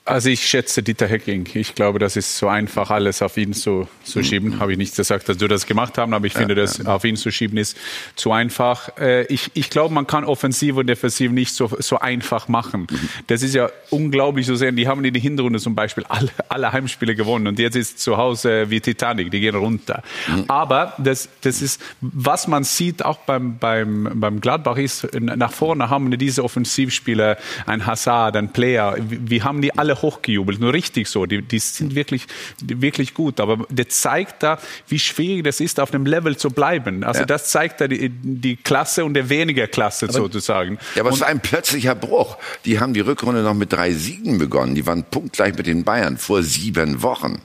Also 0.06 0.28
ich 0.28 0.46
schätze 0.46 0.84
Dieter 0.84 1.08
Hecking. 1.08 1.48
Ich 1.54 1.76
glaube, 1.76 1.98
das 1.98 2.18
ist 2.18 2.38
so 2.38 2.50
einfach, 2.50 2.90
alles 2.90 3.22
auf 3.22 3.38
ihn 3.38 3.54
zu, 3.54 3.88
zu 4.04 4.20
mhm. 4.20 4.24
schieben. 4.26 4.60
Habe 4.60 4.74
ich 4.74 4.78
nicht 4.78 4.98
gesagt, 4.98 5.30
dass 5.30 5.38
du 5.38 5.48
das 5.48 5.66
gemacht 5.66 5.98
hast, 5.98 6.12
aber 6.12 6.28
ich 6.28 6.34
ja, 6.34 6.40
finde, 6.40 6.56
das 6.56 6.80
ja. 6.80 6.86
auf 6.88 7.06
ihn 7.06 7.16
zu 7.16 7.32
schieben 7.32 7.58
ist 7.58 7.78
zu 8.16 8.34
einfach. 8.34 8.98
Äh, 8.98 9.24
ich, 9.28 9.52
ich 9.54 9.70
glaube, 9.70 9.94
man 9.94 10.06
kann 10.06 10.26
offensiv 10.26 10.76
und 10.76 10.88
defensiv 10.88 11.32
nicht 11.32 11.56
so, 11.56 11.72
so 11.80 12.00
einfach 12.00 12.50
machen. 12.50 12.88
Mhm. 12.92 13.10
Das 13.28 13.44
ist 13.44 13.56
ja 13.56 13.70
unglaublich 13.92 14.46
zu 14.46 14.58
sehen. 14.58 14.76
Die 14.76 14.90
haben 14.90 15.06
in 15.06 15.14
der 15.14 15.22
Hinrunde 15.22 15.60
zum 15.60 15.74
Beispiel 15.74 16.04
alle, 16.10 16.32
alle 16.50 16.74
Heimspiele 16.74 17.16
gewonnen 17.16 17.48
und 17.48 17.58
jetzt 17.58 17.78
ist 17.78 18.00
zu 18.00 18.18
Hause 18.18 18.70
wie 18.70 18.82
Titanic, 18.82 19.32
die 19.32 19.40
gehen 19.40 19.56
runter. 19.56 20.04
Mhm. 20.28 20.44
Aber 20.50 20.96
das, 20.98 21.30
das 21.40 21.62
ist, 21.62 21.82
was 22.02 22.50
man 22.50 22.66
sieht 22.66 23.06
auch 23.06 23.20
beim, 23.20 23.58
beim, 23.58 24.12
beim 24.16 24.42
Gladbach 24.42 24.76
ist, 24.76 25.08
nach 25.18 25.54
vorne 25.54 25.90
haben 25.90 26.12
diese 26.18 26.44
Offensivspieler, 26.44 27.38
ein 27.66 27.86
Hazard, 27.86 28.36
ein 28.36 28.52
Player, 28.52 28.98
wir 29.00 29.46
haben 29.46 29.62
die 29.62 29.74
alle 29.78 29.93
alle 29.94 30.02
hochgejubelt. 30.02 30.60
Nur 30.60 30.74
richtig 30.74 31.08
so. 31.08 31.26
Die, 31.26 31.42
die 31.42 31.60
sind 31.60 31.96
wirklich, 31.96 32.26
wirklich 32.62 33.14
gut. 33.14 33.40
Aber 33.40 33.66
der 33.70 33.90
zeigt 33.90 34.44
da, 34.44 34.60
wie 34.88 35.00
schwierig 35.00 35.44
das 35.44 35.60
ist, 35.60 35.80
auf 35.80 35.94
einem 35.94 36.06
Level 36.06 36.38
zu 36.38 36.50
bleiben. 36.50 37.04
Also 37.04 37.22
ja. 37.22 37.26
das 37.26 37.50
zeigt 37.50 37.82
da 37.82 37.88
die, 37.88 38.10
die 38.10 38.56
Klasse 38.56 39.06
und 39.06 39.14
der 39.14 39.30
weniger 39.30 39.68
Klasse 39.68 40.06
aber, 40.06 40.14
sozusagen. 40.14 40.80
Ja, 40.96 41.02
aber 41.02 41.12
es 41.12 41.20
war 41.20 41.28
ein 41.28 41.40
plötzlicher 41.40 41.96
Bruch. 41.96 42.38
Die 42.66 42.80
haben 42.80 42.94
die 42.94 43.02
Rückrunde 43.02 43.42
noch 43.42 43.54
mit 43.54 43.72
drei 43.72 43.92
Siegen 43.92 44.38
begonnen. 44.38 44.76
Die 44.76 44.86
waren 44.86 45.04
punktgleich 45.04 45.56
mit 45.56 45.68
den 45.68 45.84
Bayern 45.84 46.18
vor 46.18 46.44
sieben 46.44 47.02
Wochen. 47.02 47.42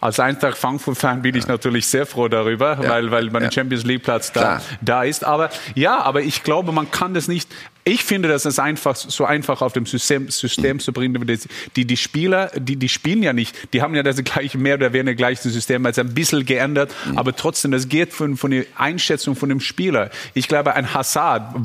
Als 0.00 0.20
Eintracht 0.20 0.56
Frankfurt-Fan 0.58 1.22
bin 1.22 1.34
ich 1.34 1.46
natürlich 1.46 1.86
sehr 1.86 2.06
froh 2.06 2.28
darüber, 2.28 2.78
ja. 2.82 2.88
weil, 2.88 3.10
weil 3.10 3.30
mein 3.30 3.44
ja. 3.44 3.52
Champions 3.52 3.84
League-Platz 3.84 4.32
da, 4.32 4.60
da 4.80 5.04
ist. 5.04 5.24
Aber 5.24 5.50
ja, 5.74 6.00
aber 6.00 6.22
ich 6.22 6.42
glaube, 6.42 6.72
man 6.72 6.90
kann 6.90 7.14
das 7.14 7.28
nicht. 7.28 7.48
Ich 7.84 8.04
finde, 8.04 8.28
das 8.28 8.46
ist 8.46 8.60
einfach 8.60 8.94
so 8.94 9.24
einfach 9.24 9.60
auf 9.60 9.72
dem 9.72 9.86
System, 9.86 10.28
System 10.30 10.78
zu 10.78 10.92
bringen. 10.92 11.26
Die, 11.74 11.84
die 11.84 11.96
Spieler, 11.96 12.50
die, 12.56 12.76
die 12.76 12.88
spielen 12.88 13.22
ja 13.24 13.32
nicht. 13.32 13.72
Die 13.72 13.82
haben 13.82 13.94
ja 13.94 14.04
das 14.04 14.22
gleiche, 14.22 14.56
mehr 14.56 14.76
oder 14.76 14.92
weniger 14.92 15.14
gleiche 15.14 15.48
System, 15.48 15.84
als 15.84 15.98
ein 15.98 16.14
bisschen 16.14 16.46
geändert. 16.46 16.94
Mhm. 17.06 17.18
Aber 17.18 17.34
trotzdem, 17.34 17.72
das 17.72 17.88
geht 17.88 18.12
von, 18.12 18.36
von 18.36 18.52
der 18.52 18.66
Einschätzung 18.76 19.34
von 19.34 19.48
dem 19.48 19.60
Spieler. 19.60 20.10
Ich 20.34 20.46
glaube, 20.46 20.74
ein 20.74 20.94
Hazard 20.94 21.56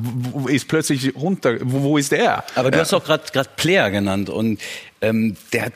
ist 0.47 0.67
plötzlich 0.67 1.15
runter. 1.15 1.57
Wo, 1.61 1.83
wo 1.83 1.97
ist 1.97 2.11
er? 2.11 2.43
Aber 2.55 2.71
du 2.71 2.79
hast 2.79 2.93
auch 2.93 3.03
gerade 3.03 3.49
Player 3.55 3.91
genannt 3.91 4.29
und 4.29 4.59
ähm, 5.01 5.35
der 5.53 5.65
hat 5.67 5.73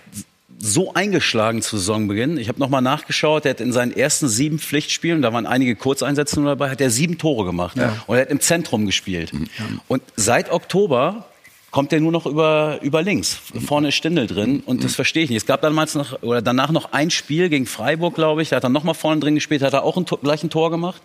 so 0.64 0.93
eingeschlagen 0.93 1.62
zu 1.62 1.78
Saisonbeginn. 1.78 2.38
Ich 2.38 2.47
habe 2.47 2.59
nochmal 2.59 2.84
nachgeschaut, 2.84 3.45
er 3.45 3.51
hat 3.51 3.62
in 3.62 3.74
seinen 3.74 3.95
ersten 3.95 4.28
sieben 4.28 4.59
Pflichtspielen, 4.59 5.22
da 5.22 5.34
waren 5.34 5.47
einige 5.47 5.76
Kurzeinsätze 5.76 6.39
nur 6.39 6.49
dabei, 6.49 6.70
hat 6.70 6.82
er 6.82 6.91
sieben 6.91 7.18
Tore 7.18 7.45
gemacht. 7.45 7.78
Ja. 7.78 8.03
Und 8.05 8.16
er 8.16 8.22
hat 8.22 8.30
im 8.30 8.39
Zentrum 8.39 8.86
gespielt. 8.86 9.32
Ja. 9.34 9.66
Und 9.88 10.03
seit 10.16 10.51
Oktober 10.51 11.26
kommt 11.72 11.94
er 11.94 12.02
nur 12.02 12.12
noch 12.12 12.26
über, 12.26 12.80
über 12.82 13.02
links. 13.02 13.40
Vorne 13.66 13.88
ist 13.90 13.96
Stindel 13.96 14.28
drin 14.28 14.62
und 14.66 14.84
das 14.84 14.94
verstehe 14.96 15.24
ich 15.24 15.30
nicht. 15.30 15.38
Es 15.38 15.46
gab 15.46 15.62
damals 15.62 15.96
noch, 15.96 16.22
oder 16.22 16.42
danach 16.42 16.72
noch 16.72 16.92
ein 16.92 17.10
Spiel 17.10 17.48
gegen 17.48 17.66
Freiburg, 17.66 18.16
glaube 18.16 18.42
ich. 18.42 18.50
Da 18.50 18.58
hat 18.58 18.64
er 18.64 18.70
nochmal 18.70 18.94
vorne 18.94 19.22
drin 19.22 19.36
gespielt, 19.36 19.62
hat 19.62 19.74
er 19.74 19.84
auch 19.84 19.96
ein 19.96 20.06
gleich 20.06 20.44
ein 20.44 20.50
Tor 20.50 20.70
gemacht. 20.70 21.02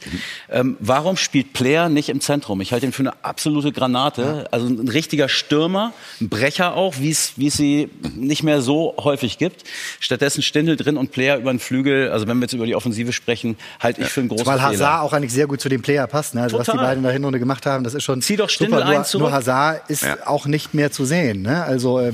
Ähm, 0.51 0.77
warum 0.81 1.17
spielt 1.17 1.53
Player 1.53 1.89
nicht 1.89 2.09
im 2.09 2.21
Zentrum? 2.21 2.61
Ich 2.61 2.73
halte 2.73 2.85
ihn 2.85 2.93
für 2.93 3.05
eine 3.05 3.13
absolute 3.23 3.71
Granate. 3.71 4.49
Also 4.51 4.67
ein 4.67 4.89
richtiger 4.89 5.29
Stürmer, 5.29 5.93
ein 6.21 6.29
Brecher 6.29 6.75
auch, 6.75 6.97
wie 6.99 7.11
es 7.11 7.35
wie 7.37 7.47
es 7.47 7.55
sie 7.55 7.89
nicht 8.17 8.43
mehr 8.43 8.61
so 8.61 8.95
häufig 8.99 9.39
gibt. 9.39 9.63
Stattdessen 10.01 10.43
Stindel 10.43 10.77
drin 10.77 10.97
und 10.97 11.13
Player 11.13 11.39
über 11.39 11.53
den 11.53 11.61
Flügel. 11.61 12.11
Also 12.11 12.27
wenn 12.27 12.39
wir 12.39 12.43
jetzt 12.43 12.55
über 12.55 12.67
die 12.67 12.75
Offensive 12.75 13.13
sprechen, 13.13 13.57
halte 13.79 14.01
ich 14.01 14.09
für 14.09 14.21
einen 14.21 14.31
großen 14.31 14.47
Weil 14.47 14.61
Hazard 14.61 14.79
Fehler. 14.79 15.03
auch 15.03 15.13
eigentlich 15.13 15.33
sehr 15.33 15.47
gut 15.47 15.61
zu 15.61 15.69
dem 15.69 15.83
Player 15.83 16.09
passt. 16.09 16.35
Ne? 16.35 16.43
Also 16.43 16.59
Total. 16.59 16.75
was 16.75 16.81
die 16.81 16.85
beiden 16.85 16.99
in 16.99 17.05
der 17.05 17.13
Hinrunde 17.13 17.39
gemacht 17.39 17.67
haben, 17.67 17.85
das 17.85 17.95
ist 17.95 18.03
schon 18.03 18.21
Zieh 18.21 18.37
doch 18.37 18.49
Stindel 18.49 18.81
super. 18.81 18.91
Nur, 18.91 18.99
ein 18.99 19.05
zurück. 19.05 19.23
nur 19.29 19.33
Hazard 19.33 19.89
ist 19.89 20.03
ja. 20.03 20.17
auch 20.27 20.47
nicht 20.47 20.56
nicht 20.57 20.73
mehr 20.73 20.91
zu 20.91 21.05
sehen. 21.05 21.43
Ne? 21.43 21.63
Also 21.65 22.01
äh, 22.01 22.13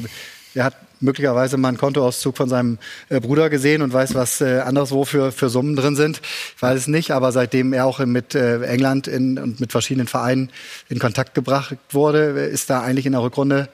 er 0.55 0.64
hat 0.64 0.74
möglicherweise 0.99 1.57
mal 1.57 1.68
einen 1.68 1.78
Kontoauszug 1.78 2.36
von 2.36 2.49
seinem 2.49 2.78
äh, 3.09 3.20
Bruder 3.20 3.51
gesehen 3.51 3.82
und 3.82 3.93
weiß, 3.93 4.14
was 4.14 4.40
äh, 4.40 4.59
anderswo 4.61 5.05
für, 5.05 5.30
für 5.30 5.49
Summen 5.49 5.76
drin 5.76 5.95
sind. 5.95 6.20
Ich 6.57 6.62
weiß 6.62 6.80
es 6.80 6.86
nicht, 6.88 7.12
aber 7.12 7.30
seitdem 7.30 7.72
er 7.72 7.86
auch 7.86 8.01
mit 8.01 8.34
äh, 8.34 8.62
England 8.64 9.07
in, 9.07 9.38
und 9.38 9.61
mit 9.61 9.70
verschiedenen 9.70 10.09
Vereinen 10.09 10.51
in 10.88 10.99
Kontakt 10.99 11.34
gebracht 11.34 11.76
wurde, 11.90 12.24
ist 12.47 12.68
da 12.68 12.80
eigentlich 12.80 13.07
in 13.07 13.12
der 13.12 13.22
Rückrunde 13.22 13.68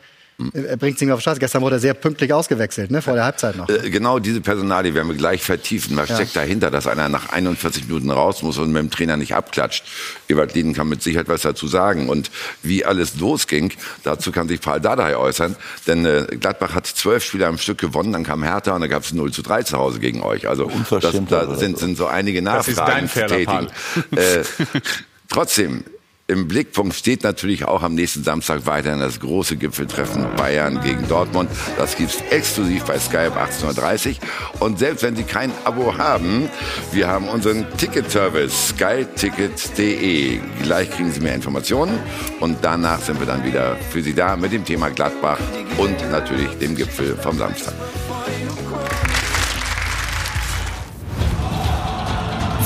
er 0.52 0.76
bringt 0.76 1.00
mehr 1.00 1.14
auf 1.14 1.20
die 1.20 1.22
Straße. 1.22 1.40
Gestern 1.40 1.62
wurde 1.62 1.76
er 1.76 1.80
sehr 1.80 1.94
pünktlich 1.94 2.32
ausgewechselt, 2.32 2.92
ne? 2.92 3.02
vor 3.02 3.14
der 3.14 3.24
Halbzeit 3.24 3.56
noch. 3.56 3.68
Äh, 3.68 3.90
genau 3.90 4.20
diese 4.20 4.40
Personalie 4.40 4.94
werden 4.94 5.08
wir 5.08 5.16
gleich 5.16 5.42
vertiefen. 5.42 5.96
Was 5.96 6.10
ja. 6.10 6.14
steckt 6.14 6.36
dahinter, 6.36 6.70
dass 6.70 6.86
einer 6.86 7.08
nach 7.08 7.30
41 7.30 7.88
Minuten 7.88 8.10
raus 8.10 8.42
muss 8.42 8.56
und 8.58 8.70
mit 8.70 8.80
dem 8.80 8.90
Trainer 8.90 9.16
nicht 9.16 9.34
abklatscht? 9.34 9.84
Ewald 10.28 10.54
Lieden 10.54 10.74
kann 10.74 10.88
mit 10.88 11.02
Sicherheit 11.02 11.28
was 11.28 11.42
dazu 11.42 11.66
sagen. 11.66 12.08
Und 12.08 12.30
wie 12.62 12.84
alles 12.84 13.16
losging, 13.18 13.72
dazu 14.04 14.30
kann 14.30 14.46
sich 14.46 14.60
Paul 14.60 14.80
Dardai 14.80 15.16
äußern. 15.16 15.56
Denn 15.88 16.06
äh, 16.06 16.26
Gladbach 16.38 16.72
hat 16.72 16.86
zwölf 16.86 17.24
Spiele 17.24 17.48
am 17.48 17.58
Stück 17.58 17.78
gewonnen, 17.78 18.12
dann 18.12 18.22
kam 18.22 18.44
Hertha 18.44 18.74
und 18.76 18.80
dann 18.80 18.90
gab 18.90 19.02
es 19.02 19.12
0 19.12 19.32
zu 19.32 19.42
3 19.42 19.64
zu 19.64 19.76
Hause 19.76 19.98
gegen 19.98 20.22
euch. 20.22 20.48
Also 20.48 20.70
das, 20.88 21.16
da 21.28 21.56
sind, 21.56 21.78
sind 21.78 21.96
so 21.96 22.06
einige 22.06 22.42
Nachfragen 22.42 23.08
zu 23.08 23.26
tätigen. 23.26 23.66
Äh, 24.12 24.44
trotzdem, 25.28 25.82
im 26.30 26.46
Blickpunkt 26.46 26.94
steht 26.94 27.24
natürlich 27.24 27.64
auch 27.64 27.82
am 27.82 27.94
nächsten 27.94 28.22
Samstag 28.22 28.66
weiterhin 28.66 29.00
das 29.00 29.18
große 29.18 29.56
Gipfeltreffen 29.56 30.26
Bayern 30.36 30.78
gegen 30.82 31.08
Dortmund. 31.08 31.50
Das 31.78 31.96
gibt's 31.96 32.18
exklusiv 32.30 32.84
bei 32.84 32.98
Sky 32.98 33.28
ab 33.28 33.48
18.30 33.50 34.08
Uhr. 34.10 34.60
Und 34.60 34.78
selbst 34.78 35.02
wenn 35.02 35.16
Sie 35.16 35.22
kein 35.22 35.50
Abo 35.64 35.96
haben, 35.96 36.50
wir 36.92 37.08
haben 37.08 37.28
unseren 37.28 37.66
Ticket-Service 37.78 38.68
skyticket.de. 38.68 40.40
Gleich 40.62 40.90
kriegen 40.90 41.10
Sie 41.10 41.20
mehr 41.20 41.34
Informationen 41.34 41.98
und 42.40 42.58
danach 42.60 43.00
sind 43.00 43.18
wir 43.20 43.26
dann 43.26 43.42
wieder 43.44 43.76
für 43.90 44.02
Sie 44.02 44.12
da 44.12 44.36
mit 44.36 44.52
dem 44.52 44.66
Thema 44.66 44.90
Gladbach 44.90 45.40
und 45.78 45.98
natürlich 46.10 46.50
dem 46.58 46.76
Gipfel 46.76 47.16
vom 47.16 47.38
Samstag. 47.38 47.72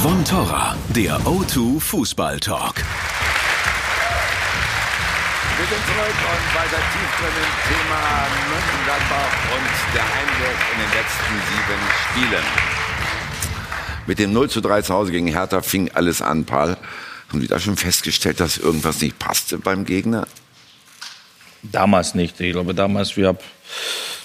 Von 0.03 0.25
Torra, 0.25 0.75
der 0.97 1.21
O2 1.21 1.79
Fußball 1.79 2.41
Talk. 2.41 2.75
Wir 5.59 5.67
sind 5.67 5.85
zurück 5.87 6.17
und 6.33 6.55
weiter 6.57 6.83
tief 6.93 7.11
drin 7.21 7.37
im 7.37 7.53
Thema 7.69 8.27
Mönchengladbach 8.49 9.33
und 9.55 9.95
der 9.95 10.03
Einwurf 10.03 10.61
in 10.73 10.79
den 10.81 10.93
letzten 10.97 11.35
sieben 11.51 11.83
Spielen. 12.03 12.45
Mit 14.07 14.19
dem 14.19 14.33
0 14.33 14.49
zu 14.49 14.61
3 14.63 14.83
zu 14.83 14.95
Hause 14.95 15.13
gegen 15.13 15.29
Hertha 15.29 15.61
fing 15.61 15.91
alles 15.93 16.23
an, 16.23 16.47
Paul. 16.47 16.77
Haben 17.29 17.41
Sie 17.41 17.49
da 17.49 17.61
schon 17.61 17.77
festgestellt, 17.77 18.41
dass 18.41 18.57
irgendwas 18.57 19.01
nicht 19.03 19.19
passte 19.19 19.59
beim 19.59 19.85
Gegner? 19.85 20.27
Damals 21.63 22.15
nicht. 22.15 22.41
Ich 22.41 22.53
glaube, 22.53 22.75
damals, 22.75 23.17
wir 23.17 23.29
haben 23.29 23.39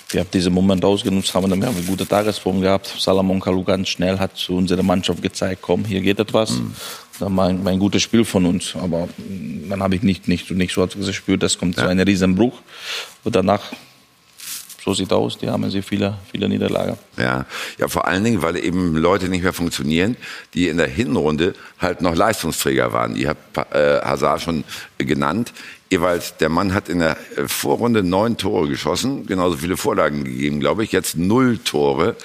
wir 0.09 0.21
haben 0.21 0.31
diesen 0.31 0.53
Moment 0.53 0.85
ausgenutzt, 0.85 1.33
haben 1.33 1.49
dann 1.49 1.61
eine 1.61 1.81
gute 1.81 2.07
Tagesform 2.07 2.61
gehabt. 2.61 2.95
Salomon 2.97 3.41
Kalou 3.41 3.63
ganz 3.63 3.89
schnell 3.89 4.17
hat 4.17 4.37
zu 4.37 4.55
unserer 4.55 4.83
Mannschaft 4.83 5.21
gezeigt, 5.21 5.61
komm, 5.61 5.83
hier 5.83 5.99
geht 5.99 6.19
etwas. 6.19 6.51
Mhm. 6.51 6.73
War 7.19 7.47
ein, 7.47 7.65
ein 7.65 7.79
gutes 7.79 8.01
Spiel 8.01 8.25
von 8.25 8.45
uns. 8.45 8.75
Aber 8.75 9.07
dann 9.69 9.81
habe 9.81 9.95
ich 9.95 10.03
nicht, 10.03 10.27
nicht, 10.27 10.49
nicht 10.51 10.73
so 10.73 10.87
gespürt, 10.87 11.43
das 11.43 11.57
kommt 11.57 11.77
ja. 11.77 11.83
zu 11.83 11.89
einem 11.89 12.05
Riesenbruch. 12.05 12.61
Und 13.23 13.35
danach 13.35 13.61
so 14.87 14.93
sieht 14.93 15.11
aus. 15.11 15.37
Die 15.37 15.49
haben 15.49 15.69
sehr 15.69 15.83
viele, 15.83 16.17
viele 16.31 16.47
Niederlagen. 16.47 16.97
Ja, 17.17 17.45
ja, 17.77 17.87
vor 17.89 18.07
allen 18.07 18.23
Dingen, 18.23 18.41
weil 18.41 18.55
eben 18.55 18.95
Leute 18.95 19.27
nicht 19.27 19.43
mehr 19.43 19.51
funktionieren, 19.51 20.15
die 20.53 20.69
in 20.69 20.77
der 20.77 20.87
Hinrunde 20.87 21.55
halt 21.77 22.01
noch 22.01 22.15
Leistungsträger 22.15 22.93
waren. 22.93 23.17
Ihr 23.17 23.29
habt 23.29 23.75
äh, 23.75 23.99
Hazard 23.99 24.41
schon 24.41 24.63
genannt. 24.97 25.53
Jeweils, 25.89 26.35
der 26.37 26.49
Mann 26.49 26.73
hat 26.73 26.89
in 26.89 26.99
der 26.99 27.15
Vorrunde 27.45 28.03
neun 28.03 28.37
Tore 28.37 28.67
geschossen, 28.67 29.25
genauso 29.25 29.57
viele 29.57 29.77
Vorlagen 29.77 30.25
gegeben, 30.25 30.59
glaube 30.59 30.83
ich. 30.83 30.91
Jetzt 30.91 31.17
null 31.17 31.59
Tore. 31.59 32.15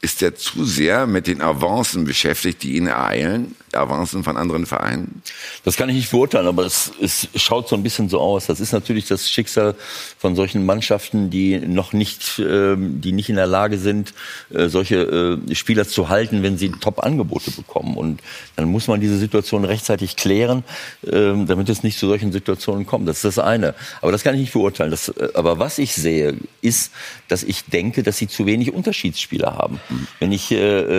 Ist 0.00 0.22
er 0.22 0.34
zu 0.34 0.64
sehr 0.64 1.06
mit 1.06 1.26
den 1.26 1.40
Avancen 1.40 2.04
beschäftigt, 2.04 2.62
die 2.62 2.76
ihn 2.76 2.86
ereilen? 2.86 3.56
Avancen 3.72 4.22
von 4.22 4.36
anderen 4.36 4.66
Vereinen? 4.66 5.22
Das 5.64 5.76
kann 5.76 5.88
ich 5.88 5.96
nicht 5.96 6.10
beurteilen, 6.10 6.46
aber 6.46 6.66
es, 6.66 6.92
es 7.00 7.28
schaut 7.36 7.68
so 7.68 7.76
ein 7.76 7.82
bisschen 7.82 8.10
so 8.10 8.20
aus. 8.20 8.46
Das 8.46 8.60
ist 8.60 8.72
natürlich 8.72 9.06
das 9.06 9.30
Schicksal 9.30 9.74
von 10.18 10.36
solchen 10.36 10.66
Mannschaften, 10.66 11.30
die 11.30 11.58
noch 11.58 11.94
nicht, 11.94 12.38
äh, 12.38 12.76
die 12.76 13.12
nicht 13.12 13.30
in 13.30 13.36
der 13.36 13.46
Lage 13.46 13.78
sind, 13.78 14.12
äh, 14.52 14.68
solche 14.68 15.40
äh, 15.48 15.54
Spieler 15.54 15.88
zu 15.88 16.10
halten, 16.10 16.42
wenn 16.42 16.58
sie 16.58 16.70
Top-Angebote 16.70 17.50
bekommen. 17.52 17.96
Und 17.96 18.20
dann 18.56 18.70
muss 18.70 18.88
man 18.88 19.00
diese 19.00 19.18
Situation 19.18 19.64
rechtzeitig 19.64 20.16
klären, 20.16 20.64
ähm, 21.10 21.46
damit 21.46 21.68
es 21.70 21.82
nicht 21.82 21.98
zu 22.04 22.08
solchen 22.08 22.32
Situationen 22.32 22.86
kommt. 22.86 23.08
Das 23.08 23.16
ist 23.16 23.24
das 23.24 23.38
eine. 23.38 23.74
Aber 24.02 24.12
das 24.12 24.22
kann 24.22 24.34
ich 24.34 24.42
nicht 24.42 24.52
beurteilen. 24.52 24.90
Das, 24.90 25.08
äh, 25.08 25.28
aber 25.34 25.58
was 25.58 25.78
ich 25.78 25.94
sehe, 25.94 26.36
ist, 26.60 26.92
dass 27.28 27.42
ich 27.42 27.64
denke, 27.64 28.02
dass 28.02 28.18
sie 28.18 28.28
zu 28.28 28.46
wenig 28.46 28.72
Unterschiedsspieler 28.72 29.56
haben. 29.56 29.80
Mhm. 29.88 30.06
Wenn 30.20 30.32
ich 30.32 30.50
äh, 30.50 30.56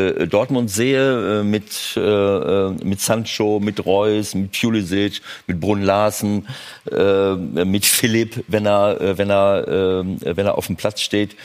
äh 0.10 0.28
Dortmund 0.28 0.72
sehe 0.72 1.42
äh, 1.42 1.44
mit, 1.44 1.96
äh, 1.96 2.70
mit 2.84 3.02
Sancho, 3.02 3.60
mit 3.60 3.86
Reus, 3.86 4.34
mit 4.34 4.60
Pulisic, 4.60 5.22
mit 5.48 5.60
Brunn 5.60 5.84
Larsen, 5.84 6.48
äh, 6.92 7.36
mit 7.36 7.86
Philipp, 7.86 8.44
wenn 8.48 8.66
er, 8.66 9.18
wenn 9.18 9.30
er, 9.30 9.68
äh, 9.68 10.38
wenn 10.38 10.46
er 10.46 10.58
auf 10.58 10.68
dem 10.68 10.76
Platz 10.76 11.02
steht, 11.02 11.36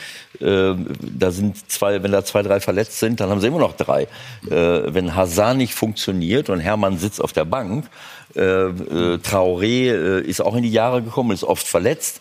äh, 0.41 0.75
da 1.01 1.31
sind 1.31 1.71
zwei, 1.71 2.03
wenn 2.03 2.13
da 2.13 2.25
zwei, 2.25 2.43
drei 2.43 2.61
verletzt 2.61 2.99
sind, 2.99 3.21
dann 3.21 3.29
haben 3.29 3.41
sie 3.41 3.49
immer 3.49 3.59
noch 3.59 3.77
drei. 3.77 4.05
Äh, 4.51 4.95
wenn 4.95 5.15
Hazard 5.15 5.59
nicht 5.59 5.75
funktioniert 5.75 6.49
und 6.49 6.61
Hermann 6.61 6.99
sitzt 6.99 7.21
auf 7.21 7.33
der 7.33 7.45
Bank, 7.45 7.85
äh, 7.85 7.89
äh, 7.89 8.20
Traoré 8.35 9.91
äh, 9.91 10.21
ist 10.23 10.41
auch 10.41 10.55
in 10.55 10.63
die 10.63 10.73
Jahre 10.73 11.03
gekommen, 11.03 11.33
ist 11.33 11.45
oft 11.45 11.67
verletzt 11.67 12.21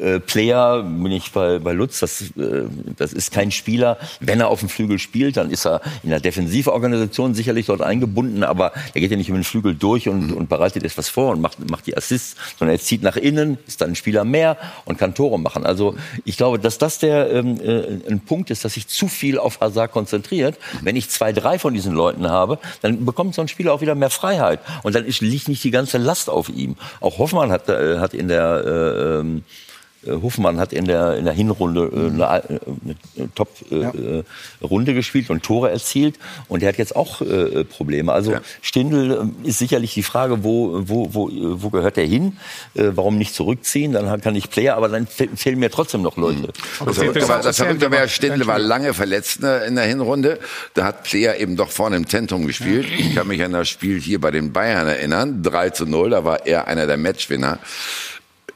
äh, 0.00 0.20
Player, 0.20 0.82
bin 0.82 1.12
ich 1.12 1.32
bei, 1.32 1.58
bei 1.58 1.72
Lutz, 1.72 2.00
das, 2.00 2.22
äh, 2.36 2.64
das 2.96 3.12
ist 3.12 3.32
kein 3.32 3.50
Spieler. 3.50 3.98
Wenn 4.20 4.40
er 4.40 4.48
auf 4.48 4.60
dem 4.60 4.68
Flügel 4.68 4.98
spielt, 4.98 5.36
dann 5.36 5.50
ist 5.50 5.66
er 5.66 5.80
in 6.02 6.10
der 6.10 6.20
Defensivorganisation 6.20 7.34
sicherlich 7.34 7.66
dort 7.66 7.82
eingebunden, 7.82 8.44
aber 8.44 8.72
er 8.94 9.00
geht 9.00 9.10
ja 9.10 9.16
nicht 9.16 9.28
über 9.28 9.38
den 9.38 9.44
Flügel 9.44 9.74
durch 9.74 10.08
und, 10.08 10.32
und 10.32 10.48
bereitet 10.48 10.84
etwas 10.84 11.08
vor 11.08 11.32
und 11.32 11.40
macht, 11.40 11.68
macht 11.70 11.86
die 11.86 11.96
Assists, 11.96 12.36
sondern 12.58 12.76
er 12.76 12.80
zieht 12.80 13.02
nach 13.02 13.16
innen, 13.16 13.58
ist 13.66 13.80
dann 13.80 13.90
ein 13.90 13.96
Spieler 13.96 14.24
mehr 14.24 14.56
und 14.84 14.98
kann 14.98 15.14
Tore 15.14 15.38
machen. 15.38 15.64
Also 15.64 15.96
ich 16.24 16.36
glaube, 16.36 16.58
dass 16.58 16.78
das 16.78 16.98
der 16.98 17.30
ähm, 17.30 17.60
äh, 17.60 18.10
ein 18.10 18.20
Punkt 18.20 18.50
ist, 18.50 18.64
dass 18.64 18.74
sich 18.74 18.88
zu 18.88 19.08
viel 19.08 19.38
auf 19.38 19.60
Hazard 19.60 19.92
konzentriert. 19.92 20.56
Wenn 20.82 20.96
ich 20.96 21.10
zwei, 21.10 21.32
drei 21.32 21.58
von 21.58 21.74
diesen 21.74 21.94
Leuten 21.94 22.28
habe, 22.28 22.58
dann 22.82 23.04
bekommt 23.04 23.34
so 23.34 23.42
ein 23.42 23.48
Spieler 23.48 23.72
auch 23.72 23.80
wieder 23.80 23.94
mehr 23.94 24.10
Freiheit 24.10 24.60
und 24.82 24.94
dann 24.94 25.04
ist, 25.04 25.20
liegt 25.20 25.48
nicht 25.48 25.64
die 25.64 25.70
ganze 25.70 25.98
Last 25.98 26.30
auf 26.30 26.48
ihm. 26.48 26.76
Auch 27.00 27.18
Hoffmann 27.18 27.50
hat, 27.50 27.68
äh, 27.68 27.98
hat 27.98 28.14
in 28.14 28.28
der 28.28 28.64
äh, 28.64 29.20
ähm, 29.20 29.38
äh, 29.38 29.67
Hofmann 30.06 30.58
hat 30.58 30.72
in 30.72 30.84
der, 30.84 31.16
in 31.16 31.24
der 31.24 31.34
Hinrunde 31.34 31.90
äh, 31.92 32.06
eine, 32.06 32.24
äh, 32.24 32.58
eine 32.84 33.34
Top-Runde 33.34 34.92
ja. 34.92 34.96
gespielt 34.96 35.30
und 35.30 35.42
Tore 35.42 35.70
erzielt. 35.70 36.18
Und 36.48 36.62
er 36.62 36.68
hat 36.68 36.78
jetzt 36.78 36.94
auch 36.94 37.20
äh, 37.20 37.64
Probleme. 37.64 38.12
Also 38.12 38.32
ja. 38.32 38.40
Stindl 38.62 39.32
ist 39.42 39.58
sicherlich 39.58 39.94
die 39.94 40.02
Frage, 40.02 40.44
wo, 40.44 40.82
wo, 40.88 41.14
wo, 41.14 41.30
wo 41.32 41.70
gehört 41.70 41.98
er 41.98 42.06
hin? 42.06 42.36
Äh, 42.74 42.90
warum 42.94 43.18
nicht 43.18 43.34
zurückziehen? 43.34 43.92
Dann 43.92 44.20
kann 44.20 44.36
ich 44.36 44.50
Player, 44.50 44.76
aber 44.76 44.88
dann 44.88 45.06
fehlen 45.06 45.58
mir 45.58 45.70
trotzdem 45.70 46.02
noch 46.02 46.16
Leute. 46.16 46.38
Mhm. 46.38 46.46
Also, 46.86 47.02
aber 47.02 47.42
das 47.42 47.56
Verrückte 47.56 47.90
war, 47.90 48.08
Stindl 48.08 48.46
war 48.46 48.58
lange 48.58 48.94
verletzt 48.94 49.40
in 49.66 49.74
der 49.74 49.84
Hinrunde. 49.84 50.38
Da 50.74 50.84
hat 50.84 51.04
Player 51.04 51.36
eben 51.38 51.56
doch 51.56 51.70
vorne 51.70 51.96
im 51.96 52.06
Zentrum 52.06 52.46
gespielt. 52.46 52.86
Ja. 52.88 52.98
Ich 52.98 53.14
kann 53.14 53.26
mich 53.26 53.42
an 53.42 53.52
das 53.52 53.68
Spiel 53.68 54.00
hier 54.00 54.20
bei 54.20 54.30
den 54.30 54.52
Bayern 54.52 54.86
erinnern. 54.86 55.42
3 55.42 55.70
zu 55.70 55.86
0, 55.86 56.10
da 56.10 56.24
war 56.24 56.46
er 56.46 56.68
einer 56.68 56.86
der 56.86 56.96
Matchwinner 56.96 57.58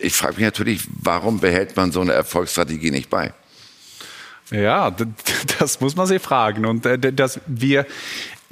ich 0.03 0.15
frage 0.15 0.35
mich 0.35 0.45
natürlich, 0.45 0.83
warum 1.01 1.41
behält 1.41 1.77
man 1.77 1.93
so 1.93 2.01
eine 2.01 2.13
Erfolgsstrategie 2.13 2.91
nicht 2.91 3.09
bei? 3.11 3.33
Ja, 4.51 4.95
das 5.59 5.81
muss 5.81 5.97
man 5.97 6.07
sich 6.07 6.21
fragen. 6.21 6.67
Und 6.67 6.85
äh, 6.85 7.13
dass 7.13 7.41
wir 7.47 7.87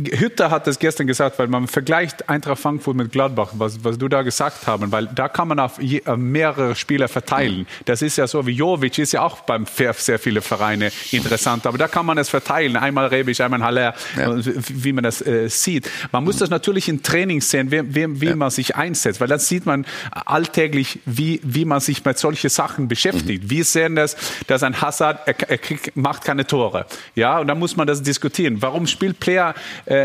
Hütter 0.08 0.50
hat 0.50 0.66
das 0.66 0.78
gestern 0.78 1.06
gesagt, 1.06 1.38
weil 1.38 1.48
man 1.48 1.66
vergleicht 1.66 2.28
Eintracht 2.28 2.60
Frankfurt 2.60 2.96
mit 2.96 3.12
Gladbach, 3.12 3.50
was, 3.54 3.82
was 3.84 3.98
du 3.98 4.08
da 4.08 4.22
gesagt 4.22 4.66
haben, 4.66 4.90
weil 4.92 5.06
da 5.06 5.28
kann 5.28 5.48
man 5.48 5.58
auf 5.58 5.80
je, 5.80 6.02
äh, 6.06 6.16
mehrere 6.16 6.74
Spieler 6.74 7.08
verteilen. 7.08 7.66
Das 7.84 8.02
ist 8.02 8.16
ja 8.16 8.26
so 8.26 8.46
wie 8.46 8.52
Jovic 8.52 8.98
ist 8.98 9.12
ja 9.12 9.22
auch 9.22 9.40
beim 9.40 9.66
sehr, 9.66 9.92
sehr 9.94 10.18
viele 10.18 10.40
Vereine 10.42 10.90
interessant, 11.10 11.66
aber 11.66 11.78
da 11.78 11.88
kann 11.88 12.06
man 12.06 12.18
es 12.18 12.28
verteilen. 12.28 12.76
Einmal 12.76 13.06
Rebic, 13.06 13.40
einmal 13.40 13.62
Haller, 13.62 13.94
ja. 14.16 14.36
wie 14.36 14.92
man 14.92 15.04
das 15.04 15.24
äh, 15.24 15.48
sieht. 15.48 15.90
Man 16.12 16.24
muss 16.24 16.38
das 16.38 16.50
natürlich 16.50 16.88
in 16.88 17.02
Training 17.02 17.40
sehen, 17.40 17.70
wie, 17.70 17.94
wie, 17.94 18.20
wie 18.20 18.26
ja. 18.26 18.36
man 18.36 18.50
sich 18.50 18.76
einsetzt, 18.76 19.20
weil 19.20 19.28
dann 19.28 19.38
sieht 19.38 19.66
man 19.66 19.86
alltäglich, 20.10 21.00
wie, 21.06 21.40
wie 21.42 21.64
man 21.64 21.80
sich 21.80 22.04
mit 22.04 22.18
solchen 22.18 22.50
Sachen 22.50 22.88
beschäftigt. 22.88 23.44
Mhm. 23.44 23.50
Wir 23.50 23.64
sehen 23.64 23.96
das, 23.96 24.16
dass 24.46 24.62
ein 24.62 24.80
Hazard, 24.80 25.26
er, 25.26 25.34
er 25.48 25.58
kriegt, 25.58 25.96
macht 25.96 26.24
keine 26.24 26.46
Tore. 26.46 26.86
Ja, 27.14 27.38
und 27.38 27.46
dann 27.46 27.58
muss 27.58 27.76
man 27.76 27.86
das 27.86 28.02
diskutieren. 28.02 28.62
Warum 28.62 28.86
spielt 28.86 29.20
Player 29.20 29.54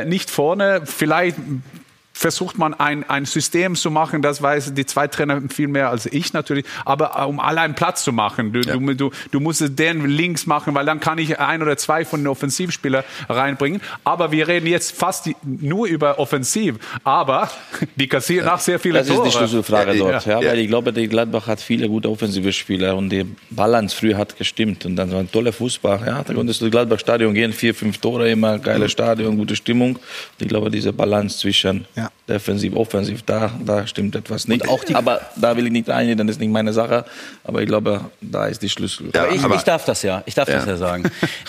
nicht 0.05 0.29
vorne. 0.31 0.81
Vielleicht 0.85 1.37
versucht 2.17 2.57
man 2.57 2.73
ein, 2.73 3.07
ein 3.09 3.25
System 3.25 3.75
zu 3.75 3.91
machen, 3.91 4.21
das 4.21 4.41
weiß 4.41 4.73
die 4.73 4.85
zwei 4.85 5.07
Trainer 5.07 5.41
viel 5.49 5.67
mehr 5.67 5.89
als 5.89 6.05
ich 6.05 6.31
natürlich, 6.31 6.65
aber 6.85 7.11
äh, 7.17 7.25
um 7.25 7.41
alle 7.41 7.59
einen 7.59 7.75
Platz 7.75 8.05
zu 8.05 8.13
machen. 8.13 8.53
Du, 8.53 8.61
ja. 8.61 8.77
du, 8.77 9.11
du, 9.31 9.39
musst 9.41 9.77
den 9.77 10.05
links 10.05 10.45
machen, 10.45 10.73
weil 10.75 10.85
dann 10.85 11.01
kann 11.01 11.17
ich 11.17 11.37
ein 11.39 11.61
oder 11.61 11.75
zwei 11.75 12.05
von 12.05 12.21
den 12.21 12.27
Offensivspielern 12.27 13.03
reinbringen. 13.27 13.81
Aber 14.05 14.31
wir 14.31 14.47
reden 14.47 14.65
jetzt 14.67 14.95
fast 14.95 15.25
die, 15.25 15.35
nur 15.43 15.87
über 15.87 16.17
Offensiv, 16.17 16.77
aber 17.03 17.49
die 17.97 18.07
kassieren 18.07 18.47
ja. 18.47 18.55
auch 18.55 18.59
sehr 18.59 18.79
viele 18.79 18.99
das 18.99 19.07
Tore. 19.07 19.17
Das 19.19 19.27
ist 19.27 19.33
die 19.33 19.37
Schlüsselfrage 19.37 19.97
dort, 19.97 20.25
ja. 20.25 20.39
ja. 20.39 20.49
weil 20.49 20.59
ich 20.59 20.69
glaube, 20.69 20.93
die 20.93 21.09
Gladbach 21.09 21.47
hat 21.47 21.59
viele 21.59 21.89
gute 21.89 22.09
offensive 22.09 22.53
Spieler 22.53 22.95
und 22.95 23.09
die 23.09 23.25
Balance 23.49 23.93
früher 23.93 24.17
hat 24.17 24.37
gestimmt 24.37 24.85
und 24.85 24.95
dann 24.95 25.09
so 25.09 25.17
ein 25.17 25.29
toller 25.29 25.51
Fußball. 25.51 26.01
Ja, 26.05 26.23
da 26.23 26.33
konntest 26.33 26.61
du 26.61 26.69
Gladbach-Stadion 26.69 27.33
gehen, 27.33 27.51
vier, 27.51 27.75
fünf 27.75 27.97
Tore 27.97 28.31
immer, 28.31 28.57
geiles 28.57 28.93
Stadion, 28.93 29.35
gute 29.35 29.57
Stimmung. 29.57 29.97
Und 29.97 30.01
ich 30.39 30.47
glaube, 30.47 30.71
diese 30.71 30.93
Balance 30.93 31.39
zwischen 31.39 31.85
ja. 31.95 32.04
Defensiv, 32.27 32.75
offensiv, 32.75 33.21
da, 33.23 33.51
da 33.63 33.85
stimmt 33.85 34.15
etwas 34.15 34.47
nicht. 34.47 34.67
auch 34.67 34.83
die 34.83 34.95
aber 34.95 35.21
da 35.35 35.55
will 35.55 35.67
ich 35.67 35.71
nicht 35.71 35.89
reingehen, 35.89 36.17
dann 36.17 36.27
ist 36.27 36.39
nicht 36.39 36.51
meine 36.51 36.73
Sache. 36.73 37.05
Aber 37.43 37.61
ich 37.61 37.67
glaube, 37.67 38.01
da 38.21 38.47
ist 38.47 38.61
die 38.61 38.69
Schlüssel. 38.69 39.11
Ja, 39.13 39.27
ich, 39.27 39.43
ich, 39.43 39.63
darf 39.63 39.85
das 39.85 40.01
ja, 40.01 40.23
ich 40.25 40.33
darf 40.33 40.49
ja. 40.49 40.55
das 40.55 40.65
ja 40.65 40.77
sagen. 40.77 41.03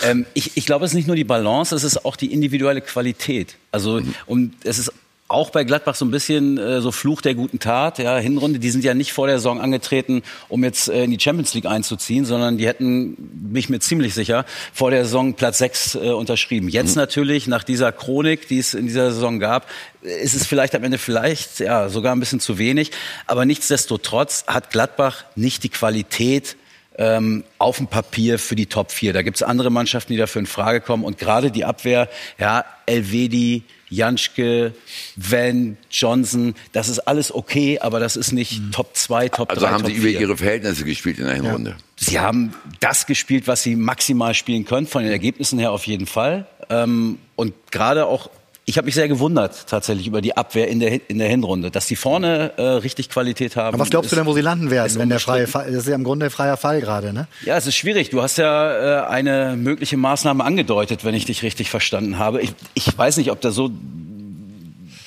ähm, 0.04 0.26
ich, 0.34 0.56
ich 0.56 0.66
glaube, 0.66 0.84
es 0.84 0.90
ist 0.90 0.96
nicht 0.96 1.06
nur 1.06 1.16
die 1.16 1.24
Balance, 1.24 1.74
es 1.74 1.84
ist 1.84 2.04
auch 2.04 2.16
die 2.16 2.32
individuelle 2.32 2.80
Qualität. 2.80 3.56
Also, 3.72 4.00
mhm. 4.00 4.14
und 4.26 4.54
es 4.64 4.78
ist 4.78 4.92
auch 5.28 5.50
bei 5.50 5.64
Gladbach 5.64 5.96
so 5.96 6.04
ein 6.04 6.10
bisschen 6.10 6.56
äh, 6.56 6.80
so 6.80 6.92
Fluch 6.92 7.20
der 7.20 7.34
guten 7.34 7.58
Tat. 7.58 7.98
Ja, 7.98 8.16
Hinrunde, 8.16 8.58
die 8.58 8.70
sind 8.70 8.84
ja 8.84 8.94
nicht 8.94 9.12
vor 9.12 9.26
der 9.26 9.38
Saison 9.38 9.60
angetreten, 9.60 10.22
um 10.48 10.62
jetzt 10.62 10.88
äh, 10.88 11.04
in 11.04 11.10
die 11.10 11.18
Champions 11.18 11.52
League 11.54 11.66
einzuziehen, 11.66 12.24
sondern 12.24 12.58
die 12.58 12.66
hätten, 12.66 13.16
bin 13.16 13.56
ich 13.56 13.68
mir 13.68 13.80
ziemlich 13.80 14.14
sicher, 14.14 14.44
vor 14.72 14.90
der 14.90 15.04
Saison 15.04 15.34
Platz 15.34 15.58
6 15.58 15.94
äh, 15.96 15.98
unterschrieben. 16.10 16.68
Jetzt 16.68 16.94
mhm. 16.94 17.00
natürlich, 17.00 17.48
nach 17.48 17.64
dieser 17.64 17.90
Chronik, 17.90 18.46
die 18.46 18.58
es 18.58 18.74
in 18.74 18.86
dieser 18.86 19.10
Saison 19.12 19.40
gab, 19.40 19.66
ist 20.02 20.34
es 20.34 20.46
vielleicht 20.46 20.76
am 20.76 20.84
Ende 20.84 20.98
vielleicht 20.98 21.58
ja 21.58 21.88
sogar 21.88 22.14
ein 22.14 22.20
bisschen 22.20 22.40
zu 22.40 22.58
wenig. 22.58 22.92
Aber 23.26 23.44
nichtsdestotrotz 23.44 24.44
hat 24.46 24.70
Gladbach 24.70 25.24
nicht 25.34 25.64
die 25.64 25.70
Qualität, 25.70 26.56
ähm, 26.98 27.44
auf 27.58 27.76
dem 27.76 27.88
Papier 27.88 28.38
für 28.38 28.56
die 28.56 28.66
Top 28.66 28.90
4. 28.90 29.12
Da 29.12 29.22
gibt 29.22 29.36
es 29.36 29.42
andere 29.42 29.70
Mannschaften, 29.70 30.12
die 30.12 30.18
dafür 30.18 30.40
in 30.40 30.46
Frage 30.46 30.80
kommen. 30.80 31.04
Und 31.04 31.18
gerade 31.18 31.50
die 31.50 31.64
Abwehr, 31.64 32.08
ja, 32.38 32.64
Elvedi, 32.86 33.64
Janschke, 33.88 34.74
Van, 35.16 35.76
Johnson, 35.90 36.54
das 36.72 36.88
ist 36.88 37.00
alles 37.00 37.34
okay, 37.34 37.78
aber 37.78 38.00
das 38.00 38.16
ist 38.16 38.32
nicht 38.32 38.60
mhm. 38.60 38.72
Top 38.72 38.96
2, 38.96 39.28
Top 39.28 39.48
3, 39.48 39.54
Also 39.54 39.68
haben 39.70 39.82
Top 39.82 39.90
Sie 39.90 39.96
über 39.96 40.08
Ihre 40.08 40.36
Verhältnisse 40.36 40.84
gespielt 40.84 41.18
in 41.18 41.26
der 41.26 41.34
Hinrunde? 41.34 41.70
Ja. 41.70 41.76
Sie 41.96 42.20
haben 42.20 42.54
das 42.80 43.06
gespielt, 43.06 43.46
was 43.46 43.62
Sie 43.62 43.76
maximal 43.76 44.34
spielen 44.34 44.64
können, 44.64 44.86
von 44.86 45.02
den 45.02 45.12
Ergebnissen 45.12 45.58
her 45.58 45.72
auf 45.72 45.86
jeden 45.86 46.06
Fall. 46.06 46.46
Ähm, 46.68 47.18
und 47.36 47.54
gerade 47.70 48.06
auch 48.06 48.30
ich 48.68 48.78
habe 48.78 48.86
mich 48.86 48.96
sehr 48.96 49.06
gewundert 49.06 49.68
tatsächlich 49.68 50.08
über 50.08 50.20
die 50.20 50.36
Abwehr 50.36 50.66
in 50.66 50.80
der, 50.80 51.08
in 51.08 51.18
der 51.18 51.28
Hinrunde, 51.28 51.70
dass 51.70 51.86
die 51.86 51.94
vorne 51.94 52.52
äh, 52.56 52.62
richtig 52.62 53.08
Qualität 53.08 53.54
haben. 53.54 53.68
Aber 53.68 53.78
was 53.78 53.90
glaubst 53.90 54.06
ist, 54.06 54.12
du 54.12 54.16
denn, 54.16 54.26
wo 54.26 54.32
sie 54.32 54.40
landen 54.40 54.72
werden, 54.72 54.98
wenn 54.98 55.08
der 55.08 55.20
freie 55.20 55.46
Fall, 55.46 55.66
das 55.66 55.84
ist 55.84 55.88
ja 55.88 55.94
im 55.94 56.02
Grunde 56.02 56.30
freier 56.30 56.56
Fall 56.56 56.80
gerade, 56.80 57.12
ne? 57.12 57.28
Ja, 57.44 57.56
es 57.56 57.68
ist 57.68 57.76
schwierig. 57.76 58.10
Du 58.10 58.22
hast 58.22 58.38
ja 58.38 59.04
äh, 59.04 59.06
eine 59.06 59.54
mögliche 59.56 59.96
Maßnahme 59.96 60.44
angedeutet, 60.44 61.04
wenn 61.04 61.14
ich 61.14 61.26
dich 61.26 61.44
richtig 61.44 61.70
verstanden 61.70 62.18
habe. 62.18 62.42
Ich, 62.42 62.54
ich 62.74 62.98
weiß 62.98 63.18
nicht, 63.18 63.30
ob 63.30 63.40
da 63.40 63.52
so 63.52 63.70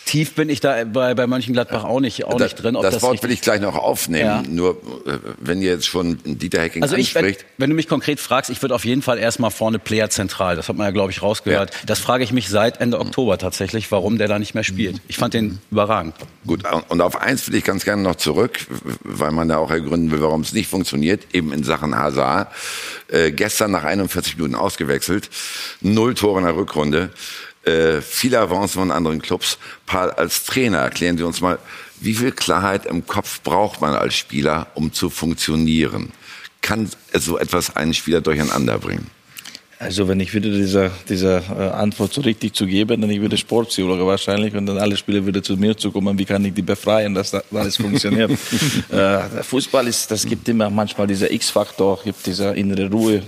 tief 0.10 0.34
bin 0.36 0.50
ich 0.50 0.60
da 0.60 0.84
bei, 0.86 1.14
bei 1.14 1.28
Mönchengladbach 1.28 1.84
auch 1.84 2.00
nicht, 2.00 2.26
auch 2.26 2.36
Da- 2.38 2.46
nicht 2.46 2.56
drin. 2.56 2.76
ob 2.76 2.82
das, 2.84 3.02
Wort 3.02 3.22
will 3.24 3.32
ich 3.32 3.42
gleich 3.42 3.62
noch 3.62 3.76
aufnehmen. 3.76 4.26
Ja. 4.26 4.44
Nur 4.48 4.72
äh, 5.06 5.18
wenn 5.40 5.62
ihr 5.62 5.72
jetzt 5.72 5.86
schon 5.88 6.20
Dieter 6.24 6.62
Hecking 6.62 6.82
Also 6.84 6.96
ich, 6.96 7.14
wenn, 7.16 7.26
anspricht. 7.26 7.46
wenn 7.58 7.70
du 7.70 7.76
mich 7.76 7.88
konkret 7.88 8.20
fragst, 8.20 8.50
ich 8.50 8.62
würde 8.62 8.74
auf 8.76 8.86
jeden 8.86 9.02
Fall 9.02 9.18
erstmal 9.20 9.52
vorne 9.52 9.80
Player 9.80 10.10
zentral. 10.10 10.56
Das 10.56 10.68
hat 10.68 10.76
man 10.76 10.86
ja, 10.86 10.92
glaube 10.92 11.12
ich, 11.12 11.22
rausgehört. 11.22 11.72
Das 11.86 12.00
frage 12.00 12.24
ich 12.24 12.32
mich 12.34 12.50
seit 12.50 12.82
Ende 12.82 13.00
Oktober 13.00 13.38
tatsächlich, 13.38 13.92
warum 13.92 14.18
der 14.18 14.28
da 14.28 14.40
nicht 14.40 14.56
mehr 14.56 14.64
spielt. 14.64 15.00
Ich 15.08 15.18
fand 15.18 15.34
den 15.34 15.60
überragend. 15.72 16.16
Gut, 16.48 16.64
und 16.90 17.02
auf 17.02 17.22
eins 17.22 17.48
will 17.48 17.56
ich 17.56 17.64
ganz 17.64 17.86
gerne 17.86 18.02
noch 18.02 18.16
zurück, 18.16 18.60
weil 19.04 19.32
man 19.32 19.48
da 19.48 19.58
auch 19.58 19.70
ergründen 19.72 20.12
will, 20.12 20.22
warum 20.22 20.42
es 20.42 20.54
nicht 20.54 20.70
funktioniert, 20.70 21.28
eben 21.34 21.54
in 21.54 21.64
Sachen 21.64 21.96
Hazard. 21.96 22.48
Äh, 23.10 23.32
gestern 23.32 23.72
nach 23.72 23.84
41 23.84 24.38
Minuten 24.38 24.56
ausgewechselt, 24.56 25.30
null 25.82 26.14
Tore 26.16 26.40
in 26.40 26.46
der 26.46 26.56
Rückrunde, 26.56 27.10
äh, 27.70 28.02
viele 28.02 28.40
Avancen 28.40 28.80
von 28.80 28.92
anderen 28.92 29.22
Clubs. 29.22 29.58
Paul, 29.86 30.12
als 30.12 30.44
Trainer 30.46 30.80
erklären 30.80 31.18
Sie 31.18 31.24
uns 31.24 31.42
mal, 31.42 31.60
wie 32.02 32.14
viel 32.14 32.32
Klarheit 32.32 32.86
im 32.86 33.06
Kopf 33.06 33.42
braucht 33.42 33.82
man 33.82 33.94
als 33.94 34.16
Spieler, 34.16 34.68
um 34.74 34.94
zu 34.94 35.10
funktionieren? 35.10 36.12
Kann 36.62 36.90
so 37.14 37.38
etwas 37.38 37.76
einen 37.76 37.94
Spieler 37.94 38.22
durcheinander 38.22 38.78
bringen? 38.80 39.10
Also 39.82 40.10
wenn 40.10 40.20
ich 40.20 40.34
würde 40.34 40.52
diese, 40.52 40.92
diese 41.08 41.42
äh, 41.58 41.70
Antwort 41.70 42.14
so 42.14 42.20
richtig 42.20 42.54
zu 42.54 42.66
geben, 42.66 43.00
dann 43.00 43.10
ich 43.10 43.22
würde 43.22 43.38
Sportpsychologe 43.38 44.06
wahrscheinlich 44.06 44.54
und 44.54 44.66
dann 44.66 44.78
alle 44.78 44.98
Spieler 44.98 45.24
würde 45.24 45.42
zu 45.42 45.56
mir 45.56 45.78
zu 45.78 45.90
kommen, 45.90 46.20
wie 46.20 46.26
kann 46.26 46.44
ich 46.44 46.54
die 46.54 46.62
befreien, 46.62 47.14
dass 47.14 47.32
das 47.32 47.44
alles 47.54 47.78
funktioniert. 47.78 48.30
äh, 48.90 49.20
Fußball 49.42 49.88
ist, 49.88 50.12
das 50.12 50.26
gibt 50.26 50.50
immer 50.50 50.70
manchmal 50.70 51.08
dieser 51.08 51.32
X-Faktor, 51.32 51.98
gibt 52.04 52.26
diese 52.26 52.50
innere 52.56 52.92
Ruhe, 52.92 53.24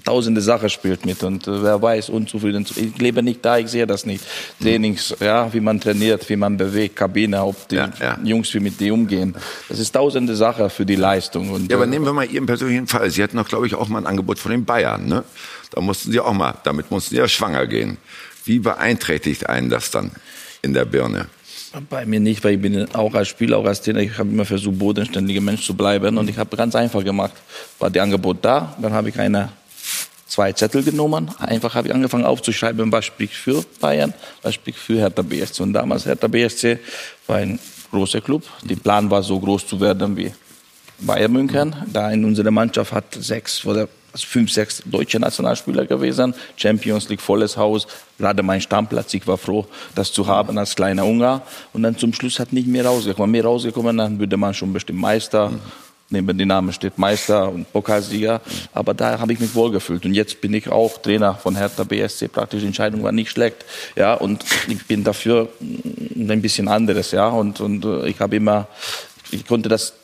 tausende 0.00 0.40
Sachen 0.40 0.68
spielt 0.70 1.04
mit 1.06 1.22
und 1.22 1.46
äh, 1.46 1.62
wer 1.62 1.80
weiß, 1.80 2.08
unzufrieden. 2.10 2.66
Ich 2.76 2.98
lebe 2.98 3.22
nicht 3.22 3.44
da, 3.44 3.58
ich 3.58 3.68
sehe 3.68 3.86
das 3.86 4.06
nicht. 4.06 4.24
Trainings, 4.60 5.14
ja, 5.20 5.52
wie 5.52 5.60
man 5.60 5.80
trainiert, 5.80 6.28
wie 6.28 6.36
man 6.36 6.56
bewegt, 6.56 6.96
Kabine, 6.96 7.42
ob 7.42 7.68
die 7.68 7.76
Ja, 7.76 7.90
ja. 8.00 8.18
Jungs 8.22 8.52
wie 8.54 8.60
mit 8.60 8.78
die 8.80 8.90
umgehen. 8.90 9.34
Das 9.68 9.78
ist 9.78 9.92
tausende 9.92 10.34
Sachen 10.36 10.70
für 10.70 10.84
die 10.86 10.96
Leistung. 10.96 11.50
Und, 11.50 11.70
Ja, 11.70 11.76
aber 11.76 11.84
äh, 11.86 11.88
nehmen 11.88 12.04
wir 12.04 12.12
mal 12.12 12.26
Ihren 12.26 12.46
persönlichen 12.46 12.86
Fall. 12.86 13.10
Sie 13.10 13.22
hatten 13.22 13.36
doch, 13.36 13.48
glaube 13.48 13.66
ich, 13.66 13.74
auch 13.74 13.88
mal 13.88 13.98
ein 13.98 14.06
Angebot 14.06 14.38
von 14.38 14.50
den 14.52 14.64
Bayern. 14.64 15.06
Ne? 15.06 15.24
Da 15.70 15.80
mussten 15.80 16.10
Sie 16.12 16.20
auch 16.20 16.32
mal, 16.32 16.54
damit 16.64 16.90
mussten 16.90 17.10
Sie 17.10 17.16
ja 17.20 17.28
schwanger 17.28 17.66
gehen. 17.66 17.98
Wie 18.44 18.58
beeinträchtigt 18.58 19.48
einen 19.48 19.68
das 19.70 19.90
dann 19.90 20.10
in 20.62 20.74
der 20.74 20.84
Birne? 20.84 21.26
Bei 21.88 22.04
mir 22.04 22.18
nicht, 22.18 22.42
weil 22.42 22.54
ich 22.54 22.60
bin 22.60 22.92
auch 22.94 23.14
als 23.14 23.28
Spieler, 23.28 23.58
auch 23.58 23.64
als 23.64 23.80
Trainer, 23.80 24.00
ich 24.00 24.18
habe 24.18 24.28
immer 24.28 24.44
versucht, 24.44 24.76
bodenständiger 24.76 25.40
Mensch 25.40 25.64
zu 25.64 25.74
bleiben 25.74 26.18
und 26.18 26.28
ich 26.28 26.36
habe 26.36 26.56
ganz 26.56 26.74
einfach 26.74 27.04
gemacht. 27.04 27.34
War 27.78 27.90
die 27.90 28.00
Angebot 28.00 28.38
da, 28.42 28.74
dann 28.82 28.92
habe 28.92 29.08
ich 29.08 29.20
eine 29.20 29.50
zwei 30.30 30.52
Zettel 30.52 30.82
genommen, 30.82 31.30
einfach 31.38 31.74
habe 31.74 31.88
ich 31.88 31.94
angefangen 31.94 32.24
aufzuschreiben, 32.24 32.90
was 32.90 33.04
spricht 33.04 33.34
für 33.34 33.64
Bayern, 33.80 34.14
was 34.42 34.54
spricht 34.54 34.78
für 34.78 34.94
Hertha 34.94 35.22
BSC. 35.22 35.62
Und 35.62 35.72
damals 35.72 36.06
Hertha 36.06 36.28
BSC 36.28 36.78
war 37.26 37.36
ein 37.36 37.58
großer 37.90 38.20
Club, 38.20 38.44
der 38.62 38.76
Plan 38.76 39.10
war 39.10 39.22
so 39.22 39.38
groß 39.38 39.66
zu 39.66 39.80
werden 39.80 40.16
wie 40.16 40.32
Bayern 41.00 41.32
München. 41.32 41.74
Da 41.92 42.10
in 42.10 42.24
unserer 42.24 42.50
Mannschaft 42.50 42.92
hat 42.92 43.14
sechs 43.14 43.64
oder 43.64 43.88
fünf, 44.14 44.52
sechs 44.52 44.82
deutsche 44.84 45.18
Nationalspieler 45.18 45.86
gewesen. 45.86 46.34
Champions 46.56 47.08
League, 47.08 47.20
volles 47.20 47.56
Haus. 47.56 47.86
Gerade 48.18 48.42
mein 48.42 48.60
Stammplatz. 48.60 49.14
Ich 49.14 49.26
war 49.26 49.38
froh, 49.38 49.66
das 49.94 50.12
zu 50.12 50.26
haben 50.26 50.58
als 50.58 50.74
kleiner 50.74 51.04
Ungar. 51.04 51.42
Und 51.72 51.82
dann 51.82 51.96
zum 51.96 52.12
Schluss 52.12 52.38
hat 52.38 52.52
nicht 52.52 52.68
mehr 52.68 52.84
rausgekommen. 52.84 53.30
Mehr 53.30 53.44
rausgekommen, 53.44 53.96
dann 53.96 54.18
würde 54.18 54.36
man 54.36 54.52
schon 54.54 54.72
bestimmt 54.72 55.00
Meister. 55.00 55.52
Neben 56.12 56.36
dem 56.36 56.48
Namen 56.48 56.72
steht 56.72 56.98
Meister 56.98 57.48
und 57.48 57.72
Pokalsieger. 57.72 58.40
Aber 58.72 58.94
da 58.94 59.20
habe 59.20 59.32
ich 59.32 59.38
mich 59.38 59.54
wohlgefühlt. 59.54 60.04
Und 60.04 60.14
jetzt 60.14 60.40
bin 60.40 60.52
ich 60.54 60.68
auch 60.68 60.98
Trainer 60.98 61.34
von 61.34 61.54
Hertha 61.54 61.84
BSC. 61.84 62.26
Praktisch 62.26 62.64
Entscheidung 62.64 63.04
war 63.04 63.12
nicht 63.12 63.30
schlecht. 63.30 63.64
Ja, 63.94 64.14
und 64.14 64.44
ich 64.66 64.84
bin 64.86 65.04
dafür 65.04 65.48
ein 65.60 66.42
bisschen 66.42 66.66
anderes. 66.66 67.12
Ja, 67.12 67.28
und, 67.28 67.60
und 67.60 67.84
äh, 67.84 68.08
ich 68.08 68.18
habe 68.18 68.34
immer, 68.34 68.66
ich 69.32 69.46
konnte 69.46 69.68
das 69.68 69.94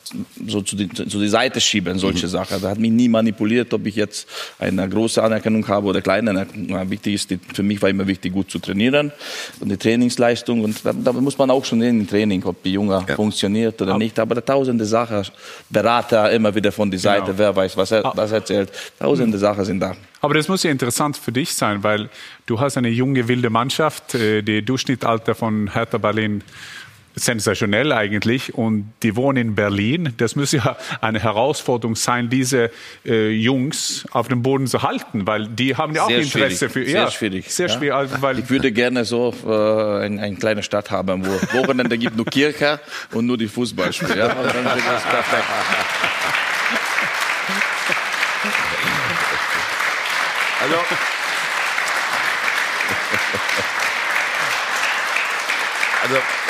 so 0.47 0.61
zu 0.61 0.75
die, 0.75 0.87
zu 0.89 1.19
die 1.19 1.27
Seite 1.27 1.59
schieben, 1.59 1.99
solche 1.99 2.27
Sachen. 2.27 2.61
Da 2.61 2.69
hat 2.69 2.79
mich 2.79 2.91
nie 2.91 3.09
manipuliert, 3.09 3.73
ob 3.73 3.85
ich 3.85 3.95
jetzt 3.95 4.27
eine 4.57 4.87
große 4.87 5.21
Anerkennung 5.21 5.67
habe 5.67 5.87
oder 5.87 6.01
kleine 6.01 6.29
Anerkennung. 6.31 6.69
Ja, 6.69 6.89
Wichtig 6.89 7.15
ist, 7.15 7.29
die, 7.29 7.39
für 7.53 7.63
mich 7.63 7.81
war 7.81 7.89
immer 7.89 8.07
wichtig, 8.07 8.31
gut 8.33 8.49
zu 8.49 8.59
trainieren 8.59 9.11
und 9.59 9.69
die 9.69 9.77
Trainingsleistung. 9.77 10.63
Und 10.63 10.85
da, 10.85 10.93
da 10.93 11.11
muss 11.13 11.37
man 11.37 11.49
auch 11.51 11.65
schon 11.65 11.81
sehen 11.81 11.99
im 11.99 12.07
Training, 12.07 12.43
ob 12.45 12.63
die 12.63 12.73
Junge 12.73 13.05
funktioniert 13.15 13.81
oder 13.81 13.97
nicht. 13.97 14.17
Aber 14.19 14.35
da 14.35 14.41
tausende 14.41 14.85
Sachen, 14.85 15.23
Berater 15.69 16.31
immer 16.31 16.53
wieder 16.55 16.71
von 16.71 16.89
der 16.89 16.99
Seite, 16.99 17.25
Genau. 17.27 17.37
wer 17.39 17.55
weiß, 17.55 17.75
was 17.75 17.91
er 17.91 18.03
was 18.15 18.31
erzählt. 18.31 18.71
Tausende 18.99 19.37
Sachen 19.37 19.65
sind 19.65 19.79
da. 19.79 19.95
Aber 20.21 20.33
das 20.33 20.47
muss 20.47 20.63
ja 20.63 20.71
interessant 20.71 21.17
für 21.17 21.31
dich 21.31 21.53
sein, 21.53 21.83
weil 21.83 22.09
du 22.45 22.59
hast 22.59 22.77
eine 22.77 22.89
junge, 22.89 23.27
wilde 23.27 23.49
Mannschaft, 23.49 24.15
äh, 24.15 24.41
die 24.41 24.63
Durchschnittsalter 24.63 25.35
von 25.35 25.73
Hertha 25.73 25.97
Berlin 25.97 26.43
sensationell 27.17 27.91
eigentlich 27.91 28.53
und 28.53 28.93
die 29.03 29.15
wohnen 29.15 29.37
in 29.37 29.55
Berlin. 29.55 30.13
Das 30.17 30.35
muss 30.35 30.51
ja 30.51 30.77
eine 31.01 31.19
Herausforderung 31.19 31.95
sein, 31.95 32.29
diese 32.29 32.71
äh, 33.05 33.29
Jungs 33.29 34.05
auf 34.11 34.27
dem 34.27 34.43
Boden 34.43 34.67
zu 34.67 34.83
halten, 34.83 35.25
weil 35.27 35.47
die 35.47 35.75
haben 35.75 35.95
ja 35.95 36.03
auch 36.03 36.09
Sehr 36.09 36.19
Interesse 36.19 36.69
schwierig. 36.69 36.71
für 36.71 36.85
Sehr 36.85 37.01
ja, 37.01 37.11
schwierig. 37.11 37.53
Sehr 37.53 37.67
ja. 37.67 37.73
schwierig, 37.73 37.93
also, 37.93 38.21
weil 38.21 38.39
Ich 38.39 38.49
würde 38.49 38.71
gerne 38.71 39.03
so 39.03 39.33
äh, 39.45 40.05
ein, 40.05 40.19
eine 40.19 40.35
kleine 40.35 40.63
Stadt 40.63 40.91
haben, 40.91 41.25
wo 41.25 41.57
Wochenende 41.57 41.97
gibt 41.97 42.15
nur 42.15 42.25
Kirche 42.25 42.79
und 43.13 43.25
nur 43.25 43.37
die 43.37 43.47
Fußballspiele. 43.47 44.17
Ja? 44.17 44.33
Und 44.33 44.45
dann 44.45 44.65
wird 44.65 44.87
das 44.87 45.03
perfekt. 45.03 45.43
Also, 50.59 50.75
also 56.03 56.46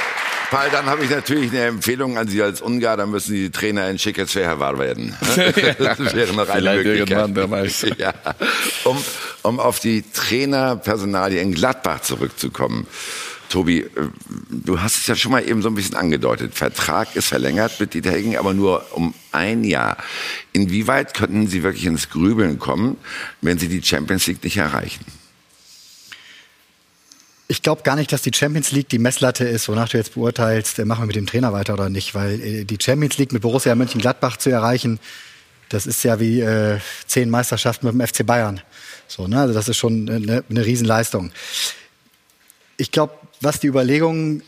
Paul, 0.49 0.69
dann 0.71 0.85
habe 0.85 1.03
ich 1.03 1.09
natürlich 1.09 1.51
eine 1.51 1.65
Empfehlung 1.65 2.17
an 2.17 2.27
Sie 2.29 2.41
als 2.41 2.61
Ungar, 2.61 2.95
dann 2.95 3.11
müssen 3.11 3.31
Sie 3.35 3.49
Trainer 3.49 3.89
in 3.89 3.99
Schickeswehr 3.99 4.59
werden. 4.59 5.15
Das 5.77 6.15
wäre 6.15 6.33
noch 6.33 6.47
eine 6.47 6.59
Vielleicht 6.59 6.85
Möglichkeit. 6.85 7.29
wer 7.33 7.51
weiß. 7.51 7.85
Ja. 7.97 8.13
Um, 8.85 8.97
um 9.43 9.59
auf 9.59 9.79
die 9.79 10.03
Trainerpersonalie 10.13 11.41
in 11.41 11.53
Gladbach 11.53 12.01
zurückzukommen. 12.01 12.87
Tobi, 13.49 13.79
äh, 13.79 13.89
du 14.49 14.81
hast 14.81 14.97
es 14.97 15.07
ja 15.07 15.15
schon 15.15 15.31
mal 15.31 15.47
eben 15.47 15.61
so 15.61 15.69
ein 15.69 15.75
bisschen 15.75 15.95
angedeutet. 15.95 16.53
Vertrag 16.55 17.15
ist 17.15 17.27
verlängert 17.27 17.79
mit 17.79 17.93
Dieter 17.93 18.11
Hecking, 18.11 18.37
aber 18.37 18.53
nur 18.53 18.85
um 18.91 19.13
ein 19.31 19.63
Jahr. 19.63 19.97
Inwieweit 20.53 21.13
könnten 21.13 21.47
Sie 21.47 21.63
wirklich 21.63 21.85
ins 21.85 22.09
Grübeln 22.09 22.59
kommen, 22.59 22.97
wenn 23.41 23.57
Sie 23.57 23.67
die 23.67 23.83
Champions 23.83 24.27
League 24.27 24.43
nicht 24.43 24.57
erreichen? 24.57 25.05
Ich 27.49 27.61
glaube 27.61 27.83
gar 27.83 27.95
nicht, 27.95 28.11
dass 28.11 28.21
die 28.23 28.31
Champions 28.33 28.71
League 28.71 28.89
die 28.89 28.99
Messlatte 28.99 29.45
ist, 29.45 29.69
wonach 29.69 29.87
du 29.89 29.97
jetzt 29.97 30.15
beurteilst, 30.15 30.79
äh, 30.79 30.85
machen 30.85 31.03
wir 31.03 31.07
mit 31.07 31.15
dem 31.15 31.27
Trainer 31.27 31.53
weiter 31.53 31.73
oder 31.73 31.89
nicht. 31.89 32.13
Weil 32.13 32.41
äh, 32.41 32.63
die 32.65 32.77
Champions 32.81 33.17
League 33.17 33.31
mit 33.31 33.41
Borussia 33.41 33.73
Mönchengladbach 33.75 34.37
zu 34.37 34.49
erreichen, 34.49 34.99
das 35.69 35.85
ist 35.85 36.03
ja 36.03 36.19
wie 36.19 36.41
äh, 36.41 36.79
zehn 37.05 37.29
Meisterschaften 37.29 37.85
mit 37.87 37.93
dem 37.95 38.05
FC 38.05 38.25
Bayern. 38.25 38.61
So, 39.07 39.27
ne? 39.27 39.39
Also 39.41 39.53
das 39.53 39.69
ist 39.69 39.77
schon 39.77 40.09
eine, 40.09 40.43
eine 40.49 40.65
Riesenleistung. 40.65 41.31
Ich 42.77 42.91
glaube, 42.91 43.13
was 43.41 43.59
die 43.59 43.67
Überlegungen 43.67 44.43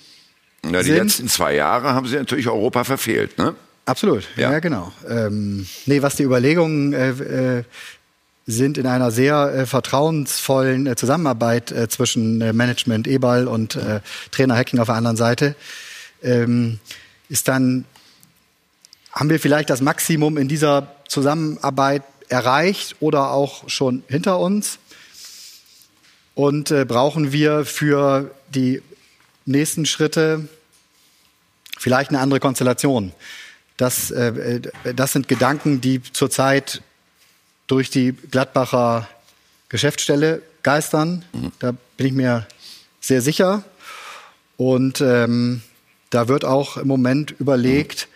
Na, 0.64 0.80
die 0.80 0.86
Sind- 0.89 0.97
letzten 0.97 1.28
zwei 1.30 1.56
Jahre 1.56 1.93
haben 1.93 2.08
Sie 2.08 2.16
natürlich 2.16 2.47
Europa 2.47 2.84
verfehlt, 2.84 3.38
ne? 3.38 3.56
Absolut, 3.86 4.28
ja, 4.36 4.52
Ja. 4.52 4.60
genau. 4.60 4.91
Ähm, 5.08 5.66
nee, 5.88 6.02
was 6.02 6.16
die 6.16 6.24
Überlegungen 6.24 6.93
äh, 6.93 7.10
äh, 7.60 7.64
sind 8.50 8.78
in 8.78 8.88
einer 8.88 9.12
sehr 9.12 9.54
äh, 9.54 9.66
vertrauensvollen 9.66 10.88
äh, 10.88 10.95
Zusammenarbeit 10.95 11.72
äh, 11.72 11.88
zwischen 11.88 12.41
äh, 12.41 12.52
Management 12.52 13.08
Ebal 13.08 13.47
und 13.47 13.76
äh, 13.76 14.02
Trainer 14.32 14.56
Hacking 14.56 14.80
auf 14.80 14.88
der 14.88 14.95
anderen 14.95 15.18
Seite, 15.18 15.56
ähm, 16.24 16.80
ist 17.30 17.47
dann, 17.47 17.86
haben 19.12 19.30
wir 19.30 19.39
vielleicht 19.39 19.70
das 19.70 19.82
Maximum 19.82 20.38
in 20.38 20.47
dieser 20.47 20.95
Zusammenarbeit 21.08 22.04
erreicht 22.28 22.95
oder 23.00 23.32
auch 23.32 23.70
schon 23.70 24.04
hinter 24.08 24.39
uns? 24.39 24.80
Und 26.34 26.72
äh, 26.72 26.86
brauchen 26.86 27.32
wir 27.32 27.66
für 27.66 28.32
die 28.50 28.82
nächsten 29.45 29.86
Schritte 29.86 30.48
vielleicht 31.78 32.10
eine 32.10 32.19
andere 32.19 32.40
Konstellation. 32.40 33.11
Das, 33.78 34.10
äh, 34.11 34.61
äh, 34.84 34.94
das 34.94 35.14
sind 35.14 35.28
Gedanken, 35.28 35.82
die 35.82 36.02
zurzeit 36.02 36.82
durch 37.70 37.90
die 37.90 38.12
Gladbacher 38.12 39.08
Geschäftsstelle 39.70 40.41
geistern. 40.64 41.24
Da 41.60 41.72
bin 41.96 42.08
ich 42.08 42.14
mir 42.14 42.46
sehr 43.00 43.22
sicher. 43.22 43.64
Und 44.58 45.00
ähm, 45.00 45.62
da 46.10 46.28
wird 46.28 46.44
auch 46.44 46.76
im 46.78 46.88
Moment 46.88 47.34
überlegt, 47.40 48.08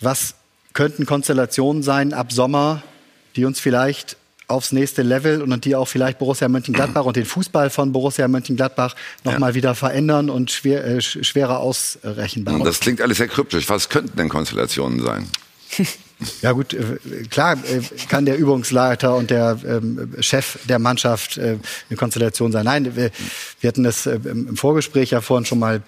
was 0.00 0.34
könnten 0.74 1.06
Konstellationen 1.06 1.82
sein 1.82 2.12
ab 2.14 2.32
Sommer, 2.32 2.82
die 3.34 3.44
uns 3.44 3.58
vielleicht 3.58 4.16
aufs 4.46 4.72
nächste 4.72 5.02
Level 5.02 5.42
und 5.42 5.64
die 5.64 5.74
auch 5.74 5.86
vielleicht 5.86 6.18
Borussia 6.18 6.48
Mönchengladbach 6.48 7.04
und 7.04 7.16
den 7.16 7.26
Fußball 7.26 7.68
von 7.68 7.92
Borussia 7.92 8.28
Mönchengladbach 8.28 8.94
nochmal 9.24 9.54
wieder 9.54 9.74
verändern 9.74 10.30
und 10.30 10.50
schwer, 10.50 10.86
äh, 10.86 10.98
sch- 10.98 11.22
schwerer 11.24 11.58
ausrechenbar. 11.60 12.58
Das 12.64 12.80
klingt 12.80 13.00
alles 13.02 13.18
sehr 13.18 13.28
kryptisch. 13.28 13.68
Was 13.68 13.88
könnten 13.88 14.16
denn 14.16 14.28
Konstellationen 14.28 15.00
sein? 15.02 15.26
Ja 16.42 16.52
gut, 16.52 16.74
äh, 16.74 16.98
klar 17.30 17.52
äh, 17.54 17.80
kann 18.08 18.26
der 18.26 18.36
Übungsleiter 18.38 19.14
und 19.14 19.30
der 19.30 19.58
ähm, 19.64 20.14
Chef 20.20 20.58
der 20.68 20.78
Mannschaft 20.78 21.38
äh, 21.38 21.58
eine 21.88 21.96
Konstellation 21.96 22.50
sein. 22.50 22.64
Nein, 22.64 22.96
wir, 22.96 23.10
hatten 23.68 23.84
das 23.84 24.06
im 24.06 24.56
Vorgespräch 24.56 25.10
ja 25.10 25.20
vorhin 25.20 25.44
schon 25.44 25.60
mal 25.60 25.82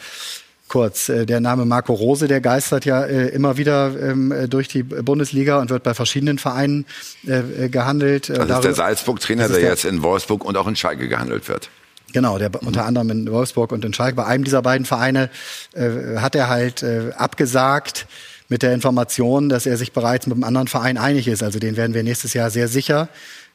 kurz. 0.69 1.07
Der 1.07 1.41
Name 1.41 1.65
Marco 1.65 1.93
Rose, 1.93 2.29
der 2.29 2.41
geistert 2.41 2.85
ja 2.85 3.03
immer 3.03 3.57
wieder 3.57 3.93
ähm, 4.01 4.31
äh, 4.31 4.47
durch 4.47 4.69
die 4.69 4.85
Bundesliga 4.85 5.59
und 5.59 5.71
wird 5.71 5.83
bei 5.83 5.95
verschiedenen 5.95 6.39
Vereinen 6.39 6.87
gehandelt. 7.25 8.29
Das 8.29 8.49
ist 8.49 8.65
der 8.65 8.75
Salzburg-Trainer, 8.75 9.49
der, 9.49 9.59
der 9.59 9.69
jetzt 9.71 9.85
in 9.85 10.03
Wolfsburg 10.03 10.45
und 10.45 10.57
auch 10.57 10.69
in 10.69 10.77
Schalke 10.77 11.09
gehandelt 11.09 11.49
wird. 11.49 11.71
Genau, 12.13 12.39
der 12.39 12.51
unter 12.63 12.85
anderem 12.85 13.11
in 13.11 13.31
Wolfsburg 13.31 13.73
und 13.73 13.85
in 13.85 13.93
Schalke. 13.93 14.17
Bei 14.17 14.27
einem 14.27 14.45
dieser 14.45 14.63
beiden 14.63 14.87
Vereine 14.87 15.31
äh, 15.75 16.19
hat 16.19 16.35
er 16.35 16.49
halt 16.49 16.83
äh, 16.83 17.13
abgesagt 17.17 18.07
mit 18.51 18.63
der 18.63 18.75
Information, 18.75 19.49
dass 19.49 19.65
er 19.65 19.79
sich 19.79 19.93
bereits 19.93 20.27
mit 20.27 20.35
einem 20.35 20.45
anderen 20.45 20.69
Verein 20.69 20.99
einig 20.99 21.29
ist. 21.29 21.43
Also 21.43 21.59
den 21.59 21.77
werden 21.77 21.95
wir 21.95 22.03
nächstes 22.03 22.35
Jahr 22.35 22.51
sehr 22.51 22.69
sicher 22.69 23.09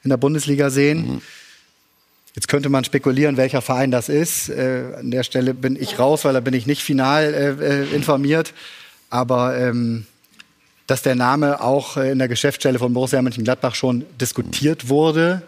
in 0.04 0.10
der 0.10 0.18
Bundesliga 0.18 0.72
sehen. 0.72 1.16
Mhm. 1.16 1.22
Jetzt 2.34 2.48
könnte 2.48 2.70
man 2.70 2.84
spekulieren, 2.84 3.38
welcher 3.38 3.62
Verein 3.62 3.92
das 3.92 4.10
ist. 4.10 4.50
Äh, 4.50 4.96
an 5.00 5.12
der 5.12 5.24
Stelle 5.24 5.54
bin 5.54 5.76
ich 5.80 6.00
raus, 6.00 6.26
weil 6.26 6.34
da 6.34 6.40
bin 6.40 6.54
ich 6.54 6.66
nicht 6.66 6.82
final 6.82 7.34
äh, 7.34 7.84
äh 7.84 7.96
informiert. 7.96 8.54
Aber 9.10 9.58
ähm, 9.58 10.06
dass 10.88 11.02
der 11.02 11.16
Name 11.16 11.62
auch 11.62 11.98
äh, 11.98 12.12
in 12.12 12.20
der 12.20 12.28
Geschäftsstelle 12.28 12.80
von 12.80 12.94
Borussia 12.94 13.22
Mönchengladbach 13.22 13.76
schon 13.76 14.06
diskutiert 14.20 14.90
wurde, 14.90 15.44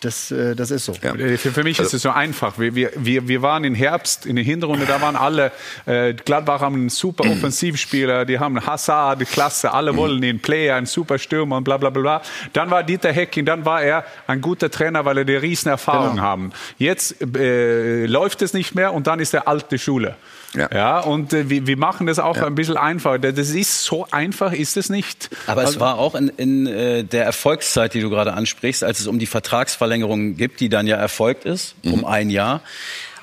das, 0.00 0.30
äh, 0.30 0.54
das 0.54 0.70
ist 0.70 0.84
so. 0.84 0.94
Ja. 1.02 1.14
Für, 1.14 1.52
für, 1.52 1.64
mich 1.64 1.78
ist 1.80 1.92
es 1.92 2.02
so 2.02 2.10
einfach. 2.10 2.58
Wir, 2.58 2.74
wir, 2.74 3.28
wir 3.28 3.42
waren 3.42 3.64
im 3.64 3.74
Herbst 3.74 4.26
in 4.26 4.36
der 4.36 4.44
Hinrunde, 4.44 4.86
da 4.86 5.00
waren 5.00 5.16
alle, 5.16 5.50
äh, 5.86 6.14
Gladbach 6.14 6.60
haben 6.60 6.76
einen 6.76 6.88
super 6.88 7.28
Offensivspieler, 7.28 8.24
die 8.24 8.38
haben 8.38 8.64
Hazard, 8.64 9.20
die 9.20 9.24
Klasse, 9.24 9.72
alle 9.72 9.96
wollen 9.96 10.20
den 10.20 10.40
Player, 10.40 10.76
einen 10.76 10.86
super 10.86 11.18
Stürmer 11.18 11.56
und 11.56 11.64
bla 11.64 11.76
bla 11.78 11.90
bla. 11.90 12.22
Dann 12.52 12.70
war 12.70 12.84
Dieter 12.84 13.12
Hecking, 13.12 13.44
dann 13.44 13.64
war 13.64 13.82
er 13.82 14.04
ein 14.26 14.40
guter 14.40 14.70
Trainer, 14.70 15.04
weil 15.04 15.18
er 15.18 15.24
die 15.24 15.36
Riesenerfahrung 15.36 16.12
genau. 16.12 16.22
haben. 16.22 16.52
Jetzt 16.78 17.16
äh, 17.36 18.06
läuft 18.06 18.42
es 18.42 18.54
nicht 18.54 18.74
mehr 18.74 18.92
und 18.94 19.06
dann 19.06 19.18
ist 19.18 19.34
er 19.34 19.48
alte 19.48 19.78
Schule. 19.78 20.16
Ja. 20.54 20.68
ja, 20.72 21.00
und 21.00 21.34
äh, 21.34 21.50
wir, 21.50 21.66
wir 21.66 21.76
machen 21.76 22.06
das 22.06 22.18
auch 22.18 22.36
ja. 22.36 22.46
ein 22.46 22.54
bisschen 22.54 22.78
einfacher. 22.78 23.18
Das 23.18 23.50
ist 23.50 23.84
so 23.84 24.06
einfach, 24.10 24.52
ist 24.52 24.78
es 24.78 24.88
nicht. 24.88 25.28
Aber 25.46 25.60
also, 25.60 25.74
es 25.74 25.80
war 25.80 25.98
auch 25.98 26.14
in, 26.14 26.28
in 26.36 26.66
äh, 26.66 27.04
der 27.04 27.24
Erfolgszeit, 27.24 27.92
die 27.92 28.00
du 28.00 28.08
gerade 28.08 28.32
ansprichst, 28.32 28.82
als 28.82 29.00
es 29.00 29.06
um 29.06 29.18
die 29.18 29.26
Vertragsverlängerung 29.26 29.87
gibt, 30.36 30.60
die 30.60 30.68
dann 30.68 30.86
ja 30.86 30.96
erfolgt 30.96 31.44
ist, 31.44 31.74
mhm. 31.82 31.94
um 31.94 32.04
ein 32.04 32.30
Jahr. 32.30 32.62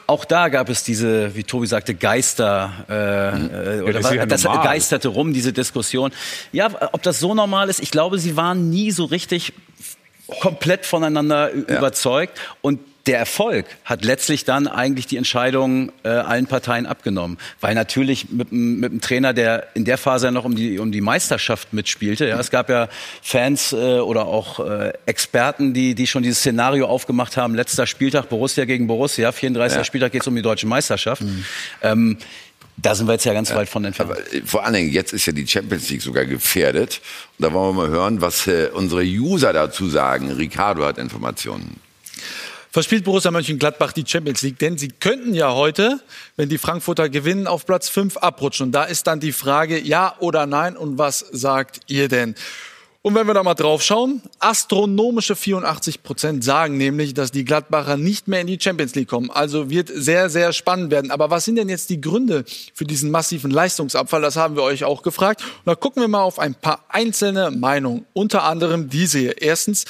Auch 0.07 0.23
da 0.23 0.49
gab 0.49 0.69
es 0.69 0.83
diese, 0.83 1.35
wie 1.35 1.43
Tobi 1.43 1.65
sagte, 1.65 1.95
Geister 1.95 2.71
äh, 2.87 3.37
mhm. 3.37 3.49
äh 3.49 3.81
oder 3.81 4.13
ja, 4.13 4.25
das, 4.25 4.43
das 4.43 4.63
geisterte 4.63 5.07
rum 5.07 5.33
diese 5.33 5.51
Diskussion. 5.51 6.11
Ja, 6.51 6.69
ob 6.91 7.01
das 7.01 7.19
so 7.19 7.33
normal 7.33 7.69
ist, 7.69 7.79
ich 7.79 7.91
glaube, 7.91 8.19
sie 8.19 8.37
waren 8.37 8.69
nie 8.69 8.91
so 8.91 9.05
richtig 9.05 9.53
komplett 10.39 10.85
voneinander 10.85 11.55
ja. 11.55 11.77
überzeugt 11.77 12.39
und 12.61 12.79
der 13.06 13.19
Erfolg 13.19 13.65
hat 13.84 14.03
letztlich 14.03 14.45
dann 14.45 14.68
eigentlich 14.68 15.06
die 15.06 15.18
Entscheidung 15.18 15.91
äh, 16.03 16.10
allen 16.10 16.48
Parteien 16.48 16.86
abgenommen. 16.86 17.38
Weil 17.61 17.76
natürlich 17.76 18.30
mit, 18.32 18.52
mit 18.52 18.91
einem 18.91 19.02
Trainer, 19.02 19.34
der 19.34 19.68
in 19.76 19.86
der 19.86 19.98
Phase 19.98 20.27
ja 20.27 20.32
noch 20.32 20.45
um 20.45 20.56
die, 20.56 20.80
um 20.80 20.91
die 20.91 21.02
Meisterschaft 21.02 21.72
mitspielte, 21.73 22.27
ja, 22.27 22.40
es 22.40 22.49
gab 22.49 22.69
ja 22.69 22.90
Fans 23.22 23.73
äh, 23.73 23.99
oder 23.99 24.26
auch 24.26 24.60
äh, 24.60 24.94
Experten, 25.06 25.73
die, 25.73 25.94
die 25.94 26.07
schon 26.07 26.23
dieses 26.23 26.40
Szenario 26.40 26.88
aufgemacht 26.88 27.38
haben, 27.38 27.53
letzter 27.53 27.86
Spieltag 27.86 28.30
Borussia 28.30 28.65
gegen 28.65 28.88
Borussia, 28.88 29.32
34. 29.32 29.77
Ja. 29.77 29.84
Spieltag 29.84 30.11
geht 30.11 30.22
es 30.22 30.27
um 30.27 30.36
die 30.36 30.41
deutsche 30.41 30.68
Meisterschaft. 30.68 31.22
Mhm. 31.22 31.45
Ähm, 31.84 32.18
da 32.77 32.94
sind 32.94 33.07
wir 33.07 33.14
jetzt 33.14 33.26
ja 33.26 33.34
ganz 33.34 33.53
weit 33.53 33.69
von 33.69 33.86
entfernt. 33.86 34.11
Aber 34.11 34.34
äh, 34.34 34.41
vor 34.45 34.65
allen 34.65 34.73
Dingen, 34.73 34.91
jetzt 34.91 35.14
ist 35.14 35.26
ja 35.27 35.34
die 35.34 35.48
Champions 35.48 35.90
League 35.90 36.02
sogar 36.02 36.26
gefährdet. 36.26 37.02
Und 37.38 37.44
da 37.44 37.53
wollen 37.53 37.76
wir 37.76 37.84
mal 37.84 37.90
hören, 37.90 38.22
was 38.22 38.48
äh, 38.48 38.69
unsere 38.73 39.03
User 39.03 39.53
dazu 39.53 39.90
sagen. 39.90 40.32
Ricardo 40.32 40.84
hat 40.84 40.98
Informationen 40.98 41.80
verspielt 42.76 43.06
Borussia 43.06 43.31
Mönchengladbach 43.31 43.93
die 43.93 44.03
Champions 44.06 44.41
League, 44.41 44.60
denn 44.60 44.77
sie 44.77 44.89
könnten 44.89 45.34
ja 45.34 45.53
heute, 45.53 46.02
wenn 46.35 46.49
die 46.49 46.57
Frankfurter 46.57 47.07
gewinnen, 47.07 47.47
auf 47.47 47.65
Platz 47.65 47.88
5 47.88 48.18
abrutschen. 48.18 48.65
Und 48.65 48.72
da 48.73 48.84
ist 48.84 49.07
dann 49.07 49.22
die 49.22 49.31
Frage, 49.31 49.80
ja 49.80 50.14
oder 50.19 50.45
nein 50.45 50.76
und 50.76 50.97
was 50.97 51.19
sagt 51.19 51.80
ihr 51.88 52.10
denn? 52.10 52.35
Und 53.02 53.15
wenn 53.15 53.27
wir 53.27 53.34
da 53.34 53.43
mal 53.43 53.53
drauf 53.53 53.81
schauen, 53.81 54.22
astronomische 54.39 55.38
84 55.38 56.03
Prozent 56.03 56.43
sagen 56.43 56.76
nämlich, 56.76 57.14
dass 57.14 57.31
die 57.31 57.45
Gladbacher 57.45 57.95
nicht 57.95 58.27
mehr 58.27 58.41
in 58.41 58.47
die 58.47 58.60
Champions 58.60 58.93
League 58.93 59.07
kommen. 59.07 59.31
Also 59.31 59.69
wird 59.69 59.89
sehr, 59.93 60.30
sehr 60.30 60.52
spannend 60.52 60.91
werden. 60.91 61.11
Aber 61.11 61.30
was 61.30 61.45
sind 61.45 61.56
denn 61.56 61.69
jetzt 61.69 61.89
die 61.89 62.02
Gründe 62.02 62.43
für 62.73 62.84
diesen 62.84 63.10
massiven 63.10 63.52
Leistungsabfall? 63.52 64.22
Das 64.22 64.35
haben 64.35 64.57
wir 64.57 64.64
euch 64.64 64.84
auch 64.84 65.02
gefragt. 65.02 65.43
Und 65.43 65.68
da 65.68 65.76
gucken 65.76 66.02
wir 66.02 66.10
mal 66.10 66.23
auf 66.23 66.39
ein 66.39 66.56
paar 66.56 66.84
einzelne 66.89 67.52
Meinungen. 67.52 68.06
Unter 68.11 68.43
anderem 68.43 68.89
diese 68.89 69.19
hier. 69.19 69.41
Erstens, 69.41 69.85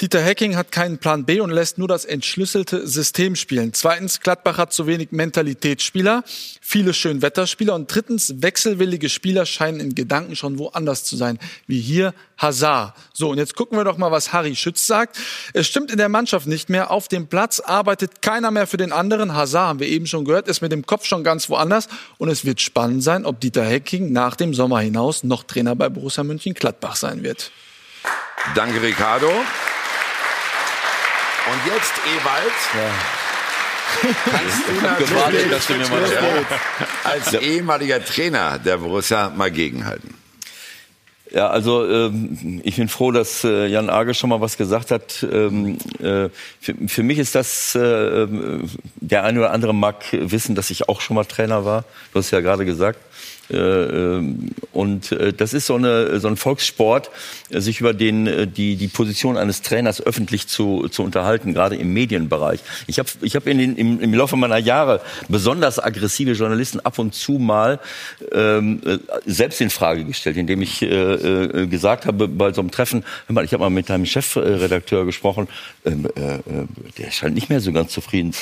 Dieter 0.00 0.22
Hecking 0.22 0.56
hat 0.56 0.72
keinen 0.72 0.96
Plan 0.96 1.26
B 1.26 1.40
und 1.40 1.50
lässt 1.50 1.76
nur 1.76 1.86
das 1.86 2.06
entschlüsselte 2.06 2.88
System 2.88 3.36
spielen. 3.36 3.74
Zweitens, 3.74 4.20
Gladbach 4.20 4.56
hat 4.56 4.72
zu 4.72 4.86
wenig 4.86 5.12
Mentalitätsspieler, 5.12 6.24
viele 6.62 6.94
Schönwetterspieler. 6.94 7.74
Und 7.74 7.94
drittens, 7.94 8.40
wechselwillige 8.40 9.10
Spieler 9.10 9.44
scheinen 9.44 9.78
in 9.78 9.94
Gedanken 9.94 10.36
schon 10.36 10.58
woanders 10.58 11.04
zu 11.04 11.16
sein, 11.16 11.38
wie 11.66 11.80
hier 11.80 12.14
Hazard. 12.38 12.94
So, 13.12 13.28
und 13.28 13.36
jetzt 13.36 13.54
gucken 13.54 13.76
wir 13.76 13.84
doch 13.84 13.98
mal, 13.98 14.10
was 14.10 14.32
Harry 14.32 14.56
Schütz 14.56 14.86
sagt. 14.86 15.18
Es 15.52 15.66
stimmt 15.66 15.90
in 15.90 15.98
der 15.98 16.08
Mannschaft 16.08 16.46
nicht 16.46 16.70
mehr. 16.70 16.90
Auf 16.90 17.08
dem 17.08 17.26
Platz 17.26 17.60
arbeitet 17.60 18.22
keiner 18.22 18.50
mehr 18.50 18.66
für 18.66 18.78
den 18.78 18.92
anderen. 18.92 19.34
Hazard, 19.34 19.68
haben 19.68 19.80
wir 19.80 19.88
eben 19.88 20.06
schon 20.06 20.24
gehört, 20.24 20.48
ist 20.48 20.62
mit 20.62 20.72
dem 20.72 20.86
Kopf 20.86 21.04
schon 21.04 21.24
ganz 21.24 21.50
woanders. 21.50 21.88
Und 22.16 22.30
es 22.30 22.46
wird 22.46 22.62
spannend 22.62 23.02
sein, 23.02 23.26
ob 23.26 23.38
Dieter 23.38 23.66
Hecking 23.66 24.12
nach 24.12 24.34
dem 24.34 24.54
Sommer 24.54 24.80
hinaus 24.80 25.24
noch 25.24 25.44
Trainer 25.44 25.76
bei 25.76 25.90
Borussia 25.90 26.24
München-Gladbach 26.24 26.96
sein 26.96 27.22
wird. 27.22 27.50
Danke, 28.54 28.80
Ricardo. 28.80 29.30
Und 31.46 31.72
jetzt, 31.72 31.92
Ewald. 32.06 32.52
Ja. 32.74 32.90
Kannst 34.30 34.68
du 34.68 35.14
natürlich 35.14 35.50
dass 35.50 35.66
du 35.66 35.74
mir 35.74 35.88
mal 35.88 36.46
als 37.04 37.32
ehemaliger 37.34 38.04
Trainer 38.04 38.58
der 38.58 38.76
Borussia 38.76 39.30
mal 39.30 39.50
gegenhalten? 39.50 40.14
Ja, 41.32 41.48
also 41.48 41.88
ähm, 41.88 42.60
ich 42.64 42.76
bin 42.76 42.88
froh, 42.88 43.12
dass 43.12 43.44
äh, 43.44 43.66
Jan 43.66 43.88
Arge 43.88 44.14
schon 44.14 44.30
mal 44.30 44.40
was 44.40 44.56
gesagt 44.56 44.90
hat. 44.90 45.24
Ähm, 45.30 45.78
äh, 46.00 46.28
für, 46.60 46.74
für, 46.88 47.02
mich 47.04 47.18
ist 47.18 47.36
das, 47.36 47.76
äh, 47.76 47.80
ähm, 48.22 48.68
der 48.96 49.22
eine 49.24 49.38
oder 49.38 49.52
andere 49.52 49.72
mag 49.72 50.04
wissen, 50.10 50.56
dass 50.56 50.70
ich 50.70 50.88
auch 50.88 51.00
schon 51.00 51.14
mal 51.14 51.24
Trainer 51.24 51.64
war. 51.64 51.84
Du 52.12 52.18
hast 52.18 52.32
ja 52.32 52.40
gerade 52.40 52.64
gesagt. 52.64 52.98
Äh, 53.50 53.56
ähm, 53.56 54.50
und 54.72 55.12
äh, 55.12 55.32
das 55.32 55.52
ist 55.52 55.66
so, 55.66 55.74
eine, 55.74 56.20
so 56.20 56.28
ein 56.28 56.36
Volkssport, 56.36 57.10
äh, 57.50 57.60
sich 57.60 57.80
über 57.80 57.92
den, 57.92 58.52
die, 58.54 58.76
die 58.76 58.88
Position 58.88 59.36
eines 59.36 59.62
Trainers 59.62 60.00
öffentlich 60.00 60.46
zu, 60.46 60.88
zu 60.88 61.02
unterhalten, 61.02 61.52
gerade 61.54 61.76
im 61.76 61.92
Medienbereich. 61.92 62.60
Ich 62.86 62.98
habe 62.98 63.08
ich 63.22 63.36
hab 63.36 63.46
im, 63.46 64.00
im 64.00 64.14
Laufe 64.14 64.36
meiner 64.36 64.58
Jahre 64.58 65.00
besonders 65.28 65.78
aggressive 65.78 66.32
Journalisten 66.32 66.80
ab 66.80 66.98
und 66.98 67.14
zu 67.14 67.32
mal 67.32 67.80
ähm, 68.32 68.80
selbst 69.26 69.60
in 69.60 69.70
Frage 69.70 70.04
gestellt, 70.04 70.36
indem 70.36 70.62
ich 70.62 70.82
äh, 70.82 71.66
gesagt 71.66 72.06
habe 72.06 72.28
bei 72.28 72.52
so 72.52 72.60
einem 72.60 72.70
Treffen, 72.70 73.04
hör 73.26 73.34
mal, 73.34 73.44
ich 73.44 73.52
habe 73.52 73.64
mal 73.64 73.70
mit 73.70 73.90
deinem 73.90 74.06
Chefredakteur 74.06 75.04
gesprochen, 75.04 75.48
ähm, 75.84 76.06
äh, 76.14 76.38
der 76.98 77.10
scheint 77.10 77.34
nicht 77.34 77.50
mehr 77.50 77.60
so 77.60 77.72
ganz 77.72 77.92
zufrieden. 77.92 78.32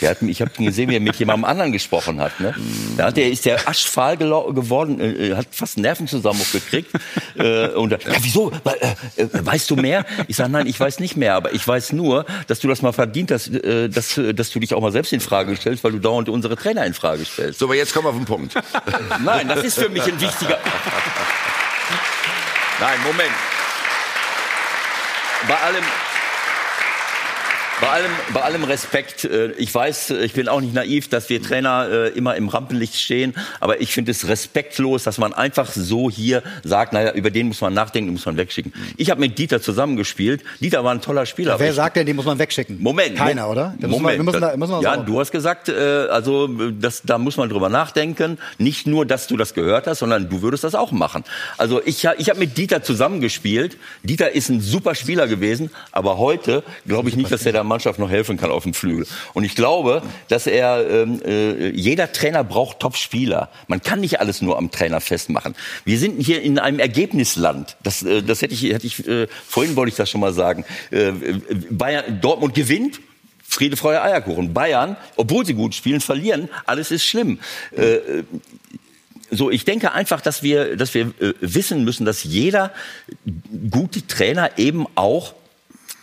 Der 0.00 0.10
hat, 0.10 0.22
ich 0.22 0.40
habe 0.40 0.50
gesehen, 0.50 0.90
wie 0.90 0.94
er 0.94 1.00
mit 1.00 1.16
jemandem 1.16 1.44
anderen 1.44 1.72
gesprochen 1.72 2.20
hat. 2.20 2.38
Ne? 2.40 2.54
Ja, 2.98 3.10
der 3.10 3.30
ist 3.30 3.44
der 3.44 3.68
aschfahl 3.68 4.16
geworden, 4.56 5.00
äh, 5.00 5.36
hat 5.36 5.46
fast 5.52 5.76
einen 5.76 5.82
Nervenzusammenbruch 5.82 6.50
gekriegt. 6.50 6.90
äh, 7.36 7.68
und 7.68 7.92
ja, 7.92 7.98
wieso? 8.20 8.50
Äh, 8.50 9.22
äh, 9.22 9.28
weißt 9.32 9.70
du 9.70 9.76
mehr? 9.76 10.04
Ich 10.26 10.34
sage, 10.34 10.50
nein, 10.50 10.66
ich 10.66 10.80
weiß 10.80 10.98
nicht 10.98 11.16
mehr, 11.16 11.34
aber 11.34 11.54
ich 11.54 11.66
weiß 11.66 11.92
nur, 11.92 12.26
dass 12.48 12.58
du 12.58 12.66
das 12.66 12.82
mal 12.82 12.92
verdient 12.92 13.30
hast, 13.30 13.48
äh, 13.48 13.88
dass, 13.88 14.20
dass 14.34 14.50
du 14.50 14.58
dich 14.58 14.74
auch 14.74 14.80
mal 14.80 14.90
selbst 14.90 15.12
in 15.12 15.20
Frage 15.20 15.54
stellst, 15.54 15.84
weil 15.84 15.92
du 15.92 16.00
dauernd 16.00 16.28
unsere 16.28 16.56
Trainer 16.56 16.84
in 16.84 16.94
Frage 16.94 17.24
stellst. 17.24 17.60
So, 17.60 17.66
aber 17.66 17.76
jetzt 17.76 17.94
kommen 17.94 18.06
wir 18.06 18.10
auf 18.10 18.16
den 18.16 18.24
Punkt. 18.24 18.54
nein, 19.24 19.46
das 19.46 19.62
ist 19.62 19.78
für 19.78 19.88
mich 19.88 20.02
ein 20.02 20.20
wichtiger. 20.20 20.58
Nein, 22.80 22.98
Moment. 23.04 23.34
Bei 25.48 25.54
allem, 25.60 25.84
bei 27.80 27.88
allem, 27.88 28.10
bei 28.32 28.42
allem 28.42 28.64
Respekt, 28.64 29.24
äh, 29.24 29.52
ich 29.52 29.74
weiß, 29.74 30.10
ich 30.10 30.32
bin 30.32 30.48
auch 30.48 30.60
nicht 30.60 30.72
naiv, 30.72 31.08
dass 31.08 31.28
wir 31.28 31.42
Trainer 31.42 31.88
äh, 31.90 32.08
immer 32.10 32.34
im 32.36 32.48
Rampenlicht 32.48 32.96
stehen, 32.96 33.34
aber 33.60 33.80
ich 33.82 33.92
finde 33.92 34.12
es 34.12 34.28
respektlos, 34.28 35.02
dass 35.02 35.18
man 35.18 35.34
einfach 35.34 35.70
so 35.70 36.10
hier 36.10 36.42
sagt, 36.64 36.94
naja, 36.94 37.12
über 37.12 37.30
den 37.30 37.48
muss 37.48 37.60
man 37.60 37.74
nachdenken, 37.74 38.08
den 38.08 38.14
muss 38.14 38.24
man 38.24 38.38
wegschicken. 38.38 38.72
Ich 38.96 39.10
habe 39.10 39.20
mit 39.20 39.38
Dieter 39.38 39.60
zusammengespielt. 39.60 40.42
Dieter 40.60 40.84
war 40.84 40.92
ein 40.92 41.02
toller 41.02 41.26
Spieler. 41.26 41.52
Ja, 41.52 41.60
wer 41.60 41.74
sagt 41.74 41.96
denn, 41.96 42.06
den 42.06 42.16
muss 42.16 42.24
man 42.24 42.38
wegschicken? 42.38 42.80
Moment. 42.80 43.16
Keiner, 43.16 43.50
oder? 43.50 43.74
Da 43.78 43.88
Moment. 43.88 44.24
Müssen 44.24 44.40
wir, 44.40 44.40
müssen, 44.40 44.58
müssen 44.58 44.72
wir 44.72 44.82
ja, 44.82 44.96
du 44.96 45.20
hast 45.20 45.30
gesagt, 45.30 45.68
äh, 45.68 46.06
also 46.10 46.48
das, 46.48 47.02
da 47.02 47.18
muss 47.18 47.36
man 47.36 47.50
drüber 47.50 47.68
nachdenken. 47.68 48.38
Nicht 48.56 48.86
nur, 48.86 49.04
dass 49.04 49.26
du 49.26 49.36
das 49.36 49.52
gehört 49.52 49.86
hast, 49.86 49.98
sondern 49.98 50.30
du 50.30 50.40
würdest 50.40 50.64
das 50.64 50.74
auch 50.74 50.92
machen. 50.92 51.24
Also 51.58 51.82
ich, 51.84 52.08
ich 52.16 52.30
habe 52.30 52.38
mit 52.38 52.56
Dieter 52.56 52.82
zusammengespielt. 52.82 53.76
Dieter 54.02 54.32
ist 54.32 54.48
ein 54.48 54.62
super 54.62 54.94
Spieler 54.94 55.26
gewesen, 55.26 55.70
aber 55.92 56.16
heute 56.16 56.62
glaube 56.86 57.10
ich 57.10 57.16
nicht, 57.16 57.30
dass 57.30 57.44
er 57.44 57.52
da 57.52 57.65
Mannschaft 57.66 57.98
noch 57.98 58.10
helfen 58.10 58.36
kann 58.36 58.50
auf 58.50 58.62
dem 58.62 58.74
Flügel. 58.74 59.06
Und 59.34 59.44
ich 59.44 59.54
glaube, 59.54 60.02
dass 60.28 60.46
er, 60.46 60.88
ähm, 60.88 61.20
äh, 61.24 61.70
jeder 61.70 62.12
Trainer 62.12 62.44
braucht 62.44 62.80
Top-Spieler. 62.80 63.50
Man 63.68 63.82
kann 63.82 64.00
nicht 64.00 64.20
alles 64.20 64.42
nur 64.42 64.56
am 64.58 64.70
Trainer 64.70 65.00
festmachen. 65.00 65.54
Wir 65.84 65.98
sind 65.98 66.20
hier 66.20 66.42
in 66.42 66.58
einem 66.58 66.78
Ergebnisland. 66.78 67.76
Das, 67.82 68.02
äh, 68.02 68.22
das 68.22 68.42
hätte 68.42 68.54
ich, 68.54 68.62
hätte 68.62 68.86
ich 68.86 69.06
äh, 69.06 69.26
vorhin 69.46 69.76
wollte 69.76 69.90
ich 69.90 69.96
das 69.96 70.10
schon 70.10 70.20
mal 70.20 70.32
sagen. 70.32 70.64
Äh, 70.90 71.12
Bayern, 71.70 72.20
Dortmund 72.20 72.54
gewinnt, 72.54 73.00
Friede, 73.42 73.76
Freude, 73.76 74.02
Eierkuchen. 74.02 74.52
Bayern, 74.52 74.96
obwohl 75.16 75.46
sie 75.46 75.54
gut 75.54 75.74
spielen, 75.74 76.00
verlieren. 76.00 76.48
Alles 76.66 76.90
ist 76.90 77.04
schlimm. 77.04 77.38
Äh, 77.76 78.24
so, 79.30 79.50
ich 79.50 79.64
denke 79.64 79.92
einfach, 79.92 80.20
dass 80.20 80.42
wir, 80.42 80.76
dass 80.76 80.94
wir 80.94 81.12
äh, 81.20 81.34
wissen 81.40 81.84
müssen, 81.84 82.04
dass 82.04 82.24
jeder 82.24 82.72
gute 83.70 84.06
Trainer 84.06 84.50
eben 84.56 84.86
auch 84.94 85.34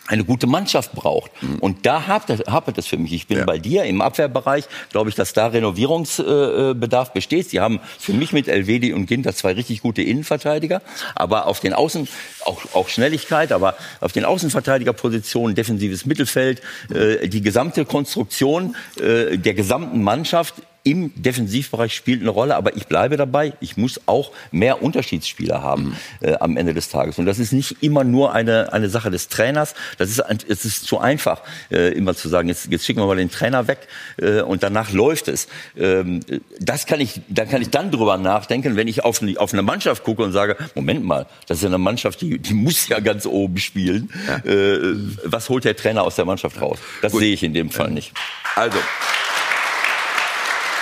eine 0.06 0.24
gute 0.24 0.46
Mannschaft 0.46 0.92
braucht. 0.92 1.30
Und 1.60 1.86
da 1.86 2.06
hapert 2.06 2.46
hapert 2.46 2.78
es 2.78 2.86
für 2.86 2.98
mich. 2.98 3.12
Ich 3.12 3.26
bin 3.26 3.38
Ja. 3.38 3.44
bei 3.44 3.58
dir 3.58 3.84
im 3.84 4.02
Abwehrbereich, 4.02 4.64
glaube 4.90 5.08
ich, 5.08 5.16
dass 5.16 5.32
da 5.32 5.46
Renovierungsbedarf 5.46 7.12
besteht. 7.12 7.50
Sie 7.50 7.60
haben 7.60 7.80
für 7.98 8.12
mich 8.12 8.32
mit 8.32 8.48
Elvedi 8.48 8.92
und 8.92 9.06
Ginter 9.06 9.34
zwei 9.34 9.52
richtig 9.52 9.80
gute 9.80 10.02
Innenverteidiger, 10.02 10.82
aber 11.14 11.46
auf 11.46 11.60
den 11.60 11.72
Außen 11.72 12.08
auch, 12.44 12.62
auch 12.74 12.88
Schnelligkeit, 12.88 13.52
aber 13.52 13.76
auf 14.00 14.12
den 14.12 14.24
Außenverteidigerpositionen, 14.24 15.54
defensives 15.54 16.06
Mittelfeld, 16.06 16.60
äh, 16.92 17.28
die 17.28 17.40
gesamte 17.40 17.84
Konstruktion 17.84 18.76
äh, 19.00 19.38
der 19.38 19.54
gesamten 19.54 20.02
Mannschaft 20.02 20.54
im 20.84 21.12
Defensivbereich 21.16 21.94
spielt 21.94 22.20
eine 22.20 22.30
Rolle, 22.30 22.56
aber 22.56 22.76
ich 22.76 22.86
bleibe 22.86 23.16
dabei, 23.16 23.54
ich 23.60 23.76
muss 23.78 24.00
auch 24.06 24.32
mehr 24.52 24.82
Unterschiedsspieler 24.82 25.62
haben 25.62 25.96
äh, 26.20 26.34
am 26.34 26.56
Ende 26.58 26.74
des 26.74 26.90
Tages. 26.90 27.18
Und 27.18 27.24
das 27.26 27.38
ist 27.38 27.52
nicht 27.52 27.78
immer 27.82 28.04
nur 28.04 28.34
eine, 28.34 28.72
eine 28.72 28.88
Sache 28.90 29.10
des 29.10 29.28
Trainers. 29.28 29.74
Das 29.98 30.10
ist, 30.10 30.20
ein, 30.20 30.38
es 30.46 30.64
ist 30.66 30.84
zu 30.86 30.98
einfach, 30.98 31.40
äh, 31.70 31.92
immer 31.94 32.14
zu 32.14 32.28
sagen, 32.28 32.48
jetzt, 32.48 32.66
jetzt 32.70 32.84
schicken 32.84 33.00
wir 33.00 33.06
mal 33.06 33.16
den 33.16 33.30
Trainer 33.30 33.66
weg 33.66 33.88
äh, 34.18 34.42
und 34.42 34.62
danach 34.62 34.92
läuft 34.92 35.28
es. 35.28 35.48
Ähm, 35.76 36.20
das 36.60 36.84
kann 36.84 37.00
ich, 37.00 37.20
da 37.28 37.46
kann 37.46 37.62
ich 37.62 37.70
dann 37.70 37.90
drüber 37.90 38.18
nachdenken, 38.18 38.76
wenn 38.76 38.86
ich 38.86 39.02
auf, 39.04 39.22
eine- 39.22 39.38
auf 39.40 39.54
eine 39.54 39.62
Mannschaft 39.62 40.04
gucke 40.04 40.22
und 40.22 40.32
sage, 40.32 40.56
Moment 40.74 41.02
mal, 41.04 41.26
das 41.46 41.58
ist 41.58 41.62
ja 41.62 41.68
eine 41.70 41.78
Mannschaft, 41.78 42.20
die, 42.20 42.38
die 42.38 42.52
muss 42.54 42.88
ja 42.88 43.00
ganz 43.00 43.24
oben 43.24 43.56
spielen. 43.56 44.10
Äh, 44.44 44.78
was 45.24 45.48
holt 45.48 45.64
der 45.64 45.76
Trainer 45.76 46.02
aus 46.02 46.16
der 46.16 46.26
Mannschaft 46.26 46.60
raus? 46.60 46.78
Das 47.00 47.12
sehe 47.12 47.32
ich 47.32 47.42
in 47.42 47.54
dem 47.54 47.70
Fall 47.70 47.90
nicht. 47.90 48.12
Also, 48.54 48.76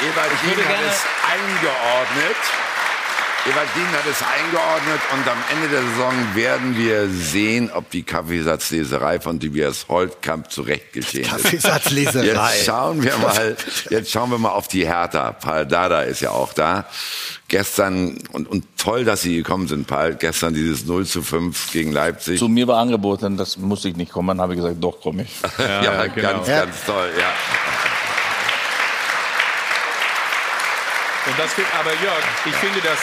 Ewald 0.02 0.32
Dien 0.42 0.64
hat 0.64 0.80
es 0.88 1.04
eingeordnet. 1.30 2.36
Ewald 3.46 3.68
Dien 3.76 3.86
hat 3.86 4.06
es 4.10 4.20
eingeordnet 4.20 5.00
und 5.12 5.28
am 5.28 5.38
Ende 5.52 5.68
der 5.68 5.82
Saison 5.82 6.12
werden 6.34 6.76
wir 6.76 7.08
sehen, 7.08 7.70
ob 7.72 7.88
die 7.90 8.02
Kaffeesatzleserei 8.02 9.20
von 9.20 9.38
Tobias 9.38 9.86
Holtkamp 9.88 10.50
zurecht 10.50 10.92
geschehen 10.92 11.22
ist. 11.22 11.30
Kaffeesatzleserei. 11.30 12.54
Jetzt 12.54 12.64
schauen 12.66 13.00
wir 13.00 13.16
mal, 13.18 13.56
jetzt 13.90 14.10
schauen 14.10 14.30
wir 14.32 14.38
mal 14.38 14.50
auf 14.50 14.66
die 14.66 14.84
Hertha. 14.84 15.30
Paul 15.32 15.66
Dada 15.66 16.02
ist 16.02 16.20
ja 16.20 16.30
auch 16.30 16.52
da. 16.52 16.84
Gestern, 17.46 18.18
und, 18.32 18.48
und 18.48 18.64
toll, 18.78 19.04
dass 19.04 19.22
Sie 19.22 19.36
gekommen 19.36 19.68
sind, 19.68 19.86
Paul. 19.86 20.14
Gestern 20.14 20.52
dieses 20.52 20.84
0 20.84 21.06
zu 21.06 21.22
5 21.22 21.70
gegen 21.70 21.92
Leipzig. 21.92 22.40
Zu 22.40 22.48
mir 22.48 22.66
war 22.66 22.78
angeboten, 22.78 23.36
das 23.36 23.56
muss 23.56 23.84
ich 23.84 23.94
nicht 23.94 24.10
kommen, 24.10 24.40
habe 24.40 24.54
ich 24.54 24.60
gesagt, 24.60 24.76
doch 24.80 25.00
komme 25.00 25.22
ich. 25.22 25.30
ja, 25.58 25.82
ja, 25.82 26.06
genau. 26.08 26.32
ganz, 26.32 26.46
ganz 26.48 26.84
toll, 26.86 27.10
ja. 27.16 27.32
Und 31.26 31.38
das, 31.38 31.52
find- 31.54 31.68
aber 31.78 31.90
Jörg, 31.90 32.22
ich 32.46 32.54
finde 32.54 32.80
das, 32.80 32.98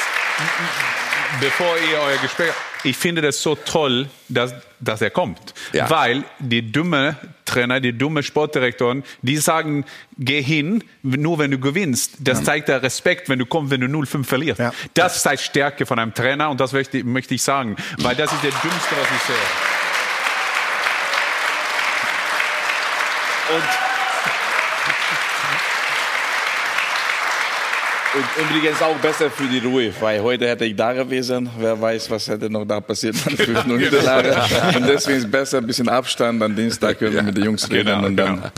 bevor 1.39 1.77
ihr 1.89 1.99
euer 1.99 2.17
Gespräch, 2.17 2.51
ich 2.83 2.95
finde 2.97 3.21
das 3.21 3.41
so 3.41 3.55
toll, 3.55 4.09
dass, 4.29 4.53
dass 4.79 5.01
er 5.01 5.09
kommt. 5.09 5.53
Ja. 5.73 5.89
Weil 5.89 6.23
die 6.39 6.71
dumme 6.71 7.17
Trainer, 7.45 7.79
die 7.79 7.97
dumme 7.97 8.23
Sportdirektoren, 8.23 9.03
die 9.21 9.37
sagen, 9.37 9.85
geh 10.17 10.41
hin, 10.41 10.83
nur 11.01 11.39
wenn 11.39 11.51
du 11.51 11.59
gewinnst. 11.59 12.13
Das 12.19 12.43
zeigt 12.43 12.69
der 12.69 12.81
Respekt, 12.81 13.27
wenn 13.27 13.39
du 13.39 13.45
kommst, 13.45 13.71
wenn 13.71 13.81
du 13.81 13.87
0-5 13.87 14.23
verlierst. 14.23 14.59
Ja. 14.59 14.71
Das 14.93 15.23
zeigt 15.23 15.41
Stärke 15.41 15.85
von 15.85 15.99
einem 15.99 16.13
Trainer 16.13 16.49
und 16.49 16.59
das 16.61 16.71
möchte, 16.73 17.03
möchte 17.03 17.33
ich 17.35 17.41
sagen. 17.43 17.75
Weil 17.97 18.15
das 18.15 18.31
ist 18.31 18.43
der 18.43 18.51
dümmste, 18.51 18.95
was 19.01 19.07
ich 19.15 19.21
sehe. 19.27 19.35
Und 23.55 23.88
übrigens 28.41 28.81
auch 28.81 28.95
besser 28.98 29.30
für 29.30 29.48
die 29.48 29.60
Ruhe, 29.60 29.94
weil 29.99 30.22
heute 30.22 30.48
hätte 30.48 30.65
ich 30.65 30.76
da 30.76 30.94
gewesen. 30.94 31.49
Wer 31.60 31.80
weiß, 31.80 32.10
was 32.10 32.27
hätte 32.27 32.49
noch 32.49 32.65
da 32.65 32.80
passiert 32.81 33.15
nach 33.15 33.36
der 33.36 33.45
fünften 33.45 33.77
Niederlage. 33.77 34.36
Und 34.76 34.88
deswegen 34.88 35.19
ist 35.19 35.31
besser 35.31 35.60
ein 35.60 35.68
bisschen 35.68 35.90
Abstand. 35.90 36.41
Am 36.41 36.56
Dienstag 36.56 36.99
können 36.99 37.14
wir 37.14 37.23
mit 37.23 37.38
den 37.38 37.44
Jungs 37.45 37.69
reden 37.69 37.86
Genau, 37.88 38.06
und 38.07 38.15
dann, 38.18 38.36
genau. 38.38 38.52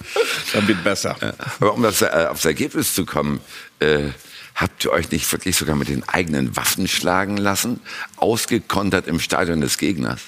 dann 0.53 0.67
wird 0.67 0.83
besser. 0.83 1.15
Aber 1.59 1.73
um 1.73 1.83
das, 1.83 2.01
äh, 2.01 2.27
aufs 2.29 2.45
Ergebnis 2.45 2.93
zu 2.93 3.05
kommen, 3.05 3.41
äh, 3.79 4.09
habt 4.55 4.85
ihr 4.85 4.91
euch 4.91 5.11
nicht 5.11 5.29
wirklich 5.31 5.55
sogar 5.55 5.75
mit 5.75 5.89
den 5.89 6.07
eigenen 6.07 6.55
Waffen 6.55 6.87
schlagen 6.87 7.37
lassen? 7.37 7.79
Ausgekontert 8.17 9.07
im 9.07 9.19
Stadion 9.19 9.61
des 9.61 9.77
Gegners? 9.77 10.21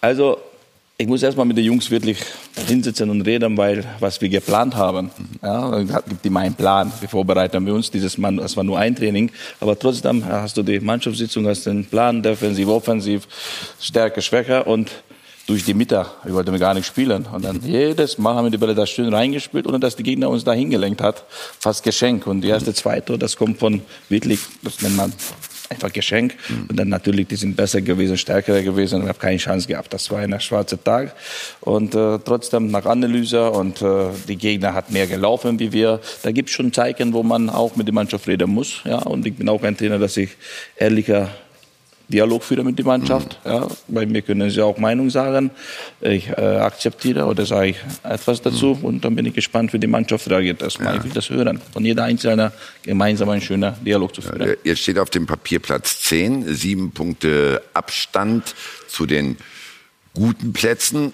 Also, 0.00 0.38
ich 0.96 1.08
muss 1.08 1.22
erstmal 1.22 1.46
mit 1.46 1.56
den 1.56 1.64
Jungs 1.64 1.90
wirklich 1.90 2.18
hinsitzen 2.68 3.10
und 3.10 3.22
reden, 3.22 3.56
weil 3.56 3.84
was 3.98 4.20
wir 4.20 4.28
geplant 4.28 4.76
haben, 4.76 5.10
ja, 5.42 5.82
gibt 5.82 6.24
immer 6.24 6.40
einen 6.40 6.54
Plan. 6.54 6.92
Wir 7.00 7.08
vorbereiten 7.08 7.66
wir 7.66 7.74
uns 7.74 7.90
dieses 7.90 8.16
Mal, 8.16 8.36
das 8.36 8.56
war 8.56 8.62
nur 8.62 8.78
ein 8.78 8.94
Training, 8.94 9.30
aber 9.60 9.76
trotzdem 9.76 10.24
hast 10.24 10.56
du 10.56 10.62
die 10.62 10.78
Mannschaftssitzung, 10.78 11.48
hast 11.48 11.66
den 11.66 11.84
Plan, 11.84 12.22
defensiv, 12.22 12.68
offensiv, 12.68 13.26
Stärke, 13.80 14.22
Schwäche 14.22 14.62
und 14.62 14.90
durch 15.46 15.64
die 15.64 15.74
Mitte, 15.74 16.06
wir 16.22 16.32
wollten 16.32 16.56
gar 16.58 16.72
nicht 16.72 16.86
spielen. 16.86 17.26
Und 17.30 17.44
dann 17.44 17.60
jedes 17.62 18.16
Mal 18.16 18.34
haben 18.34 18.46
wir 18.46 18.50
die 18.50 18.56
Bälle 18.56 18.74
da 18.74 18.86
schön 18.86 19.12
reingespielt, 19.12 19.66
ohne 19.66 19.78
dass 19.78 19.96
die 19.96 20.02
Gegner 20.02 20.30
uns 20.30 20.44
da 20.44 20.52
hingelenkt 20.52 21.02
hat. 21.02 21.24
Fast 21.58 21.82
Geschenk. 21.82 22.26
Und 22.26 22.40
die 22.40 22.48
erste, 22.48 22.72
zweite, 22.72 23.18
das 23.18 23.36
kommt 23.36 23.58
von 23.58 23.82
wirklich, 24.08 24.40
das 24.62 24.80
nennt 24.80 24.96
man 24.96 25.12
einfach 25.74 25.92
Geschenk. 25.92 26.34
Und 26.68 26.78
dann 26.78 26.88
natürlich, 26.88 27.28
die 27.28 27.36
sind 27.36 27.56
besser 27.56 27.80
gewesen, 27.80 28.16
stärker 28.16 28.62
gewesen. 28.62 29.02
Ich 29.02 29.08
habe 29.08 29.18
keine 29.18 29.36
Chance 29.38 29.68
gehabt. 29.68 29.92
Das 29.92 30.10
war 30.10 30.20
ein 30.20 30.40
schwarzer 30.40 30.82
Tag. 30.82 31.14
Und 31.60 31.94
äh, 31.94 32.18
trotzdem 32.24 32.70
nach 32.70 32.86
Analyse 32.86 33.50
und 33.50 33.82
äh, 33.82 34.08
die 34.28 34.36
Gegner 34.36 34.74
hat 34.74 34.90
mehr 34.90 35.06
gelaufen 35.06 35.58
wie 35.58 35.72
wir. 35.72 36.00
Da 36.22 36.32
gibt 36.32 36.48
es 36.48 36.54
schon 36.54 36.72
Zeichen, 36.72 37.12
wo 37.12 37.22
man 37.22 37.50
auch 37.50 37.76
mit 37.76 37.86
der 37.86 37.94
Mannschaft 37.94 38.26
reden 38.26 38.50
muss. 38.50 38.80
Ja, 38.84 38.98
und 38.98 39.26
ich 39.26 39.34
bin 39.34 39.48
auch 39.48 39.62
ein 39.62 39.76
Trainer, 39.76 39.98
dass 39.98 40.16
ich 40.16 40.30
ehrlicher 40.76 41.30
Dialog 42.08 42.42
führen 42.44 42.66
mit 42.66 42.78
der 42.78 42.84
Mannschaft. 42.84 43.40
Ja, 43.44 43.66
bei 43.88 44.04
mir 44.06 44.22
können 44.22 44.50
sie 44.50 44.60
auch 44.62 44.76
Meinung 44.78 45.10
sagen. 45.10 45.50
Ich 46.00 46.28
äh, 46.28 46.32
akzeptiere 46.32 47.24
oder 47.24 47.46
sage 47.46 47.68
ich 47.70 47.76
etwas 48.02 48.42
dazu 48.42 48.78
und 48.82 49.04
dann 49.04 49.14
bin 49.14 49.24
ich 49.26 49.34
gespannt, 49.34 49.72
wie 49.72 49.78
die 49.78 49.86
Mannschaft 49.86 50.28
reagiert. 50.28 50.62
Erstmal. 50.62 50.96
Ich 50.96 51.04
will 51.04 51.12
das 51.12 51.30
hören. 51.30 51.60
Von 51.72 51.84
jeder 51.84 52.04
Einzelne 52.04 52.52
gemeinsam 52.82 53.30
einen 53.30 53.40
schönen 53.40 53.74
Dialog 53.84 54.14
zu 54.14 54.22
führen. 54.22 54.40
Äh, 54.42 54.56
Jetzt 54.64 54.80
steht 54.80 54.98
auf 54.98 55.10
dem 55.10 55.26
Papier 55.26 55.60
Platz 55.60 56.00
10, 56.02 56.54
sieben 56.54 56.92
Punkte 56.92 57.62
Abstand 57.72 58.54
zu 58.88 59.06
den 59.06 59.36
guten 60.12 60.52
Plätzen. 60.52 61.12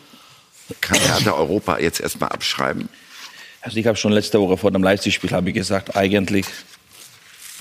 Kann 0.81 0.99
Hertha 1.01 1.33
Europa 1.33 1.79
jetzt 1.79 2.01
erstmal 2.01 2.31
abschreiben? 2.31 2.89
Also 3.63 3.77
ich 3.77 3.87
habe 3.87 3.97
schon 3.97 4.13
letzte 4.13 4.41
Woche 4.41 4.57
vor 4.57 4.71
dem 4.71 4.83
Leipzig-Spiel 4.83 5.53
gesagt, 5.53 5.97
eigentlich 5.97 6.47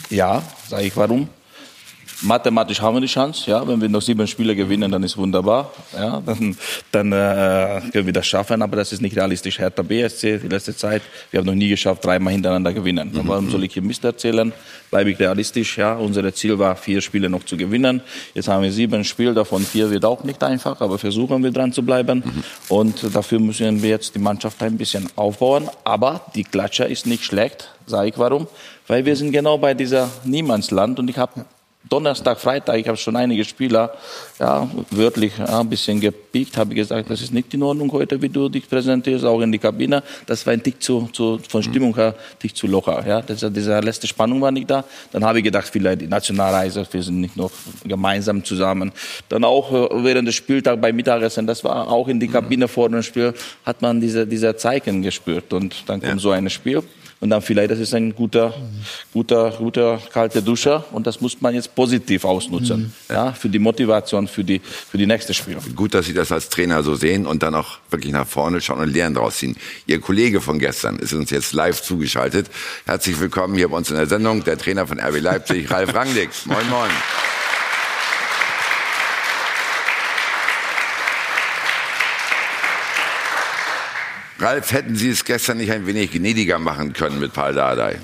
ja, 0.10 0.42
sage 0.68 0.86
ich 0.86 0.98
warum. 0.98 1.30
Mathematisch 2.22 2.82
haben 2.82 2.96
wir 2.96 3.02
die 3.02 3.08
Chance, 3.08 3.50
ja, 3.50 3.66
wenn 3.66 3.80
wir 3.80 3.88
noch 3.88 4.02
sieben 4.02 4.28
Spiele 4.28 4.56
gewinnen, 4.56 4.92
dann 4.92 5.04
ist 5.04 5.16
wunderbar, 5.18 5.72
ja, 5.94 6.22
dann, 6.26 6.58
dann 6.92 7.12
äh, 7.14 7.82
können 7.92 8.06
wir 8.06 8.14
das 8.14 8.28
schaffen, 8.28 8.62
aber 8.62 8.76
das 8.76 8.92
ist 8.92 9.02
nicht 9.02 9.16
realistisch. 9.16 9.58
Hertha 9.58 9.82
BSC, 9.82 10.40
die 10.40 10.48
letzte 10.48 10.76
Zeit, 10.76 11.02
wir 11.32 11.40
haben 11.40 11.48
noch 11.48 11.56
nie 11.56 11.70
geschafft, 11.70 12.04
dreimal 12.04 12.34
hintereinander 12.34 12.74
gewinnen. 12.74 13.12
Warum 13.14 13.50
soll 13.50 13.64
ich 13.64 13.74
hier 13.74 13.82
Mist 13.82 14.04
erzählen? 14.04 14.52
Bleibe 14.92 15.12
ich 15.12 15.20
realistisch, 15.20 15.78
ja, 15.78 15.96
unser 15.96 16.34
Ziel 16.34 16.60
war, 16.60 16.76
vier 16.76 17.02
Spiele 17.02 17.30
noch 17.30 17.46
zu 17.46 17.56
gewinnen. 17.56 18.02
Jetzt 18.34 18.48
haben 18.50 18.64
wir 18.64 18.72
sieben 18.72 19.04
Spiele, 19.06 19.34
davon 19.34 19.64
vier 19.64 19.90
wird 19.90 20.04
auch 20.04 20.24
nicht 20.24 20.44
einfach, 20.44 20.82
aber 20.82 20.98
versuchen 20.98 21.42
wir 21.42 21.52
dran 21.52 21.72
zu 21.72 21.84
bleiben. 21.84 22.24
Und 22.68 23.16
dafür 23.16 23.40
müssen 23.40 23.82
wir 23.82 23.92
jetzt 23.92 24.16
die 24.16 24.20
Mannschaft 24.20 24.62
ein 24.62 24.78
bisschen 24.78 25.08
aufbauen, 25.16 25.70
aber 25.86 26.22
die 26.36 26.44
Klatscher 26.44 26.88
ist 26.88 27.06
nicht 27.06 27.24
schlecht, 27.24 27.70
sage 27.86 28.10
ich 28.10 28.18
warum, 28.18 28.48
weil 28.88 29.06
wir 29.06 29.16
sind 29.16 29.32
genau 29.32 29.58
bei 29.58 29.74
dieser 29.74 30.10
Niemandsland 30.26 31.00
und 31.00 31.10
ich 31.10 31.18
habe 31.18 31.46
Donnerstag, 31.88 32.38
Freitag, 32.38 32.78
ich 32.78 32.88
habe 32.88 32.98
schon 32.98 33.16
einige 33.16 33.46
Spieler, 33.46 33.94
ja, 34.38 34.70
wörtlich 34.92 35.38
ja, 35.38 35.62
ein 35.62 35.70
bisschen 35.70 36.02
gepiekt, 36.02 36.58
habe 36.58 36.76
gesagt, 36.76 37.10
das 37.10 37.22
ist 37.22 37.34
nicht 37.34 37.54
in 37.54 37.64
Ordnung 37.64 37.90
heute, 37.94 38.22
wie 38.22 38.28
du 38.28 38.50
dich 38.50 38.70
präsentierst, 38.70 39.24
auch 39.24 39.40
in 39.40 39.50
die 39.50 39.60
Kabine. 39.60 40.04
Das 40.26 40.46
war 40.46 40.52
ein 40.52 40.62
Tick 40.62 40.84
zu, 40.84 41.10
zu 41.14 41.40
von 41.48 41.64
Stimmung 41.64 41.96
her, 41.96 42.16
Tick 42.38 42.54
zu 42.56 42.68
locker. 42.68 43.08
Ja, 43.08 43.22
das, 43.22 43.46
diese 43.54 43.80
letzte 43.80 44.08
Spannung 44.08 44.42
war 44.42 44.52
nicht 44.52 44.70
da. 44.70 44.84
Dann 45.14 45.24
habe 45.24 45.38
ich 45.38 45.46
gedacht, 45.46 45.70
vielleicht 45.72 46.02
die 46.02 46.08
Nationalreise, 46.08 46.86
wir 46.92 47.02
sind 47.02 47.22
nicht 47.22 47.38
noch 47.38 47.52
gemeinsam 47.86 48.44
zusammen. 48.44 48.92
Dann 49.30 49.46
auch 49.46 49.72
äh, 49.72 50.04
während 50.04 50.28
des 50.28 50.36
Spieltags 50.36 50.82
beim 50.82 50.98
Mittagessen, 50.98 51.48
das 51.48 51.64
war 51.64 51.88
auch 51.88 52.10
in 52.10 52.20
die 52.20 52.28
Kabine 52.28 52.68
vor 52.68 52.90
dem 52.90 53.02
Spiel, 53.04 53.34
hat 53.66 53.82
man 53.82 54.02
diese, 54.02 54.28
diese 54.28 54.54
Zeichen 54.58 55.02
gespürt. 55.02 55.54
Und 55.54 55.84
dann 55.88 56.02
kommt 56.02 56.20
so 56.20 56.32
ein 56.32 56.50
Spiel. 56.50 56.84
Und 57.22 57.32
dann 57.32 57.42
vielleicht, 57.42 57.72
das 57.72 57.80
ist 57.80 57.94
ein 57.94 58.16
guter, 58.16 58.54
guter, 59.12 59.52
guter 59.52 60.02
kalter 60.14 60.42
Duscher 60.42 60.86
und 60.92 61.06
das 61.06 61.20
muss 61.20 61.42
man 61.42 61.54
jetzt 61.54 61.76
positiv 61.76 62.24
ausnutzen, 62.24 62.94
ja, 63.10 63.34
für 63.34 63.50
die 63.50 63.60
Motivation, 63.60 64.26
für 64.28 64.44
die, 64.44 64.60
für 64.60 64.98
die 64.98 65.06
nächste 65.06 65.34
Spiel. 65.34 65.58
Gut, 65.76 65.94
dass 65.94 66.06
Sie 66.06 66.14
das 66.14 66.32
als 66.32 66.48
Trainer 66.48 66.82
so 66.82 66.96
sehen 66.96 67.26
und 67.26 67.44
dann 67.44 67.56
auch 67.56 67.80
wirklich 67.90 68.14
nach 68.14 68.26
vorne 68.26 68.62
schauen 68.62 68.80
und 68.80 68.94
Lehren 68.94 69.16
draus 69.16 69.38
ziehen. 69.38 69.58
Ihr 69.86 70.00
Kollege 70.00 70.40
von 70.40 70.60
gestern 70.60 70.98
ist 70.98 71.12
uns 71.14 71.30
jetzt 71.30 71.52
live 71.52 71.82
zugeschaltet. 71.82 72.50
Herzlich 72.86 73.20
willkommen 73.20 73.56
hier 73.56 73.68
bei 73.68 73.76
uns 73.76 73.90
in 73.90 73.98
der 73.98 74.08
Sendung, 74.08 74.46
der 74.46 74.58
Trainer 74.58 74.88
von 74.88 74.98
RB 74.98 75.20
Leipzig, 75.20 75.70
Ralf 75.70 75.94
Rangnick. 75.94 76.30
Moin, 76.46 76.70
moin. 76.70 76.90
Ralf, 84.40 84.72
hätten 84.72 84.96
Sie 84.96 85.10
es 85.10 85.26
gestern 85.26 85.58
nicht 85.58 85.72
ein 85.72 85.86
wenig 85.86 86.12
gnädiger 86.12 86.60
machen 86.60 86.94
können 86.94 87.20
mit 87.20 87.34
Paul 87.34 87.54
Dardai? 87.54 88.00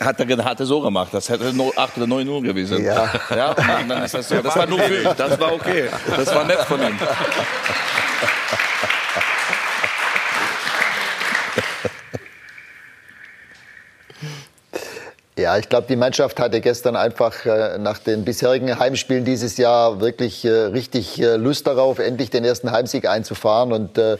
Hat 0.00 0.18
er, 0.18 0.44
hat 0.44 0.58
er 0.58 0.66
so 0.66 0.80
gemacht. 0.80 1.10
Das 1.12 1.28
hätte 1.28 1.52
8 1.76 1.96
oder 1.96 2.06
9 2.06 2.28
Uhr 2.28 2.42
gewesen. 2.42 2.82
Ja. 2.82 3.12
ja 3.30 3.54
dann, 3.54 3.88
dann 3.88 4.02
ist 4.02 4.14
das 4.14 4.28
so. 4.28 4.40
Das 4.40 4.56
war 4.56 4.66
nur 4.66 4.80
für 4.80 4.90
mich. 4.90 5.08
Das 5.14 5.38
war 5.38 5.52
okay. 5.52 5.88
Das 6.08 6.34
war 6.34 6.44
nett 6.44 6.60
von 6.60 6.80
ihm. 6.82 6.98
Ja, 15.38 15.56
ich 15.56 15.70
glaube, 15.70 15.86
die 15.88 15.96
Mannschaft 15.96 16.38
hatte 16.38 16.60
gestern 16.60 16.94
einfach 16.94 17.46
äh, 17.46 17.78
nach 17.78 17.96
den 17.96 18.22
bisherigen 18.22 18.78
Heimspielen 18.78 19.24
dieses 19.24 19.56
Jahr 19.56 19.98
wirklich 19.98 20.44
äh, 20.44 20.50
richtig 20.50 21.22
äh, 21.22 21.36
Lust 21.36 21.66
darauf, 21.66 21.98
endlich 21.98 22.28
den 22.28 22.44
ersten 22.44 22.70
Heimsieg 22.70 23.08
einzufahren. 23.08 23.72
Und 23.72 23.96
äh, 23.96 24.18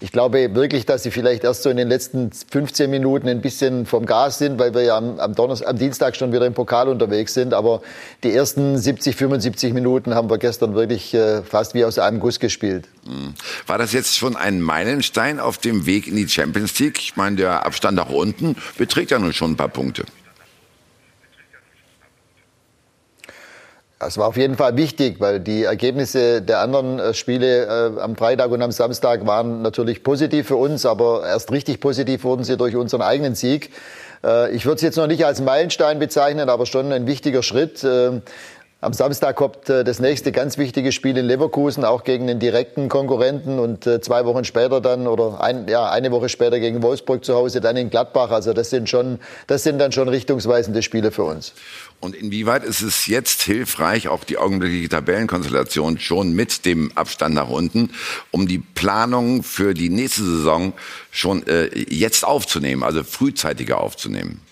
ich 0.00 0.10
glaube 0.10 0.54
wirklich, 0.54 0.86
dass 0.86 1.02
sie 1.02 1.10
vielleicht 1.10 1.44
erst 1.44 1.64
so 1.64 1.68
in 1.68 1.76
den 1.76 1.88
letzten 1.88 2.30
15 2.32 2.90
Minuten 2.90 3.28
ein 3.28 3.42
bisschen 3.42 3.84
vom 3.84 4.06
Gas 4.06 4.38
sind, 4.38 4.58
weil 4.58 4.72
wir 4.72 4.82
ja 4.84 4.96
am, 4.96 5.20
am, 5.20 5.34
Donnerstag, 5.34 5.68
am 5.68 5.76
Dienstag 5.76 6.16
schon 6.16 6.32
wieder 6.32 6.46
im 6.46 6.54
Pokal 6.54 6.88
unterwegs 6.88 7.34
sind. 7.34 7.52
Aber 7.52 7.82
die 8.22 8.34
ersten 8.34 8.78
70, 8.78 9.16
75 9.16 9.74
Minuten 9.74 10.14
haben 10.14 10.30
wir 10.30 10.38
gestern 10.38 10.74
wirklich 10.74 11.12
äh, 11.12 11.42
fast 11.42 11.74
wie 11.74 11.84
aus 11.84 11.98
einem 11.98 12.20
Guss 12.20 12.40
gespielt. 12.40 12.88
Hm. 13.04 13.34
War 13.66 13.76
das 13.76 13.92
jetzt 13.92 14.16
schon 14.16 14.34
ein 14.34 14.62
Meilenstein 14.62 15.40
auf 15.40 15.58
dem 15.58 15.84
Weg 15.84 16.06
in 16.06 16.16
die 16.16 16.26
Champions 16.26 16.78
League? 16.78 17.00
Ich 17.00 17.16
meine, 17.16 17.36
der 17.36 17.66
Abstand 17.66 17.98
nach 17.98 18.08
unten 18.08 18.56
beträgt 18.78 19.10
ja 19.10 19.18
nun 19.18 19.34
schon 19.34 19.52
ein 19.52 19.56
paar 19.56 19.68
Punkte. 19.68 20.04
Es 24.06 24.18
war 24.18 24.28
auf 24.28 24.36
jeden 24.36 24.56
Fall 24.56 24.76
wichtig, 24.76 25.16
weil 25.20 25.40
die 25.40 25.64
Ergebnisse 25.64 26.42
der 26.42 26.60
anderen 26.60 26.98
äh, 26.98 27.14
Spiele 27.14 27.94
äh, 27.96 28.00
am 28.00 28.16
Freitag 28.16 28.50
und 28.50 28.60
am 28.60 28.72
Samstag 28.72 29.26
waren 29.26 29.62
natürlich 29.62 30.02
positiv 30.02 30.48
für 30.48 30.56
uns, 30.56 30.84
aber 30.84 31.26
erst 31.26 31.52
richtig 31.52 31.80
positiv 31.80 32.24
wurden 32.24 32.44
sie 32.44 32.56
durch 32.56 32.76
unseren 32.76 33.02
eigenen 33.02 33.34
Sieg. 33.34 33.70
Äh, 34.24 34.54
ich 34.54 34.66
würde 34.66 34.76
es 34.76 34.82
jetzt 34.82 34.96
noch 34.96 35.06
nicht 35.06 35.24
als 35.24 35.40
Meilenstein 35.40 35.98
bezeichnen, 35.98 36.48
aber 36.48 36.66
schon 36.66 36.92
ein 36.92 37.06
wichtiger 37.06 37.42
Schritt. 37.42 37.82
Äh, 37.84 38.20
am 38.84 38.92
Samstag 38.92 39.36
kommt 39.36 39.70
äh, 39.70 39.82
das 39.82 39.98
nächste 39.98 40.30
ganz 40.30 40.58
wichtige 40.58 40.92
Spiel 40.92 41.16
in 41.16 41.24
Leverkusen, 41.24 41.86
auch 41.86 42.04
gegen 42.04 42.26
den 42.26 42.38
direkten 42.38 42.90
Konkurrenten 42.90 43.58
und 43.58 43.86
äh, 43.86 44.02
zwei 44.02 44.26
Wochen 44.26 44.44
später 44.44 44.82
dann 44.82 45.06
oder 45.06 45.40
ein, 45.40 45.66
ja, 45.68 45.88
eine 45.88 46.10
Woche 46.10 46.28
später 46.28 46.60
gegen 46.60 46.82
Wolfsburg 46.82 47.24
zu 47.24 47.34
Hause, 47.34 47.62
dann 47.62 47.78
in 47.78 47.88
Gladbach. 47.88 48.30
Also 48.30 48.52
das 48.52 48.68
sind 48.68 48.90
schon, 48.90 49.20
das 49.46 49.62
sind 49.62 49.78
dann 49.78 49.90
schon 49.90 50.10
richtungsweisende 50.10 50.82
Spiele 50.82 51.12
für 51.12 51.24
uns. 51.24 51.54
Und 52.04 52.14
inwieweit 52.14 52.64
ist 52.64 52.82
es 52.82 53.06
jetzt 53.06 53.40
hilfreich, 53.44 54.08
auch 54.08 54.24
die 54.24 54.36
augenblickliche 54.36 54.90
Tabellenkonstellation 54.90 55.98
schon 55.98 56.34
mit 56.34 56.66
dem 56.66 56.92
Abstand 56.96 57.34
nach 57.34 57.48
unten, 57.48 57.92
um 58.30 58.46
die 58.46 58.58
Planung 58.58 59.42
für 59.42 59.72
die 59.72 59.88
nächste 59.88 60.22
Saison 60.22 60.74
schon 61.10 61.46
äh, 61.46 61.70
jetzt 61.88 62.26
aufzunehmen, 62.26 62.82
also 62.82 63.04
frühzeitiger 63.04 63.80
aufzunehmen? 63.80 64.42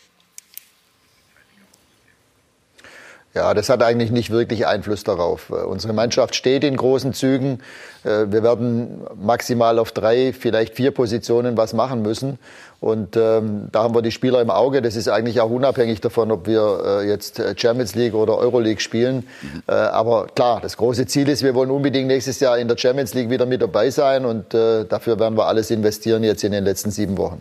Ja, 3.34 3.54
das 3.54 3.70
hat 3.70 3.82
eigentlich 3.82 4.10
nicht 4.10 4.30
wirklich 4.30 4.66
Einfluss 4.66 5.04
darauf. 5.04 5.48
Äh, 5.48 5.54
unsere 5.54 5.94
Mannschaft 5.94 6.34
steht 6.34 6.64
in 6.64 6.76
großen 6.76 7.14
Zügen. 7.14 7.60
Äh, 8.04 8.26
wir 8.30 8.42
werden 8.42 9.06
maximal 9.16 9.78
auf 9.78 9.92
drei, 9.92 10.34
vielleicht 10.38 10.74
vier 10.74 10.90
Positionen 10.90 11.56
was 11.56 11.72
machen 11.72 12.02
müssen. 12.02 12.38
Und 12.78 13.16
ähm, 13.16 13.68
da 13.72 13.84
haben 13.84 13.94
wir 13.94 14.02
die 14.02 14.10
Spieler 14.10 14.42
im 14.42 14.50
Auge. 14.50 14.82
Das 14.82 14.96
ist 14.96 15.08
eigentlich 15.08 15.40
auch 15.40 15.50
unabhängig 15.50 16.02
davon, 16.02 16.30
ob 16.30 16.46
wir 16.46 16.82
äh, 16.84 17.08
jetzt 17.08 17.40
Champions 17.56 17.94
League 17.94 18.14
oder 18.14 18.36
Euroleague 18.36 18.80
spielen. 18.80 19.28
Mhm. 19.40 19.62
Äh, 19.66 19.72
aber 19.72 20.26
klar, 20.26 20.60
das 20.60 20.76
große 20.76 21.06
Ziel 21.06 21.28
ist, 21.28 21.42
wir 21.42 21.54
wollen 21.54 21.70
unbedingt 21.70 22.08
nächstes 22.08 22.38
Jahr 22.40 22.58
in 22.58 22.68
der 22.68 22.76
Champions 22.76 23.14
League 23.14 23.30
wieder 23.30 23.46
mit 23.46 23.62
dabei 23.62 23.90
sein. 23.90 24.26
Und 24.26 24.52
äh, 24.52 24.84
dafür 24.84 25.18
werden 25.18 25.38
wir 25.38 25.46
alles 25.46 25.70
investieren 25.70 26.22
jetzt 26.22 26.44
in 26.44 26.52
den 26.52 26.64
letzten 26.64 26.90
sieben 26.90 27.16
Wochen. 27.16 27.40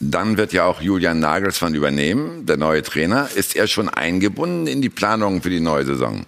Dann 0.00 0.36
wird 0.36 0.52
ja 0.52 0.64
auch 0.64 0.80
Julian 0.80 1.18
Nagelsmann 1.18 1.74
übernehmen, 1.74 2.46
der 2.46 2.56
neue 2.56 2.82
Trainer. 2.82 3.28
Ist 3.34 3.56
er 3.56 3.66
schon 3.66 3.88
eingebunden 3.88 4.66
in 4.66 4.80
die 4.80 4.90
Planungen 4.90 5.42
für 5.42 5.50
die 5.50 5.60
neue 5.60 5.84
Saison? 5.84 6.24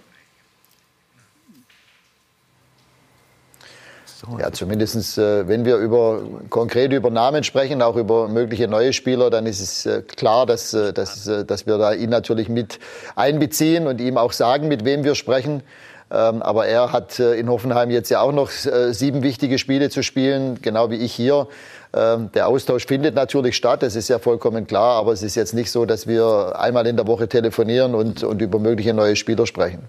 Ja, 4.39 4.51
zumindestens, 4.51 5.17
äh, 5.17 5.47
wenn 5.47 5.65
wir 5.65 5.77
über 5.77 6.21
konkret 6.49 6.93
über 6.93 7.09
Namen 7.09 7.43
sprechen, 7.43 7.81
auch 7.81 7.95
über 7.95 8.27
mögliche 8.27 8.67
neue 8.67 8.93
Spieler, 8.93 9.29
dann 9.31 9.47
ist 9.47 9.61
es 9.61 9.85
äh, 9.85 10.03
klar, 10.03 10.45
dass, 10.45 10.73
äh, 10.73 10.93
dass, 10.93 11.29
dass 11.47 11.65
wir 11.65 11.77
da 11.77 11.93
ihn 11.93 12.11
natürlich 12.11 12.47
mit 12.47 12.79
einbeziehen 13.15 13.87
und 13.87 13.99
ihm 13.99 14.17
auch 14.17 14.31
sagen, 14.31 14.67
mit 14.67 14.85
wem 14.85 15.03
wir 15.03 15.15
sprechen. 15.15 15.63
Ähm, 16.11 16.43
aber 16.43 16.67
er 16.67 16.91
hat 16.91 17.19
in 17.19 17.49
Hoffenheim 17.49 17.89
jetzt 17.89 18.09
ja 18.09 18.21
auch 18.21 18.33
noch 18.33 18.51
sieben 18.51 19.23
wichtige 19.23 19.57
Spiele 19.57 19.89
zu 19.89 20.03
spielen, 20.03 20.61
genau 20.61 20.91
wie 20.91 20.97
ich 20.97 21.13
hier. 21.13 21.47
Ähm, 21.93 22.31
der 22.33 22.47
Austausch 22.47 22.85
findet 22.85 23.15
natürlich 23.15 23.57
statt, 23.57 23.83
das 23.83 23.97
ist 23.97 24.07
ja 24.07 24.17
vollkommen 24.17 24.65
klar, 24.65 24.97
aber 24.97 25.11
es 25.11 25.23
ist 25.23 25.35
jetzt 25.35 25.53
nicht 25.53 25.69
so, 25.69 25.85
dass 25.85 26.07
wir 26.07 26.53
einmal 26.57 26.87
in 26.87 26.95
der 26.95 27.05
Woche 27.05 27.27
telefonieren 27.27 27.95
und, 27.95 28.23
und 28.23 28.41
über 28.41 28.59
mögliche 28.59 28.93
neue 28.93 29.17
Spieler 29.17 29.45
sprechen. 29.45 29.79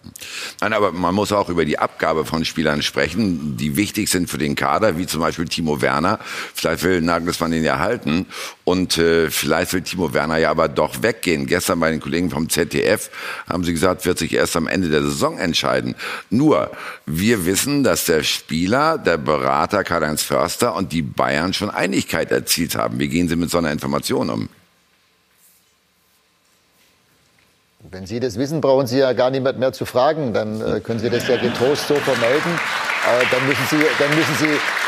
Nein, 0.61 0.73
aber 0.73 0.91
man 0.91 1.15
muss 1.15 1.31
auch 1.31 1.49
über 1.49 1.65
die 1.65 1.79
Abgabe 1.79 2.25
von 2.25 2.45
Spielern 2.45 2.83
sprechen, 2.83 3.57
die 3.57 3.77
wichtig 3.77 4.09
sind 4.11 4.29
für 4.29 4.39
den 4.39 4.57
Kader, 4.57 4.99
wie 4.99 5.07
zum 5.07 5.21
Beispiel 5.21 5.45
Timo 5.45 5.81
Werner. 5.81 6.19
Vielleicht 6.55 6.83
will 6.83 7.01
Nagelsmann 7.01 7.53
den 7.53 7.63
ja 7.63 7.79
halten 7.79 8.27
und 8.65 8.99
äh, 8.99 9.31
vielleicht 9.31 9.73
will 9.73 9.83
Timo 9.83 10.13
Werner 10.13 10.39
ja 10.39 10.51
aber 10.51 10.69
doch 10.69 11.03
weggehen. 11.03 11.47
Gestern 11.47 11.79
bei 11.79 11.91
den 11.91 12.01
Kollegen 12.01 12.31
vom 12.31 12.49
ZDF 12.49 13.11
haben 13.49 13.63
sie 13.63 13.73
gesagt, 13.73 14.05
wird 14.07 14.19
sich 14.19 14.35
erst 14.35 14.57
am 14.57 14.67
Ende 14.67 14.89
der 14.89 15.03
Saison 15.03 15.39
entscheiden. 15.39 15.95
Nur, 16.31 16.73
wir 17.07 17.47
wissen, 17.47 17.85
dass 17.85 18.07
der 18.07 18.25
Spieler, 18.25 18.99
der 18.99 19.19
Berater 19.19 19.85
Karl-Heinz 19.85 20.23
Förster 20.23 20.75
und 20.75 20.93
die 20.93 21.03
Bayern 21.03 21.53
schon 21.53 21.71
ein 21.71 21.92
Einigkeit 21.93 22.31
erzielt 22.33 22.75
haben. 22.75 22.99
Wie 22.99 23.09
gehen 23.09 23.29
Sie 23.29 23.37
mit 23.37 23.51
so 23.51 23.59
einer 23.59 23.71
Information 23.71 24.31
um? 24.31 24.49
Wenn 27.91 28.07
Sie 28.07 28.19
das 28.19 28.39
wissen, 28.39 28.63
brauchen 28.63 28.87
Sie 28.87 28.99
ja 28.99 29.13
gar 29.13 29.31
niemand 29.31 29.59
mehr 29.59 29.75
zu 29.75 29.85
fragen. 29.85 30.33
Dann 30.33 30.61
äh, 30.63 30.81
können 30.81 31.01
Sie 31.01 31.11
das 31.11 31.29
ja 31.29 31.37
getrost 31.37 31.89
so 31.89 31.95
vermelden. 31.97 32.53
Äh, 32.53 33.25
dann, 33.31 33.47
müssen 33.47 33.67
Sie, 33.69 33.77
dann 33.99 34.09
müssen 34.17 34.35
Sie 34.37 34.82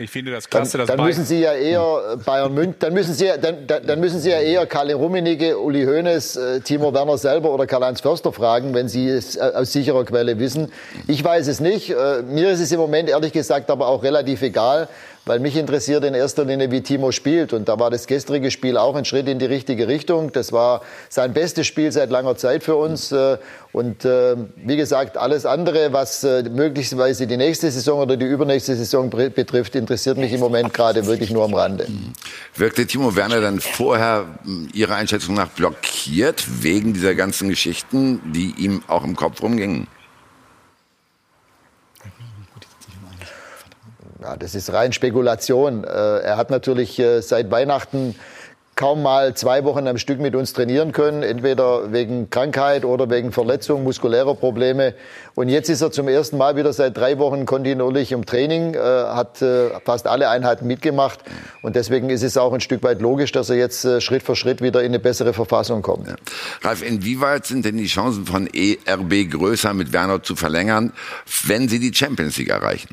Ich 0.00 0.10
finde 0.10 0.30
das 0.30 0.48
klasse, 0.48 0.78
dann, 0.78 0.86
dass 0.86 0.96
dann 0.96 1.04
müssen 1.04 1.24
Sie 1.24 1.40
ja 1.40 1.52
eher 1.54 2.16
Bayern 2.24 2.54
München, 2.54 2.76
dann 2.78 2.94
müssen 2.94 3.14
Sie, 3.14 3.28
dann, 3.40 3.66
dann 3.66 4.00
müssen 4.00 4.20
Sie 4.20 4.30
ja 4.30 4.38
eher 4.38 4.64
Kalle 4.66 4.94
Rummenigge, 4.94 5.58
Uli 5.58 5.84
Hoeneß, 5.84 6.36
äh, 6.36 6.60
Timo 6.60 6.94
Werner 6.94 7.18
selber 7.18 7.50
oder 7.52 7.66
Karl-Heinz 7.66 8.00
Förster 8.00 8.32
fragen, 8.32 8.74
wenn 8.74 8.88
Sie 8.88 9.08
es 9.08 9.36
äh, 9.36 9.40
aus 9.40 9.72
sicherer 9.72 10.04
Quelle 10.04 10.38
wissen. 10.38 10.70
Ich 11.08 11.22
weiß 11.24 11.48
es 11.48 11.60
nicht. 11.60 11.90
Äh, 11.90 12.22
mir 12.22 12.50
ist 12.50 12.60
es 12.60 12.70
im 12.70 12.78
Moment 12.78 13.08
ehrlich 13.08 13.32
gesagt 13.32 13.70
aber 13.70 13.88
auch 13.88 14.02
relativ 14.02 14.42
egal 14.42 14.88
weil 15.28 15.40
mich 15.40 15.56
interessiert 15.56 16.04
in 16.04 16.14
erster 16.14 16.46
Linie, 16.46 16.70
wie 16.70 16.80
Timo 16.80 17.12
spielt. 17.12 17.52
Und 17.52 17.68
da 17.68 17.78
war 17.78 17.90
das 17.90 18.06
gestrige 18.06 18.50
Spiel 18.50 18.78
auch 18.78 18.96
ein 18.96 19.04
Schritt 19.04 19.28
in 19.28 19.38
die 19.38 19.44
richtige 19.44 19.86
Richtung. 19.86 20.32
Das 20.32 20.52
war 20.52 20.80
sein 21.10 21.34
bestes 21.34 21.66
Spiel 21.66 21.92
seit 21.92 22.08
langer 22.08 22.36
Zeit 22.36 22.64
für 22.64 22.76
uns. 22.76 23.12
Äh, 23.12 23.36
und 23.72 24.06
äh, 24.06 24.36
wie 24.56 24.76
gesagt, 24.76 25.18
alles 25.18 25.44
andere, 25.44 25.92
was 25.92 26.24
äh, 26.24 26.42
möglicherweise 26.44 27.26
die 27.26 27.36
nächste 27.36 27.70
Saison 27.70 28.00
oder 28.00 28.16
die 28.16 28.24
übernächste 28.24 28.74
Saison 28.74 29.10
betrifft, 29.10 29.76
interessiert 29.76 30.16
mich 30.16 30.32
im 30.32 30.40
Moment 30.40 30.72
gerade 30.72 31.04
wirklich 31.06 31.30
nur 31.30 31.44
am 31.44 31.52
Rande. 31.52 31.86
Wirkte 32.56 32.86
Timo 32.86 33.14
Werner 33.14 33.42
dann 33.42 33.60
vorher 33.60 34.24
Ihrer 34.72 34.94
Einschätzung 34.94 35.34
nach 35.34 35.48
blockiert 35.48 36.42
wegen 36.62 36.94
dieser 36.94 37.14
ganzen 37.14 37.50
Geschichten, 37.50 38.32
die 38.32 38.54
ihm 38.56 38.82
auch 38.88 39.04
im 39.04 39.14
Kopf 39.14 39.42
rumgingen? 39.42 39.88
Ja, 44.20 44.36
das 44.36 44.54
ist 44.54 44.72
rein 44.72 44.92
Spekulation. 44.92 45.84
Äh, 45.84 45.88
er 45.88 46.36
hat 46.36 46.50
natürlich 46.50 46.98
äh, 46.98 47.20
seit 47.20 47.50
Weihnachten 47.50 48.16
kaum 48.74 49.02
mal 49.02 49.34
zwei 49.34 49.64
Wochen 49.64 49.88
am 49.88 49.98
Stück 49.98 50.20
mit 50.20 50.36
uns 50.36 50.52
trainieren 50.52 50.92
können, 50.92 51.24
entweder 51.24 51.92
wegen 51.92 52.30
Krankheit 52.30 52.84
oder 52.84 53.10
wegen 53.10 53.32
Verletzung, 53.32 53.82
muskulärer 53.82 54.36
Probleme. 54.36 54.94
Und 55.34 55.48
jetzt 55.48 55.68
ist 55.68 55.82
er 55.82 55.90
zum 55.90 56.06
ersten 56.06 56.36
Mal 56.36 56.54
wieder 56.54 56.72
seit 56.72 56.96
drei 56.96 57.18
Wochen 57.18 57.44
kontinuierlich 57.44 58.12
im 58.12 58.24
Training, 58.24 58.74
äh, 58.74 58.78
hat 58.78 59.44
fast 59.84 60.06
alle 60.06 60.28
Einheiten 60.28 60.66
mitgemacht. 60.66 61.20
Und 61.62 61.74
deswegen 61.74 62.08
ist 62.08 62.22
es 62.22 62.36
auch 62.36 62.52
ein 62.52 62.60
Stück 62.60 62.84
weit 62.84 63.00
logisch, 63.00 63.32
dass 63.32 63.50
er 63.50 63.56
jetzt 63.56 63.86
Schritt 64.00 64.22
für 64.22 64.36
Schritt 64.36 64.62
wieder 64.62 64.80
in 64.80 64.86
eine 64.86 65.00
bessere 65.00 65.32
Verfassung 65.32 65.82
kommt. 65.82 66.06
Ja. 66.06 66.14
Ralf, 66.62 66.82
inwieweit 66.82 67.46
sind 67.46 67.64
denn 67.64 67.76
die 67.76 67.86
Chancen 67.86 68.26
von 68.26 68.46
ERB 68.46 69.28
größer, 69.28 69.74
mit 69.74 69.92
Werner 69.92 70.22
zu 70.22 70.36
verlängern, 70.36 70.92
wenn 71.46 71.68
sie 71.68 71.80
die 71.80 71.92
Champions 71.92 72.36
League 72.38 72.50
erreichen? 72.50 72.88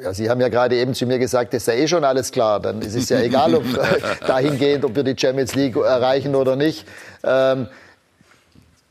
Ja, 0.00 0.14
Sie 0.14 0.30
haben 0.30 0.40
ja 0.40 0.48
gerade 0.48 0.76
eben 0.76 0.94
zu 0.94 1.06
mir 1.06 1.18
gesagt, 1.18 1.52
das 1.52 1.62
ist 1.62 1.66
ja 1.66 1.74
eh 1.74 1.88
schon 1.88 2.04
alles 2.04 2.30
klar. 2.30 2.60
Dann 2.60 2.82
ist 2.82 2.94
es 2.94 3.08
ja 3.08 3.20
egal, 3.22 3.54
ob 3.54 3.64
dahingehend, 4.26 4.84
ob 4.84 4.94
wir 4.94 5.02
die 5.02 5.18
Champions 5.18 5.54
League 5.54 5.76
erreichen 5.76 6.34
oder 6.34 6.54
nicht. 6.54 6.86
Ähm, 7.24 7.66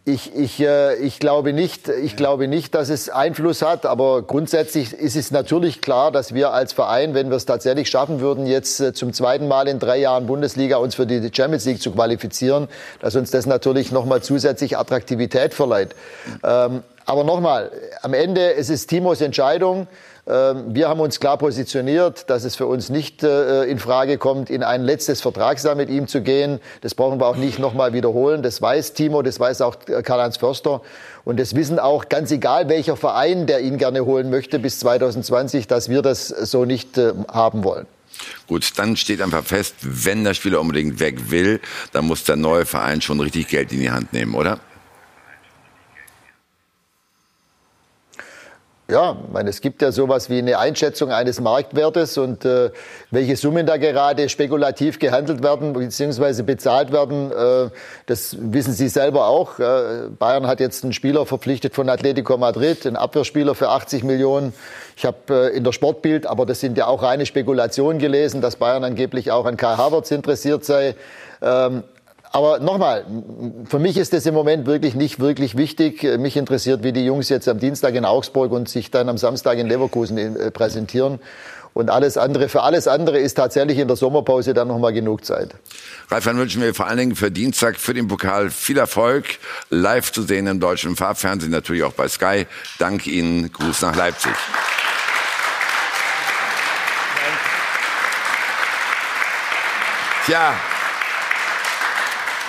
ich, 0.04 0.34
ich, 0.36 0.62
äh, 0.62 0.96
ich, 0.96 1.20
glaube 1.20 1.52
nicht, 1.52 1.90
ich 1.90 2.16
glaube 2.16 2.48
nicht, 2.48 2.74
dass 2.76 2.88
es 2.90 3.10
Einfluss 3.10 3.62
hat, 3.62 3.86
aber 3.86 4.22
grundsätzlich 4.22 4.94
ist 4.94 5.18
es 5.18 5.32
natürlich 5.32 5.82
klar, 5.82 6.12
dass 6.14 6.34
wir 6.34 6.54
als 6.54 6.72
Verein, 6.72 7.14
wenn 7.14 7.30
wir 7.30 7.36
es 7.36 7.46
tatsächlich 7.46 7.90
schaffen 7.90 8.22
würden, 8.22 8.46
jetzt 8.46 8.80
äh, 8.80 8.94
zum 8.94 9.12
zweiten 9.12 9.50
Mal 9.50 9.68
in 9.68 9.80
drei 9.80 9.98
Jahren 9.98 10.26
Bundesliga 10.26 10.78
uns 10.78 10.96
für 10.96 11.06
die 11.06 11.30
Champions 11.34 11.66
League 11.66 11.82
zu 11.82 11.92
qualifizieren, 11.92 12.70
dass 13.02 13.16
uns 13.18 13.32
das 13.32 13.46
natürlich 13.46 13.92
nochmal 13.92 14.22
zusätzlich 14.22 14.78
Attraktivität 14.78 15.54
verleiht. 15.54 15.94
Ähm, 16.42 16.84
aber 17.08 17.24
nochmal, 17.24 17.72
am 18.02 18.14
Ende 18.14 18.56
es 18.56 18.70
ist 18.70 18.88
Timos 18.88 19.22
Entscheidung. 19.22 19.88
Ähm, 20.28 20.76
wir 20.76 20.90
haben 20.90 21.00
uns 21.00 21.22
klar 21.22 21.38
positioniert, 21.38 22.30
dass 22.30 22.44
es 22.44 22.58
für 22.58 22.66
uns 22.66 22.90
nicht 22.90 23.24
äh, 23.24 23.64
in 23.64 23.80
Frage 23.80 24.18
kommt, 24.18 24.50
in 24.50 24.62
ein 24.62 24.84
letztes 24.84 25.22
Vertragsjahr 25.22 25.76
mit 25.76 25.90
ihm 25.90 26.08
zu 26.08 26.22
gehen. 26.22 26.60
Das 26.82 26.96
brauchen 26.96 27.22
wir 27.22 27.28
auch 27.28 27.38
nicht 27.38 27.60
nochmal 27.60 27.94
wiederholen. 27.94 28.44
Das 28.44 28.62
weiß 28.62 28.92
Timo, 28.92 29.22
das 29.22 29.40
weiß 29.40 29.62
auch 29.62 29.78
äh, 29.88 30.04
Karl-Heinz 30.04 30.36
Förster. 30.36 30.82
Und 31.24 31.40
das 31.40 31.56
wissen 31.56 31.80
auch 31.80 32.10
ganz 32.10 32.30
egal 32.32 32.68
welcher 32.68 32.98
Verein, 32.98 33.48
der 33.48 33.62
ihn 33.62 33.78
gerne 33.78 34.06
holen 34.06 34.30
möchte 34.30 34.60
bis 34.60 34.80
2020, 34.80 35.66
dass 35.68 35.88
wir 35.88 36.02
das 36.02 36.28
so 36.28 36.66
nicht 36.66 36.98
äh, 36.98 37.14
haben 37.32 37.64
wollen. 37.64 37.88
Gut, 38.48 38.70
dann 38.76 38.98
steht 38.98 39.22
einfach 39.22 39.46
fest, 39.46 39.76
wenn 39.82 40.26
der 40.26 40.34
Spieler 40.34 40.60
unbedingt 40.60 41.00
weg 41.00 41.32
will, 41.32 41.62
dann 41.94 42.06
muss 42.06 42.26
der 42.26 42.36
neue 42.36 42.66
Verein 42.66 43.00
schon 43.00 43.22
richtig 43.22 43.48
Geld 43.48 43.72
in 43.72 43.80
die 43.80 43.92
Hand 43.92 44.12
nehmen, 44.12 44.36
oder? 44.36 44.60
Ja, 48.90 49.18
meine, 49.34 49.50
es 49.50 49.60
gibt 49.60 49.82
ja 49.82 49.92
sowas 49.92 50.30
wie 50.30 50.38
eine 50.38 50.60
Einschätzung 50.60 51.12
eines 51.12 51.42
Marktwertes 51.42 52.18
und 52.18 52.46
äh, 52.46 52.72
welche 53.12 53.36
Summen 53.36 53.66
da 53.66 53.76
gerade 53.76 54.30
spekulativ 54.30 54.98
gehandelt 54.98 55.44
werden 55.44 55.74
bzw. 55.74 56.44
bezahlt 56.44 56.94
werden, 56.94 57.30
äh, 57.34 57.70
das 58.06 58.38
wissen 58.40 58.72
Sie 58.72 58.88
selber 58.88 59.28
auch. 59.28 59.60
Äh, 59.60 60.08
Bayern 60.18 60.48
hat 60.48 60.62
jetzt 60.62 60.86
einen 60.86 60.94
Spieler 60.94 61.26
verpflichtet 61.26 61.76
von 61.76 61.90
Atletico 61.90 62.38
Madrid, 62.38 62.88
einen 62.88 62.96
Abwehrspieler 62.96 63.56
für 63.56 63.68
80 63.68 64.06
Millionen. 64.06 64.54
Ich 64.96 65.06
habe 65.06 65.18
äh, 65.52 65.58
in 65.58 65.66
der 65.66 65.74
Sportbild, 65.74 66.26
aber 66.26 66.46
das 66.46 66.62
sind 66.62 66.78
ja 66.78 66.88
auch 66.88 67.04
reine 67.04 67.26
Spekulationen 67.26 68.00
gelesen, 68.00 68.40
dass 68.40 68.56
Bayern 68.56 68.86
angeblich 68.86 69.32
auch 69.32 69.46
an 69.46 69.58
Kai 69.58 69.76
Havertz 69.76 70.12
interessiert 70.12 70.64
sei. 70.64 70.96
Ähm, 71.42 71.84
aber 72.38 72.60
nochmal, 72.60 73.04
für 73.66 73.80
mich 73.80 73.98
ist 73.98 74.14
das 74.14 74.28
im 74.28 74.36
Moment 74.36 74.68
wirklich 74.68 74.94
nicht 74.94 75.20
wirklich 75.20 75.58
wichtig. 75.58 76.04
Mich 76.20 76.38
interessiert, 76.38 76.84
wie 76.84 76.92
die 76.94 77.04
Jungs 77.04 77.30
jetzt 77.30 77.48
am 77.48 77.58
Dienstag 77.58 77.96
in 77.96 78.06
Augsburg 78.06 78.52
und 78.52 78.70
sich 78.70 78.92
dann 78.92 79.10
am 79.10 79.18
Samstag 79.18 79.58
in 79.58 79.66
Leverkusen 79.66 80.18
äh, 80.18 80.52
präsentieren. 80.52 81.18
Und 81.74 81.90
alles 81.90 82.16
andere, 82.16 82.48
für 82.48 82.62
alles 82.62 82.88
andere 82.88 83.18
ist 83.18 83.34
tatsächlich 83.34 83.80
in 83.80 83.88
der 83.88 83.98
Sommerpause 83.98 84.54
dann 84.54 84.68
nochmal 84.68 84.94
genug 84.94 85.26
Zeit. 85.26 85.56
Ralf, 86.12 86.26
dann 86.26 86.38
wünschen 86.38 86.62
wir 86.62 86.76
vor 86.76 86.86
allen 86.86 87.00
Dingen 87.00 87.16
für 87.16 87.32
Dienstag, 87.32 87.78
für 87.78 87.96
den 87.96 88.08
Pokal 88.08 88.52
viel 88.52 88.78
Erfolg. 88.78 89.26
Live 89.72 90.12
zu 90.12 90.22
sehen 90.22 90.46
im 90.46 90.60
deutschen 90.60 90.96
Farbfernsehen, 90.96 91.52
natürlich 91.52 91.82
auch 91.82 91.94
bei 91.94 92.08
Sky. 92.08 92.46
Dank 92.78 93.08
Ihnen. 93.08 93.52
Gruß 93.52 93.82
nach 93.82 93.96
Leipzig. 93.96 94.34
Tja, 100.28 100.54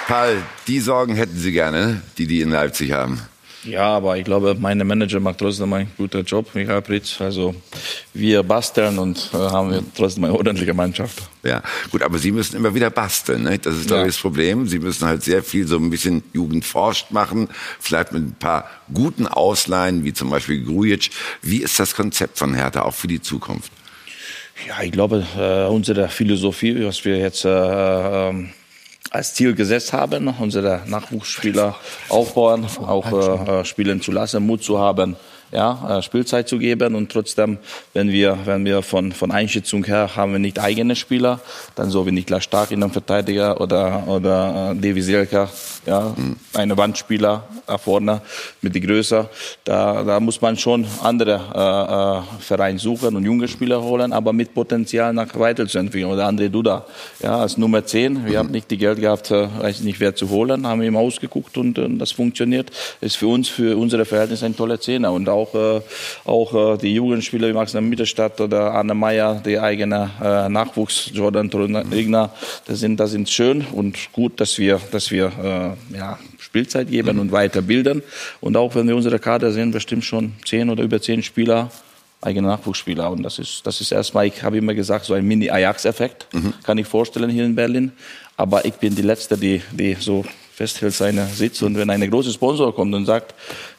Paul, 0.09 0.43
die 0.67 0.81
Sorgen 0.81 1.15
hätten 1.17 1.37
Sie 1.37 1.53
gerne, 1.53 2.01
die 2.17 2.27
die 2.27 2.41
in 2.41 2.49
Leipzig 2.49 2.93
haben. 2.93 3.21
Ja, 3.65 3.89
aber 3.89 4.17
ich 4.17 4.25
glaube, 4.25 4.57
meine 4.59 4.83
Manager 4.83 5.21
macht 5.21 5.37
trotzdem 5.37 5.71
einen 5.75 5.91
guten 5.99 6.25
Job, 6.25 6.55
Michael 6.55 6.81
Pritz. 6.81 7.21
Also 7.21 7.55
wir 8.15 8.43
basteln 8.43 8.99
und 8.99 9.31
äh, 9.35 9.37
haben 9.37 9.71
wir 9.71 9.83
trotzdem 9.95 10.25
eine 10.25 10.33
ordentliche 10.33 10.73
Mannschaft. 10.73 11.29
Ja, 11.43 11.63
gut, 11.91 12.03
aber 12.03 12.17
Sie 12.17 12.33
müssen 12.33 12.57
immer 12.57 12.75
wieder 12.75 12.89
basteln. 12.89 13.43
Ne? 13.43 13.59
Das 13.59 13.75
ist, 13.75 13.89
glaube 13.89 14.05
ich, 14.05 14.15
das 14.15 14.23
Problem. 14.23 14.67
Sie 14.67 14.79
müssen 14.79 15.07
halt 15.07 15.23
sehr 15.23 15.43
viel 15.43 15.67
so 15.67 15.77
ein 15.77 15.91
bisschen 15.91 16.23
Jugendforscht 16.33 17.11
machen, 17.11 17.49
vielleicht 17.79 18.13
mit 18.13 18.23
ein 18.23 18.37
paar 18.39 18.71
guten 18.95 19.27
Ausleihen, 19.27 20.05
wie 20.05 20.15
zum 20.15 20.31
Beispiel 20.31 20.65
Grujic. 20.65 21.11
Wie 21.43 21.59
ist 21.59 21.79
das 21.79 21.95
Konzept 21.95 22.39
von 22.39 22.55
Hertha 22.55 22.81
auch 22.81 22.95
für 22.95 23.09
die 23.09 23.21
Zukunft? 23.21 23.71
Ja, 24.67 24.83
ich 24.83 24.91
glaube, 24.91 25.27
äh, 25.37 25.67
unsere 25.67 26.09
Philosophie, 26.09 26.83
was 26.83 27.05
wir 27.05 27.19
jetzt 27.19 27.45
äh, 27.45 27.51
ähm, 27.51 28.55
als 29.11 29.35
Ziel 29.35 29.55
gesetzt 29.55 29.93
haben, 29.93 30.29
unsere 30.39 30.83
Nachwuchsspieler 30.87 31.77
aufbauen, 32.09 32.67
auch 32.81 33.49
äh, 33.49 33.65
spielen 33.65 34.01
zu 34.01 34.13
lassen, 34.13 34.45
Mut 34.45 34.63
zu 34.63 34.79
haben, 34.79 35.17
ja, 35.51 35.99
äh, 35.99 36.03
Spielzeit 36.03 36.49
zu 36.49 36.59
geben. 36.59 36.95
Und 36.95 37.11
trotzdem, 37.11 37.59
wenn 37.95 38.11
wir, 38.11 38.39
wenn 38.45 38.65
wir 38.65 38.83
von, 38.83 39.13
von 39.13 39.31
Einschätzung 39.31 39.85
her 39.85 40.11
haben 40.15 40.33
wir 40.33 40.39
nicht 40.39 40.59
eigene 40.59 40.95
Spieler, 40.95 41.41
dann 41.75 41.91
so 41.91 42.07
wie 42.07 42.13
Niklas 42.13 42.45
Stark 42.45 42.71
in 42.71 42.83
einem 42.83 42.93
Verteidiger 42.93 43.61
oder, 43.61 44.07
oder 44.07 44.73
äh, 44.73 44.77
Devi 44.77 45.03
Selka, 45.03 45.49
ja, 45.89 46.15
mhm. 46.15 46.37
eine 46.55 46.77
Wandspieler 46.77 47.45
vorne 47.83 48.21
mit 48.61 48.75
die 48.75 48.81
Größe, 48.81 49.29
da, 49.65 50.03
da 50.03 50.21
muss 50.21 50.41
man 50.41 50.57
schon 50.57 50.87
andere 51.03 51.41
äh, 51.55 52.19
äh, 52.19 52.41
Vereine 52.41 52.79
suchen 52.79 53.17
und 53.17 53.25
junge 53.25 53.49
Spieler 53.49 53.83
holen, 53.83 54.13
aber 54.13 54.33
mit 54.33 54.55
Potenzial 54.55 55.13
nach 55.13 55.35
weiterzuentwickeln. 55.35 56.13
Oder 56.13 56.29
André 56.29 56.49
Duda, 56.49 56.85
ja, 57.23 57.39
als 57.39 57.57
Nummer 57.57 57.85
10, 57.85 58.25
wir 58.27 58.33
mhm. 58.33 58.37
haben 58.37 58.51
nicht 58.51 58.71
die 58.71 58.77
Geld 58.77 59.01
gehabt, 59.01 59.31
äh, 59.31 59.49
weiß 59.61 59.81
nicht 59.81 60.01
wer 60.01 60.15
zu 60.15 60.29
holen, 60.29 60.67
haben 60.67 60.83
ihm 60.83 60.97
ausgeguckt 60.97 61.57
und 61.57 61.79
äh, 61.79 61.89
das 61.97 62.13
funktioniert, 62.13 62.71
ist 63.01 63.17
für 63.17 63.29
uns, 63.29 63.49
für 63.49 63.77
unsere 63.77 64.05
Verhältnisse 64.05 64.47
ein 64.47 64.57
toller 64.57 64.81
Zehner 64.81 65.13
und 65.13 65.29
auch, 65.29 65.55
äh, 65.55 65.81
auch 66.25 66.75
äh, 66.75 66.79
die 66.79 66.95
Jugendspieler 66.95 67.49
wie 67.49 67.53
Max 67.53 67.73
Mittelstadt 67.75 68.41
oder 68.41 68.75
Anne 68.75 68.95
Meyer, 68.95 69.41
die 69.45 69.59
eigene 69.59 70.11
äh, 70.23 70.49
Nachwuchs, 70.49 71.11
Jordan 71.13 71.49
Regner, 71.91 72.31
das 72.67 72.81
sind, 72.81 72.99
das 73.01 73.13
sind 73.13 73.29
schön 73.29 73.67
und 73.73 74.13
gut, 74.13 74.41
dass 74.41 74.59
wir, 74.59 74.81
dass 74.93 75.11
wir 75.11 75.77
ja, 75.95 76.19
Spielzeit 76.39 76.91
geben 76.91 77.19
und 77.19 77.33
weiterbilden. 77.33 78.03
Und 78.41 78.57
auch 78.57 78.75
wenn 78.75 78.89
wir 78.89 78.97
unsere 78.97 79.19
Kader 79.19 79.53
sehen, 79.53 79.71
bestimmt 79.71 80.05
schon 80.05 80.35
zehn 80.45 80.71
oder 80.71 80.83
über 80.83 81.01
zehn 81.01 81.23
Spieler, 81.23 81.71
eigene 82.21 82.49
Nachwuchsspieler. 82.49 83.11
Und 83.11 83.23
das 83.23 83.39
ist, 83.39 83.67
das 83.67 83.81
ist 83.81 83.93
erstmal, 83.93 84.27
ich 84.27 84.43
habe 84.43 84.59
immer 84.59 84.75
gesagt, 84.75 85.05
so 85.05 85.15
ein 85.15 85.25
Mini-Ajax-Effekt, 85.27 86.27
mhm. 86.33 86.55
kann 86.63 86.79
ich 86.79 86.87
vorstellen 86.87 87.31
hier 87.31 87.45
in 87.45 87.55
Berlin. 87.55 87.93
Aber 88.37 88.65
ich 88.65 88.75
bin 88.75 88.95
die 88.95 89.03
Letzte, 89.03 89.37
die, 89.37 89.63
die 89.73 89.95
so 89.95 90.25
festhält 90.59 90.95
seine 90.95 91.27
Sitz. 91.27 91.63
Und 91.63 91.77
wenn 91.77 91.89
ein 91.91 92.11
großer 92.11 92.33
Sponsor 92.33 92.75
kommt 92.75 92.95
und 92.95 93.07
sagt, 93.07 93.35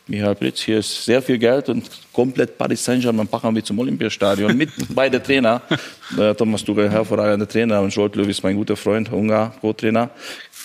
Michael 0.08 0.36
Blitz, 0.36 0.62
hier 0.62 0.80
ist 0.80 1.06
sehr 1.06 1.22
viel 1.22 1.38
Geld 1.38 1.70
und 1.70 1.90
komplett 2.12 2.58
Paris 2.58 2.84
Saint-Germain 2.84 3.28
packen 3.28 3.54
wir 3.54 3.64
zum 3.64 3.78
Olympiastadion 3.80 4.58
mit 4.58 4.70
beide 4.90 5.22
Trainer. 5.22 5.62
Äh, 6.18 6.34
Thomas 6.34 6.64
Tuchel, 6.64 6.90
hervorragender 6.90 7.48
Trainer 7.48 7.82
und 7.82 7.94
Scholt 7.94 8.16
Löw 8.16 8.28
ist 8.28 8.42
mein 8.44 8.56
guter 8.56 8.76
Freund, 8.76 9.12
Ungar, 9.12 9.54
Co-Trainer 9.62 10.10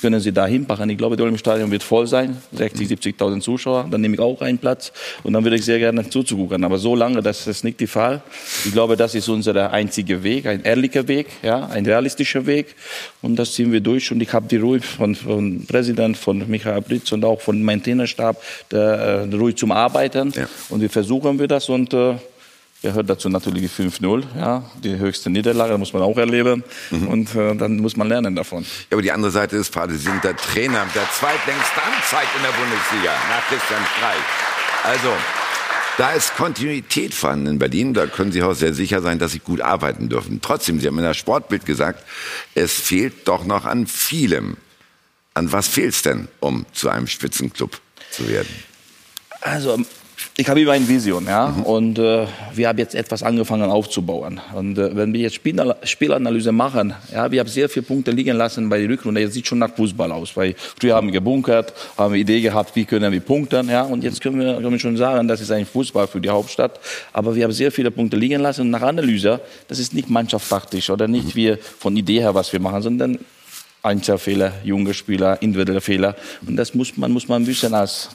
können 0.01 0.21
Sie 0.21 0.33
da 0.33 0.47
hinpacken. 0.47 0.89
Ich 0.91 0.99
glaube, 0.99 1.17
das 1.17 1.41
Stadion 1.41 1.71
wird 1.71 1.83
voll 1.83 2.07
sein, 2.07 2.37
60, 2.53 2.89
70.000 2.89 3.41
Zuschauer. 3.41 3.87
Dann 3.91 4.01
nehme 4.01 4.15
ich 4.15 4.21
auch 4.21 4.41
einen 4.41 4.59
Platz 4.59 4.93
und 5.23 5.33
dann 5.33 5.45
würde 5.45 5.57
ich 5.57 5.65
sehr 5.65 5.79
gerne 5.79 6.09
zuzugucken. 6.09 6.65
Aber 6.65 6.79
so 6.79 6.95
lange, 6.95 7.23
das 7.23 7.47
ist 7.47 7.65
nicht 7.65 7.81
der 7.81 7.89
Fall. 7.89 8.23
Ich 8.65 8.73
glaube, 8.73 8.97
das 8.97 9.15
ist 9.15 9.29
unser 9.29 9.73
einziger 9.73 10.23
Weg, 10.23 10.47
ein 10.47 10.63
ehrlicher 10.63 11.07
Weg, 11.09 11.29
ja, 11.43 11.67
ein 11.67 11.87
realistischer 11.87 12.47
Weg. 12.47 12.75
Und 13.23 13.37
das 13.37 13.53
ziehen 13.53 13.73
wir 13.73 13.81
durch. 13.81 14.11
Und 14.13 14.21
ich 14.21 14.33
habe 14.33 14.47
die 14.49 14.57
Ruhe 14.57 14.81
von, 14.81 15.15
von 15.15 15.67
Präsident, 15.67 16.17
von 16.17 16.49
Michael 16.49 16.83
Blitz 16.83 17.13
und 17.13 17.25
auch 17.25 17.41
von 17.41 17.63
meinem 17.63 17.83
Trainerstab, 17.83 18.43
der, 18.71 19.29
äh, 19.31 19.35
ruhig 19.35 19.57
zum 19.57 19.73
Arbeiten. 19.73 20.33
Ja. 20.35 20.49
Und 20.69 20.81
wir 20.81 20.91
versuchen 20.91 21.39
wir 21.39 21.49
das 21.49 21.69
und 21.69 21.95
äh, 21.95 22.15
Gehört 22.85 23.09
dazu 23.09 23.31
natürlich 23.31 23.63
die 23.75 23.83
5-0, 23.83 24.25
ja, 24.39 24.63
die 24.83 24.99
höchste 24.99 25.31
Niederlage, 25.31 25.79
muss 25.79 25.95
man 25.95 26.03
auch 26.03 26.19
erleben. 26.19 26.63
Mhm. 26.91 27.09
Und 27.09 27.35
äh, 27.35 27.55
dann 27.57 27.79
muss 27.79 27.97
man 27.97 28.09
lernen 28.09 28.37
davon. 28.37 28.63
Ja, 28.63 28.69
aber 28.91 29.01
die 29.01 29.11
andere 29.11 29.31
Seite 29.31 29.57
ist, 29.57 29.73
Pate, 29.73 29.95
Sie 29.95 30.05
sind 30.05 30.23
der 30.23 30.37
Trainer 30.37 30.87
der 30.95 31.09
zweitlängsten 31.19 31.83
Amtszeit 31.83 32.27
in 32.37 32.43
der 32.43 32.51
Bundesliga, 32.51 33.15
nach 33.31 33.49
Christian 33.49 33.81
Streich. 33.97 34.21
Also, 34.83 35.09
da 35.97 36.13
ist 36.13 36.37
Kontinuität 36.37 37.15
vorhanden 37.15 37.47
in 37.47 37.59
Berlin. 37.59 37.95
Da 37.95 38.07
können 38.07 38.33
Sie 38.33 38.43
auch 38.43 38.53
sehr 38.53 38.75
sicher 38.75 39.01
sein, 39.01 39.19
dass 39.19 39.33
Sie 39.33 39.39
gut 39.39 39.63
arbeiten 39.63 40.11
dürfen. 40.11 40.43
Trotzdem, 40.43 40.79
Sie 40.79 40.87
haben 40.87 40.99
in 40.99 41.05
der 41.05 41.15
Sportbild 41.15 41.65
gesagt, 41.65 42.05
es 42.55 42.75
fehlt 42.75 43.27
doch 43.27 43.47
noch 43.47 43.65
an 43.65 43.87
vielem. 43.87 44.59
An 45.33 45.51
was 45.53 45.69
fehlt 45.69 45.95
es 45.95 46.03
denn, 46.03 46.29
um 46.41 46.67
zu 46.75 46.91
einem 46.91 47.07
Spitzenclub 47.07 47.81
zu 48.11 48.29
werden? 48.29 48.51
Also 49.41 49.79
ich 50.37 50.49
habe 50.49 50.61
immer 50.61 50.73
eine 50.73 50.89
Vision, 50.89 51.27
ja, 51.27 51.55
mhm. 51.57 51.63
und 51.63 51.99
äh, 52.01 52.27
wir 52.53 52.67
haben 52.69 52.79
jetzt 52.79 52.97
etwas 52.97 53.23
angefangen 53.23 53.71
aufzubauen. 53.71 54.41
Und 54.53 54.77
äh, 54.77 54.97
wenn 54.97 55.13
wir 55.13 55.21
jetzt 55.21 55.37
Spiel 55.37 55.75
Spielanalyse 55.85 56.51
machen, 56.51 56.93
ja, 57.13 57.31
wir 57.31 57.39
haben 57.39 57.49
sehr 57.49 57.69
viele 57.69 57.85
Punkte 57.85 58.11
liegen 58.11 58.37
lassen 58.37 58.69
bei 58.69 58.81
der 58.81 58.89
Rückrunde. 58.89 59.21
Jetzt 59.21 59.35
sieht 59.35 59.47
schon 59.47 59.61
nach 59.61 59.73
Fußball 59.77 60.11
aus, 60.11 60.37
weil 60.37 60.57
früher 60.57 60.97
haben 60.97 61.07
wir 61.07 61.13
gebunkert, 61.13 61.73
haben 61.97 62.15
wir 62.15 62.21
Idee 62.21 62.41
gehabt, 62.41 62.75
wie 62.75 62.85
können 62.85 63.13
wir 63.13 63.21
punkten, 63.21 63.69
ja, 63.69 63.83
und 63.83 64.03
jetzt 64.03 64.21
können 64.21 64.41
wir, 64.41 64.55
können 64.55 64.73
wir 64.73 64.79
schon 64.81 64.97
sagen, 64.97 65.29
das 65.29 65.41
ist 65.41 65.53
ein 65.53 65.67
Fußball 65.67 66.09
für 66.09 66.21
die 66.21 66.31
Hauptstadt. 66.31 66.81
Aber 67.13 67.37
wir 67.37 67.45
haben 67.45 67.53
sehr 67.53 67.71
viele 67.71 67.93
Punkte 67.93 68.17
liegen 68.17 68.41
lassen. 68.41 68.63
Und 68.63 68.71
nach 68.71 68.83
Analyse, 68.83 69.41
das 69.69 69.79
ist 69.79 69.95
nicht 69.95 70.11
mannschaftstaktisch 70.11 70.91
oder 70.91 71.07
nicht 71.07 71.27
mhm. 71.27 71.35
wir 71.37 71.59
von 71.79 71.97
Idee 71.97 72.19
her, 72.19 72.35
was 72.35 72.53
wir 72.53 72.59
machen, 72.59 72.83
sondern 72.83 73.21
Einzelfehler, 73.85 74.55
junge 74.65 74.95
Spieler, 74.95 75.41
individuelle 75.43 75.81
Fehler. 75.81 76.17
Und 76.45 76.57
das 76.57 76.75
muss 76.75 76.97
man, 76.97 77.13
muss 77.13 77.29
man 77.29 77.47
wissen 77.47 77.73
als 77.73 78.09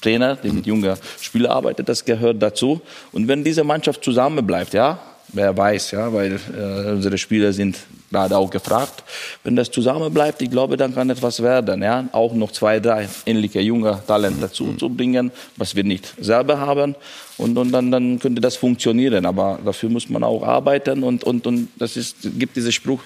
Trainer, 0.00 0.36
der 0.36 0.52
mit 0.52 0.66
jungen 0.66 0.96
Spielern 1.20 1.52
arbeitet, 1.52 1.88
das 1.88 2.04
gehört 2.04 2.42
dazu. 2.42 2.80
Und 3.12 3.28
wenn 3.28 3.44
diese 3.44 3.64
Mannschaft 3.64 4.02
zusammenbleibt, 4.04 4.74
ja, 4.74 4.98
wer 5.32 5.56
weiß, 5.56 5.92
ja, 5.92 6.12
weil 6.12 6.38
äh, 6.56 6.90
unsere 6.92 7.18
Spieler 7.18 7.52
sind 7.52 7.76
gerade 8.10 8.36
auch 8.36 8.50
gefragt. 8.50 9.04
Wenn 9.44 9.56
das 9.56 9.70
zusammen 9.70 10.12
bleibt, 10.12 10.42
ich 10.42 10.50
glaube, 10.50 10.76
dann 10.76 10.94
kann 10.94 11.10
etwas 11.10 11.42
werden. 11.42 11.82
Ja? 11.82 12.08
Auch 12.12 12.34
noch 12.34 12.50
zwei, 12.50 12.80
drei 12.80 13.08
ähnliche 13.24 13.60
junge 13.60 14.02
Talente 14.06 14.40
dazu 14.40 14.74
zu 14.74 14.88
bringen, 14.88 15.30
was 15.56 15.74
wir 15.76 15.84
nicht 15.84 16.12
selber 16.20 16.58
haben. 16.58 16.96
Und, 17.38 17.56
und 17.56 17.72
dann, 17.72 17.90
dann 17.90 18.18
könnte 18.18 18.40
das 18.40 18.56
funktionieren. 18.56 19.24
Aber 19.24 19.58
dafür 19.64 19.88
muss 19.88 20.08
man 20.08 20.24
auch 20.24 20.42
arbeiten. 20.42 21.02
Und, 21.02 21.24
und, 21.24 21.46
und 21.46 21.68
das 21.78 21.96
ist, 21.96 22.16
gibt 22.38 22.56
diesen 22.56 22.72
Spruch, 22.72 23.02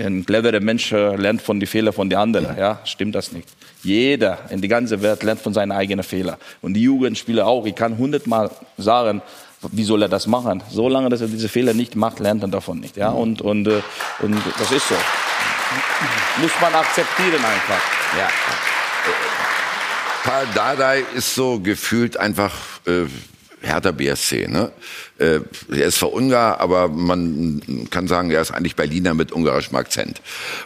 ein 0.00 0.24
cleverer 0.24 0.60
Mensch 0.60 0.92
äh, 0.92 1.16
lernt 1.16 1.42
von 1.42 1.60
den 1.60 1.66
Fehlern 1.66 1.92
von 1.92 2.08
den 2.08 2.18
anderen. 2.18 2.56
Ja, 2.56 2.80
stimmt 2.84 3.14
das 3.14 3.32
nicht? 3.32 3.48
Jeder 3.82 4.38
in 4.50 4.60
der 4.60 4.68
ganzen 4.68 5.00
Welt 5.02 5.22
lernt 5.22 5.40
von 5.40 5.54
seinen 5.54 5.72
eigenen 5.72 6.02
Fehlern. 6.02 6.36
Und 6.60 6.74
die 6.74 6.82
Jugendspieler 6.82 7.46
auch. 7.46 7.66
Ich 7.66 7.74
kann 7.74 7.96
hundertmal 7.98 8.50
sagen, 8.76 9.22
wie 9.72 9.84
soll 9.84 10.02
er 10.02 10.08
das 10.08 10.26
machen? 10.26 10.62
Solange 10.70 11.08
dass 11.10 11.20
er 11.20 11.28
diese 11.28 11.48
Fehler 11.48 11.74
nicht 11.74 11.96
macht, 11.96 12.18
lernt 12.18 12.42
er 12.42 12.48
davon 12.48 12.80
nicht. 12.80 12.96
Ja, 12.96 13.10
und, 13.10 13.42
und, 13.42 13.66
äh, 13.66 13.82
und 14.20 14.36
das 14.58 14.72
ist 14.72 14.88
so. 14.88 14.94
Muss 16.40 16.52
man 16.60 16.74
akzeptieren 16.74 17.44
einfach. 17.44 17.80
Ja. 18.18 18.28
Paul 20.24 20.46
Dardai 20.54 21.04
ist 21.14 21.34
so 21.34 21.60
gefühlt 21.60 22.16
einfach 22.16 22.54
äh, 22.86 23.06
Hertha 23.62 23.92
BSC. 23.92 24.48
Ne? 24.48 24.72
Äh, 25.18 25.40
er 25.70 25.86
ist 25.86 25.98
zwar 25.98 26.12
Ungar, 26.12 26.60
aber 26.60 26.88
man 26.88 27.88
kann 27.90 28.08
sagen, 28.08 28.30
er 28.30 28.40
ist 28.40 28.50
eigentlich 28.50 28.76
Berliner 28.76 29.14
mit 29.14 29.32
ungarischem 29.32 29.76
Akzent. 29.76 30.20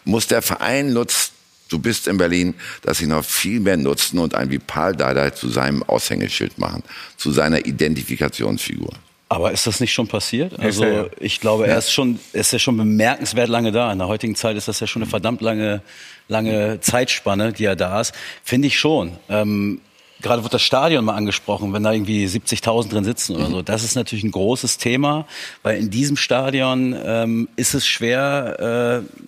Muss 0.05 0.27
der 0.27 0.43
Verein 0.43 0.93
nutzt, 0.93 1.33
du 1.69 1.79
bist 1.79 2.07
in 2.07 2.16
Berlin, 2.16 2.55
dass 2.83 2.99
sie 2.99 3.07
noch 3.07 3.25
viel 3.25 3.61
mehr 3.61 3.77
nutzen 3.77 4.19
und 4.19 4.35
einen 4.35 4.51
wie 4.51 4.59
Paul 4.59 4.95
Dardai 4.95 5.31
zu 5.31 5.49
seinem 5.49 5.83
Aushängeschild 5.83 6.59
machen, 6.59 6.83
zu 7.16 7.33
seiner 7.33 7.66
Identifikationsfigur. 7.66 8.93
Aber 9.29 9.51
ist 9.51 9.66
das 9.66 9.81
nicht 9.81 9.93
schon 9.93 10.07
passiert? 10.07 10.59
Also 10.61 11.11
ich 11.19 11.41
glaube, 11.41 11.66
er 11.66 11.79
ist 11.79 11.91
schon, 11.91 12.21
ist 12.33 12.53
ja 12.53 12.59
schon 12.59 12.77
bemerkenswert 12.77 13.49
lange 13.49 13.73
da. 13.73 13.91
In 13.91 13.99
der 13.99 14.07
heutigen 14.07 14.37
Zeit 14.37 14.57
ist 14.57 14.69
das 14.69 14.79
ja 14.81 14.87
schon 14.87 15.03
eine 15.03 15.11
verdammt 15.11 15.41
lange, 15.41 15.83
lange 16.29 16.79
Zeitspanne, 16.81 17.53
die 17.53 17.65
er 17.65 17.75
da 17.75 18.01
ist. 18.01 18.12
Finde 18.45 18.69
ich 18.69 18.79
schon. 18.79 19.16
Ähm, 19.29 19.81
Gerade 20.25 20.43
wird 20.43 20.55
das 20.55 20.63
Stadion 20.63 21.05
mal 21.05 21.17
angesprochen, 21.17 21.75
wenn 21.75 21.83
da 21.83 21.93
irgendwie 21.93 22.25
70.000 22.25 22.89
drin 22.89 23.05
sitzen 23.05 23.37
oder 23.37 23.47
so. 23.49 23.61
Das 23.61 23.85
ist 23.85 23.95
natürlich 23.95 24.25
ein 24.25 24.31
großes 24.31 24.79
Thema, 24.79 25.27
weil 25.63 25.79
in 25.79 25.91
diesem 25.91 26.17
Stadion 26.17 26.97
ähm, 27.05 27.47
ist 27.57 27.75
es 27.75 27.87
schwer, 27.87 29.03
äh, 29.05 29.25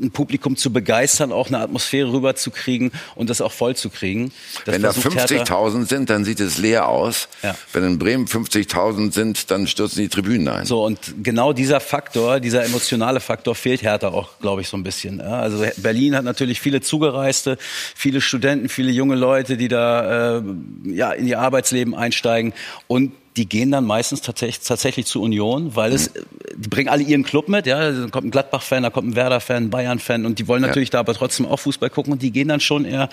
ein 0.00 0.10
Publikum 0.10 0.56
zu 0.56 0.72
begeistern, 0.72 1.32
auch 1.32 1.48
eine 1.48 1.58
Atmosphäre 1.58 2.12
rüberzukriegen 2.12 2.92
und 3.14 3.30
das 3.30 3.40
auch 3.40 3.52
voll 3.52 3.76
zu 3.76 3.90
kriegen. 3.90 4.32
Das 4.64 4.74
Wenn 4.74 4.82
da 4.82 4.92
versucht 4.92 5.30
Hertha- 5.30 5.44
50.000 5.44 5.88
sind, 5.88 6.10
dann 6.10 6.24
sieht 6.24 6.40
es 6.40 6.58
leer 6.58 6.88
aus. 6.88 7.28
Ja. 7.42 7.54
Wenn 7.72 7.84
in 7.84 7.98
Bremen 7.98 8.26
50.000 8.26 9.12
sind, 9.12 9.50
dann 9.50 9.66
stürzen 9.66 10.02
die 10.02 10.08
Tribünen 10.08 10.48
ein. 10.48 10.66
So, 10.66 10.84
und 10.84 10.98
genau 11.22 11.52
dieser 11.52 11.80
Faktor, 11.80 12.40
dieser 12.40 12.64
emotionale 12.64 13.20
Faktor 13.20 13.54
fehlt 13.54 13.82
Hertha 13.82 14.08
auch, 14.08 14.38
glaube 14.40 14.60
ich, 14.62 14.68
so 14.68 14.76
ein 14.76 14.82
bisschen. 14.82 15.20
Also 15.20 15.64
Berlin 15.76 16.14
hat 16.16 16.24
natürlich 16.24 16.60
viele 16.60 16.80
Zugereiste, 16.80 17.58
viele 17.94 18.20
Studenten, 18.20 18.68
viele 18.68 18.90
junge 18.90 19.14
Leute, 19.14 19.56
die 19.56 19.68
da 19.68 20.38
äh, 20.38 20.42
ja, 20.84 21.12
in 21.12 21.26
ihr 21.26 21.40
Arbeitsleben 21.40 21.94
einsteigen. 21.94 22.52
Und 22.86 23.12
die 23.38 23.48
gehen 23.48 23.70
dann 23.70 23.84
meistens 23.84 24.20
tatsächlich, 24.20 24.66
tatsächlich 24.66 25.06
zu 25.06 25.22
Union, 25.22 25.76
weil 25.76 25.92
es, 25.92 26.10
die 26.56 26.68
bringen 26.68 26.88
alle 26.88 27.02
ihren 27.02 27.22
Club 27.22 27.48
mit, 27.48 27.66
ja, 27.66 27.92
da 27.92 28.08
kommt 28.08 28.26
ein 28.26 28.30
Gladbach-Fan, 28.30 28.82
da 28.82 28.90
kommt 28.90 29.08
ein 29.08 29.16
Werder-Fan, 29.16 29.64
ein 29.64 29.70
Bayern-Fan 29.70 30.26
und 30.26 30.38
die 30.38 30.48
wollen 30.48 30.60
natürlich 30.60 30.90
da 30.90 30.98
aber 30.98 31.14
trotzdem 31.14 31.46
auch 31.46 31.58
Fußball 31.58 31.88
gucken 31.88 32.12
und 32.12 32.20
die 32.20 32.32
gehen 32.32 32.48
dann 32.48 32.60
schon 32.60 32.84
eher 32.84 33.08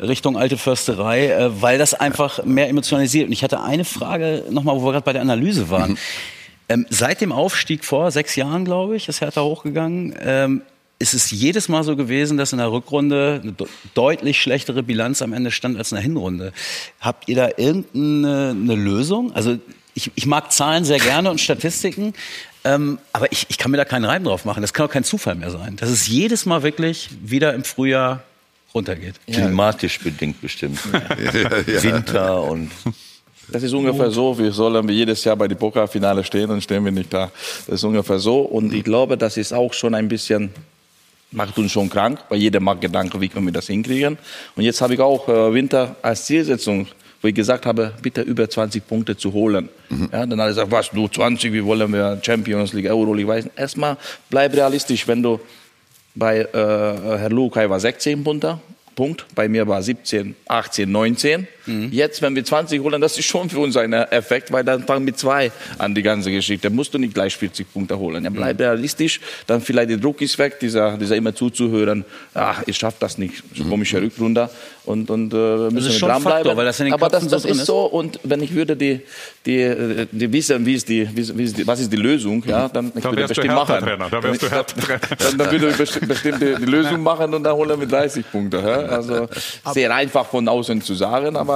Richtung 0.00 0.38
alte 0.38 0.56
Försterei, 0.56 1.30
äh, 1.30 1.60
weil 1.60 1.78
das 1.78 1.92
einfach 1.92 2.44
mehr 2.44 2.68
emotionalisiert. 2.68 3.26
Und 3.26 3.32
ich 3.32 3.42
hatte 3.42 3.60
eine 3.60 3.84
Frage 3.84 4.44
nochmal, 4.50 4.76
wo 4.76 4.86
wir 4.86 4.92
gerade 4.92 5.04
bei 5.04 5.12
der 5.12 5.22
Analyse 5.22 5.68
waren. 5.70 5.98
Ähm, 6.68 6.86
seit 6.88 7.20
dem 7.20 7.32
Aufstieg 7.32 7.84
vor 7.84 8.10
sechs 8.10 8.36
Jahren, 8.36 8.64
glaube 8.64 8.96
ich, 8.96 9.08
ist 9.08 9.20
Hertha 9.20 9.42
hochgegangen. 9.42 10.14
Ähm, 10.24 10.62
ist 11.04 11.12
es 11.12 11.30
jedes 11.30 11.68
Mal 11.68 11.84
so 11.84 11.96
gewesen, 11.96 12.38
dass 12.38 12.52
in 12.52 12.58
der 12.58 12.72
Rückrunde 12.72 13.40
eine 13.42 13.52
de 13.52 13.66
deutlich 13.92 14.40
schlechtere 14.40 14.82
Bilanz 14.82 15.20
am 15.20 15.34
Ende 15.34 15.50
stand 15.50 15.76
als 15.76 15.92
in 15.92 15.96
der 15.96 16.02
Hinrunde. 16.02 16.54
Habt 16.98 17.28
ihr 17.28 17.36
da 17.36 17.50
irgendeine 17.58 18.56
eine 18.58 18.74
Lösung? 18.74 19.30
Also 19.34 19.58
ich, 19.92 20.10
ich 20.14 20.24
mag 20.24 20.50
Zahlen 20.50 20.86
sehr 20.86 20.98
gerne 20.98 21.30
und 21.30 21.42
Statistiken, 21.42 22.14
ähm, 22.64 22.98
aber 23.12 23.30
ich, 23.30 23.44
ich 23.50 23.58
kann 23.58 23.70
mir 23.70 23.76
da 23.76 23.84
keinen 23.84 24.06
Reim 24.06 24.24
drauf 24.24 24.46
machen. 24.46 24.62
Das 24.62 24.72
kann 24.72 24.86
auch 24.86 24.90
kein 24.90 25.04
Zufall 25.04 25.34
mehr 25.34 25.50
sein. 25.50 25.76
Dass 25.76 25.90
es 25.90 26.06
jedes 26.06 26.46
Mal 26.46 26.62
wirklich 26.62 27.10
wieder 27.22 27.52
im 27.52 27.64
Frühjahr 27.64 28.22
runtergeht. 28.74 29.16
Klimatisch 29.26 30.00
bedingt 30.00 30.40
bestimmt. 30.40 30.80
Winter 31.82 32.42
und 32.44 32.70
Das 33.48 33.62
ist 33.62 33.74
ungefähr 33.74 34.10
so, 34.10 34.38
wir 34.38 34.52
sollen 34.52 34.88
jedes 34.88 35.22
Jahr 35.22 35.36
bei 35.36 35.46
dem 35.48 35.58
Pokalfinale 35.58 36.24
stehen, 36.24 36.48
dann 36.48 36.62
stehen 36.62 36.82
wir 36.82 36.92
nicht 36.92 37.12
da. 37.12 37.30
Das 37.66 37.74
ist 37.76 37.84
ungefähr 37.84 38.18
so. 38.18 38.40
Und 38.40 38.72
ich 38.72 38.84
glaube, 38.84 39.18
das 39.18 39.36
ist 39.36 39.52
auch 39.52 39.74
schon 39.74 39.94
ein 39.94 40.08
bisschen, 40.08 40.50
macht 41.34 41.58
uns 41.58 41.72
schon 41.72 41.90
krank, 41.90 42.20
weil 42.28 42.38
jeder 42.38 42.60
macht 42.60 42.80
Gedanken, 42.80 43.20
wie 43.20 43.28
können 43.28 43.46
wir 43.46 43.52
das 43.52 43.66
hinkriegen. 43.66 44.18
Und 44.56 44.62
jetzt 44.64 44.80
habe 44.80 44.94
ich 44.94 45.00
auch 45.00 45.28
äh, 45.28 45.52
Winter 45.52 45.96
als 46.02 46.24
Zielsetzung, 46.26 46.86
wo 47.20 47.28
ich 47.28 47.34
gesagt 47.34 47.66
habe, 47.66 47.92
bitte 48.02 48.22
über 48.22 48.48
20 48.48 48.86
Punkte 48.86 49.16
zu 49.16 49.32
holen. 49.32 49.68
Ja, 50.12 50.26
dann 50.26 50.40
hat 50.40 50.46
er 50.46 50.48
gesagt, 50.48 50.70
was, 50.70 50.90
du 50.90 51.08
20, 51.08 51.52
wie 51.52 51.64
wollen 51.64 51.92
wir 51.92 52.20
Champions 52.22 52.72
League, 52.72 52.86
Euroleague, 52.86 53.28
weiß 53.28 53.44
nicht. 53.44 53.58
Erstmal 53.58 53.96
bleib 54.30 54.54
realistisch, 54.54 55.06
wenn 55.08 55.22
du 55.22 55.40
bei 56.14 56.40
äh, 56.40 56.46
Herr 56.52 57.30
Lukai 57.30 57.68
war 57.68 57.80
16 57.80 58.22
Punkte, 58.22 58.58
Punkt, 58.94 59.26
bei 59.34 59.48
mir 59.48 59.66
war 59.66 59.82
17, 59.82 60.36
18, 60.46 60.90
19. 60.90 61.48
Jetzt, 61.90 62.20
wenn 62.22 62.34
wir 62.36 62.44
20 62.44 62.80
holen, 62.82 63.00
das 63.00 63.18
ist 63.18 63.24
schon 63.26 63.48
für 63.48 63.58
uns 63.60 63.76
ein 63.76 63.92
Effekt, 63.92 64.52
weil 64.52 64.64
dann 64.64 64.84
fangen 64.84 65.06
wir 65.06 65.14
zwei 65.14 65.50
an 65.78 65.94
die 65.94 66.02
ganze 66.02 66.30
Geschichte. 66.30 66.68
Musst 66.70 66.92
du 66.94 66.98
nicht 66.98 67.14
gleich 67.14 67.36
40 67.36 67.72
Punkte 67.72 67.98
holen. 67.98 68.22
Ja, 68.24 68.30
bleib 68.30 68.60
realistisch, 68.60 69.20
dann 69.46 69.60
vielleicht 69.60 69.90
der 69.90 69.96
Druck 69.96 70.20
ist 70.20 70.38
weg, 70.38 70.58
dieser, 70.60 70.96
dieser 70.98 71.16
immer 71.16 71.34
zuzuhören, 71.34 72.04
ach, 72.34 72.62
ich 72.66 72.76
schaff 72.76 72.94
das 72.98 73.16
nicht, 73.18 73.42
so 73.54 73.64
komische 73.64 74.00
Rückrunde. 74.02 74.50
Und, 74.86 75.08
und 75.08 75.32
äh, 75.32 75.36
wir 75.36 75.70
müssen 75.70 75.88
ist 75.88 75.98
schon 75.98 76.10
dranbleiben. 76.10 76.40
Faktor, 76.42 76.56
weil 76.58 76.66
das 76.66 76.78
in 76.80 76.84
den 76.86 76.92
Aber 76.92 77.08
das, 77.08 77.22
Köpfen 77.22 77.28
so 77.30 77.36
das 77.36 77.42
drin 77.44 77.52
ist 77.52 77.58
ist. 77.60 77.66
so, 77.66 77.86
und 77.86 78.20
wenn 78.22 78.42
ich 78.42 78.54
würde 78.54 78.76
die, 78.76 79.00
die, 79.46 79.60
äh, 79.62 80.06
die 80.12 80.30
wissen, 80.30 80.66
wie 80.66 80.74
ist 80.74 80.86
die, 80.90 81.08
wie, 81.14 81.42
ist 81.44 81.56
die, 81.56 81.66
was 81.66 81.80
ist 81.80 81.90
die 81.90 81.96
Lösung, 81.96 82.44
ja, 82.46 82.68
dann 82.68 82.88
ich 82.94 83.02
Da 83.02 83.04
würde 83.04 83.16
wärst 83.22 83.30
du 83.30 83.34
bestimmt 83.40 83.54
machen. 83.54 83.72
Hertha-Trainer, 83.82 84.10
da 84.10 84.22
wärst 84.22 84.42
du 84.42 84.50
Hertha-Trainer. 84.50 85.00
Dann, 85.18 85.38
dann 85.38 85.50
würde 85.52 85.68
ich 85.70 85.76
besti- 85.76 86.06
bestimmt 86.06 86.42
die, 86.42 86.54
die 86.56 86.70
Lösung 86.70 87.02
machen 87.02 87.32
und 87.32 87.42
dann 87.42 87.54
holen 87.54 87.80
wir 87.80 87.86
30 87.86 88.30
Punkte. 88.30 88.58
Ja? 88.58 88.76
Also 88.94 89.26
sehr 89.72 89.94
einfach 89.94 90.26
von 90.26 90.46
außen 90.46 90.82
zu 90.82 90.94
sagen, 90.94 91.34
aber 91.34 91.53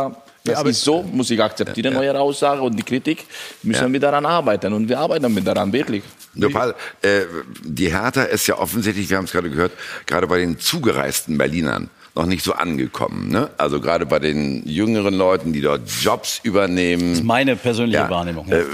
das 0.48 0.64
ist 0.64 0.82
so, 0.82 1.02
muss 1.02 1.30
ich 1.30 1.42
akzeptieren, 1.42 1.96
eure 1.96 2.20
Aussage 2.20 2.62
und 2.62 2.76
die 2.76 2.82
Kritik, 2.82 3.24
müssen 3.62 3.92
wir 3.92 4.00
daran 4.00 4.26
arbeiten 4.26 4.72
und 4.72 4.88
wir 4.88 4.98
arbeiten 4.98 5.32
mit 5.32 5.46
daran, 5.46 5.72
wirklich. 5.72 6.02
Nur 6.34 6.52
Paul, 6.52 6.74
äh, 7.02 7.22
die 7.64 7.90
Hertha 7.90 8.22
ist 8.22 8.46
ja 8.46 8.58
offensichtlich, 8.58 9.08
wir 9.10 9.16
haben 9.16 9.24
es 9.24 9.32
gerade 9.32 9.50
gehört, 9.50 9.72
gerade 10.06 10.26
bei 10.26 10.38
den 10.38 10.58
zugereisten 10.58 11.36
Berlinern 11.36 11.90
noch 12.18 12.26
nicht 12.26 12.44
so 12.44 12.52
angekommen. 12.52 13.30
Ne? 13.30 13.48
Also 13.56 13.80
gerade 13.80 14.04
bei 14.04 14.18
den 14.18 14.68
jüngeren 14.68 15.14
Leuten, 15.14 15.52
die 15.52 15.60
dort 15.60 15.82
Jobs 16.02 16.40
übernehmen. 16.42 17.10
Das 17.10 17.18
ist 17.18 17.24
meine 17.24 17.56
persönliche 17.56 18.10
Wahrnehmung. 18.10 18.46
Ja. 18.48 18.58
Äh, 18.58 18.64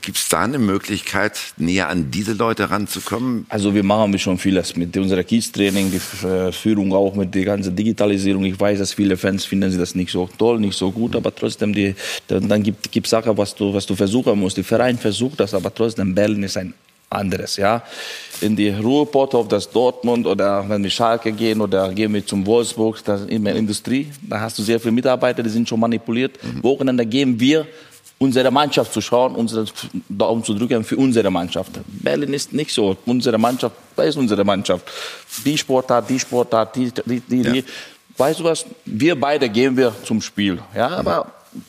Gibt 0.00 0.16
es 0.16 0.28
da 0.28 0.42
eine 0.42 0.58
Möglichkeit, 0.58 1.38
näher 1.56 1.88
an 1.88 2.10
diese 2.10 2.32
Leute 2.32 2.70
ranzukommen? 2.70 3.46
Also 3.48 3.74
wir 3.74 3.84
machen 3.84 4.18
schon 4.18 4.38
vieles 4.38 4.76
mit 4.76 4.96
unserem 4.96 5.24
Kiez-Training, 5.26 5.92
die 5.92 6.26
äh, 6.26 6.52
Führung 6.52 6.92
auch 6.92 7.14
mit 7.14 7.34
der 7.34 7.44
ganzen 7.44 7.76
Digitalisierung. 7.76 8.44
Ich 8.44 8.58
weiß, 8.58 8.78
dass 8.78 8.92
viele 8.92 9.16
Fans 9.16 9.44
finden 9.44 9.70
sie 9.70 9.78
das 9.78 9.94
nicht 9.94 10.10
so 10.10 10.28
toll, 10.38 10.58
nicht 10.58 10.76
so 10.76 10.90
gut, 10.90 11.14
aber 11.16 11.34
trotzdem, 11.34 11.72
die, 11.72 11.94
dann, 12.28 12.48
dann 12.48 12.62
gibt 12.62 12.90
gibt 12.90 13.06
Sachen, 13.06 13.36
was 13.36 13.54
du, 13.54 13.74
was 13.74 13.86
du 13.86 13.94
versuchen 13.94 14.38
musst. 14.38 14.56
Der 14.56 14.64
Verein 14.64 14.98
versucht 14.98 15.40
das, 15.40 15.52
aber 15.52 15.74
trotzdem, 15.74 16.14
Berlin 16.14 16.44
ist 16.44 16.56
ein 16.56 16.72
anderes, 17.14 17.56
ja. 17.56 17.82
In 18.40 18.56
die 18.56 18.70
Ruhrpott, 18.70 19.34
auf 19.34 19.48
das 19.48 19.70
Dortmund 19.70 20.26
oder 20.26 20.68
wenn 20.68 20.82
wir 20.82 20.90
Schalke 20.90 21.32
gehen 21.32 21.60
oder 21.60 21.90
gehen 21.92 22.12
wir 22.12 22.26
zum 22.26 22.44
Wolfsburg, 22.44 23.02
das 23.04 23.22
ist 23.22 23.30
immer 23.30 23.52
Industrie. 23.52 24.10
Da 24.22 24.40
hast 24.40 24.58
du 24.58 24.62
sehr 24.62 24.80
viele 24.80 24.92
Mitarbeiter, 24.92 25.42
die 25.42 25.50
sind 25.50 25.68
schon 25.68 25.80
manipuliert. 25.80 26.38
Wochenende 26.62 27.06
gehen 27.06 27.38
wir 27.38 27.66
unsere 28.18 28.50
Mannschaft 28.50 28.92
zu 28.92 29.00
schauen, 29.00 29.34
unsere 29.34 29.66
Daumen 30.08 30.42
zu 30.44 30.54
drücken 30.54 30.84
für 30.84 30.96
unsere 30.96 31.30
Mannschaft. 31.30 31.72
Berlin 31.86 32.32
ist 32.32 32.52
nicht 32.52 32.72
so. 32.72 32.96
Unsere 33.06 33.38
Mannschaft, 33.38 33.76
da 33.96 34.02
ist 34.02 34.16
unsere 34.16 34.44
Mannschaft. 34.44 34.84
Die 35.44 35.58
Sportart, 35.58 36.08
die 36.08 36.18
Sportart, 36.18 36.74
die, 36.76 36.90
die, 37.06 37.20
die, 37.20 37.42
die. 37.42 37.64
Weißt 38.16 38.40
du 38.40 38.44
was? 38.44 38.64
Wir 38.84 39.18
beide 39.18 39.48
gehen 39.48 39.76
wir 39.76 39.92
zum 40.04 40.20
Spiel. 40.20 40.58
Ja, 40.74 40.88
aber 40.88 41.26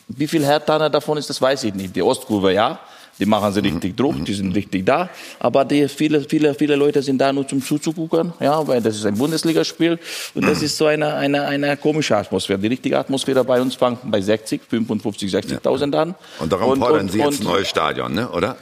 wie 0.08 0.28
viel 0.28 0.46
Herthaner 0.46 0.90
davon 0.90 1.18
ist, 1.18 1.30
das 1.30 1.42
weiß 1.42 1.64
ich 1.64 1.74
nicht. 1.74 1.96
Die 1.96 2.02
Ostkurve, 2.02 2.54
ja. 2.54 2.80
Die 3.18 3.26
machen 3.26 3.54
sie 3.54 3.62
richtig 3.62 3.96
Druck, 3.96 4.26
die 4.26 4.34
sind 4.34 4.54
richtig 4.54 4.86
da. 4.86 5.10
Aber 5.40 5.64
die, 5.64 5.88
viele, 5.88 6.22
viele, 6.22 6.54
viele 6.54 6.76
Leute 6.76 7.02
sind 7.02 7.18
da 7.20 7.32
nur 7.32 7.48
zum 7.48 7.62
Zuzugucken, 7.62 8.34
ja, 8.42 8.68
weil 8.68 8.82
das 8.82 8.98
ist 8.98 9.06
ein 9.06 9.18
Bundesligaspiel. 9.18 9.98
Und 10.34 10.46
das 10.46 10.62
ist 10.62 10.76
so 10.78 10.86
eine, 10.88 11.14
eine, 11.16 11.46
eine 11.46 11.78
komische 11.78 12.18
Atmosphäre. 12.18 12.60
Die 12.60 12.68
richtige 12.68 13.00
Atmosphäre 13.00 13.44
bei 13.46 13.62
uns 13.62 13.76
fängt 13.76 14.00
bei 14.12 14.20
60, 14.20 14.62
55, 14.70 15.34
60.000 15.34 15.96
an. 15.96 16.16
Und 16.40 16.52
darum 16.52 16.72
Und- 16.72 16.80
fordern 16.80 17.02
und- 17.02 17.12
Sie 17.12 17.20
jetzt 17.20 17.40
ein 17.40 17.46
neues 17.46 17.70
Stadion, 17.70 18.14
ne? 18.14 18.30
oder? 18.30 18.58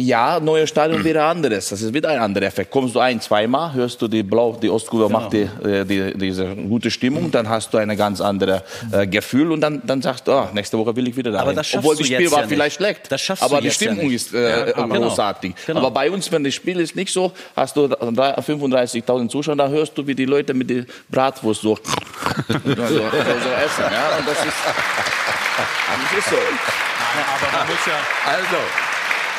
Ja, 0.00 0.40
neues 0.40 0.68
Stadion 0.70 1.04
wäre 1.04 1.22
anderes. 1.24 1.68
Das 1.68 1.82
ist 1.82 1.92
wieder 1.92 2.08
ein 2.08 2.18
anderer 2.20 2.46
Effekt. 2.46 2.70
Kommst 2.70 2.94
du 2.94 3.00
ein, 3.00 3.20
zweimal, 3.20 3.72
hörst 3.74 4.00
du 4.00 4.08
die 4.08 4.22
Blau, 4.22 4.52
die 4.60 4.70
Ostkurve 4.70 5.06
Genau. 5.08 5.20
macht 5.20 5.32
die, 5.32 5.42
äh, 5.66 5.84
die, 5.84 6.16
diese 6.16 6.54
gute 6.56 6.90
Stimmung, 6.90 7.30
dann 7.30 7.48
hast 7.48 7.72
du 7.74 7.78
eine 7.78 7.96
ganz 7.96 8.20
andere 8.20 8.62
äh, 8.92 9.06
Gefühl 9.06 9.52
und 9.52 9.60
dann, 9.60 9.82
dann 9.84 10.00
sagst 10.00 10.26
du, 10.26 10.32
ah, 10.32 10.48
nächste 10.54 10.78
Woche 10.78 10.94
will 10.96 11.06
ich 11.08 11.16
wieder 11.16 11.30
dahin. 11.32 11.48
Aber 11.48 11.54
das 11.54 11.66
schaffst 11.66 11.84
Obwohl 11.86 11.96
das 11.98 12.06
Spiel 12.06 12.30
war 12.32 12.40
ja 12.42 12.48
vielleicht 12.48 12.76
schlecht, 12.76 13.12
Das 13.12 13.20
schaffst 13.20 13.42
aber 13.42 13.56
du 13.56 13.62
die 13.62 13.68
jetzt 13.68 13.80
ja 13.80 13.88
Stimmung 13.92 14.06
nicht. 14.10 14.26
ist 14.26 14.34
äh, 14.34 14.68
Ja, 14.68 14.72
genau. 14.86 15.00
großartig. 15.08 15.54
Genau. 15.66 15.80
Aber 15.80 15.90
bei 15.90 16.10
uns, 16.10 16.30
wenn 16.32 16.44
das 16.44 16.54
Spiel 16.54 16.80
ist 16.80 16.96
nicht 16.96 17.12
so, 17.12 17.32
hast 17.54 17.76
du 17.76 17.88
drei- 17.88 18.34
35.000 18.40 19.28
Zuschauer, 19.28 19.56
da 19.56 19.68
hörst 19.68 19.96
du, 19.98 20.06
wie 20.06 20.14
die 20.14 20.24
Leute 20.24 20.54
mit 20.54 20.70
der 20.70 20.84
Bratwurst 21.10 21.60
so, 21.62 21.76
so, 22.48 22.52
so, 22.54 22.64
so 22.64 22.94
essen. 22.94 23.84
Ja? 23.92 24.16
Und 24.18 24.26
das 24.28 24.38
ist, 24.44 24.54
das 24.64 26.18
ist 26.18 26.30
so. 26.30 26.36
Aber 26.36 27.58
man 27.58 27.66
muss 27.66 27.86
ja, 27.86 28.32
Also, 28.32 28.56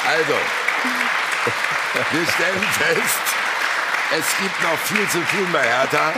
also, 0.07 0.33
wir 2.11 2.27
stellen 2.27 2.63
fest, 2.71 3.19
es 4.17 4.25
gibt 4.41 4.61
noch 4.63 4.77
viel 4.79 5.07
zu 5.07 5.19
tun 5.19 5.47
bei 5.51 5.63
Hertha. 5.63 6.13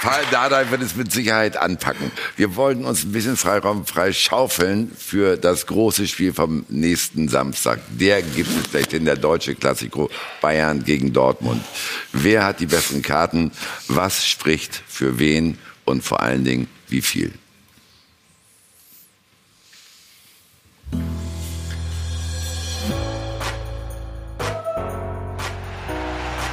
Paul 0.00 0.24
Dardai 0.30 0.70
wird 0.70 0.82
es 0.82 0.94
mit 0.94 1.10
Sicherheit 1.10 1.56
anpacken. 1.56 2.12
Wir 2.36 2.54
wollten 2.54 2.84
uns 2.84 3.02
ein 3.02 3.10
bisschen 3.10 3.36
Freiraum 3.36 3.84
frei 3.84 4.12
schaufeln 4.12 4.92
für 4.96 5.36
das 5.36 5.66
große 5.66 6.06
Spiel 6.06 6.32
vom 6.32 6.64
nächsten 6.68 7.28
Samstag. 7.28 7.80
Der 7.88 8.22
gibt 8.22 8.48
es 8.48 8.70
vielleicht 8.70 8.92
in 8.92 9.04
der 9.04 9.16
deutsche 9.16 9.56
Klassiko 9.56 10.08
Bayern 10.40 10.84
gegen 10.84 11.12
Dortmund. 11.12 11.64
Wer 12.12 12.44
hat 12.44 12.60
die 12.60 12.66
besten 12.66 13.02
Karten? 13.02 13.50
Was 13.88 14.26
spricht 14.26 14.82
für 14.86 15.18
wen? 15.18 15.58
Und 15.84 16.04
vor 16.04 16.20
allen 16.20 16.44
Dingen, 16.44 16.68
wie 16.88 17.02
viel? 17.02 17.32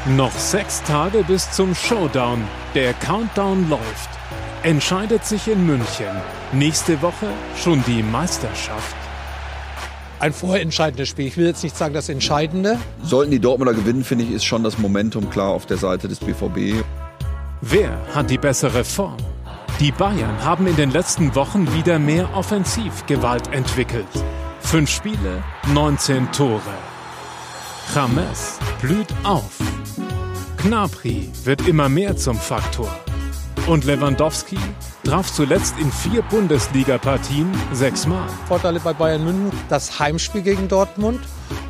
Noch 0.10 0.32
sechs 0.34 0.84
Tage 0.84 1.24
bis 1.24 1.50
zum 1.50 1.74
Showdown. 1.74 2.44
Der 2.76 2.94
Countdown 2.94 3.68
läuft. 3.72 4.10
Entscheidet 4.62 5.26
sich 5.26 5.48
in 5.48 5.66
München. 5.66 6.06
Nächste 6.54 7.02
Woche 7.02 7.26
schon 7.58 7.84
die 7.88 8.04
Meisterschaft. 8.04 8.96
Ein 10.20 10.32
vorentscheidendes 10.32 11.10
Spiel. 11.10 11.26
Ich 11.26 11.38
will 11.38 11.48
jetzt 11.48 11.64
nicht 11.64 11.76
sagen 11.76 11.96
das 11.96 12.08
Entscheidende. 12.08 12.78
Sollten 13.02 13.32
die 13.32 13.40
Dortmunder 13.40 13.74
gewinnen, 13.74 14.04
finde 14.04 14.26
ich, 14.26 14.32
ist 14.32 14.46
schon 14.46 14.64
das 14.64 14.78
Momentum 14.78 15.32
klar 15.32 15.50
auf 15.50 15.66
der 15.66 15.78
Seite 15.78 16.08
des 16.08 16.20
BVB. 16.20 16.84
Wer 17.62 17.98
hat 18.14 18.30
die 18.30 18.38
bessere 18.38 18.84
Form? 18.84 19.18
Die 19.80 19.92
Bayern 19.92 20.44
haben 20.44 20.68
in 20.68 20.76
den 20.76 20.92
letzten 20.92 21.34
Wochen 21.34 21.74
wieder 21.74 21.98
mehr 21.98 22.30
Offensivgewalt 22.36 23.52
entwickelt. 23.52 24.06
Fünf 24.60 24.92
Spiele, 24.92 25.44
19 25.74 26.32
Tore. 26.32 26.62
James 27.94 28.60
blüht 28.80 29.08
auf. 29.24 29.58
Gnabry 30.66 31.30
wird 31.44 31.68
immer 31.68 31.90
mehr 31.90 32.18
zum 32.18 32.38
Faktor. 32.38 32.90
Und 33.68 33.86
Lewandowski 33.86 34.58
traf 35.04 35.32
zuletzt 35.32 35.76
in 35.80 35.92
vier 35.92 36.24
Bundesliga-Partien 36.24 37.54
sechsmal. 37.72 38.28
Vorteile 38.48 38.80
bei 38.80 38.94
Bayern 38.94 39.24
München, 39.24 39.52
das 39.70 40.00
Heimspiel 40.00 40.42
gegen 40.42 40.68
Dortmund 40.68 41.20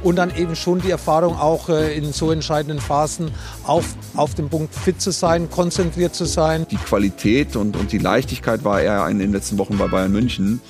und 0.01 0.15
dann 0.15 0.33
eben 0.37 0.55
schon 0.55 0.79
die 0.79 0.91
Erfahrung 0.91 1.37
auch 1.37 1.67
äh, 1.67 1.93
in 1.97 2.13
so 2.13 2.31
entscheidenden 2.31 2.79
Phasen 2.79 3.31
auf, 3.65 3.83
auf 4.15 4.33
dem 4.33 4.47
Punkt 4.47 4.73
fit 4.73 5.01
zu 5.01 5.11
sein, 5.11 5.49
konzentriert 5.49 6.15
zu 6.15 6.23
sein. 6.23 6.65
Die 6.71 6.77
Qualität 6.77 7.57
und, 7.57 7.75
und 7.75 7.91
die 7.91 7.97
Leichtigkeit 7.97 8.63
war 8.63 8.79
eher 8.79 9.05
in 9.09 9.19
den 9.19 9.33
letzten 9.33 9.57
Wochen 9.57 9.77
bei 9.77 9.87
Bayern 9.87 10.13
München. 10.13 10.61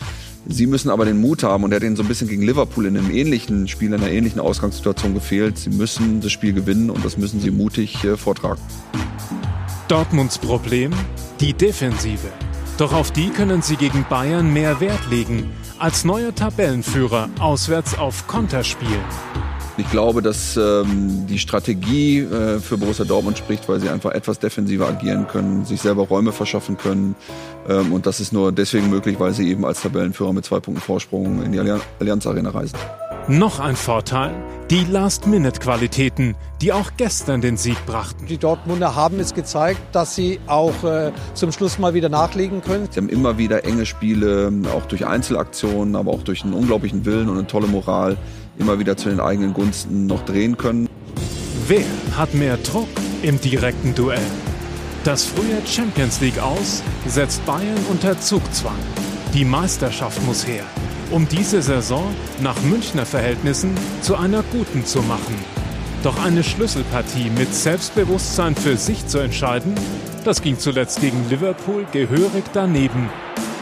Sie 0.47 0.67
müssen 0.67 0.89
aber 0.89 1.05
den 1.05 1.19
Mut 1.19 1.43
haben 1.43 1.63
und 1.63 1.71
er 1.71 1.77
hat 1.77 1.83
ihnen 1.83 1.95
so 1.95 2.03
ein 2.03 2.07
bisschen 2.07 2.27
gegen 2.27 2.43
Liverpool 2.43 2.85
in 2.85 2.97
einem 2.97 3.09
ähnlichen 3.09 3.67
Spiel, 3.67 3.89
in 3.89 3.95
einer 3.95 4.11
ähnlichen 4.11 4.39
Ausgangssituation 4.39 5.13
gefehlt. 5.13 5.57
Sie 5.57 5.71
müssen 5.71 6.21
das 6.21 6.31
Spiel 6.31 6.53
gewinnen 6.53 6.89
und 6.89 7.03
das 7.03 7.17
müssen 7.17 7.41
sie 7.41 7.51
mutig 7.51 8.03
äh, 8.03 8.15
vortragen. 8.15 8.61
Dortmunds 9.87 10.37
Problem? 10.37 10.91
Die 11.39 11.53
Defensive. 11.53 12.29
Doch 12.77 12.93
auf 12.93 13.11
die 13.11 13.29
können 13.29 13.61
sie 13.61 13.75
gegen 13.75 14.05
Bayern 14.09 14.51
mehr 14.53 14.79
Wert 14.81 15.09
legen, 15.09 15.49
als 15.79 16.05
neuer 16.05 16.35
Tabellenführer 16.35 17.29
auswärts 17.39 17.97
auf 17.97 18.27
Konter 18.27 18.63
spielen. 18.63 19.03
Ich 19.77 19.91
glaube, 19.91 20.21
dass 20.21 20.55
ähm, 20.55 21.27
die 21.27 21.37
Strategie 21.37 22.19
äh, 22.19 22.59
für 22.59 22.77
Borussia 22.77 23.03
Dortmund 23.03 23.37
spricht, 23.37 23.67
weil 23.67 23.81
sie 23.81 23.89
einfach 23.89 24.11
etwas 24.11 24.39
defensiver 24.39 24.87
agieren 24.87 25.27
können, 25.27 25.65
sich 25.65 25.81
selber 25.81 26.03
Räume 26.03 26.31
verschaffen 26.31 26.77
können. 26.77 27.15
Ähm, 27.67 27.91
und 27.91 28.05
das 28.05 28.21
ist 28.21 28.31
nur 28.31 28.53
deswegen 28.53 28.89
möglich, 28.89 29.19
weil 29.19 29.33
sie 29.33 29.49
eben 29.49 29.65
als 29.65 29.81
Tabellenführer 29.81 30.31
mit 30.31 30.45
zwei 30.45 30.61
Punkten 30.61 30.81
Vorsprung 30.81 31.43
in 31.43 31.51
die 31.51 31.59
Allianz, 31.59 31.83
Allianz 31.99 32.25
Arena 32.25 32.51
reisen. 32.51 32.77
Noch 33.27 33.59
ein 33.59 33.75
Vorteil, 33.75 34.35
die 34.69 34.83
Last-Minute-Qualitäten, 34.83 36.35
die 36.61 36.71
auch 36.71 36.91
gestern 36.95 37.41
den 37.41 37.57
Sieg 37.57 37.83
brachten. 37.87 38.27
Die 38.27 38.37
Dortmunder 38.37 38.95
haben 38.95 39.19
es 39.19 39.33
gezeigt, 39.33 39.81
dass 39.93 40.15
sie 40.15 40.39
auch 40.45 40.83
äh, 40.83 41.11
zum 41.33 41.51
Schluss 41.51 41.79
mal 41.79 41.95
wieder 41.95 42.07
nachlegen 42.07 42.61
können. 42.61 42.87
Sie 42.91 42.99
haben 42.99 43.09
immer 43.09 43.39
wieder 43.39 43.65
enge 43.65 43.87
Spiele, 43.87 44.53
auch 44.75 44.85
durch 44.85 45.07
Einzelaktionen, 45.07 45.95
aber 45.95 46.11
auch 46.11 46.21
durch 46.21 46.43
einen 46.43 46.53
unglaublichen 46.53 47.03
Willen 47.05 47.27
und 47.27 47.39
eine 47.39 47.47
tolle 47.47 47.65
Moral, 47.65 48.15
immer 48.57 48.79
wieder 48.79 48.97
zu 48.97 49.09
den 49.09 49.19
eigenen 49.19 49.53
Gunsten 49.53 50.07
noch 50.07 50.25
drehen 50.25 50.57
können. 50.57 50.89
Wer 51.67 51.85
hat 52.15 52.33
mehr 52.33 52.57
Druck 52.57 52.89
im 53.21 53.39
direkten 53.39 53.95
Duell? 53.95 54.19
Das 55.03 55.25
frühe 55.25 55.61
Champions 55.65 56.19
League 56.21 56.39
aus 56.39 56.81
setzt 57.07 57.45
Bayern 57.45 57.85
unter 57.91 58.19
Zugzwang. 58.19 58.77
Die 59.33 59.45
Meisterschaft 59.45 60.23
muss 60.25 60.47
her, 60.47 60.63
um 61.11 61.27
diese 61.27 61.61
Saison 61.61 62.13
nach 62.41 62.59
Münchner 62.63 63.05
Verhältnissen 63.05 63.71
zu 64.01 64.15
einer 64.15 64.43
guten 64.51 64.85
zu 64.85 65.01
machen. 65.01 65.35
Doch 66.03 66.23
eine 66.23 66.43
Schlüsselpartie 66.43 67.31
mit 67.37 67.53
Selbstbewusstsein 67.53 68.55
für 68.55 68.77
sich 68.77 69.07
zu 69.07 69.17
entscheiden, 69.17 69.75
das 70.23 70.41
ging 70.41 70.57
zuletzt 70.57 71.01
gegen 71.01 71.29
Liverpool 71.29 71.85
gehörig 71.91 72.43
daneben. 72.53 73.09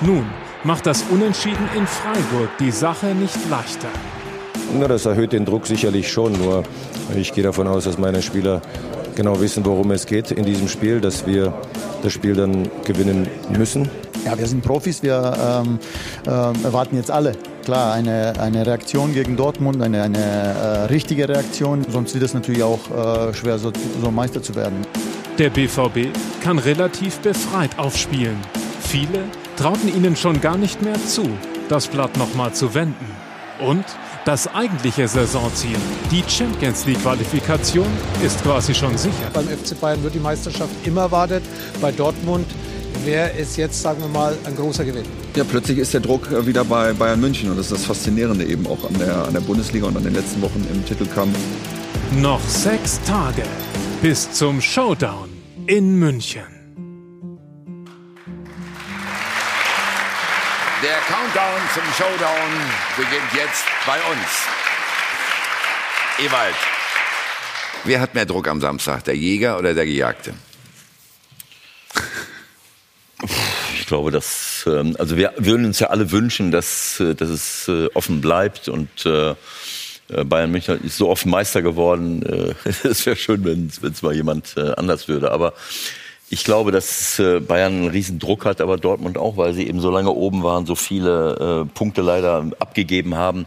Nun 0.02 0.26
macht 0.64 0.86
das 0.86 1.04
Unentschieden 1.10 1.68
in 1.76 1.88
Freiburg 1.88 2.50
die 2.60 2.72
Sache 2.72 3.16
nicht 3.16 3.38
leichter. 3.50 3.90
Na, 4.80 4.88
das 4.88 5.06
erhöht 5.06 5.34
den 5.34 5.46
Druck 5.46 5.68
sicherlich 5.68 6.12
schon. 6.12 6.34
Nur 6.34 6.64
ich 7.16 7.34
gehe 7.34 7.44
davon 7.44 7.68
aus, 7.68 7.84
dass 7.86 7.98
meine 7.98 8.22
Spieler 8.22 8.62
genau 9.16 9.40
wissen, 9.40 9.66
worum 9.66 9.92
es 9.92 10.06
geht 10.06 10.32
in 10.32 10.46
diesem 10.46 10.68
Spiel, 10.68 11.00
dass 11.00 11.26
wir 11.26 11.54
das 12.02 12.12
Spiel 12.14 12.36
dann 12.36 12.70
gewinnen 12.86 13.28
müssen. 13.58 13.90
Ja, 14.26 14.38
wir 14.38 14.48
sind 14.48 14.64
Profis, 14.64 15.04
wir 15.04 15.64
ähm, 15.66 15.80
ähm, 16.26 16.64
erwarten 16.64 16.96
jetzt 16.96 17.12
alle. 17.12 17.34
Klar, 17.66 17.94
eine, 17.94 18.40
eine 18.40 18.66
Reaktion 18.66 19.14
gegen 19.14 19.36
Dortmund, 19.36 19.82
eine, 19.82 20.02
eine 20.02 20.18
äh, 20.18 20.86
richtige 20.86 21.28
Reaktion. 21.28 21.86
Sonst 21.90 22.14
wird 22.14 22.24
es 22.24 22.34
natürlich 22.34 22.64
auch 22.64 22.80
äh, 22.90 23.34
schwer, 23.34 23.58
so, 23.58 23.72
so 24.02 24.12
Meister 24.12 24.42
zu 24.42 24.56
werden. 24.56 24.86
Der 25.40 25.50
BVB 25.50 26.16
kann 26.42 26.58
relativ 26.58 27.20
befreit 27.20 27.78
aufspielen. 27.78 28.38
Viele 28.82 29.24
trauten 29.58 29.94
ihnen 29.94 30.16
schon 30.16 30.40
gar 30.42 30.58
nicht 30.58 30.82
mehr 30.82 30.96
zu, 31.06 31.28
das 31.70 31.88
Blatt 31.88 32.18
nochmal 32.18 32.54
zu 32.54 32.74
wenden. 32.74 33.06
Und 33.60 33.86
das 34.26 34.48
eigentliche 34.54 35.08
Saisonziel, 35.08 35.78
die 36.12 36.24
Champions 36.28 36.86
League-Qualifikation, 36.86 37.88
ist 38.24 38.42
quasi 38.44 38.74
schon 38.74 38.98
sicher. 38.98 39.30
Beim 39.34 39.48
FC 39.48 39.80
Bayern 39.80 40.02
wird 40.04 40.16
die 40.16 40.20
Meisterschaft 40.20 40.72
immer 40.86 41.02
erwartet. 41.02 41.44
Bei 41.82 41.92
Dortmund 41.92 42.48
wäre 43.04 43.32
es 43.38 43.58
jetzt, 43.58 43.82
sagen 43.82 44.02
wir 44.02 44.08
mal, 44.08 44.38
ein 44.46 44.56
großer 44.56 44.86
Gewinn. 44.86 45.06
Ja, 45.36 45.44
plötzlich 45.44 45.78
ist 45.78 45.94
der 45.94 46.02
Druck 46.02 46.32
äh, 46.32 46.46
wieder 46.46 46.64
bei 46.64 46.94
Bayern 46.94 47.20
München 47.20 47.50
und 47.50 47.58
das 47.58 47.66
ist 47.68 47.74
das 47.74 47.86
Faszinierende 47.86 48.46
eben 48.46 48.66
auch 48.68 48.88
an 48.88 48.98
der, 48.98 49.26
an 49.26 49.34
der 49.34 49.42
Bundesliga 49.42 49.88
und 49.88 49.98
an 49.98 50.04
den 50.04 50.14
letzten 50.14 50.42
Wochen 50.42 50.66
im 50.72 50.86
Titelkampf. 50.86 51.38
Noch 52.22 52.42
sechs 52.48 53.02
Tage 53.06 53.44
bis 54.02 54.32
zum 54.32 54.62
Showdown 54.62 55.30
in 55.68 55.98
München. 55.98 56.63
Der 60.84 60.98
Countdown 61.08 61.62
zum 61.74 61.84
Showdown 61.94 62.52
beginnt 62.98 63.34
jetzt 63.34 63.64
bei 63.86 63.96
uns. 63.96 64.48
Ewald, 66.20 66.56
wer 67.86 68.02
hat 68.02 68.14
mehr 68.14 68.26
Druck 68.26 68.50
am 68.50 68.60
Samstag, 68.60 69.06
der 69.06 69.16
Jäger 69.16 69.58
oder 69.58 69.74
der 69.74 69.86
Gejagte? 69.86 70.34
Ich 73.80 73.88
glaube, 73.88 74.12
dass 74.12 74.66
ähm, 74.68 74.98
also 75.00 75.16
wir 75.16 75.32
würden 75.38 75.68
uns 75.68 75.80
ja 75.80 75.88
alle 75.88 76.12
wünschen, 76.12 76.52
dass, 76.52 77.00
äh, 77.00 77.16
dass 77.16 77.30
es 77.30 77.70
äh, 77.70 77.88
offen 77.94 78.20
bleibt 78.20 78.68
und 78.68 79.06
äh, 79.06 79.36
Bayern 80.26 80.52
München 80.52 80.84
ist 80.84 80.98
so 80.98 81.10
oft 81.10 81.26
Meister 81.26 81.62
geworden. 81.62 82.56
Es 82.84 83.06
wäre 83.06 83.16
schön, 83.16 83.46
wenn 83.46 83.72
es 83.90 84.02
mal 84.02 84.14
jemand 84.14 84.58
anders 84.58 85.08
würde. 85.08 85.32
Aber 85.32 85.54
ich 86.34 86.44
glaube, 86.44 86.72
dass 86.72 87.20
äh, 87.20 87.40
Bayern 87.40 87.74
einen 87.74 87.88
riesen 87.90 88.18
Druck 88.18 88.46
hat, 88.46 88.60
aber 88.60 88.78
Dortmund 88.78 89.20
auch, 89.20 89.38
weil 89.38 89.54
sie 89.54 89.68
eben 89.68 89.80
so 89.80 89.92
lange 89.92 90.10
oben 90.10 90.42
waren, 90.42 90.66
so 90.66 90.74
viele 90.74 91.66
äh, 91.68 91.74
Punkte 91.74 92.02
leider 92.02 92.50
abgegeben 92.58 93.16
haben. 93.16 93.46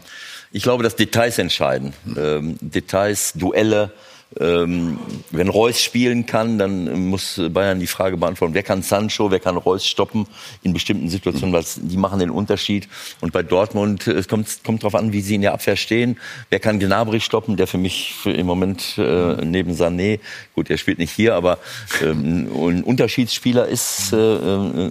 Ich 0.53 0.63
glaube, 0.63 0.83
dass 0.83 0.95
Details 0.95 1.37
entscheiden. 1.37 1.93
Ähm, 2.17 2.57
Details, 2.61 3.33
Duelle, 3.33 3.91
ähm, 4.39 4.99
wenn 5.31 5.47
Reus 5.47 5.81
spielen 5.81 6.25
kann, 6.25 6.57
dann 6.57 7.07
muss 7.07 7.41
Bayern 7.51 7.79
die 7.79 7.87
Frage 7.87 8.17
beantworten, 8.17 8.53
wer 8.53 8.63
kann 8.63 8.81
Sancho, 8.81 9.31
wer 9.31 9.39
kann 9.39 9.57
Reus 9.57 9.87
stoppen 9.87 10.27
in 10.63 10.73
bestimmten 10.73 11.09
Situationen, 11.09 11.53
weil 11.53 11.63
die 11.77 11.97
machen 11.97 12.19
den 12.19 12.29
Unterschied. 12.29 12.87
Und 13.21 13.31
bei 13.31 13.41
Dortmund, 13.41 14.07
es 14.07 14.27
kommt, 14.27 14.63
kommt 14.65 14.83
darauf 14.83 14.95
an, 14.95 15.13
wie 15.13 15.21
sie 15.21 15.35
in 15.35 15.41
der 15.41 15.53
Abwehr 15.53 15.75
stehen. 15.75 16.17
Wer 16.49 16.59
kann 16.59 16.79
Gnabry 16.79 17.19
stoppen, 17.19 17.55
der 17.55 17.67
für 17.67 17.77
mich 17.77 18.13
für 18.13 18.31
im 18.31 18.45
Moment 18.45 18.97
äh, 18.97 19.45
neben 19.45 19.71
Sané, 19.71 20.19
gut, 20.55 20.69
er 20.69 20.77
spielt 20.77 20.99
nicht 20.99 21.11
hier, 21.11 21.35
aber 21.35 21.59
ähm, 22.01 22.47
ein 22.51 22.83
Unterschiedsspieler 22.83 23.67
ist, 23.67 24.11
äh, 24.13 24.17
äh, 24.17 24.89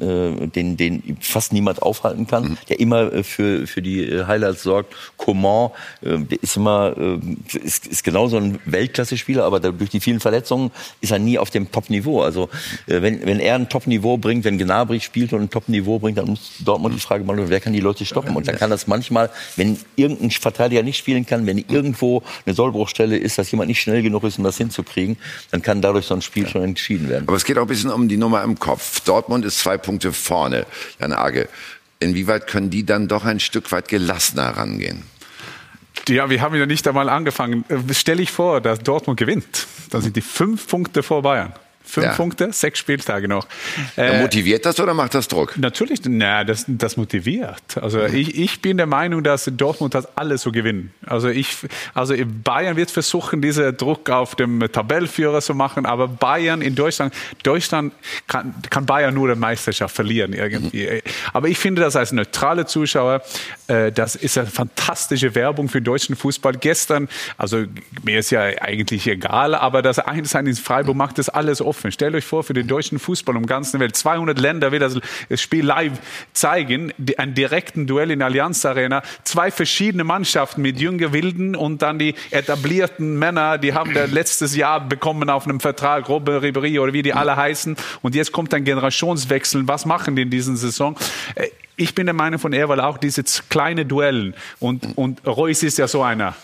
äh, 0.00 0.46
den, 0.46 0.76
den 0.76 1.16
fast 1.20 1.52
niemand 1.52 1.82
aufhalten 1.82 2.26
kann, 2.26 2.58
der 2.68 2.80
immer 2.80 3.12
äh, 3.12 3.22
für, 3.22 3.66
für 3.66 3.82
die 3.82 4.04
äh, 4.04 4.24
Highlights 4.26 4.62
sorgt. 4.62 4.94
Coman, 5.16 5.70
äh, 6.02 6.18
ist 6.40 6.56
immer, 6.56 6.94
äh, 6.96 7.18
ist, 7.58 7.86
ist 7.86 8.04
genauso 8.04 8.38
ein 8.38 8.58
Weltklasse-Spieler, 8.72 9.44
aber 9.44 9.60
durch 9.60 9.90
die 9.90 10.00
vielen 10.00 10.20
Verletzungen 10.20 10.70
ist 11.00 11.12
er 11.12 11.18
nie 11.18 11.38
auf 11.38 11.50
dem 11.50 11.70
Top-Niveau. 11.70 12.22
Also 12.22 12.48
äh, 12.86 13.02
wenn, 13.02 13.24
wenn 13.26 13.40
er 13.40 13.54
ein 13.54 13.68
Top-Niveau 13.68 14.18
bringt, 14.18 14.44
wenn 14.44 14.58
Gnabry 14.58 15.00
spielt 15.00 15.32
und 15.32 15.42
ein 15.42 15.50
Top-Niveau 15.50 15.98
bringt, 15.98 16.18
dann 16.18 16.26
muss 16.26 16.52
Dortmund 16.60 16.94
die 16.94 17.00
Frage 17.00 17.24
machen, 17.24 17.44
wer 17.48 17.60
kann 17.60 17.72
die 17.72 17.80
Leute 17.80 18.04
stoppen? 18.04 18.36
Und 18.36 18.48
dann 18.48 18.56
kann 18.56 18.70
das 18.70 18.86
manchmal, 18.86 19.30
wenn 19.56 19.78
irgendein 19.96 20.30
Verteidiger 20.30 20.82
nicht 20.82 20.98
spielen 20.98 21.26
kann, 21.26 21.46
wenn 21.46 21.58
irgendwo 21.58 22.22
eine 22.46 22.54
Sollbruchstelle 22.54 23.16
ist, 23.16 23.38
dass 23.38 23.50
jemand 23.50 23.68
nicht 23.68 23.80
schnell 23.80 24.02
genug 24.02 24.24
ist, 24.24 24.38
um 24.38 24.44
das 24.44 24.56
hinzukriegen, 24.56 25.16
dann 25.50 25.62
kann 25.62 25.82
dadurch 25.82 26.06
so 26.06 26.14
ein 26.14 26.22
Spiel 26.22 26.48
schon 26.48 26.62
entschieden 26.62 27.08
werden. 27.08 27.24
Aber 27.28 27.36
es 27.36 27.44
geht 27.44 27.58
auch 27.58 27.62
ein 27.62 27.68
bisschen 27.68 27.90
um 27.90 28.08
die 28.08 28.16
Nummer 28.16 28.42
im 28.42 28.58
Kopf. 28.58 29.00
Dortmund 29.00 29.44
ist 29.44 29.58
zwei 29.58 29.78
Punkte 29.78 30.12
vorne. 30.12 30.66
Jan 31.00 31.12
Age, 31.12 31.48
inwieweit 31.98 32.46
können 32.46 32.70
die 32.70 32.84
dann 32.84 33.08
doch 33.08 33.24
ein 33.24 33.40
Stück 33.40 33.70
weit 33.72 33.88
gelassener 33.88 34.56
rangehen? 34.56 35.02
Ja, 36.10 36.28
wir 36.28 36.42
haben 36.42 36.56
ja 36.56 36.66
nicht 36.66 36.86
einmal 36.88 37.08
angefangen. 37.08 37.64
Äh, 37.68 37.94
Stell 37.94 38.20
ich 38.20 38.32
vor, 38.32 38.60
dass 38.60 38.80
Dortmund 38.80 39.18
gewinnt. 39.18 39.66
Dann 39.90 40.02
sind 40.02 40.16
die 40.16 40.20
fünf 40.20 40.66
Punkte 40.66 41.02
vor 41.02 41.22
Bayern. 41.22 41.52
Fünf 41.90 42.06
Ja. 42.06 42.14
Punkte, 42.14 42.52
sechs 42.52 42.78
Spieltage 42.78 43.26
noch. 43.26 43.46
Äh, 43.96 44.22
motiviert 44.22 44.64
das 44.64 44.78
oder 44.78 44.94
macht 44.94 45.14
das 45.14 45.26
Druck? 45.26 45.58
Natürlich, 45.58 46.00
na, 46.04 46.44
das, 46.44 46.64
das 46.68 46.96
motiviert. 46.96 47.62
Also 47.80 48.04
ich, 48.04 48.38
ich 48.38 48.62
bin 48.62 48.76
der 48.76 48.86
Meinung, 48.86 49.24
dass 49.24 49.50
Dortmund 49.52 49.94
das 49.94 50.16
alles 50.16 50.42
so 50.42 50.52
gewinnen. 50.52 50.92
Also 51.04 51.28
ich, 51.28 51.56
also 51.94 52.14
Bayern 52.44 52.76
wird 52.76 52.92
versuchen, 52.92 53.42
diesen 53.42 53.76
Druck 53.76 54.08
auf 54.08 54.36
dem 54.36 54.60
Tabellführer 54.70 55.40
zu 55.40 55.54
machen, 55.54 55.84
aber 55.84 56.06
Bayern 56.06 56.62
in 56.62 56.76
Deutschland, 56.76 57.12
Deutschland 57.42 57.92
kann, 58.28 58.54
kann 58.70 58.86
Bayern 58.86 59.12
nur 59.14 59.34
die 59.34 59.38
Meisterschaft 59.38 59.94
verlieren 59.94 60.32
irgendwie. 60.32 61.02
Aber 61.32 61.48
ich 61.48 61.58
finde 61.58 61.82
das 61.82 61.96
als 61.96 62.12
neutrale 62.12 62.66
Zuschauer, 62.66 63.22
äh, 63.66 63.90
das 63.90 64.14
ist 64.14 64.38
eine 64.38 64.46
fantastische 64.46 65.34
Werbung 65.34 65.68
für 65.68 65.82
deutschen 65.82 66.14
Fußball. 66.14 66.52
Gestern, 66.54 67.08
also 67.36 67.64
mir 68.04 68.20
ist 68.20 68.30
ja 68.30 68.42
eigentlich 68.42 69.06
egal, 69.08 69.54
aber 69.54 69.82
das 69.82 69.98
Einssein 69.98 70.46
in 70.46 70.54
Freiburg 70.54 70.96
macht 70.96 71.18
das 71.18 71.28
alles 71.28 71.60
offen. 71.60 71.79
Stellt 71.88 72.14
euch 72.14 72.24
vor, 72.24 72.44
für 72.44 72.52
den 72.52 72.66
deutschen 72.66 72.98
Fußball 72.98 73.36
um 73.36 73.46
ganzen 73.46 73.80
Welt, 73.80 73.96
200 73.96 74.38
Länder 74.38 74.72
wird 74.72 74.82
das 74.82 75.40
Spiel 75.40 75.64
live 75.64 75.92
zeigen, 76.32 76.92
einen 77.16 77.34
direkten 77.34 77.86
Duell 77.86 78.10
in 78.10 78.22
Allianz 78.22 78.64
Arena, 78.64 79.02
zwei 79.24 79.50
verschiedene 79.50 80.04
Mannschaften 80.04 80.62
mit 80.62 80.78
jünger 80.80 81.12
Wilden 81.12 81.56
und 81.56 81.82
dann 81.82 81.98
die 81.98 82.14
etablierten 82.30 83.18
Männer, 83.18 83.58
die 83.58 83.72
haben 83.74 83.94
da 83.94 84.04
letztes 84.04 84.54
Jahr 84.54 84.80
bekommen 84.86 85.30
auf 85.30 85.44
einem 85.46 85.60
Vertrag, 85.60 86.08
Robert 86.08 86.42
Ribéry 86.44 86.80
oder 86.80 86.92
wie 86.92 87.02
die 87.02 87.12
alle 87.14 87.36
heißen 87.36 87.76
und 88.02 88.14
jetzt 88.14 88.32
kommt 88.32 88.52
ein 88.52 88.64
Generationswechsel. 88.64 89.66
Was 89.68 89.86
machen 89.86 90.16
die 90.16 90.22
in 90.22 90.30
dieser 90.30 90.56
Saison? 90.56 90.96
Äh, 91.34 91.48
Ich 91.76 91.94
bin 91.94 92.04
der 92.06 92.14
Meinung 92.14 92.38
von 92.38 92.52
er, 92.52 92.68
weil 92.68 92.80
auch 92.80 92.98
diese 92.98 93.24
z- 93.24 93.48
kleine 93.48 93.86
Duellen 93.86 94.34
und, 94.58 94.98
und 94.98 95.26
Reus 95.26 95.62
ist 95.62 95.78
ja 95.78 95.88
so 95.88 96.02
einer. 96.02 96.34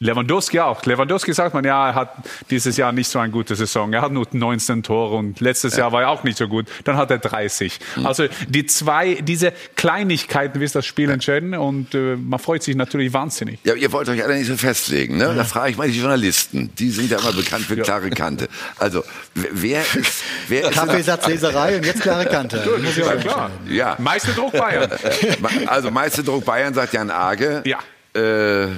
Lewandowski 0.00 0.60
auch. 0.60 0.84
Lewandowski 0.84 1.32
sagt 1.32 1.54
man, 1.54 1.64
ja, 1.64 1.88
er 1.88 1.94
hat 1.94 2.12
dieses 2.50 2.76
Jahr 2.76 2.92
nicht 2.92 3.08
so 3.08 3.18
eine 3.18 3.32
gute 3.32 3.56
Saison. 3.56 3.92
Er 3.92 4.00
hat 4.02 4.12
nur 4.12 4.26
19 4.30 4.82
Tore 4.84 5.16
und 5.16 5.40
letztes 5.40 5.76
Jahr 5.76 5.90
war 5.92 6.02
er 6.02 6.10
auch 6.10 6.22
nicht 6.22 6.38
so 6.38 6.46
gut. 6.46 6.66
Dann 6.84 6.96
hat 6.96 7.10
er 7.10 7.18
30. 7.18 7.78
Also 8.04 8.26
die 8.48 8.64
zwei, 8.66 9.14
diese 9.14 9.52
Kleinigkeiten, 9.76 10.60
wie 10.60 10.64
es 10.64 10.72
das 10.72 10.86
Spiel 10.86 11.10
entscheiden 11.10 11.54
und 11.54 11.94
äh, 11.94 12.16
man 12.16 12.38
freut 12.38 12.62
sich 12.62 12.76
natürlich 12.76 13.12
wahnsinnig. 13.12 13.58
Ja, 13.64 13.74
ihr 13.74 13.90
wollt 13.90 14.08
euch 14.08 14.22
alle 14.22 14.36
nicht 14.36 14.46
so 14.46 14.56
festlegen, 14.56 15.16
ne? 15.16 15.34
Da 15.36 15.44
frage 15.44 15.70
ich 15.72 15.76
mal 15.76 15.88
die 15.88 15.98
Journalisten. 15.98 16.70
Die 16.78 16.90
sind 16.90 17.10
ja 17.10 17.18
immer 17.18 17.32
bekannt 17.32 17.64
für 17.64 17.76
klare 17.76 18.10
Kante. 18.10 18.48
Also, 18.78 19.02
wer- 19.34 19.48
wer 19.52 19.80
ist, 19.80 20.22
wer 20.48 20.62
ist 20.70 20.72
Kaffeesatzleserei 20.72 21.76
und 21.76 21.84
jetzt 21.86 22.02
klare 22.02 22.26
Kante. 22.26 22.62
Auch 22.62 22.96
Ja, 22.96 23.16
klar. 23.16 23.50
Ja. 23.68 23.96
Meiste 23.98 24.32
Druck 24.32 24.52
Bayern. 24.52 24.90
Also, 25.66 25.90
meiste 25.90 26.22
Druck 26.22 26.44
Bayern, 26.44 26.72
sagt 26.74 26.92
Jan 26.92 27.10
Age. 27.10 27.62
Ja. 27.64 27.78
Äh, 28.14 28.68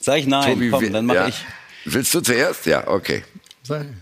Sag 0.00 0.18
ich 0.18 0.26
nein, 0.26 0.54
Tobi, 0.54 0.70
komm, 0.70 0.92
dann 0.92 1.06
mache 1.06 1.18
ja. 1.18 1.28
ich. 1.28 1.44
Willst 1.84 2.12
du 2.14 2.20
zuerst? 2.20 2.66
Ja, 2.66 2.88
okay. 2.88 3.22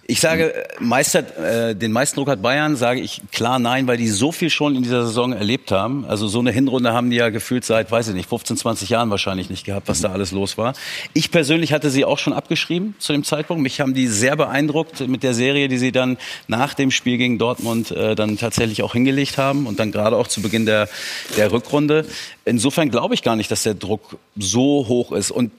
Ich 0.06 0.20
sage, 0.20 0.54
äh, 0.54 0.66
Meister, 0.80 1.68
äh, 1.70 1.74
den 1.74 1.92
meisten 1.92 2.16
Druck 2.16 2.28
hat 2.28 2.40
Bayern, 2.40 2.76
sage 2.76 3.00
ich 3.00 3.20
klar 3.32 3.58
nein, 3.58 3.86
weil 3.86 3.96
die 3.96 4.08
so 4.08 4.32
viel 4.32 4.50
schon 4.50 4.76
in 4.76 4.82
dieser 4.82 5.04
Saison 5.06 5.32
erlebt 5.32 5.72
haben. 5.72 6.04
Also 6.06 6.26
so 6.28 6.38
eine 6.38 6.52
Hinrunde 6.52 6.92
haben 6.92 7.10
die 7.10 7.16
ja 7.16 7.28
gefühlt 7.28 7.64
seit, 7.64 7.90
weiß 7.90 8.08
ich 8.08 8.14
nicht, 8.14 8.28
15, 8.28 8.56
20 8.56 8.88
Jahren 8.88 9.10
wahrscheinlich 9.10 9.50
nicht 9.50 9.64
gehabt, 9.64 9.88
was 9.88 10.00
da 10.00 10.10
alles 10.12 10.32
los 10.32 10.56
war. 10.56 10.74
Ich 11.12 11.30
persönlich 11.30 11.72
hatte 11.72 11.90
sie 11.90 12.04
auch 12.04 12.18
schon 12.18 12.32
abgeschrieben 12.32 12.94
zu 12.98 13.12
dem 13.12 13.24
Zeitpunkt. 13.24 13.62
Mich 13.62 13.80
haben 13.80 13.94
die 13.94 14.06
sehr 14.06 14.36
beeindruckt 14.36 15.06
mit 15.06 15.22
der 15.22 15.34
Serie, 15.34 15.68
die 15.68 15.78
sie 15.78 15.92
dann 15.92 16.16
nach 16.46 16.74
dem 16.74 16.90
Spiel 16.90 17.18
gegen 17.18 17.38
Dortmund 17.38 17.90
äh, 17.90 18.14
dann 18.14 18.38
tatsächlich 18.38 18.82
auch 18.82 18.92
hingelegt 18.92 19.38
haben 19.38 19.66
und 19.66 19.78
dann 19.78 19.92
gerade 19.92 20.16
auch 20.16 20.28
zu 20.28 20.40
Beginn 20.40 20.64
der, 20.66 20.88
der 21.36 21.52
Rückrunde. 21.52 22.06
Insofern 22.44 22.90
glaube 22.90 23.14
ich 23.14 23.22
gar 23.22 23.36
nicht, 23.36 23.50
dass 23.50 23.64
der 23.64 23.74
Druck 23.74 24.16
so 24.36 24.86
hoch 24.88 25.12
ist. 25.12 25.30
Und 25.30 25.50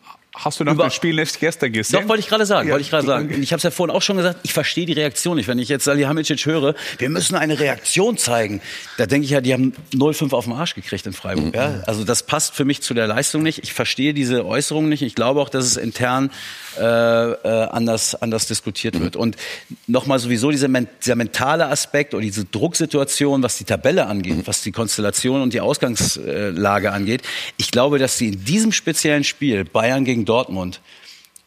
Hast 0.42 0.60
du 0.60 0.64
noch 0.64 0.78
das 0.78 0.94
Spiel 0.96 1.16
nicht 1.16 1.40
gestern 1.40 1.72
gesehen? 1.72 2.02
doch, 2.02 2.08
wollte 2.10 2.22
ich 2.22 2.28
gerade 2.28 2.46
sagen. 2.46 2.68
Ja. 2.68 2.74
Wollte 2.74 2.84
ich 2.84 2.90
gerade 2.90 3.06
sagen. 3.06 3.42
Ich 3.42 3.52
habe 3.52 3.58
es 3.58 3.64
ja 3.64 3.72
vorhin 3.72 3.96
auch 3.96 4.02
schon 4.02 4.18
gesagt, 4.18 4.40
ich 4.44 4.54
verstehe 4.54 4.86
die 4.86 4.94
Reaktion 4.94 5.36
nicht. 5.36 5.48
Wenn 5.48 5.60
ich 5.60 5.70
jetzt 5.70 5.84
Salihamidzic 5.86 6.46
höre, 6.46 6.76
wir 6.98 7.10
müssen 7.10 7.36
eine 7.36 7.60
Reaktion 7.60 8.18
zeigen, 8.18 8.62
da 8.98 9.06
denke 9.06 9.26
ich 9.26 9.32
ja, 9.32 9.42
die 9.42 9.54
haben 9.54 9.74
0,5 9.94 10.34
auf 10.34 10.46
den 10.46 10.54
Arsch 10.54 10.76
gekriegt 10.76 11.06
in 11.06 11.14
Freiburg. 11.14 11.54
Ja? 11.56 11.84
Also 11.88 12.04
das 12.04 12.24
passt 12.24 12.56
für 12.56 12.66
mich 12.66 12.82
zu 12.82 12.94
der 12.94 13.08
Leistung 13.08 13.44
nicht. 13.44 13.60
Ich 13.64 13.74
verstehe 13.74 14.14
diese 14.14 14.46
Äußerung 14.46 14.88
nicht. 14.88 15.02
Ich 15.02 15.16
glaube 15.16 15.42
auch, 15.42 15.50
dass 15.50 15.66
es 15.66 15.78
intern 15.78 16.32
äh, 16.78 16.82
äh, 16.84 17.68
anders, 17.72 18.16
anders 18.22 18.48
diskutiert 18.48 19.00
wird. 19.00 19.16
Und 19.16 19.36
nochmal 19.88 20.20
sowieso 20.20 20.52
diese, 20.52 20.68
men- 20.70 20.88
dieser 21.04 21.16
mentale 21.16 21.68
Aspekt 21.68 22.14
oder 22.14 22.24
diese 22.24 22.46
Drucksituation, 22.46 23.44
was 23.44 23.58
die 23.58 23.66
Tabelle 23.66 24.06
angeht, 24.06 24.46
was 24.46 24.62
die 24.62 24.72
Konstellation 24.72 25.42
und 25.42 25.54
die 25.54 25.60
Ausgangslage 25.62 26.92
angeht. 26.92 27.22
Ich 27.58 27.72
glaube, 27.72 28.00
dass 28.00 28.18
sie 28.18 28.28
in 28.30 28.46
diesem 28.46 28.72
speziellen 28.72 29.24
Spiel 29.24 29.66
Bayern 29.66 30.06
gegen 30.06 30.26
Dortmund 30.30 30.80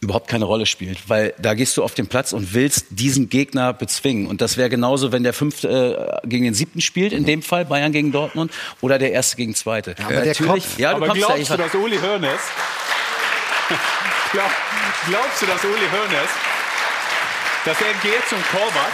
überhaupt 0.01 0.27
keine 0.27 0.47
Rolle 0.47 0.67
spielt, 0.67 1.09
weil 1.09 1.33
da 1.39 1.55
gehst 1.55 1.77
du 1.77 1.85
auf 1.85 1.95
den 1.95 2.09
Platz 2.09 2.33
und 2.33 2.55
willst 2.55 2.87
diesen 2.91 3.29
Gegner 3.29 3.73
bezwingen. 3.73 4.27
Und 4.27 4.41
das 4.41 4.57
wäre 4.57 4.69
genauso, 4.69 5.13
wenn 5.13 5.23
der 5.23 5.33
fünfte 5.33 6.21
äh, 6.25 6.27
gegen 6.27 6.45
den 6.45 6.55
siebten 6.55 6.81
spielt, 6.81 7.13
in 7.13 7.25
dem 7.25 7.41
Fall 7.41 7.65
Bayern 7.65 7.93
gegen 7.93 8.11
Dortmund, 8.11 8.51
oder 8.81 8.99
der 8.99 9.13
erste 9.13 9.37
gegen 9.37 9.55
zweite. 9.55 9.95
aber 10.05 10.23
der 10.23 10.35
Kopf- 10.35 10.77
ja, 10.77 10.91
du 10.91 10.97
Aber 10.97 11.07
kommst 11.07 11.23
da, 11.23 11.27
glaubst 11.29 11.43
ich 11.43 11.49
du, 11.49 11.57
dass 11.57 11.75
Uli 11.77 11.99
Hoeneß, 11.99 12.41
glaub, 14.33 14.51
glaubst 15.09 15.43
du, 15.43 15.47
dass 15.47 15.65
Uli 15.65 15.87
Hoeneß, 15.93 16.31
dass 17.65 17.77
er 17.81 17.95
geht 18.03 18.29
zum 18.29 18.39
Kovac, 18.51 18.93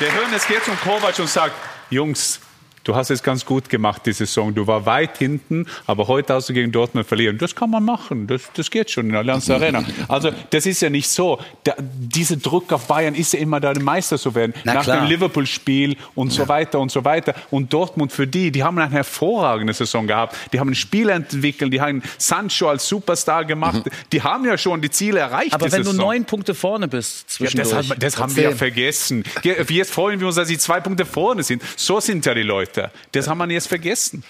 der 0.00 0.14
Hoeneß 0.14 0.46
geht 0.46 0.64
zum 0.64 0.78
Kovac 0.80 1.18
und 1.18 1.28
sagt, 1.28 1.54
Jungs, 1.90 2.38
du 2.84 2.94
hast 2.94 3.10
es 3.10 3.22
ganz 3.22 3.44
gut 3.44 3.68
gemacht, 3.68 4.02
die 4.06 4.12
Saison. 4.12 4.54
Du 4.54 4.66
war 4.66 4.86
weit 4.86 5.18
hinten, 5.18 5.66
aber 5.86 6.06
heute 6.08 6.34
hast 6.34 6.48
du 6.48 6.52
gegen 6.52 6.70
Dortmund 6.72 7.06
verlieren. 7.06 7.38
Das 7.38 7.54
kann 7.54 7.70
man 7.70 7.84
machen. 7.84 8.26
Das, 8.26 8.42
das 8.54 8.70
geht 8.70 8.90
schon 8.90 9.06
in 9.06 9.10
der 9.12 9.20
Allianz 9.20 9.48
Arena. 9.50 9.82
Also, 10.08 10.30
das 10.50 10.66
ist 10.66 10.80
ja 10.82 10.90
nicht 10.90 11.08
so. 11.08 11.40
Da, 11.64 11.74
dieser 11.78 12.36
Druck 12.36 12.72
auf 12.72 12.86
Bayern 12.86 13.14
ist 13.14 13.32
ja 13.32 13.40
immer 13.40 13.58
da, 13.60 13.72
den 13.72 13.82
Meister 13.84 14.18
zu 14.18 14.34
werden. 14.34 14.54
Na 14.64 14.74
Nach 14.74 14.84
klar. 14.84 14.98
dem 15.00 15.08
Liverpool-Spiel 15.08 15.96
und 16.14 16.30
so 16.30 16.46
weiter 16.48 16.78
und 16.80 16.90
so 16.92 17.04
weiter. 17.04 17.34
Und 17.50 17.72
Dortmund 17.72 18.12
für 18.12 18.26
die, 18.26 18.50
die 18.52 18.62
haben 18.62 18.78
eine 18.78 18.90
hervorragende 18.92 19.72
Saison 19.72 20.06
gehabt. 20.06 20.36
Die 20.52 20.60
haben 20.60 20.70
ein 20.70 20.74
Spiel 20.74 21.08
entwickelt, 21.08 21.72
die 21.72 21.80
haben 21.80 22.02
Sancho 22.18 22.68
als 22.68 22.86
Superstar 22.88 23.44
gemacht. 23.44 23.82
Die 24.12 24.22
haben 24.22 24.44
ja 24.44 24.58
schon 24.58 24.80
die 24.82 24.90
Ziele 24.90 25.20
erreicht. 25.20 25.54
Aber 25.54 25.70
wenn 25.72 25.82
du 25.82 25.90
Saison. 25.90 26.06
neun 26.06 26.24
Punkte 26.24 26.54
vorne 26.54 26.88
bist 26.88 27.22
Ja, 27.22 27.28
zwischendurch. 27.48 27.70
das, 27.70 27.90
hat, 27.90 28.02
das 28.02 28.18
haben 28.18 28.36
wir 28.36 28.42
ja 28.44 28.50
vergessen. 28.52 29.24
Ge- 29.42 29.64
Jetzt 29.68 29.92
freuen 29.92 30.20
wir 30.20 30.26
uns, 30.26 30.36
dass 30.36 30.48
sie 30.48 30.58
zwei 30.58 30.80
Punkte 30.80 31.04
vorne 31.06 31.42
sind. 31.42 31.62
So 31.76 32.00
sind 32.00 32.26
ja 32.26 32.34
die 32.34 32.42
Leute. 32.42 32.73
Das 33.12 33.28
haben 33.28 33.38
wir 33.38 33.50
jetzt 33.50 33.68
vergessen. 33.68 34.22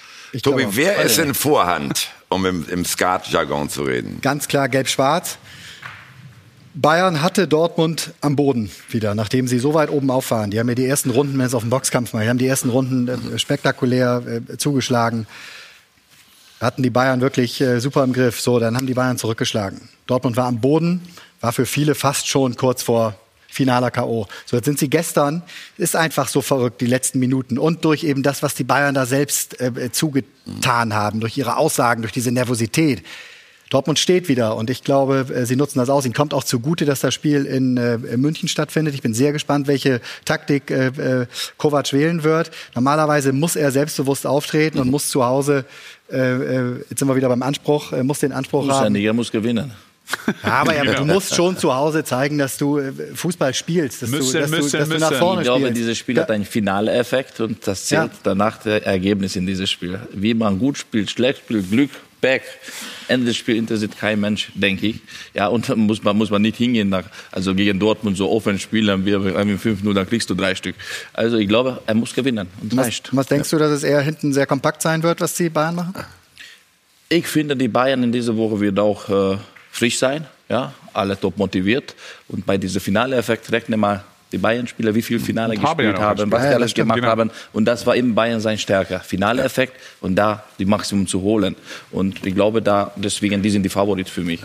Tobi, 0.42 0.62
glaube, 0.62 0.76
wer 0.76 1.02
ist 1.02 1.18
in 1.18 1.34
Vorhand, 1.34 2.08
um 2.28 2.44
im, 2.46 2.66
im 2.68 2.84
Skat-Jargon 2.84 3.68
zu 3.68 3.84
reden? 3.84 4.18
Ganz 4.20 4.48
klar 4.48 4.68
gelb-schwarz. 4.68 5.38
Bayern 6.74 7.22
hatte 7.22 7.46
Dortmund 7.46 8.14
am 8.20 8.34
Boden 8.34 8.68
wieder, 8.90 9.14
nachdem 9.14 9.46
sie 9.46 9.60
so 9.60 9.74
weit 9.74 9.90
oben 9.90 10.10
auffahren. 10.10 10.50
Die 10.50 10.58
haben 10.58 10.68
ja 10.68 10.74
die 10.74 10.86
ersten 10.86 11.10
Runden, 11.10 11.38
wenn 11.38 11.46
es 11.46 11.54
auf 11.54 11.62
den 11.62 11.70
Boxkampf 11.70 12.12
mal, 12.12 12.24
die 12.24 12.28
haben 12.28 12.38
die 12.38 12.48
ersten 12.48 12.68
Runden 12.68 13.06
äh, 13.08 13.38
spektakulär 13.38 14.22
äh, 14.26 14.56
zugeschlagen. 14.56 15.28
Hatten 16.60 16.82
die 16.82 16.90
Bayern 16.90 17.20
wirklich 17.20 17.60
äh, 17.60 17.78
super 17.78 18.02
im 18.02 18.12
Griff. 18.12 18.40
So, 18.40 18.58
dann 18.58 18.76
haben 18.76 18.88
die 18.88 18.94
Bayern 18.94 19.18
zurückgeschlagen. 19.18 19.88
Dortmund 20.06 20.36
war 20.36 20.46
am 20.46 20.60
Boden, 20.60 21.00
war 21.40 21.52
für 21.52 21.66
viele 21.66 21.94
fast 21.94 22.26
schon 22.26 22.56
kurz 22.56 22.82
vor 22.82 23.14
finaler 23.54 23.90
K.O. 23.90 24.26
So, 24.46 24.56
jetzt 24.56 24.66
sind 24.66 24.78
sie 24.78 24.90
gestern, 24.90 25.42
ist 25.78 25.96
einfach 25.96 26.28
so 26.28 26.42
verrückt, 26.42 26.80
die 26.80 26.86
letzten 26.86 27.18
Minuten. 27.20 27.58
Und 27.58 27.84
durch 27.84 28.04
eben 28.04 28.22
das, 28.22 28.42
was 28.42 28.54
die 28.54 28.64
Bayern 28.64 28.94
da 28.94 29.06
selbst 29.06 29.60
äh, 29.60 29.92
zugetan 29.92 30.92
haben, 30.94 31.20
durch 31.20 31.38
ihre 31.38 31.56
Aussagen, 31.56 32.02
durch 32.02 32.12
diese 32.12 32.32
Nervosität. 32.32 33.02
Dortmund 33.70 33.98
steht 33.98 34.28
wieder 34.28 34.56
und 34.56 34.70
ich 34.70 34.84
glaube, 34.84 35.26
äh, 35.34 35.46
sie 35.46 35.56
nutzen 35.56 35.78
das 35.78 35.88
aus. 35.88 36.04
Ihnen 36.04 36.14
kommt 36.14 36.34
auch 36.34 36.44
zugute, 36.44 36.84
dass 36.84 37.00
das 37.00 37.14
Spiel 37.14 37.44
in, 37.44 37.76
äh, 37.76 37.98
München 38.16 38.48
stattfindet. 38.48 38.94
Ich 38.94 39.02
bin 39.02 39.14
sehr 39.14 39.32
gespannt, 39.32 39.66
welche 39.66 40.00
Taktik 40.24 40.70
äh, 40.70 40.88
äh, 40.88 41.26
Kovac 41.56 41.92
wählen 41.92 42.22
wird. 42.24 42.50
Normalerweise 42.74 43.32
muss 43.32 43.56
er 43.56 43.70
selbstbewusst 43.72 44.26
auftreten 44.26 44.78
und 44.78 44.90
muss 44.90 45.08
zu 45.08 45.24
Hause, 45.24 45.64
äh, 46.10 46.16
äh, 46.18 46.84
jetzt 46.90 46.98
sind 46.98 47.08
wir 47.08 47.16
wieder 47.16 47.28
beim 47.28 47.42
Anspruch, 47.42 47.92
äh, 47.92 48.02
muss 48.02 48.20
den 48.20 48.32
Anspruch 48.32 48.66
Muss 48.66 48.74
haben. 48.74 48.94
er 48.94 49.12
muss 49.12 49.32
gewinnen. 49.32 49.72
Ja, 50.42 50.50
aber, 50.60 50.72
aber 50.72 50.84
Genau. 50.84 50.98
du 50.98 51.04
musst 51.06 51.34
schon 51.34 51.56
zu 51.56 51.74
Hause 51.74 52.04
zeigen, 52.04 52.36
dass 52.38 52.58
du 52.58 52.78
äh, 52.78 52.92
Fußball 53.14 53.54
spielst, 53.54 54.02
dass, 54.02 54.10
Müssen, 54.10 54.32
du, 54.34 54.38
dass, 54.40 54.50
müssen, 54.50 54.70
du, 54.70 54.78
dass 54.78 54.88
müssen. 54.88 55.00
du 55.00 55.10
nach 55.10 55.18
vorne 55.18 55.40
ich 55.40 55.46
glaube, 55.46 55.60
spielst. 55.64 55.78
dieses 55.80 55.98
Spiel 55.98 56.20
hat 56.20 56.30
einen 56.30 56.44
Finaleffekt 56.44 57.40
und 57.40 57.66
das 57.66 57.86
zählt 57.86 58.12
Ja. 58.12 58.18
danach 58.22 58.58
der 58.58 58.86
Ergebnis 58.86 59.34
in 59.36 59.46
dieses 59.46 59.70
Spiel. 59.70 59.98
Wie 60.12 60.34
man 60.34 60.58
gut 60.58 60.76
spielt, 60.78 61.10
schlecht 61.10 61.40
spielt, 61.40 61.70
Glück, 61.70 61.90
Back. 62.20 62.42
Ende 63.08 63.26
des 63.26 63.36
Spiels 63.36 63.58
interessiert 63.58 63.98
kein 63.98 64.18
Mensch, 64.20 64.50
denke 64.54 64.86
ich. 64.86 64.96
Ja, 65.34 65.48
und 65.48 65.68
dann 65.68 65.80
muss 65.80 66.02
man, 66.02 66.16
muss 66.16 66.30
man 66.30 66.40
nicht 66.42 66.56
hingehen, 66.56 66.88
nach, 66.88 67.04
also 67.32 67.54
gegen 67.54 67.78
Dortmund 67.78 68.16
so 68.16 68.30
offen 68.30 68.58
spielen, 68.58 68.86
dann 68.86 69.04
wir 69.04 69.22
irgendwie 69.24 69.56
5-0, 69.70 69.92
dann 69.94 70.08
kriegst 70.08 70.30
du 70.30 70.34
drei 70.34 70.54
Stück. 70.54 70.74
Also 71.12 71.36
ich 71.36 71.48
glaube, 71.48 71.82
er 71.86 71.94
muss 71.94 72.14
gewinnen. 72.14 72.48
Und 72.62 72.76
was, 72.76 72.86
reicht. 72.86 73.08
was 73.14 73.26
denkst 73.26 73.50
du, 73.50 73.58
dass 73.58 73.70
es 73.72 73.82
eher 73.82 74.00
hinten 74.00 74.32
sehr 74.32 74.46
kompakt 74.46 74.80
sein 74.80 75.02
wird, 75.02 75.20
was 75.20 75.34
die 75.34 75.50
Bayern 75.50 75.74
machen? 75.74 75.94
Ich 77.10 77.26
finde, 77.26 77.56
die 77.56 77.68
Bayern 77.68 78.02
in 78.02 78.12
dieser 78.12 78.36
Woche 78.38 78.58
wird 78.60 78.78
auch 78.78 79.08
äh, 79.10 79.36
frisch 79.74 79.98
sein, 79.98 80.24
ja, 80.48 80.72
alle 80.92 81.18
top 81.18 81.36
motiviert. 81.36 81.94
Und 82.28 82.46
bei 82.46 82.56
diesem 82.56 82.80
Finale-Effekt 82.80 83.50
rechne 83.50 83.76
mal 83.76 84.04
die 84.30 84.38
Bayern-Spieler, 84.38 84.94
wie 84.94 85.02
viel 85.02 85.20
Finale 85.20 85.54
haben 85.54 85.62
gespielt 85.62 85.98
haben, 85.98 86.30
was 86.30 86.42
die 86.42 86.46
das 86.46 86.54
alles 86.54 86.70
stimmt, 86.70 86.86
gemacht 86.86 87.00
genau. 87.00 87.10
haben. 87.10 87.30
Und 87.52 87.64
das 87.66 87.86
war 87.86 87.94
eben 87.96 88.14
Bayern 88.14 88.40
sein 88.40 88.58
Stärker. 88.58 89.00
Finale-Effekt 89.00 89.74
und 90.00 90.16
da 90.16 90.44
die 90.58 90.64
Maximum 90.64 91.06
zu 91.06 91.22
holen. 91.22 91.56
Und 91.90 92.24
ich 92.24 92.34
glaube, 92.34 92.62
da 92.62 92.92
deswegen, 92.96 93.42
die 93.42 93.50
sind 93.50 93.62
die 93.62 93.68
Favorit 93.68 94.08
für 94.08 94.22
mich. 94.22 94.40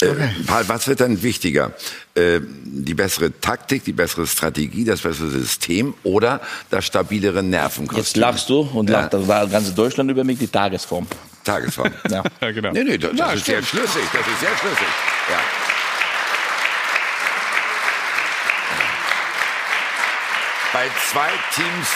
Äh, 0.00 0.06
Paul, 0.46 0.64
was 0.68 0.86
wird 0.86 1.00
dann 1.00 1.22
wichtiger? 1.22 1.72
Äh, 2.14 2.40
die 2.64 2.94
bessere 2.94 3.32
Taktik, 3.40 3.84
die 3.84 3.92
bessere 3.92 4.26
Strategie, 4.26 4.84
das 4.84 5.00
bessere 5.00 5.30
System 5.30 5.94
oder 6.04 6.40
das 6.70 6.84
stabilere 6.84 7.42
Nervenkostüm? 7.42 8.02
Jetzt 8.02 8.16
lachst 8.16 8.48
du 8.48 8.60
und 8.60 8.90
Ja. 8.90 9.02
lacht 9.02 9.14
das 9.14 9.26
war 9.26 9.46
ganz 9.46 9.74
Deutschland 9.74 10.10
über 10.10 10.24
mich, 10.24 10.38
die 10.38 10.48
Tagesform. 10.48 11.06
Tagesform. 11.44 11.92
Ja. 12.08 12.22
Ja, 12.40 12.52
genau. 12.52 12.70
Nee, 12.72 12.84
nee, 12.84 12.98
das, 12.98 13.14
das 13.16 13.34
ist 13.34 13.46
sehr 13.46 13.62
schlüssig. 13.62 14.02
Das 14.12 14.26
ist 14.26 14.40
sehr 14.40 14.56
schlüssig. 14.56 14.86
Ja. 15.30 15.38
Bei 20.72 20.86
zwei 21.10 21.28
Teams 21.54 21.88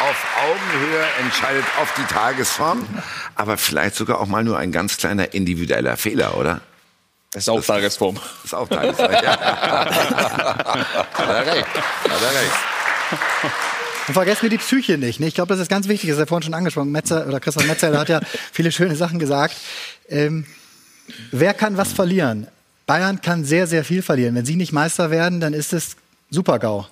auf 0.00 0.26
Augenhöhe 0.42 1.04
entscheidet 1.20 1.64
oft 1.80 1.96
die 1.98 2.04
Tagesform, 2.04 2.86
aber 3.34 3.56
vielleicht 3.56 3.96
sogar 3.96 4.20
auch 4.20 4.26
mal 4.26 4.42
nur 4.42 4.58
ein 4.58 4.72
ganz 4.72 4.96
kleiner 4.96 5.34
individueller 5.34 5.96
Fehler, 5.96 6.36
oder? 6.36 6.60
Das 7.32 7.44
ist 7.44 7.48
auch 7.48 7.62
Tagesform. 7.62 8.14
Das 8.14 8.44
ist 8.44 8.54
auch 8.54 8.68
Tagesform. 8.68 9.12
Ja. 9.12 9.20
Hat 11.14 11.28
er 11.28 11.46
recht. 11.46 11.66
Hat 11.66 12.22
er 12.22 12.40
recht. 12.40 12.52
Und 14.06 14.14
vergessen 14.14 14.42
wir 14.42 14.50
die 14.50 14.58
Psyche 14.58 14.98
nicht. 14.98 15.20
Ne? 15.20 15.26
Ich 15.26 15.34
glaube, 15.34 15.48
das 15.48 15.60
ist 15.60 15.68
ganz 15.68 15.88
wichtig. 15.88 16.10
Das 16.10 16.16
ist 16.16 16.20
ja 16.20 16.26
vorhin 16.26 16.44
schon 16.44 16.54
angesprochen. 16.54 16.90
Metzer, 16.90 17.26
oder 17.26 17.40
Christoph 17.40 17.66
Metzer 17.66 17.96
hat 17.98 18.08
ja 18.08 18.20
viele 18.52 18.70
schöne 18.70 18.96
Sachen 18.96 19.18
gesagt. 19.18 19.56
Ähm, 20.08 20.44
wer 21.30 21.54
kann 21.54 21.76
was 21.76 21.92
verlieren? 21.92 22.46
Bayern 22.86 23.22
kann 23.22 23.44
sehr, 23.44 23.66
sehr 23.66 23.84
viel 23.84 24.02
verlieren. 24.02 24.34
Wenn 24.34 24.44
sie 24.44 24.56
nicht 24.56 24.72
Meister 24.72 25.10
werden, 25.10 25.40
dann 25.40 25.54
ist 25.54 25.72
es 25.72 25.96
Super-GAU. 26.30 26.86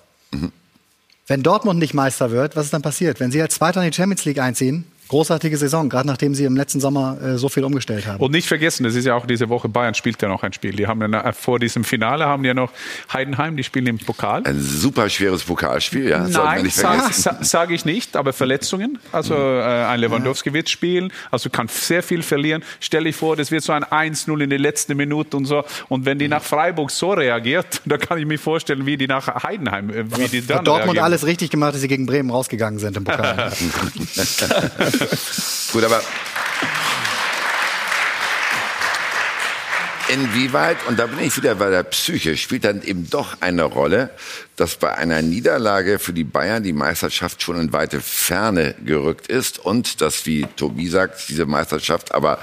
Wenn 1.27 1.43
Dortmund 1.43 1.79
nicht 1.79 1.93
Meister 1.93 2.31
wird, 2.31 2.55
was 2.55 2.65
ist 2.65 2.73
dann 2.73 2.81
passiert? 2.81 3.19
Wenn 3.19 3.31
sie 3.31 3.41
als 3.41 3.55
Zweiter 3.55 3.83
in 3.83 3.91
die 3.91 3.95
Champions 3.95 4.25
League 4.25 4.39
einziehen, 4.39 4.85
großartige 5.07 5.57
Saison, 5.57 5.89
gerade 5.89 6.07
nachdem 6.07 6.33
sie 6.35 6.45
im 6.45 6.55
letzten 6.55 6.79
Sommer 6.79 7.17
äh, 7.21 7.37
so 7.37 7.49
viel 7.49 7.63
umgestellt 7.63 8.07
haben. 8.07 8.19
Und 8.19 8.31
nicht 8.31 8.47
vergessen, 8.47 8.83
das 8.83 8.95
ist 8.95 9.05
ja 9.05 9.15
auch 9.15 9.25
diese 9.25 9.49
Woche, 9.49 9.69
Bayern 9.69 9.93
spielt 9.93 10.21
ja 10.21 10.27
noch 10.27 10.43
ein 10.43 10.53
Spiel. 10.53 10.71
Die 10.75 10.87
haben 10.87 11.01
ja 11.01 11.07
nach- 11.07 11.35
vor 11.35 11.59
diesem 11.59 11.83
Finale 11.83 12.25
haben 12.25 12.43
die 12.43 12.47
ja 12.47 12.53
noch 12.53 12.71
Heidenheim, 13.11 13.57
die 13.57 13.63
spielen 13.63 13.87
im 13.87 13.97
Pokal. 13.99 14.41
Ein 14.45 14.59
super 14.61 15.09
schweres 15.09 15.43
Pokalspiel, 15.43 16.09
ja. 16.09 16.19
man 16.19 16.31
Nein, 16.31 16.63
nicht 16.63 16.75
sage 16.75 17.13
sag 17.41 17.71
ich 17.71 17.85
nicht, 17.85 18.15
aber 18.15 18.33
Verletzungen. 18.33 18.97
Also 19.11 19.35
äh, 19.35 19.61
ein 19.63 19.99
Lewandowski 19.99 20.53
wird 20.53 20.69
spielen, 20.69 21.11
also 21.31 21.49
kann 21.49 21.67
sehr 21.67 22.01
viel 22.03 22.21
verlieren. 22.23 22.63
Stell 22.79 23.03
dich 23.03 23.15
vor, 23.15 23.35
das 23.35 23.51
wird 23.51 23.63
so 23.63 23.73
ein 23.73 23.83
1-0 23.83 24.41
in 24.41 24.49
der 24.49 24.59
letzten 24.59 24.95
Minute 24.97 25.37
und 25.37 25.45
so. 25.45 25.63
Und 25.89 26.05
wenn 26.05 26.17
die 26.19 26.27
nach 26.27 26.43
Freiburg 26.43 26.91
so 26.91 27.11
reagiert, 27.11 27.81
da 27.85 27.97
kann 27.97 28.17
ich 28.17 28.25
mir 28.25 28.39
vorstellen, 28.39 28.85
wie 28.85 28.97
die 28.97 29.07
nach 29.07 29.43
Heidenheim, 29.43 29.89
äh, 29.89 30.05
wie 30.17 30.27
die 30.27 30.45
dann 30.45 30.59
Hat 30.59 30.67
Dortmund 30.67 30.87
reagieren. 30.97 31.05
alles 31.05 31.25
richtig 31.25 31.49
gemacht, 31.49 31.73
dass 31.73 31.81
sie 31.81 31.87
gegen 31.87 32.05
Bremen 32.05 32.29
rausgegangen 32.31 32.79
sind 32.79 32.97
im 32.97 33.03
Pokal. 33.03 33.51
Gut, 35.73 35.83
aber 35.83 36.01
inwieweit, 40.09 40.77
und 40.87 40.99
da 40.99 41.07
bin 41.07 41.19
ich 41.19 41.35
wieder 41.37 41.55
bei 41.55 41.69
der 41.69 41.83
Psyche, 41.83 42.37
spielt 42.37 42.65
dann 42.65 42.83
eben 42.83 43.09
doch 43.09 43.37
eine 43.41 43.63
Rolle, 43.63 44.11
dass 44.55 44.75
bei 44.75 44.93
einer 44.95 45.21
Niederlage 45.21 45.99
für 45.99 46.13
die 46.13 46.23
Bayern 46.23 46.63
die 46.63 46.73
Meisterschaft 46.73 47.41
schon 47.41 47.59
in 47.59 47.73
weite 47.73 48.01
Ferne 48.01 48.75
gerückt 48.85 49.27
ist 49.27 49.59
und 49.59 50.01
dass, 50.01 50.25
wie 50.25 50.45
Tobi 50.55 50.87
sagt, 50.87 51.29
diese 51.29 51.45
Meisterschaft 51.45 52.13
aber 52.13 52.39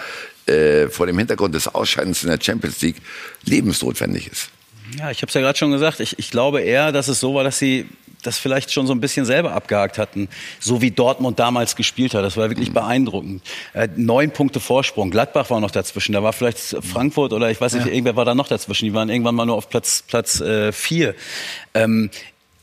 äh, 0.47 0.89
vor 0.89 1.07
dem 1.07 1.19
Hintergrund 1.19 1.55
des 1.55 1.69
Ausscheidens 1.69 2.23
in 2.23 2.31
der 2.31 2.41
Champions 2.41 2.81
League 2.81 2.97
lebensnotwendig 3.45 4.27
ist. 4.27 4.49
Ja, 4.99 5.11
ich 5.11 5.23
habe 5.23 5.29
es 5.29 5.35
ja 5.35 5.41
gerade 5.41 5.59
schon 5.59 5.71
gesagt. 5.71 6.01
Ich, 6.01 6.19
ich 6.19 6.31
glaube 6.31 6.63
eher, 6.63 6.91
dass 6.91 7.09
es 7.09 7.21
so 7.21 7.35
war, 7.35 7.45
dass 7.45 7.59
sie 7.59 7.87
das 8.23 8.39
vielleicht 8.39 8.73
schon 8.73 8.87
so 8.87 8.93
ein 8.93 9.01
bisschen 9.01 9.25
selber 9.25 9.53
abgehakt 9.53 9.99
hatten, 9.99 10.29
so 10.59 10.83
wie 10.83 10.91
Dortmund 10.91 11.39
damals 11.39 11.77
gespielt 11.77 12.15
hat. 12.15 12.25
Das 12.25 12.37
war 12.37 12.49
wirklich 12.49 12.73
beeindruckend. 12.73 13.43
Äh, 13.73 13.89
neun 13.97 14.31
Punkte 14.31 14.61
Vorsprung. 14.61 15.11
Gladbach 15.11 15.51
war 15.51 15.61
noch 15.61 15.71
dazwischen. 15.71 16.13
Da 16.13 16.23
war 16.23 16.33
vielleicht 16.33 16.59
Frankfurt 16.59 17.33
oder 17.33 17.51
ich 17.51 17.61
weiß 17.61 17.75
nicht, 17.75 17.87
irgendwer 17.87 18.17
war 18.17 18.25
da 18.25 18.35
noch 18.35 18.49
dazwischen. 18.49 18.85
Die 18.87 18.95
waren 18.95 19.09
irgendwann 19.09 19.35
mal 19.35 19.47
nur 19.47 19.57
auf 19.57 19.69
Platz 19.69 20.03
Platz 20.07 20.41
äh, 20.41 20.73
vier. 20.73 21.15
Ähm, 21.75 22.11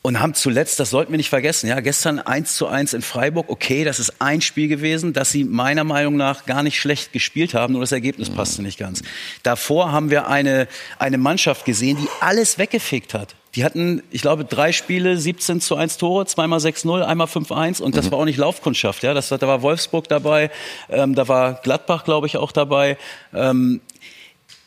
und 0.08 0.22
haben 0.22 0.34
zuletzt, 0.34 0.80
das 0.80 0.92
sollten 0.92 1.12
wir 1.12 1.18
nicht 1.18 1.28
vergessen, 1.30 1.68
ja, 1.68 1.82
gestern 1.82 2.20
1 2.20 2.56
zu 2.56 2.68
1 2.68 2.94
in 2.94 3.02
Freiburg, 3.02 3.50
okay, 3.50 3.84
das 3.84 4.00
ist 4.00 4.22
ein 4.22 4.40
Spiel 4.40 4.70
gewesen, 4.70 5.12
das 5.12 5.32
sie 5.32 5.44
meiner 5.44 5.84
Meinung 5.84 6.16
nach 6.16 6.46
gar 6.46 6.64
nicht 6.64 6.80
schlecht 6.80 7.12
gespielt 7.12 7.54
haben, 7.54 7.74
nur 7.74 7.82
das 7.82 7.92
Ergebnis 7.92 8.30
passte 8.30 8.62
nicht 8.62 8.80
ganz. 8.80 9.02
Davor 9.44 9.92
haben 9.92 10.10
wir 10.10 10.30
eine, 10.30 10.70
eine 10.98 11.18
Mannschaft 11.18 11.66
gesehen, 11.66 11.98
die 11.98 12.08
alles 12.22 12.58
weggefegt 12.58 13.14
hat. 13.14 13.36
Die 13.58 13.64
hatten, 13.64 14.04
ich 14.12 14.22
glaube, 14.22 14.46
drei 14.46 14.72
Spiele, 14.72 15.18
17 15.18 15.62
zu 15.62 15.76
1 15.76 15.98
Tore, 15.98 16.28
zweimal 16.28 16.60
6-0, 16.60 17.02
einmal 17.02 17.26
5-1 17.26 17.82
und 17.82 17.98
das 17.98 18.12
war 18.12 18.20
auch 18.20 18.26
nicht 18.26 18.38
Laufkundschaft. 18.38 19.02
Ja? 19.02 19.16
Das, 19.16 19.30
da 19.30 19.42
war 19.42 19.64
Wolfsburg 19.64 20.08
dabei, 20.08 20.52
ähm, 20.90 21.16
da 21.16 21.28
war 21.28 21.56
Gladbach, 21.64 22.04
glaube 22.04 22.28
ich, 22.28 22.38
auch 22.38 22.52
dabei. 22.52 23.00
Ähm, 23.34 23.82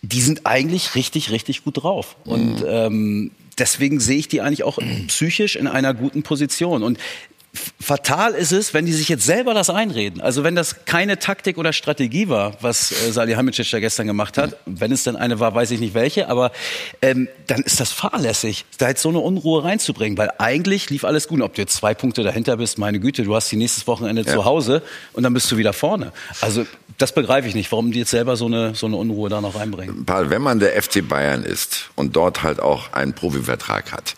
die 0.03 0.21
sind 0.21 0.45
eigentlich 0.45 0.97
richtig, 0.97 1.31
richtig 1.31 1.63
gut 1.63 1.85
drauf. 1.85 2.17
Und 2.25 2.65
ähm, 2.67 3.31
deswegen 3.57 4.01
sehe 4.01 4.19
ich 4.19 4.27
die 4.27 4.41
eigentlich 4.41 4.65
auch 4.65 4.81
psychisch 5.07 5.55
in 5.55 5.69
einer 5.69 5.95
guten 5.95 6.25
Position. 6.25 6.83
Und 6.83 6.99
fatal 7.81 8.35
ist 8.35 8.53
es, 8.53 8.75
wenn 8.75 8.87
die 8.87 8.93
sich 8.93 9.09
jetzt 9.09 9.25
selber 9.25 9.55
das 9.55 9.71
einreden. 9.71 10.21
Also 10.21 10.45
wenn 10.45 10.55
das 10.55 10.85
keine 10.85 11.19
Taktik 11.19 11.59
oder 11.59 11.73
Strategie 11.73 12.29
war, 12.29 12.53
was 12.61 12.93
äh, 12.93 13.11
Salihamidzic 13.11 13.71
da 13.71 13.81
gestern 13.81 14.07
gemacht 14.07 14.39
hat, 14.39 14.57
wenn 14.67 14.93
es 14.93 15.03
denn 15.03 15.17
eine 15.17 15.41
war, 15.41 15.55
weiß 15.55 15.73
ich 15.73 15.81
nicht 15.81 15.95
welche, 15.95 16.29
aber 16.29 16.53
ähm, 17.03 17.29
dann 17.49 17.63
ist 17.63 17.81
das 17.81 17.91
fahrlässig, 17.91 18.65
da 18.79 18.89
jetzt 18.89 19.03
so 19.03 19.09
eine 19.09 19.19
Unruhe 19.19 19.65
reinzubringen, 19.65 20.17
weil 20.17 20.31
eigentlich 20.39 20.91
lief 20.91 21.05
alles 21.05 21.27
gut. 21.27 21.41
Ob 21.41 21.55
du 21.55 21.63
jetzt 21.63 21.75
zwei 21.75 21.95
Punkte 21.95 22.23
dahinter 22.23 22.57
bist, 22.57 22.79
meine 22.79 23.01
Güte, 23.01 23.25
du 23.25 23.35
hast 23.35 23.51
die 23.51 23.57
nächstes 23.57 23.87
Wochenende 23.87 24.25
zu 24.25 24.45
Hause 24.45 24.83
und 25.13 25.23
dann 25.23 25.35
bist 25.35 25.51
du 25.51 25.57
wieder 25.57 25.73
vorne. 25.73 26.13
Also 26.41 26.67
das 27.01 27.13
begreife 27.13 27.49
ich 27.49 27.55
nicht, 27.55 27.73
warum 27.73 27.93
die 27.93 28.01
jetzt 28.01 28.11
selber 28.11 28.37
so 28.37 28.45
eine, 28.45 28.75
so 28.75 28.85
eine 28.85 28.97
Unruhe 28.97 29.31
da 29.31 29.41
noch 29.41 29.55
reinbringen. 29.55 30.05
Paul, 30.05 30.29
wenn 30.29 30.43
man 30.43 30.61
der 30.61 30.81
FC 30.81 31.07
Bayern 31.07 31.45
ist 31.45 31.91
und 31.95 32.15
dort 32.15 32.43
halt 32.43 32.61
auch 32.61 32.93
einen 32.93 33.15
Profivertrag 33.15 33.93
hat, 33.93 34.15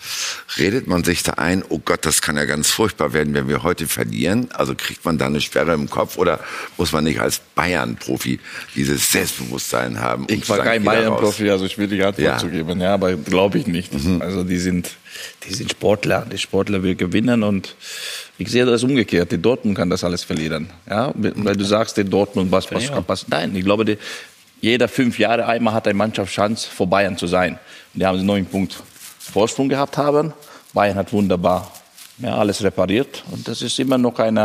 redet 0.59 0.89
man 0.89 1.05
sich 1.05 1.23
da 1.23 1.35
ein, 1.35 1.63
oh 1.69 1.79
Gott, 1.79 2.05
das 2.05 2.23
kann 2.23 2.37
ja 2.37 2.45
ganz 2.45 2.71
furchtbar 2.71 3.13
werden, 3.13 3.22
wenn 3.35 3.49
wir 3.49 3.63
heute 3.63 3.87
verlieren. 3.87 4.49
Also 4.53 4.75
kriegt 4.75 5.05
man 5.05 5.19
da 5.19 5.27
eine 5.27 5.41
Sperre 5.41 5.73
im 5.75 5.89
Kopf 5.89 6.19
oder 6.19 6.41
muss 6.77 6.93
man 6.93 7.05
nicht 7.05 7.21
als 7.21 7.41
Bayern-Profi 7.55 8.41
dieses 8.75 9.11
Selbstbewusstsein 9.13 10.01
haben? 10.01 10.27
Ich 10.29 10.49
war 10.49 10.59
kein? 10.59 10.85
Bayern-Profi, 10.85 11.49
also 11.51 11.65
ich 11.65 11.79
will 11.79 11.87
die 11.87 12.03
Antwort 12.03 12.27
Ja. 12.27 12.39
zu 12.39 12.49
geben, 12.49 12.81
ja, 12.81 12.95
aber 12.95 13.15
glaube 13.15 13.59
ich 13.59 13.67
nicht. 13.67 13.93
Also 14.21 14.45
die 14.45 14.59
sind, 14.59 14.91
die 15.49 15.55
sind 15.55 15.71
Sportler, 15.71 16.27
die 16.31 16.39
Sportler 16.39 16.83
will 16.83 16.95
gewinnen 16.97 17.43
und 17.43 17.77
ich 18.39 18.51
sehe 18.51 18.65
das 18.67 18.83
umgekehrt. 18.83 19.31
Die 19.33 19.39
Dortmund 19.41 19.77
kann 19.77 19.91
das 19.91 20.03
alles 20.05 20.25
verlieren, 20.25 20.69
ja, 20.89 21.13
weil 21.15 21.57
du 21.57 21.65
sagst, 21.65 21.97
die 21.97 22.05
Dortmund 22.05 22.51
was, 22.51 22.71
was 22.73 22.89
kann 22.91 23.05
passieren. 23.05 23.31
Nein, 23.31 23.57
ich 23.57 23.65
glaube, 23.65 23.85
die, 23.85 23.99
jeder 24.61 24.89
fünf 24.89 25.19
Jahre 25.19 25.47
einmal 25.47 25.75
hat 25.75 25.87
eine 25.87 25.95
Mannschaft 25.95 26.33
Chance, 26.33 26.69
vor 26.71 26.87
Bayern 26.89 27.17
zu 27.19 27.27
sein. 27.27 27.59
Und 27.95 28.01
die 28.01 28.07
haben 28.07 28.19
sie 28.19 28.25
neun 28.25 28.47
Punkte 28.47 28.77
Vorsprung 29.19 29.69
gehabt 29.69 29.97
haben. 29.99 30.33
Bayern 30.73 30.97
hat 30.97 31.13
wunderbar 31.13 31.71
ja, 32.19 32.37
alles 32.37 32.63
repariert 32.63 33.25
und 33.31 33.47
das 33.49 33.63
ist 33.63 33.79
immer 33.79 33.99
noch 33.99 34.19
ein 34.19 34.39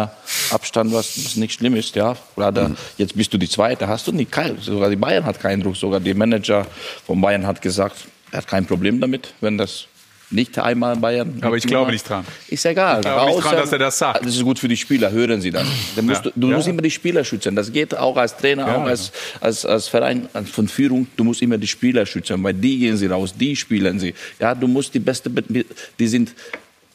Abstand, 0.51 0.93
was, 0.93 1.23
was 1.25 1.35
nicht 1.35 1.53
schlimm 1.53 1.75
ist. 1.75 1.95
Ja. 1.95 2.15
Gerade 2.35 2.75
jetzt 2.97 3.15
bist 3.15 3.33
du 3.33 3.37
die 3.37 3.49
Zweite, 3.49 3.87
hast 3.87 4.07
du 4.07 4.11
nicht 4.11 4.31
kein, 4.31 4.57
sogar 4.59 4.89
die 4.89 4.95
Bayern 4.95 5.25
hat 5.25 5.39
keinen 5.39 5.61
Druck, 5.61 5.75
sogar 5.75 5.99
der 5.99 6.15
Manager 6.15 6.65
von 7.05 7.19
Bayern 7.21 7.45
hat 7.45 7.61
gesagt, 7.61 7.97
er 8.31 8.39
hat 8.39 8.47
kein 8.47 8.65
Problem 8.65 8.99
damit, 8.99 9.33
wenn 9.41 9.57
das 9.57 9.85
Nicht 10.29 10.59
einmal 10.59 10.97
Bayern. 10.97 11.39
Aber 11.41 11.55
ich 11.55 11.65
glaube 11.65 11.89
nicht 11.93 12.03
dran. 12.09 12.25
Ist 12.49 12.65
egal. 12.65 12.97
Ich 12.97 13.01
glaube 13.03 13.31
nicht 13.31 13.43
dran, 13.45 13.55
dass 13.55 13.71
er 13.71 13.79
das 13.79 13.97
sagt. 13.97 14.25
Das 14.25 14.35
ist 14.35 14.43
gut 14.43 14.59
für 14.59 14.67
die 14.67 14.75
Spieler, 14.75 15.09
hören 15.09 15.39
Sie 15.39 15.51
das. 15.51 15.65
Dann 15.95 16.05
musst 16.05 16.25
Ja. 16.25 16.31
du 16.31 16.39
du 16.41 16.49
Ja. 16.49 16.57
musst 16.57 16.67
immer 16.67 16.81
die 16.81 16.91
Spieler 16.91 17.23
schützen. 17.23 17.55
Das 17.55 17.71
geht 17.71 17.95
auch 17.95 18.17
als 18.17 18.35
Trainer, 18.35 18.67
Ja, 18.67 18.75
auch 18.75 18.81
als, 18.83 19.13
als, 19.39 19.65
als 19.65 19.87
Verein 19.87 20.27
von 20.51 20.67
Führung. 20.67 21.07
Du 21.15 21.23
musst 21.23 21.41
immer 21.41 21.57
die 21.57 21.67
Spieler 21.67 22.05
schützen, 22.05 22.43
weil 22.43 22.53
die 22.55 22.77
gehen 22.77 22.97
sie 22.97 23.07
raus, 23.07 23.33
die 23.39 23.55
spielen 23.55 23.99
sie. 24.01 24.13
Ja, 24.37 24.53
du 24.53 24.67
musst 24.67 24.93
die 24.93 24.99
beste, 24.99 25.29
Be- 25.29 25.63
die 25.97 26.07
sind 26.07 26.33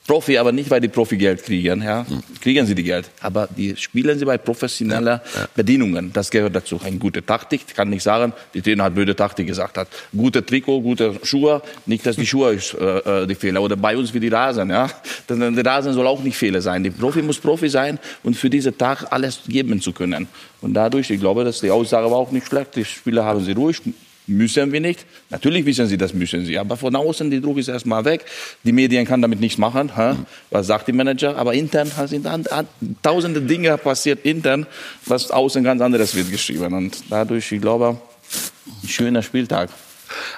Profi, 0.07 0.37
aber 0.37 0.51
nicht, 0.51 0.69
weil 0.69 0.81
die 0.81 0.89
Profi-Geld 0.89 1.45
kriegen. 1.45 1.81
Ja, 1.83 2.05
kriegen 2.41 2.67
sie 2.67 2.75
die 2.75 2.83
Geld, 2.83 3.09
aber 3.21 3.49
die 3.57 3.77
spielen 3.77 4.19
sie 4.19 4.25
bei 4.25 4.37
professioneller 4.37 5.23
Bedienungen. 5.55 6.13
Das 6.13 6.31
gehört 6.31 6.57
dazu. 6.57 6.81
Eine 6.83 6.97
gute 6.97 7.25
Taktik, 7.25 7.63
ich 7.69 7.75
kann 7.75 7.89
nicht 7.89 8.03
sagen, 8.03 8.33
die 8.53 8.63
Trainer 8.63 8.85
hat 8.85 8.95
blöde 8.95 9.15
Taktik 9.15 9.47
gesagt 9.47 9.79
hat. 9.79 9.89
Gute 10.17 10.45
Trikot, 10.45 10.81
gute 10.81 11.21
Schuhe, 11.23 11.63
nicht, 11.87 12.05
dass 12.05 12.17
die 12.17 12.27
Schuhe 12.27 12.55
äh, 12.55 13.23
äh, 13.23 13.27
die 13.27 13.37
Fehler. 13.37 13.63
Oder 13.63 13.77
bei 13.77 13.97
uns 13.97 14.13
wie 14.13 14.21
die 14.21 14.29
Rasen, 14.29 14.71
ja. 14.71 14.91
Der 15.29 15.67
Rasen 15.67 15.93
soll 15.93 16.07
auch 16.07 16.23
nicht 16.23 16.37
Fehler 16.37 16.61
sein. 16.61 16.83
Die 16.83 16.91
Profi 16.91 17.23
muss 17.23 17.39
Profi 17.39 17.69
sein 17.69 17.99
und 18.25 18.37
für 18.37 18.51
diesen 18.51 18.77
Tag 18.77 19.07
alles 19.11 19.41
geben 19.47 19.81
zu 19.81 19.93
können. 19.93 20.27
Und 20.61 20.75
dadurch, 20.75 21.11
ich 21.11 21.21
glaube, 21.21 21.45
dass 21.45 21.61
die 21.61 21.71
Aussage 21.71 22.11
war 22.11 22.19
auch 22.19 22.33
nicht 22.33 22.47
schlecht. 22.49 22.75
Die 22.75 22.85
Spieler 22.85 23.25
haben 23.25 23.45
sie 23.45 23.53
ruhig, 23.53 23.81
Müssen 24.27 24.71
wir 24.71 24.81
nicht. 24.81 25.05
Natürlich 25.31 25.67
wissen 25.67 25.89
sie, 25.89 25.99
das 25.99 26.15
müssen 26.15 26.47
sie. 26.47 26.57
Aber 26.59 26.77
von 26.77 26.95
außen, 26.95 27.31
die 27.31 27.41
Druck 27.41 27.59
ist 27.59 27.69
erstmal 27.69 28.05
weg. 28.05 28.25
Die 28.63 28.73
Medien 28.73 29.05
kann 29.05 29.21
damit 29.21 29.41
nichts 29.41 29.59
machen. 29.59 29.97
Hä? 29.97 30.15
Was 30.51 30.69
sagt 30.69 30.87
die 30.87 30.93
Manager? 30.93 31.37
Aber 31.37 31.55
intern 31.55 31.91
sind 32.07 32.29
tausende 33.03 33.43
Dinge 33.43 33.77
passiert 33.79 34.25
intern, 34.25 34.67
was 35.07 35.31
außen 35.31 35.65
ganz 35.65 35.83
anderes 35.83 36.15
wird 36.15 36.31
geschrieben. 36.31 36.73
Und 36.73 37.03
dadurch, 37.11 37.51
ich 37.51 37.61
glaube, 37.61 38.01
ein 38.83 38.89
schöner 38.89 39.23
Spieltag. 39.23 39.71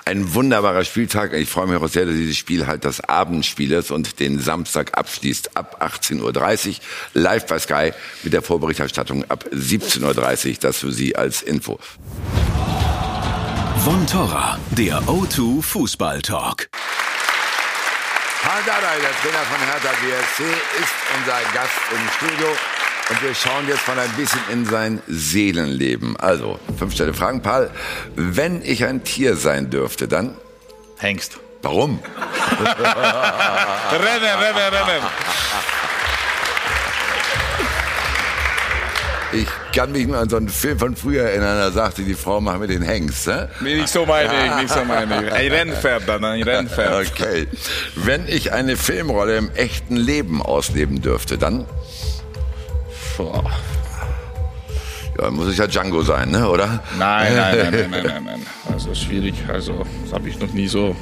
Ein 0.04 0.34
wunderbarer 0.34 0.84
Spieltag. 0.84 1.32
Ich 1.34 1.48
freue 1.48 1.66
mich 1.66 1.76
auch 1.76 1.88
sehr, 1.88 2.06
dass 2.06 2.14
dieses 2.14 2.36
Spiel 2.36 2.66
halt 2.66 2.84
das 2.84 3.00
Abendspiel 3.00 3.72
ist 3.72 3.90
und 3.90 4.20
den 4.20 4.38
Samstag 4.38 4.96
abschließt 4.96 5.56
ab 5.56 5.82
18.30 5.82 6.68
Uhr 6.68 6.74
live 7.14 7.46
bei 7.46 7.58
Sky 7.58 7.92
mit 8.22 8.32
der 8.32 8.42
Vorberichterstattung 8.42 9.24
ab 9.30 9.44
17.30 9.52 10.48
Uhr. 10.48 10.56
Das 10.60 10.78
für 10.78 10.92
Sie 10.92 11.16
als 11.16 11.42
Info. 11.42 11.78
Von 13.84 14.06
Torra, 14.06 14.58
der 14.70 14.98
O2 15.02 15.62
Fußball 15.62 16.22
Talk. 16.22 16.70
Karl 18.40 18.62
Dardai, 18.64 18.96
der 18.98 19.10
Trainer 19.20 19.44
von 19.44 19.60
Hertha 19.60 19.90
BSC, 20.00 20.42
ist 20.80 20.94
unser 21.18 21.38
Gast 21.52 21.78
im 21.92 22.08
Studio. 22.16 22.46
Und 23.10 23.22
wir 23.22 23.34
schauen 23.34 23.68
jetzt 23.68 23.86
mal 23.86 23.98
ein 23.98 24.10
bisschen 24.12 24.40
in 24.50 24.64
sein 24.64 25.02
Seelenleben. 25.06 26.16
Also, 26.16 26.58
fünf 26.78 26.94
Stelle 26.94 27.12
Fragen. 27.12 27.42
Paul, 27.42 27.70
wenn 28.16 28.62
ich 28.62 28.86
ein 28.86 29.04
Tier 29.04 29.36
sein 29.36 29.68
dürfte, 29.68 30.08
dann? 30.08 30.34
Hengst. 30.96 31.38
Warum? 31.60 31.98
rennen, 33.92 34.38
rennen, 34.38 34.74
rennen. 34.74 35.04
Ich 39.32 39.48
kann 39.74 39.92
mich 39.92 40.06
nur 40.06 40.18
an 40.18 40.28
so 40.28 40.36
einen 40.36 40.48
Film 40.48 40.78
von 40.78 40.96
früher 40.96 41.24
erinnern, 41.24 41.58
da 41.58 41.70
sagte 41.70 42.02
die 42.02 42.14
Frau, 42.14 42.40
mach 42.40 42.58
mir 42.58 42.68
den 42.68 42.82
Hengst. 42.82 43.26
Ne? 43.26 43.48
Nicht 43.60 43.88
so 43.88 44.06
meine 44.06 44.30
ich, 44.46 44.62
nicht 44.62 44.72
so 44.72 44.84
meine 44.84 45.26
ich. 45.26 45.32
Ein 45.32 45.50
Rennpferd 45.50 46.08
dann, 46.08 46.24
ein 46.24 46.42
Rennpferd. 46.42 47.10
Okay. 47.10 47.48
Wenn 47.96 48.26
ich 48.28 48.52
eine 48.52 48.76
Filmrolle 48.76 49.36
im 49.36 49.50
echten 49.54 49.96
Leben 49.96 50.40
ausleben 50.40 51.02
dürfte, 51.02 51.38
dann? 51.38 51.66
Ja, 55.20 55.30
muss 55.30 55.52
ich 55.52 55.58
ja 55.58 55.66
Django 55.66 56.02
sein, 56.02 56.30
ne? 56.30 56.48
oder? 56.48 56.82
Nein, 56.98 57.34
nein, 57.36 57.56
nein, 57.62 57.70
nein, 57.72 57.90
nein, 57.90 58.02
nein, 58.06 58.24
nein. 58.24 58.46
Also 58.72 58.94
schwierig. 58.94 59.34
Also 59.48 59.84
das 60.04 60.12
habe 60.12 60.28
ich 60.28 60.38
noch 60.40 60.52
nie 60.52 60.66
so, 60.66 60.96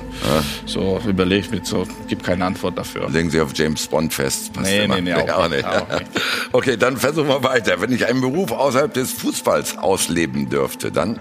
so 0.66 1.00
überlegt. 1.08 1.50
Mit 1.50 1.66
so 1.66 1.86
gibt 2.08 2.22
keine 2.24 2.44
Antwort 2.44 2.76
dafür. 2.76 3.08
Legen 3.08 3.30
Sie 3.30 3.40
auf 3.40 3.52
James 3.54 3.86
Bond 3.86 4.12
fest. 4.12 4.52
Passt 4.52 4.66
Nee, 4.66 4.84
immer. 4.84 4.96
nee, 5.00 5.14
nee, 5.14 5.30
auch 5.30 5.48
nicht, 5.50 5.64
auch 5.66 5.88
nicht. 5.88 6.10
Okay, 6.52 6.76
dann 6.76 6.98
versuchen 6.98 7.28
wir 7.28 7.42
weiter. 7.42 7.80
Wenn 7.80 7.92
ich 7.92 8.06
einen 8.06 8.20
Beruf 8.20 8.52
außerhalb 8.52 8.92
des 8.92 9.12
Fußballs 9.12 9.78
ausleben 9.78 10.50
dürfte, 10.50 10.92
dann? 10.92 11.18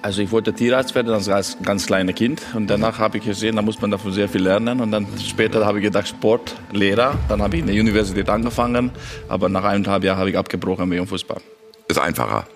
Also 0.00 0.20
ich 0.22 0.30
wollte 0.32 0.52
Tierarzt 0.52 0.94
werden 0.94 1.12
als 1.12 1.26
ganz, 1.26 1.56
ganz 1.62 1.86
kleines 1.86 2.14
Kind 2.14 2.42
und 2.54 2.66
danach 2.68 2.98
habe 2.98 3.16
ich 3.18 3.24
gesehen, 3.24 3.56
da 3.56 3.62
muss 3.62 3.80
man 3.80 3.90
davon 3.90 4.12
sehr 4.12 4.28
viel 4.28 4.42
lernen 4.42 4.80
und 4.80 4.90
dann 4.90 5.06
später 5.26 5.64
habe 5.64 5.78
ich 5.78 5.84
gedacht 5.84 6.08
Sportlehrer. 6.08 7.14
Dann 7.28 7.40
habe 7.40 7.56
ich 7.56 7.60
in 7.62 7.68
der 7.68 7.80
Universität 7.80 8.28
angefangen, 8.28 8.90
aber 9.28 9.48
nach 9.48 9.64
eineinhalb 9.64 10.04
Jahren 10.04 10.18
habe 10.18 10.28
ich 10.30 10.36
abgebrochen 10.36 10.90
wegen 10.90 11.06
Fußball. 11.06 11.40
Ist 11.88 11.98
einfacher. 11.98 12.46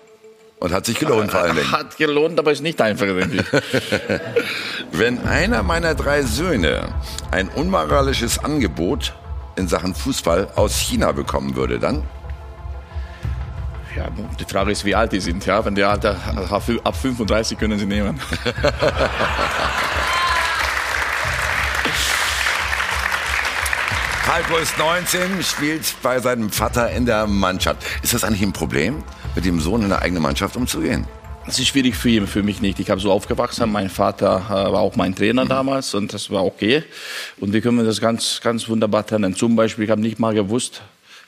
Und 0.59 0.73
hat 0.73 0.85
sich 0.85 0.99
gelohnt 0.99 1.31
vor 1.31 1.39
allen 1.41 1.55
Dingen. 1.55 1.71
Hat 1.71 1.95
gelohnt, 1.95 2.37
aber 2.37 2.51
ist 2.51 2.61
nicht 2.61 2.81
einfach. 2.81 3.07
Wenn 4.91 5.19
einer 5.25 5.63
meiner 5.63 5.95
drei 5.95 6.23
Söhne 6.23 6.89
ein 7.31 7.47
unmoralisches 7.47 8.39
Angebot 8.39 9.13
in 9.55 9.69
Sachen 9.69 9.95
Fußball 9.95 10.49
aus 10.55 10.77
China 10.77 11.13
bekommen 11.13 11.55
würde, 11.55 11.79
dann? 11.79 12.03
Ja, 13.95 14.09
die 14.37 14.45
Frage 14.45 14.71
ist, 14.71 14.83
wie 14.83 14.95
alt 14.95 15.13
die 15.13 15.21
sind. 15.21 15.45
Ja, 15.45 15.63
wenn 15.63 15.75
die 15.75 15.83
Alter 15.83 16.17
ab 16.83 16.95
35 16.95 17.57
können 17.57 17.79
sie 17.79 17.85
nehmen. 17.85 18.19
Heiko 24.27 24.57
ist 24.57 24.77
19, 24.77 25.43
spielt 25.43 25.95
bei 26.03 26.19
seinem 26.19 26.51
Vater 26.51 26.91
in 26.91 27.05
der 27.05 27.25
Mannschaft. 27.25 27.83
Ist 28.03 28.13
das 28.13 28.23
eigentlich 28.23 28.43
ein 28.43 28.53
Problem, 28.53 29.03
mit 29.39 29.45
dem 29.45 29.61
Sohn 29.61 29.83
in 29.83 29.87
der 29.87 30.01
eigenen 30.01 30.21
Mannschaft 30.21 30.57
umzugehen? 30.57 31.05
Das 31.45 31.57
ist 31.57 31.67
schwierig 31.67 31.95
für 31.95 32.09
ihn, 32.09 32.27
für 32.27 32.43
mich 32.43 32.59
nicht. 32.59 32.77
Ich 32.81 32.89
habe 32.89 32.99
so 32.99 33.09
aufgewachsen. 33.09 33.71
Mein 33.71 33.89
Vater 33.89 34.45
äh, 34.49 34.51
war 34.51 34.81
auch 34.81 34.97
mein 34.97 35.15
Trainer 35.15 35.45
damals 35.45 35.93
und 35.93 36.13
das 36.13 36.29
war 36.29 36.43
okay. 36.43 36.83
Und 37.39 37.53
wir 37.53 37.61
können 37.61 37.85
das 37.85 38.01
ganz, 38.01 38.41
ganz 38.43 38.67
wunderbar 38.67 39.07
trennen. 39.07 39.33
Zum 39.33 39.55
Beispiel, 39.55 39.85
ich 39.85 39.91
habe 39.91 40.01
nicht 40.01 40.19
mal 40.19 40.33
gewusst, 40.33 40.81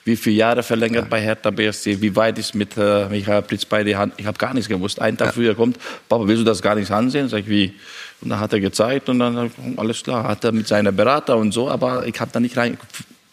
wie 0.04 0.18
viele 0.18 0.36
Jahre 0.36 0.62
verlängert 0.62 1.10
bei 1.10 1.22
Hertha 1.22 1.52
BSC, 1.52 2.02
wie 2.02 2.14
weit 2.14 2.38
ist 2.38 2.54
mit 2.54 2.76
äh, 2.76 3.08
Michael 3.08 3.44
Pritz 3.44 3.64
bei 3.64 3.82
die 3.86 3.96
Hand. 3.96 4.14
Ich 4.18 4.26
habe 4.26 4.38
gar 4.38 4.54
nichts 4.54 4.68
gewusst. 4.68 5.02
Einen 5.02 5.16
Tag 5.16 5.34
früher 5.34 5.56
kommt, 5.56 5.80
Papa, 6.10 6.28
willst 6.28 6.42
du 6.42 6.46
das 6.46 6.62
gar 6.62 6.76
nicht 6.76 6.92
ansehen? 6.92 7.30
Sag 7.30 7.40
ich, 7.40 7.48
wie? 7.48 7.74
Und 8.20 8.30
dann 8.30 8.42
hat 8.42 8.52
er 8.52 8.60
gezeigt 8.60 9.08
und 9.08 9.20
dann, 9.20 9.52
alles 9.78 10.04
klar, 10.04 10.26
hat 10.26 10.44
er 10.44 10.52
mit 10.52 10.68
seiner 10.68 10.92
Berater 10.92 11.38
und 11.38 11.54
so, 11.54 11.70
aber 11.70 12.06
ich 12.06 12.20
habe 12.20 12.30
da 12.34 12.42
nicht 12.42 12.58
rein. 12.58 12.78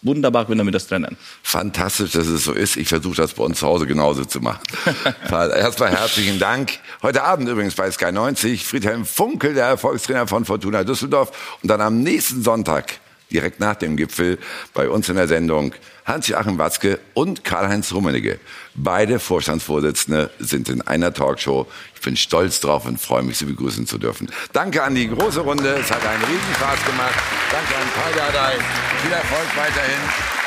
Wunderbar 0.03 0.47
können 0.47 0.65
wir 0.65 0.73
das 0.73 0.87
trennen. 0.87 1.17
Fantastisch, 1.43 2.13
dass 2.13 2.29
es 2.29 2.45
so 2.45 2.53
ist. 2.53 2.77
Ich 2.77 2.89
versuche 2.89 3.17
das 3.17 3.35
bei 3.35 3.43
uns 3.43 3.59
zu 3.59 3.67
Hause 3.67 3.87
genauso 3.87 4.25
zu 4.25 4.41
machen. 4.41 4.63
Erstmal 5.31 5.91
herzlichen 5.91 6.39
Dank. 6.39 6.79
Heute 7.03 7.25
Abend 7.25 7.49
übrigens 7.49 7.75
bei 7.75 7.91
Sky 7.91 8.13
90 8.13 8.65
Friedhelm 8.65 9.05
Funkel, 9.05 9.55
der 9.55 9.67
Erfolgstrainer 9.67 10.29
von 10.29 10.45
Fortuna 10.45 10.85
Düsseldorf. 10.85 11.59
Und 11.63 11.69
dann 11.69 11.81
am 11.81 12.01
nächsten 12.03 12.43
Sonntag, 12.43 13.01
direkt 13.31 13.61
nach 13.61 13.77
dem 13.77 13.97
Gipfel, 13.97 14.39
bei 14.75 14.89
uns 14.89 15.09
in 15.09 15.17
der 15.17 15.29
Sendung 15.29 15.75
Hans-Joachim 16.07 16.59
Watzke 16.59 16.99
und 17.13 17.45
Karl-Heinz 17.45 17.93
Rummenigge. 17.93 18.41
Beide 18.75 19.19
Vorstandsvorsitzende 19.19 20.31
sind 20.39 20.71
in 20.71 20.81
einer 20.81 21.13
Talkshow. 21.13 21.67
Ich 21.95 22.01
bin 22.01 22.17
stolz 22.17 22.61
drauf 22.61 22.87
und 22.87 22.99
freue 22.99 23.23
mich, 23.23 23.37
Sie 23.37 23.45
begrüßen 23.45 23.87
zu 23.87 23.99
dürfen. 23.99 24.31
Danke 24.53 24.83
an 24.83 24.95
die 24.95 25.09
große 25.09 25.41
Runde. 25.41 25.77
Es 25.81 25.91
hat 25.91 26.05
einen 26.07 26.25
Riesenspaß 26.25 26.85
gemacht. 26.87 27.15
Danke 27.51 27.75
an 27.77 27.89
Paul 27.95 28.15
Dardai. 28.17 28.55
Viel 29.03 29.13
Erfolg 29.13 29.49
weiterhin 29.57 30.01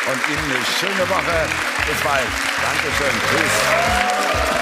und 0.08 0.20
Ihnen 0.30 0.52
eine 0.52 0.66
schöne 0.80 1.10
Woche. 1.10 1.48
Bis 1.88 2.02
bald. 2.02 2.28
Dankeschön. 2.64 3.16
Tschüss. 3.30 4.61